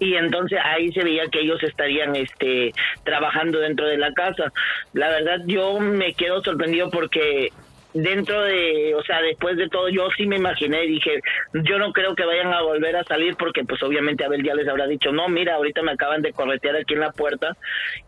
Y 0.01 0.14
entonces 0.16 0.59
ahí 0.62 0.93
se 0.93 1.02
veía 1.02 1.28
que 1.32 1.40
ellos 1.40 1.62
estarían 1.62 2.14
este 2.14 2.73
trabajando 3.05 3.59
dentro 3.59 3.86
de 3.86 3.97
la 3.97 4.12
casa. 4.12 4.52
La 4.93 5.09
verdad 5.09 5.40
yo 5.47 5.81
me 5.81 6.12
quedo 6.12 6.43
sorprendido 6.43 6.90
porque 6.90 7.51
dentro 7.94 8.43
de, 8.43 8.94
o 8.94 9.02
sea, 9.02 9.23
después 9.23 9.56
de 9.56 9.68
todo, 9.68 9.89
yo 9.89 10.09
sí 10.16 10.27
me 10.27 10.36
imaginé, 10.36 10.82
dije, 10.82 11.20
yo 11.55 11.78
no 11.78 11.93
creo 11.93 12.14
que 12.14 12.27
vayan 12.27 12.52
a 12.52 12.62
volver 12.62 12.97
a 12.97 13.05
salir 13.05 13.36
porque 13.36 13.64
pues 13.64 13.82
obviamente 13.82 14.24
Abel 14.24 14.43
ya 14.43 14.55
les 14.55 14.68
habrá 14.68 14.86
dicho, 14.86 15.12
no, 15.12 15.28
mira, 15.28 15.55
ahorita 15.55 15.82
me 15.82 15.93
acaban 15.93 16.23
de 16.23 16.32
corretear 16.32 16.77
aquí 16.77 16.94
en 16.94 17.01
la 17.01 17.12
puerta 17.12 17.56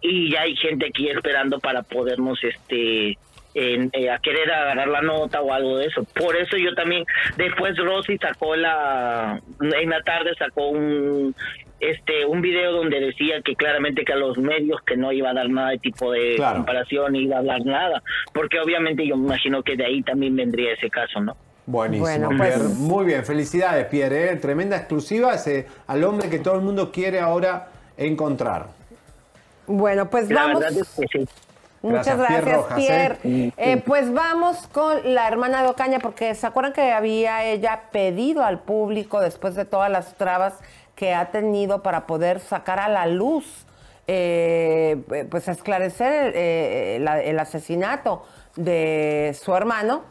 y 0.03 0.31
ya 0.31 0.43
hay 0.43 0.57
gente 0.57 0.87
aquí 0.87 1.09
esperando 1.09 1.59
para 1.59 1.83
podernos, 1.83 2.39
este, 2.45 3.17
en, 3.59 3.91
eh, 3.93 4.11
a 4.11 4.19
querer 4.19 4.51
agarrar 4.53 4.89
la 4.89 5.03
nota 5.03 5.41
o 5.41 5.53
algo 5.53 5.79
de 5.79 5.87
eso. 5.87 6.05
Por 6.15 6.37
eso 6.37 6.57
yo 6.57 6.75
también, 6.75 7.05
después 7.37 7.77
Rosy 7.77 8.17
sacó 8.19 8.55
la, 8.57 9.41
en 9.61 9.91
la 9.91 10.03
tarde 10.03 10.31
sacó 10.39 10.69
un, 10.69 11.35
este, 11.81 12.25
un 12.27 12.41
video 12.41 12.73
donde 12.73 13.01
decía 13.01 13.41
que 13.45 13.55
claramente 13.57 14.05
que 14.05 14.13
a 14.13 14.17
los 14.17 14.39
medios 14.39 14.81
que 14.83 14.97
no 14.97 15.13
iba 15.13 15.31
a 15.31 15.35
dar 15.35 15.49
nada 15.49 15.71
de 15.71 15.79
tipo 15.79 16.13
de 16.13 16.35
Claro. 16.37 16.57
comparación, 16.59 17.17
iba 17.17 17.37
a 17.37 17.39
hablar 17.41 17.65
nada, 17.65 18.03
porque 18.33 18.59
obviamente 18.61 19.07
yo 19.07 19.17
me 19.17 19.27
imagino 19.27 19.63
que 19.63 19.77
de 19.77 19.85
ahí 19.87 20.03
también 20.03 20.37
vendría 20.37 20.73
ese 20.75 20.89
caso, 20.91 21.21
¿no? 21.21 21.37
Buenísimo, 21.67 22.07
Bueno, 22.09 22.29
pues- 22.39 22.55
Pierre. 22.55 22.69
Muy 22.79 23.05
bien, 23.05 23.25
felicidades, 23.25 23.87
Pierre. 23.87 24.33
¿eh? 24.33 24.37
Tremenda 24.37 24.77
exclusiva 24.77 25.35
ese, 25.35 25.67
al 25.87 26.03
hombre 26.05 26.31
que 26.31 26.39
todo 26.39 26.55
el 26.55 26.63
mundo 26.63 26.91
quiere 26.91 27.21
ahora 27.21 27.69
encontrar. 27.97 28.67
Bueno, 29.67 30.09
pues 30.09 30.31
La 30.31 30.45
vamos. 30.45 30.61
verdad 30.61 30.79
es 30.81 30.97
que 31.11 31.19
sí. 31.19 31.29
Muchas 31.89 32.19
Gracias, 32.19 32.45
gracias, 32.45 32.45
Pierre 32.45 32.57
Rojas, 32.57 32.79
Pierre. 32.79 33.19
¿eh? 33.25 33.53
Eh, 33.57 33.83
pues 33.85 34.13
vamos 34.13 34.67
con 34.73 35.15
la 35.15 35.27
hermana 35.29 35.63
de 35.63 35.69
Ocaña, 35.69 35.99
porque 36.01 36.35
se 36.35 36.47
acuerdan 36.47 36.73
que 36.73 36.93
había 36.93 37.45
ella 37.45 37.83
pedido 37.93 38.45
al 38.45 38.61
público, 38.61 39.21
después 39.21 39.55
de 39.55 39.65
todas 39.65 39.91
las 39.91 40.15
trabas 40.15 40.55
que 40.95 41.15
ha 41.15 41.31
tenido 41.31 41.83
para 41.83 42.07
poder 42.07 42.41
sacar 42.41 42.81
a 42.81 42.89
la 42.89 43.07
luz, 43.07 43.67
eh, 44.07 44.97
pues 45.31 45.49
esclarecer 45.49 46.13
el, 46.13 46.33
eh, 46.35 46.99
la- 47.01 47.21
el 47.21 47.39
asesinato 47.39 48.25
de 48.57 49.37
su 49.41 49.55
hermano, 49.55 50.03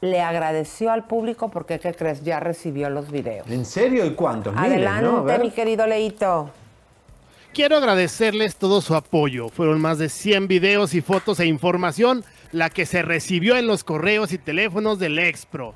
le 0.00 0.20
agradeció 0.20 0.90
al 0.90 1.04
público 1.04 1.48
porque, 1.50 1.78
¿qué 1.78 1.94
crees? 1.94 2.22
Ya 2.24 2.40
recibió 2.40 2.88
los 2.90 3.10
videos. 3.10 3.48
¿En 3.50 3.64
serio? 3.64 4.04
¿Y 4.04 4.14
cuántos? 4.14 4.54
Adelante, 4.56 5.38
mi 5.38 5.50
querido 5.50 5.86
Leito. 5.86 6.50
Quiero 7.54 7.76
agradecerles 7.76 8.56
todo 8.56 8.80
su 8.80 8.94
apoyo. 8.94 9.50
Fueron 9.50 9.78
más 9.78 9.98
de 9.98 10.08
100 10.08 10.48
videos 10.48 10.94
y 10.94 11.02
fotos 11.02 11.38
e 11.38 11.44
información 11.44 12.24
la 12.50 12.70
que 12.70 12.86
se 12.86 13.02
recibió 13.02 13.58
en 13.58 13.66
los 13.66 13.84
correos 13.84 14.32
y 14.32 14.38
teléfonos 14.38 14.98
del 14.98 15.18
Expro. 15.18 15.74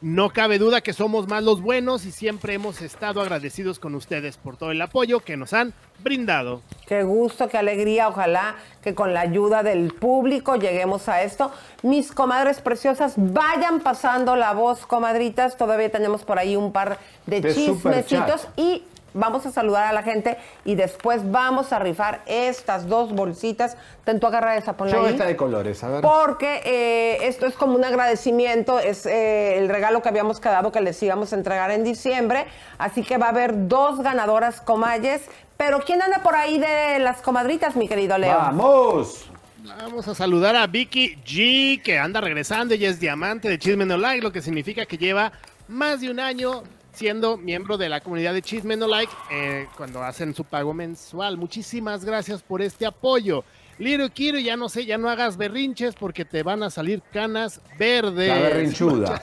No 0.00 0.30
cabe 0.30 0.58
duda 0.58 0.80
que 0.80 0.94
somos 0.94 1.28
más 1.28 1.44
los 1.44 1.60
buenos 1.60 2.06
y 2.06 2.12
siempre 2.12 2.54
hemos 2.54 2.80
estado 2.80 3.20
agradecidos 3.20 3.78
con 3.78 3.94
ustedes 3.94 4.38
por 4.38 4.56
todo 4.56 4.70
el 4.70 4.80
apoyo 4.80 5.20
que 5.20 5.36
nos 5.36 5.52
han 5.52 5.74
brindado. 6.02 6.62
Qué 6.86 7.02
gusto, 7.02 7.46
qué 7.46 7.58
alegría. 7.58 8.08
Ojalá 8.08 8.56
que 8.82 8.94
con 8.94 9.12
la 9.12 9.20
ayuda 9.20 9.62
del 9.62 9.92
público 9.92 10.56
lleguemos 10.56 11.10
a 11.10 11.22
esto. 11.22 11.52
Mis 11.82 12.10
comadres 12.10 12.60
preciosas, 12.60 13.14
vayan 13.16 13.80
pasando 13.80 14.34
la 14.34 14.54
voz, 14.54 14.86
comadritas. 14.86 15.58
Todavía 15.58 15.92
tenemos 15.92 16.24
por 16.24 16.38
ahí 16.38 16.56
un 16.56 16.72
par 16.72 16.98
de, 17.26 17.42
De 17.42 17.54
chismecitos 17.54 18.48
y 18.56 18.82
vamos 19.14 19.46
a 19.46 19.50
saludar 19.50 19.86
a 19.86 19.92
la 19.92 20.02
gente 20.02 20.36
y 20.64 20.74
después 20.74 21.30
vamos 21.30 21.72
a 21.72 21.78
rifar 21.78 22.22
estas 22.26 22.88
dos 22.88 23.12
bolsitas. 23.12 23.76
Ten 24.04 24.20
tú 24.20 24.26
agarra 24.26 24.56
esa, 24.56 24.76
ponla 24.76 24.94
Yo 24.94 25.06
ahí. 25.06 25.12
esta 25.12 25.26
de 25.26 25.36
colores, 25.36 25.82
a 25.84 25.88
ver. 25.88 26.00
Porque 26.02 26.60
eh, 26.64 27.28
esto 27.28 27.46
es 27.46 27.54
como 27.54 27.74
un 27.74 27.84
agradecimiento, 27.84 28.78
es 28.78 29.06
eh, 29.06 29.58
el 29.58 29.68
regalo 29.68 30.02
que 30.02 30.08
habíamos 30.08 30.40
quedado 30.40 30.72
que 30.72 30.80
les 30.80 31.02
íbamos 31.02 31.32
a 31.32 31.36
entregar 31.36 31.70
en 31.70 31.84
diciembre. 31.84 32.46
Así 32.78 33.02
que 33.02 33.18
va 33.18 33.26
a 33.26 33.30
haber 33.30 33.68
dos 33.68 34.00
ganadoras 34.00 34.60
comayes. 34.60 35.22
Pero 35.56 35.80
¿quién 35.80 36.02
anda 36.02 36.22
por 36.22 36.34
ahí 36.34 36.58
de 36.58 36.98
las 36.98 37.22
comadritas, 37.22 37.76
mi 37.76 37.86
querido 37.86 38.18
Leo? 38.18 38.36
¡Vamos! 38.36 39.26
Vamos 39.64 40.08
a 40.08 40.14
saludar 40.14 40.56
a 40.56 40.66
Vicky 40.66 41.16
G, 41.24 41.80
que 41.82 41.96
anda 41.96 42.20
regresando. 42.20 42.74
Ella 42.74 42.88
es 42.88 42.98
diamante 42.98 43.48
de 43.48 43.60
Chisme 43.60 43.86
No 43.86 43.96
Like, 43.96 44.20
lo 44.20 44.32
que 44.32 44.42
significa 44.42 44.86
que 44.86 44.98
lleva 44.98 45.30
más 45.68 46.00
de 46.00 46.10
un 46.10 46.18
año 46.18 46.64
siendo 46.92 47.36
miembro 47.36 47.78
de 47.78 47.88
la 47.88 48.00
comunidad 48.00 48.34
de 48.34 48.42
Chisme 48.42 48.76
No 48.76 48.86
Like 48.86 49.12
eh, 49.30 49.66
cuando 49.76 50.02
hacen 50.02 50.34
su 50.34 50.44
pago 50.44 50.74
mensual. 50.74 51.36
Muchísimas 51.36 52.04
gracias 52.04 52.42
por 52.42 52.62
este 52.62 52.86
apoyo. 52.86 53.44
Liro 53.78 54.08
Kiro, 54.10 54.38
ya 54.38 54.56
no 54.56 54.68
sé, 54.68 54.84
ya 54.84 54.98
no 54.98 55.08
hagas 55.08 55.36
berrinches 55.36 55.94
porque 55.94 56.24
te 56.24 56.42
van 56.42 56.62
a 56.62 56.70
salir 56.70 57.02
canas 57.12 57.60
verdes. 57.78 58.28
La 58.28 58.38
berrinchuda. 58.38 59.22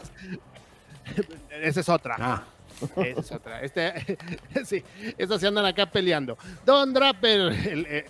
Esa 1.61 1.79
es 1.79 1.89
otra. 1.89 2.15
Ah. 2.19 2.43
Esa 2.97 3.19
es 3.19 3.31
otra. 3.31 3.61
Este, 3.61 3.93
sí, 4.65 4.83
estas 5.17 5.41
se 5.41 5.47
andan 5.47 5.65
acá 5.65 5.85
peleando. 5.85 6.37
Don 6.65 6.93
Draper 6.93 7.39
el, 7.67 7.85
eh, 7.89 8.05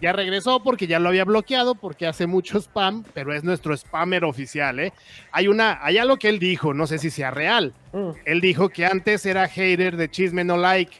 ya 0.00 0.12
regresó 0.12 0.62
porque 0.62 0.86
ya 0.86 0.98
lo 0.98 1.08
había 1.08 1.24
bloqueado 1.24 1.74
porque 1.74 2.06
hace 2.06 2.26
mucho 2.26 2.58
spam, 2.58 3.04
pero 3.14 3.34
es 3.34 3.44
nuestro 3.44 3.76
spammer 3.76 4.24
oficial, 4.24 4.80
¿eh? 4.80 4.92
Hay 5.32 5.48
una, 5.48 5.78
hay 5.84 5.98
algo 5.98 6.16
que 6.16 6.28
él 6.28 6.38
dijo, 6.38 6.74
no 6.74 6.86
sé 6.86 6.98
si 6.98 7.10
sea 7.10 7.30
real. 7.30 7.74
Mm. 7.92 8.10
Él 8.24 8.40
dijo 8.40 8.68
que 8.68 8.86
antes 8.86 9.24
era 9.24 9.48
hater 9.48 9.96
de 9.96 10.10
Chisme 10.10 10.44
No 10.44 10.56
Like, 10.56 10.96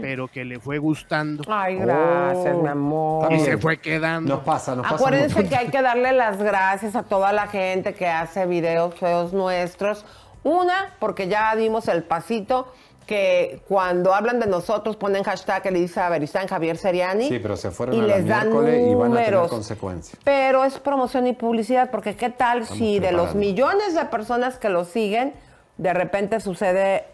pero 0.00 0.28
que 0.28 0.44
le 0.44 0.58
fue 0.58 0.78
gustando. 0.78 1.44
Ay, 1.48 1.76
gracias, 1.76 2.56
mi 2.56 2.68
amor. 2.68 3.32
Y 3.32 3.40
se 3.40 3.56
fue 3.58 3.78
quedando. 3.78 4.36
Nos 4.36 4.44
pasa, 4.44 4.74
nos 4.74 4.84
pasa. 4.84 4.96
Acuérdense 4.96 5.48
que 5.48 5.56
hay 5.56 5.68
que 5.68 5.80
darle 5.80 6.12
las 6.12 6.38
gracias 6.42 6.94
a 6.96 7.04
toda 7.04 7.32
la 7.32 7.46
gente 7.46 7.94
que 7.94 8.06
hace 8.06 8.46
videos 8.46 8.94
feos 8.96 9.32
nuestros. 9.32 10.04
Una, 10.44 10.94
porque 10.98 11.28
ya 11.28 11.54
dimos 11.56 11.88
el 11.88 12.02
pasito 12.02 12.72
que 13.06 13.60
cuando 13.68 14.14
hablan 14.14 14.40
de 14.40 14.46
nosotros 14.46 14.96
ponen 14.96 15.24
hashtag 15.24 15.66
Elisa 15.66 16.08
Beristain, 16.08 16.48
Javier 16.48 16.76
Seriani. 16.76 17.28
Sí, 17.28 17.38
pero 17.38 17.56
se 17.56 17.70
fueron 17.70 17.96
y 17.96 18.00
a 18.00 18.02
la 18.02 18.16
les 18.16 18.26
dan 18.26 18.48
miércoles 18.48 18.80
y 18.80 18.94
van 18.94 19.12
a 19.12 19.16
tener 19.16 19.32
números. 19.32 19.50
consecuencias. 19.50 20.18
Pero 20.24 20.64
es 20.64 20.78
promoción 20.78 21.26
y 21.26 21.32
publicidad, 21.32 21.90
porque 21.90 22.16
qué 22.16 22.30
tal 22.30 22.66
si 22.66 22.98
de 22.98 23.12
los 23.12 23.34
millones 23.34 23.94
de 23.94 24.04
personas 24.06 24.56
que 24.56 24.68
lo 24.68 24.84
siguen, 24.84 25.34
de 25.78 25.92
repente 25.92 26.40
sucede 26.40 27.04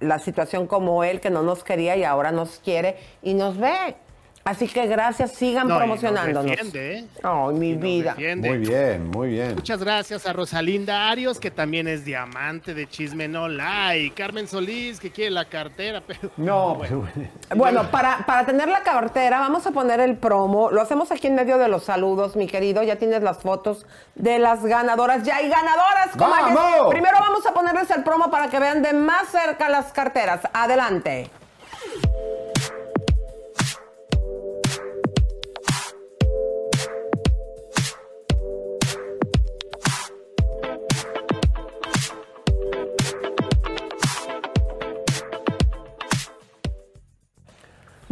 la 0.00 0.18
situación 0.18 0.66
como 0.66 1.04
él, 1.04 1.20
que 1.20 1.30
no 1.30 1.42
nos 1.42 1.64
quería 1.64 1.96
y 1.96 2.04
ahora 2.04 2.32
nos 2.32 2.58
quiere 2.58 2.96
y 3.22 3.34
nos 3.34 3.58
ve. 3.58 3.96
Así 4.44 4.68
que 4.68 4.86
gracias, 4.86 5.32
sigan 5.32 5.66
No, 5.68 5.76
y 5.76 5.78
nos 5.78 5.78
promocionándonos. 5.78 6.44
defiende, 6.44 6.98
¿eh? 6.98 7.04
Ay, 7.22 7.54
mi 7.54 7.74
vida. 7.74 8.10
defiende. 8.10 8.48
Muy 8.50 8.58
bien, 8.58 9.10
muy 9.10 9.28
bien. 9.30 9.54
Muchas 9.54 9.80
gracias 9.82 10.26
a 10.26 10.34
Rosalinda 10.34 11.08
Arios, 11.08 11.40
que 11.40 11.50
también 11.50 11.88
es 11.88 12.04
diamante 12.04 12.74
de 12.74 12.86
Chisme 12.86 13.26
No 13.26 13.48
Like. 13.48 14.14
Carmen 14.14 14.46
Solís, 14.46 15.00
que 15.00 15.10
quiere 15.10 15.30
la 15.30 15.46
cartera, 15.46 16.02
pero... 16.06 16.30
No, 16.36 16.78
Bueno, 17.56 17.90
para, 17.90 18.18
para 18.26 18.44
tener 18.44 18.68
la 18.68 18.82
cartera, 18.82 19.40
vamos 19.40 19.66
a 19.66 19.70
poner 19.70 20.00
el 20.00 20.16
promo. 20.18 20.70
Lo 20.70 20.82
hacemos 20.82 21.10
aquí 21.10 21.26
en 21.28 21.36
medio 21.36 21.56
de 21.56 21.68
los 21.68 21.84
saludos, 21.84 22.36
mi 22.36 22.46
querido. 22.46 22.82
Ya 22.82 22.96
tienes 22.96 23.22
las 23.22 23.38
fotos 23.38 23.86
de 24.14 24.38
las 24.38 24.62
ganadoras. 24.64 25.22
¡Ya 25.24 25.36
hay 25.36 25.48
ganadoras! 25.48 26.16
¡Vamos! 26.16 26.90
Primero 26.90 27.16
vamos 27.18 27.46
a 27.46 27.54
ponerles 27.54 27.90
el 27.92 28.04
promo 28.04 28.30
para 28.30 28.48
que 28.50 28.58
vean 28.58 28.82
de 28.82 28.92
más 28.92 29.28
cerca 29.28 29.70
las 29.70 29.90
carteras. 29.92 30.40
Adelante. 30.52 31.30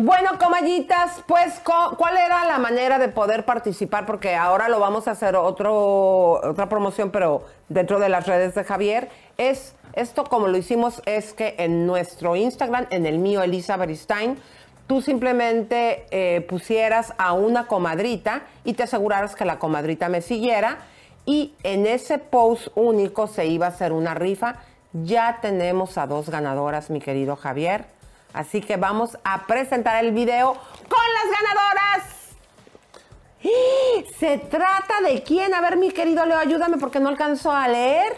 Bueno, 0.04 0.30
comallitas, 0.36 1.22
pues, 1.28 1.62
¿cuál 1.62 2.16
era 2.16 2.44
la 2.44 2.58
manera 2.58 2.98
de 2.98 3.06
poder 3.06 3.44
participar? 3.44 4.04
Porque 4.04 4.34
ahora 4.34 4.68
lo 4.68 4.80
vamos 4.80 5.06
a 5.06 5.12
hacer 5.12 5.36
otro, 5.36 6.40
otra 6.42 6.68
promoción, 6.68 7.12
pero 7.12 7.44
dentro 7.68 8.00
de 8.00 8.08
las 8.08 8.26
redes 8.26 8.56
de 8.56 8.64
Javier. 8.64 9.10
Es 9.38 9.76
esto 9.92 10.24
como 10.24 10.48
lo 10.48 10.58
hicimos, 10.58 11.00
es 11.06 11.32
que 11.32 11.54
en 11.56 11.86
nuestro 11.86 12.34
Instagram, 12.34 12.88
en 12.90 13.06
el 13.06 13.20
mío, 13.20 13.44
Elisa 13.44 13.76
Beristain, 13.76 14.38
tú 14.88 15.02
simplemente 15.02 16.04
eh, 16.10 16.40
pusieras 16.40 17.14
a 17.16 17.32
una 17.32 17.68
comadrita 17.68 18.42
y 18.64 18.72
te 18.72 18.82
aseguraras 18.82 19.36
que 19.36 19.44
la 19.44 19.60
comadrita 19.60 20.08
me 20.08 20.20
siguiera. 20.20 20.78
Y 21.26 21.54
en 21.62 21.86
ese 21.86 22.18
post 22.18 22.66
único 22.74 23.28
se 23.28 23.46
iba 23.46 23.66
a 23.66 23.68
hacer 23.68 23.92
una 23.92 24.14
rifa. 24.14 24.56
Ya 24.94 25.38
tenemos 25.40 25.96
a 25.96 26.08
dos 26.08 26.28
ganadoras, 26.28 26.90
mi 26.90 26.98
querido 26.98 27.36
Javier. 27.36 28.01
Así 28.32 28.60
que 28.60 28.76
vamos 28.76 29.18
a 29.24 29.46
presentar 29.46 30.04
el 30.04 30.12
video 30.12 30.54
con 30.54 31.06
las 31.14 31.40
ganadoras. 31.40 32.22
Se 34.18 34.38
trata 34.38 35.00
de 35.00 35.22
quién? 35.22 35.52
A 35.52 35.60
ver, 35.60 35.76
mi 35.76 35.90
querido 35.90 36.24
Leo, 36.24 36.38
ayúdame 36.38 36.78
porque 36.78 37.00
no 37.00 37.08
alcanzo 37.08 37.50
a 37.50 37.66
leer. 37.68 38.16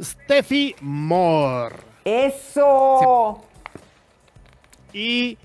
Steffi 0.00 0.74
Moore. 0.80 1.76
Eso. 2.04 3.44
Y, 4.92 5.38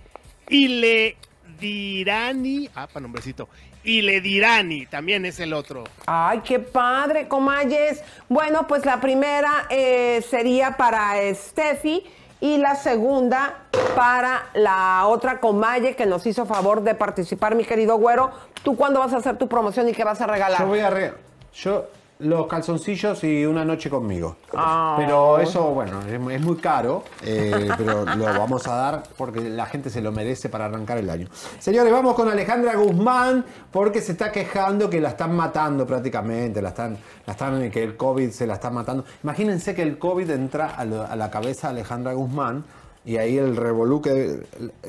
y 0.50 0.68
le 0.68 1.18
dirani, 1.60 2.70
ah, 2.76 2.88
para 2.88 3.02
nombrecito, 3.02 3.48
y 3.84 4.02
le 4.02 4.20
dirani, 4.20 4.86
también 4.88 5.26
es 5.26 5.40
el 5.40 5.54
otro. 5.54 5.84
Ay, 6.06 6.42
qué 6.42 6.60
padre, 6.60 7.28
comayes. 7.28 8.04
Bueno, 8.28 8.68
pues 8.68 8.86
la 8.86 9.00
primera 9.00 9.68
eh, 9.70 10.24
sería 10.28 10.76
para 10.76 11.14
Steffi 11.34 12.04
y 12.42 12.58
la 12.58 12.76
segunda 12.76 13.56
para 13.96 14.46
la 14.54 15.08
otra 15.08 15.40
comalle 15.40 15.96
que 15.96 16.06
nos 16.06 16.26
hizo 16.26 16.46
favor 16.46 16.82
de 16.82 16.96
participar, 16.96 17.56
mi 17.56 17.66
querido 17.66 17.98
güero. 17.98 18.32
¿Tú 18.64 18.76
cuándo 18.76 19.00
vas 19.00 19.14
a 19.14 19.18
hacer 19.18 19.38
tu 19.38 19.48
promoción 19.48 19.90
y 19.90 19.94
qué 19.94 20.04
vas 20.04 20.22
a 20.22 20.28
regalar? 20.28 20.60
Yo 20.62 20.68
voy 20.68 20.80
a 20.80 20.90
re- 20.90 21.14
Yo 21.54 21.86
los 22.20 22.48
calzoncillos 22.48 23.24
y 23.24 23.46
una 23.46 23.64
noche 23.64 23.90
conmigo. 23.90 24.36
Ah. 24.54 24.96
Pero 25.00 25.40
eso, 25.40 25.70
bueno, 25.72 26.02
es, 26.02 26.36
es 26.36 26.42
muy 26.42 26.58
caro, 26.58 27.04
eh, 27.24 27.70
pero 27.78 28.04
lo 28.04 28.26
vamos 28.26 28.68
a 28.68 28.76
dar 28.76 29.04
porque 29.18 29.40
la 29.50 29.66
gente 29.66 29.90
se 29.90 30.02
lo 30.02 30.12
merece 30.12 30.50
para 30.50 30.66
arrancar 30.66 30.98
el 30.98 31.10
año. 31.10 31.28
Señores, 31.60 31.92
vamos 31.94 32.16
con 32.16 32.28
Alejandra 32.28 32.76
Guzmán 32.76 33.46
porque 33.72 34.02
se 34.02 34.12
está 34.12 34.34
quejando 34.34 34.90
que 34.90 35.00
la 35.00 35.10
están 35.10 35.34
matando 35.34 35.88
prácticamente, 35.88 36.62
la 36.62 36.70
están, 36.70 36.98
la 37.26 37.34
están, 37.34 37.72
que 37.72 37.84
el 37.84 37.96
COVID 37.96 38.32
se 38.32 38.46
la 38.46 38.56
está 38.56 38.70
matando. 38.70 39.06
Imagínense 39.24 39.74
que 39.74 39.82
el 39.82 39.98
COVID 39.98 40.30
entra 40.30 40.76
a, 40.76 40.84
lo- 40.84 41.04
a 41.06 41.16
la 41.16 41.32
cabeza 41.32 41.68
de 41.70 41.76
Alejandra 41.80 42.12
Guzmán 42.14 42.66
y 43.06 43.16
ahí 43.16 43.38
el 43.38 43.56
revolú 43.56 44.02
que, 44.02 44.42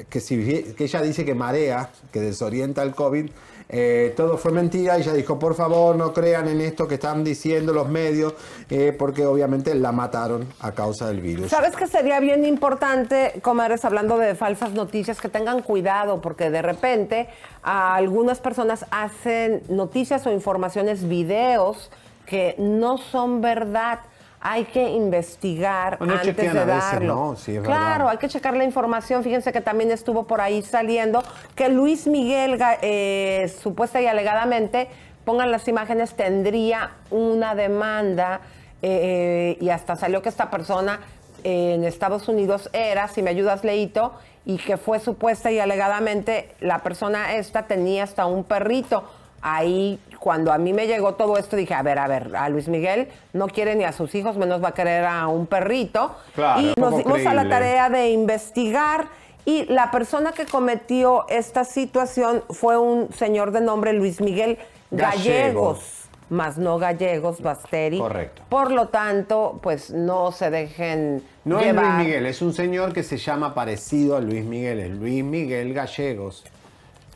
que, 0.09 0.19
si, 0.20 0.65
que 0.77 0.82
ella 0.85 1.01
dice 1.01 1.24
que 1.24 1.36
marea, 1.36 1.90
que 2.12 2.20
desorienta 2.20 2.82
el 2.82 2.93
COVID, 2.93 3.31
eh, 3.72 4.12
todo 4.16 4.36
fue 4.36 4.51
mentira. 4.51 4.97
Ella 4.97 5.12
dijo, 5.12 5.38
por 5.38 5.55
favor, 5.55 5.94
no 5.94 6.12
crean 6.12 6.48
en 6.48 6.60
esto 6.60 6.88
que 6.88 6.94
están 6.94 7.22
diciendo 7.22 7.72
los 7.72 7.88
medios, 7.88 8.34
eh, 8.68 8.94
porque 8.97 9.24
obviamente 9.24 9.74
la 9.74 9.92
mataron 9.92 10.47
a 10.60 10.72
causa 10.72 11.06
del 11.06 11.20
virus. 11.20 11.51
¿Sabes 11.51 11.76
que 11.76 11.86
sería 11.86 12.18
bien 12.18 12.44
importante, 12.44 13.40
comadres, 13.42 13.84
hablando 13.84 14.18
de 14.18 14.34
falsas 14.34 14.72
noticias, 14.72 15.20
que 15.20 15.28
tengan 15.28 15.62
cuidado, 15.62 16.20
porque 16.20 16.51
de 16.51 16.62
repente 16.62 17.28
algunas 17.62 18.40
personas 18.40 18.86
hacen 18.90 19.62
noticias 19.68 20.26
o 20.26 20.32
informaciones, 20.32 21.09
videos 21.09 21.90
que 22.26 22.55
no 22.59 22.98
son 22.98 23.40
verdad. 23.40 24.01
Hay 24.43 24.65
que 24.65 24.89
investigar 24.89 25.99
Bueno, 25.99 26.15
antes 26.15 26.35
de 26.35 26.43
veces, 26.65 26.67
darlo. 26.67 27.15
¿no? 27.15 27.37
Sí, 27.37 27.57
es 27.57 27.62
claro, 27.62 27.91
verdad. 27.91 28.09
hay 28.11 28.17
que 28.19 28.29
checar 28.29 28.57
la 28.57 28.65
información. 28.65 29.23
Fíjense 29.23 29.53
que 29.53 29.61
también 29.61 29.91
estuvo 29.91 30.27
por 30.27 30.41
ahí 30.41 30.62
saliendo 30.62 31.23
que 31.55 31.69
Luis 31.69 32.07
Miguel, 32.07 32.59
eh, 32.81 33.53
supuesta 33.62 34.01
y 34.01 34.07
alegadamente, 34.07 34.89
pongan 35.27 35.51
las 35.51 35.69
imágenes, 35.69 36.15
tendría 36.15 36.93
una 37.11 37.55
demanda 37.55 38.41
eh, 38.81 39.59
y 39.61 39.69
hasta 39.69 39.97
salió 39.97 40.23
que 40.23 40.31
esta 40.31 40.51
persona 40.51 41.01
eh, 41.45 41.75
en 41.75 41.85
Estados 41.85 42.27
Unidos 42.29 42.71
era, 42.73 43.09
si 43.09 43.23
me 43.23 43.29
ayudas, 43.31 43.62
Leito, 43.62 44.15
y 44.47 44.57
que 44.57 44.79
fue 44.79 45.01
supuesta 45.01 45.51
y 45.51 45.59
alegadamente 45.59 46.55
la 46.61 46.79
persona 46.79 47.35
esta 47.35 47.67
tenía 47.67 48.05
hasta 48.05 48.25
un 48.25 48.45
perrito. 48.45 49.05
Ahí, 49.43 49.99
cuando 50.19 50.53
a 50.53 50.59
mí 50.59 50.73
me 50.73 50.87
llegó 50.87 51.15
todo 51.15 51.39
esto, 51.39 51.57
dije, 51.57 51.73
a 51.75 51.83
ver, 51.83 51.99
a 51.99 52.07
ver, 52.07 52.37
a 52.37 52.49
Luis 52.51 52.69
Miguel 52.69 53.09
no 53.33 53.49
quiere 53.49 53.75
ni 53.75 53.85
a 53.85 53.93
sus 53.93 54.15
hijos, 54.15 54.37
menos 54.37 54.62
va 54.62 54.69
a 54.69 54.75
querer 54.75 55.05
a 55.07 55.29
un 55.29 55.47
perrito. 55.47 56.15
Claro, 56.35 56.61
y 56.61 56.75
nos 56.79 56.97
dimos 56.99 57.25
a 57.27 57.33
la 57.35 57.49
tarea 57.49 57.89
de 57.89 58.11
investigar 58.11 59.09
y 59.47 59.65
la 59.73 59.91
persona 59.91 60.33
que 60.33 60.45
cometió 60.45 61.27
esta 61.29 61.65
situación 61.65 62.45
fue 62.51 62.77
un 62.77 63.11
señor 63.15 63.53
de 63.53 63.62
nombre 63.62 63.95
Luis 63.95 64.21
Miguel 64.21 64.59
Gallegos, 64.91 65.25
Gallegos. 65.25 65.81
más 66.29 66.59
no 66.59 66.79
Gallegos 66.79 67.41
Basteri. 67.41 67.99
Correcto. 67.99 68.43
Por 68.51 68.71
lo 68.73 68.89
tanto, 68.89 69.59
pues 69.62 69.91
no 69.91 70.33
se 70.33 70.51
dejen 70.51 71.23
No 71.47 71.59
es 71.61 71.65
llevar. 71.67 71.85
Luis 71.95 72.07
Miguel, 72.07 72.27
es 72.27 72.43
un 72.43 72.53
señor 72.53 72.93
que 72.93 73.03
se 73.03 73.17
llama 73.17 73.55
parecido 73.55 74.17
a 74.17 74.21
Luis 74.21 74.45
Miguel, 74.45 74.81
es 74.81 74.91
Luis 74.91 75.25
Miguel 75.25 75.73
Gallegos. 75.73 76.45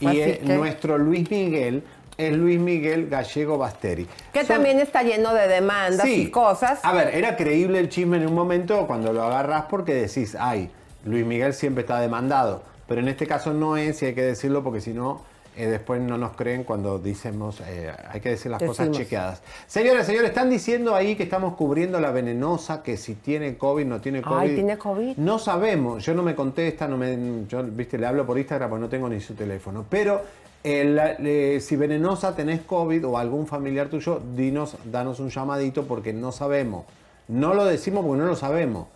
Y 0.01 0.07
que- 0.07 0.41
nuestro 0.45 0.99
Luis 0.99 1.31
Miguel 1.31 1.85
es 2.16 2.32
Luis 2.36 2.59
Miguel 2.61 3.09
Gallego 3.09 3.59
Basteri. 3.59 4.07
Que 4.32 4.41
Son- 4.41 4.49
también 4.57 4.78
está 4.81 5.03
lleno 5.03 5.35
de 5.35 5.49
demandas 5.49 6.07
Sí. 6.07 6.23
y 6.23 6.31
cosas. 6.31 6.81
A 6.82 6.93
ver, 6.93 7.15
era 7.15 7.36
creíble 7.36 7.78
el 7.81 7.89
chisme 7.89 8.16
en 8.19 8.27
un 8.27 8.35
momento 8.35 8.86
cuando 8.86 9.12
lo 9.12 9.23
agarras 9.24 9.65
porque 9.69 9.95
decís, 9.95 10.36
ay, 10.39 10.70
Luis 11.05 11.27
Miguel 11.27 11.53
siempre 11.55 11.82
está 11.82 12.01
demandado. 12.01 12.62
Pero 12.86 13.01
en 13.01 13.09
este 13.09 13.27
caso 13.27 13.53
no 13.53 13.77
es 13.77 14.03
y 14.03 14.07
hay 14.07 14.15
que 14.15 14.23
decirlo 14.23 14.62
porque 14.62 14.81
si 14.81 14.93
no, 14.93 15.23
eh, 15.57 15.66
después 15.66 16.01
no 16.01 16.19
nos 16.19 16.32
creen 16.36 16.65
cuando 16.65 16.99
decimos, 16.99 17.62
eh, 17.66 17.93
hay 18.11 18.20
que 18.20 18.31
decir 18.31 18.51
las 18.51 18.61
cosas 18.62 18.91
chequeadas. 18.91 19.41
Señores, 19.66 20.05
señores, 20.07 20.31
están 20.31 20.51
diciendo 20.51 20.95
ahí 20.97 21.15
que 21.15 21.23
estamos 21.23 21.55
cubriendo 21.55 22.01
la 22.01 22.11
venenosa, 22.11 22.82
que 22.82 22.97
si 22.97 23.15
tiene 23.15 23.57
COVID, 23.57 23.86
no 23.86 24.01
tiene 24.01 24.20
COVID. 24.20 24.36
Ay, 24.36 24.55
¿tiene 24.57 24.77
COVID? 24.77 25.16
No 25.16 25.39
sabemos, 25.39 26.05
yo 26.05 26.12
no 26.15 26.23
me 26.24 26.35
contesta, 26.35 26.89
no 26.89 26.97
me, 26.97 27.47
yo, 27.49 27.62
viste, 27.62 27.99
le 27.99 28.07
hablo 28.07 28.27
por 28.27 28.36
Instagram 28.39 28.69
porque 28.69 28.81
no 28.82 28.89
tengo 28.89 29.09
ni 29.09 29.20
su 29.20 29.35
teléfono. 29.35 29.85
Pero 29.89 30.23
eh, 30.65 31.16
le- 31.20 31.61
si 31.61 31.77
venenosa 31.77 32.35
tenés 32.35 32.62
COVID 32.62 33.07
o 33.07 33.19
algún 33.19 33.47
familiar 33.47 33.89
tuyo, 33.89 34.20
dinos, 34.35 34.77
danos 34.85 35.20
un 35.20 35.28
llamadito 35.31 35.85
porque 35.85 36.12
no 36.12 36.32
sabemos. 36.32 36.85
No 37.28 37.55
lo 37.55 37.65
decimos 37.65 38.05
porque 38.05 38.23
no 38.23 38.27
lo 38.27 38.36
sabemos. 38.36 38.89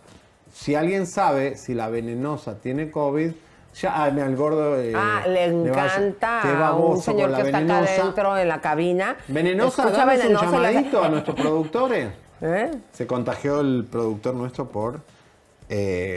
Si 0.53 0.75
alguien 0.75 1.05
sabe 1.07 1.55
si 1.55 1.73
la 1.75 1.89
venenosa 1.89 2.55
tiene 2.59 2.89
COVID, 2.91 3.31
ya 3.79 4.03
ah, 4.03 4.07
el 4.07 4.35
gordo. 4.35 4.79
eh, 4.81 4.93
Ah, 4.95 5.21
le 5.27 5.45
encanta 5.45 6.39
qué 6.41 6.49
a 6.49 6.73
un 6.73 7.01
señor 7.01 7.35
que 7.35 7.41
está 7.43 7.57
acá 7.59 7.77
adentro 8.01 8.37
en 8.37 8.47
la 8.47 8.59
cabina. 8.61 9.15
Venenosa, 9.27 9.83
Escucha 9.83 10.05
danos 10.05 10.23
Venenosa 10.23 10.45
un 10.47 10.51
le 10.63 10.73
llamadito 10.73 11.03
a 11.03 11.09
nuestros 11.09 11.35
productores. 11.39 12.09
¿Eh? 12.41 12.71
Se 12.93 13.05
contagió 13.05 13.59
el 13.59 13.85
productor 13.89 14.33
nuestro 14.33 14.67
por 14.69 15.01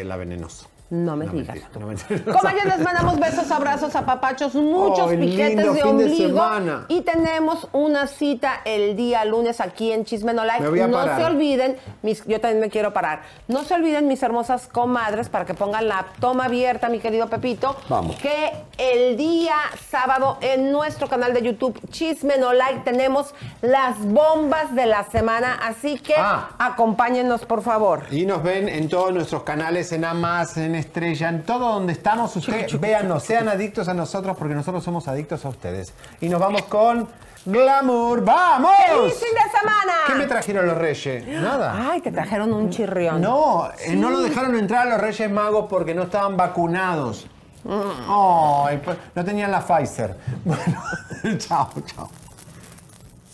la 0.07 0.17
venenosa. 0.17 0.67
No 0.93 1.17
me 1.17 1.25
No, 1.25 1.33
digas. 1.33 1.57
mentira, 1.57 1.81
no, 1.81 1.87
mentira. 1.87 2.23
Como 2.39 2.55
ya 2.55 2.65
les 2.67 2.79
mandamos 2.81 3.19
besos, 3.19 3.51
abrazos, 3.51 3.97
apapachos, 3.97 4.55
muchos 4.55 5.11
piquetes 5.15 5.73
de 5.75 5.83
ombligo. 5.83 6.45
y 6.89 7.01
tenemos 7.01 7.67
una 7.73 8.07
cita 8.07 8.61
el 8.67 8.95
día 8.95 9.25
lunes 9.25 9.63
aquí 9.63 9.91
en 9.91 10.05
Chisme 10.05 10.35
No 10.35 10.45
Like. 10.45 10.63
Me 10.63 10.69
voy 10.69 10.81
a 10.81 10.87
no 10.89 10.99
parar. 10.99 11.19
se 11.19 11.25
olviden, 11.25 11.79
mis, 12.03 12.23
yo 12.27 12.43
también 12.43 12.61
me 12.61 12.69
quiero 12.69 12.93
parar. 12.93 13.23
No 13.49 13.65
se 13.65 13.73
olviden, 13.73 14.07
mis 14.07 14.23
hermosas 14.23 14.69
comadres, 14.69 15.31
para 15.31 15.47
que 15.47 15.55
pongan 15.55 15.89
la 15.89 16.05
toma 16.21 16.45
abierta, 16.45 16.91
mi 16.91 16.99
querido 16.99 17.27
Pepito. 17.27 17.75
Vamos. 17.89 18.17
Que 18.17 18.53
el 18.77 19.17
día 19.17 19.55
sábado 19.89 20.37
en 20.43 20.73
nuestro 20.73 21.09
canal 21.09 21.33
de 21.33 21.41
YouTube 21.41 21.81
Chisme 21.91 22.37
No 22.37 22.53
Like 22.53 22.81
tenemos 22.81 23.35
las 23.63 23.99
bombas 23.99 24.75
de 24.75 24.85
la 24.85 25.05
semana. 25.05 25.59
Así 25.63 25.99
que 25.99 26.17
Ah. 26.19 26.51
acompáñennos, 26.59 27.47
por 27.47 27.63
favor. 27.63 28.03
Y 28.11 28.27
nos 28.27 28.43
ven 28.43 28.69
en 28.69 28.91
todos 28.91 29.11
nuestros 29.15 29.43
canales, 29.43 29.91
en 29.93 30.05
Amas, 30.05 30.59
en 30.59 30.82
Estrella, 30.83 31.29
en 31.29 31.43
todo 31.45 31.73
donde 31.75 31.93
estamos. 31.95 32.35
Ustedes 32.37 32.79
véanos, 32.81 33.23
sean 33.23 33.49
adictos 33.49 33.89
a 33.89 33.95
nosotros 33.95 34.37
porque 34.37 34.55
nosotros 34.55 34.85
somos 34.85 35.09
adictos 35.09 35.45
a 35.45 35.49
ustedes. 35.49 35.93
Y 36.21 36.29
nos 36.29 36.41
vamos 36.41 36.63
con 36.63 37.09
Glamour. 37.45 38.25
¡Vamos! 38.25 38.71
¡Feliz 38.87 39.15
fin 39.15 39.35
de 39.35 39.59
semana! 39.59 39.93
¿Qué 40.07 40.15
me 40.15 40.27
trajeron 40.27 40.67
los 40.67 40.77
reyes? 40.79 41.27
Nada. 41.27 41.91
Ay, 41.91 42.01
te 42.01 42.13
trajeron 42.13 42.53
un 42.53 42.71
chirrión. 42.71 43.21
No, 43.21 43.69
eh, 43.71 43.89
Sí. 43.89 43.97
no 43.97 44.11
lo 44.11 44.21
dejaron 44.21 44.55
entrar 44.57 44.87
a 44.87 44.91
los 44.91 45.01
Reyes 45.01 45.31
Magos 45.31 45.67
porque 45.69 45.95
no 45.95 46.03
estaban 46.05 46.37
vacunados. 46.37 47.27
Mm. 47.65 48.79
Pues, 48.85 48.97
no 49.15 49.25
tenían 49.25 49.51
la 49.51 49.61
Pfizer. 49.61 50.17
Bueno, 50.45 50.83
chao, 51.39 51.71
chao. 51.87 52.11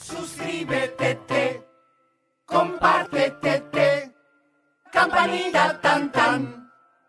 Suscríbete, 0.02 1.14
te, 1.26 1.66
compártete, 2.46 3.60
te, 3.72 4.12
campanita 4.90 5.80
tan 5.80 6.10
tan. 6.12 6.57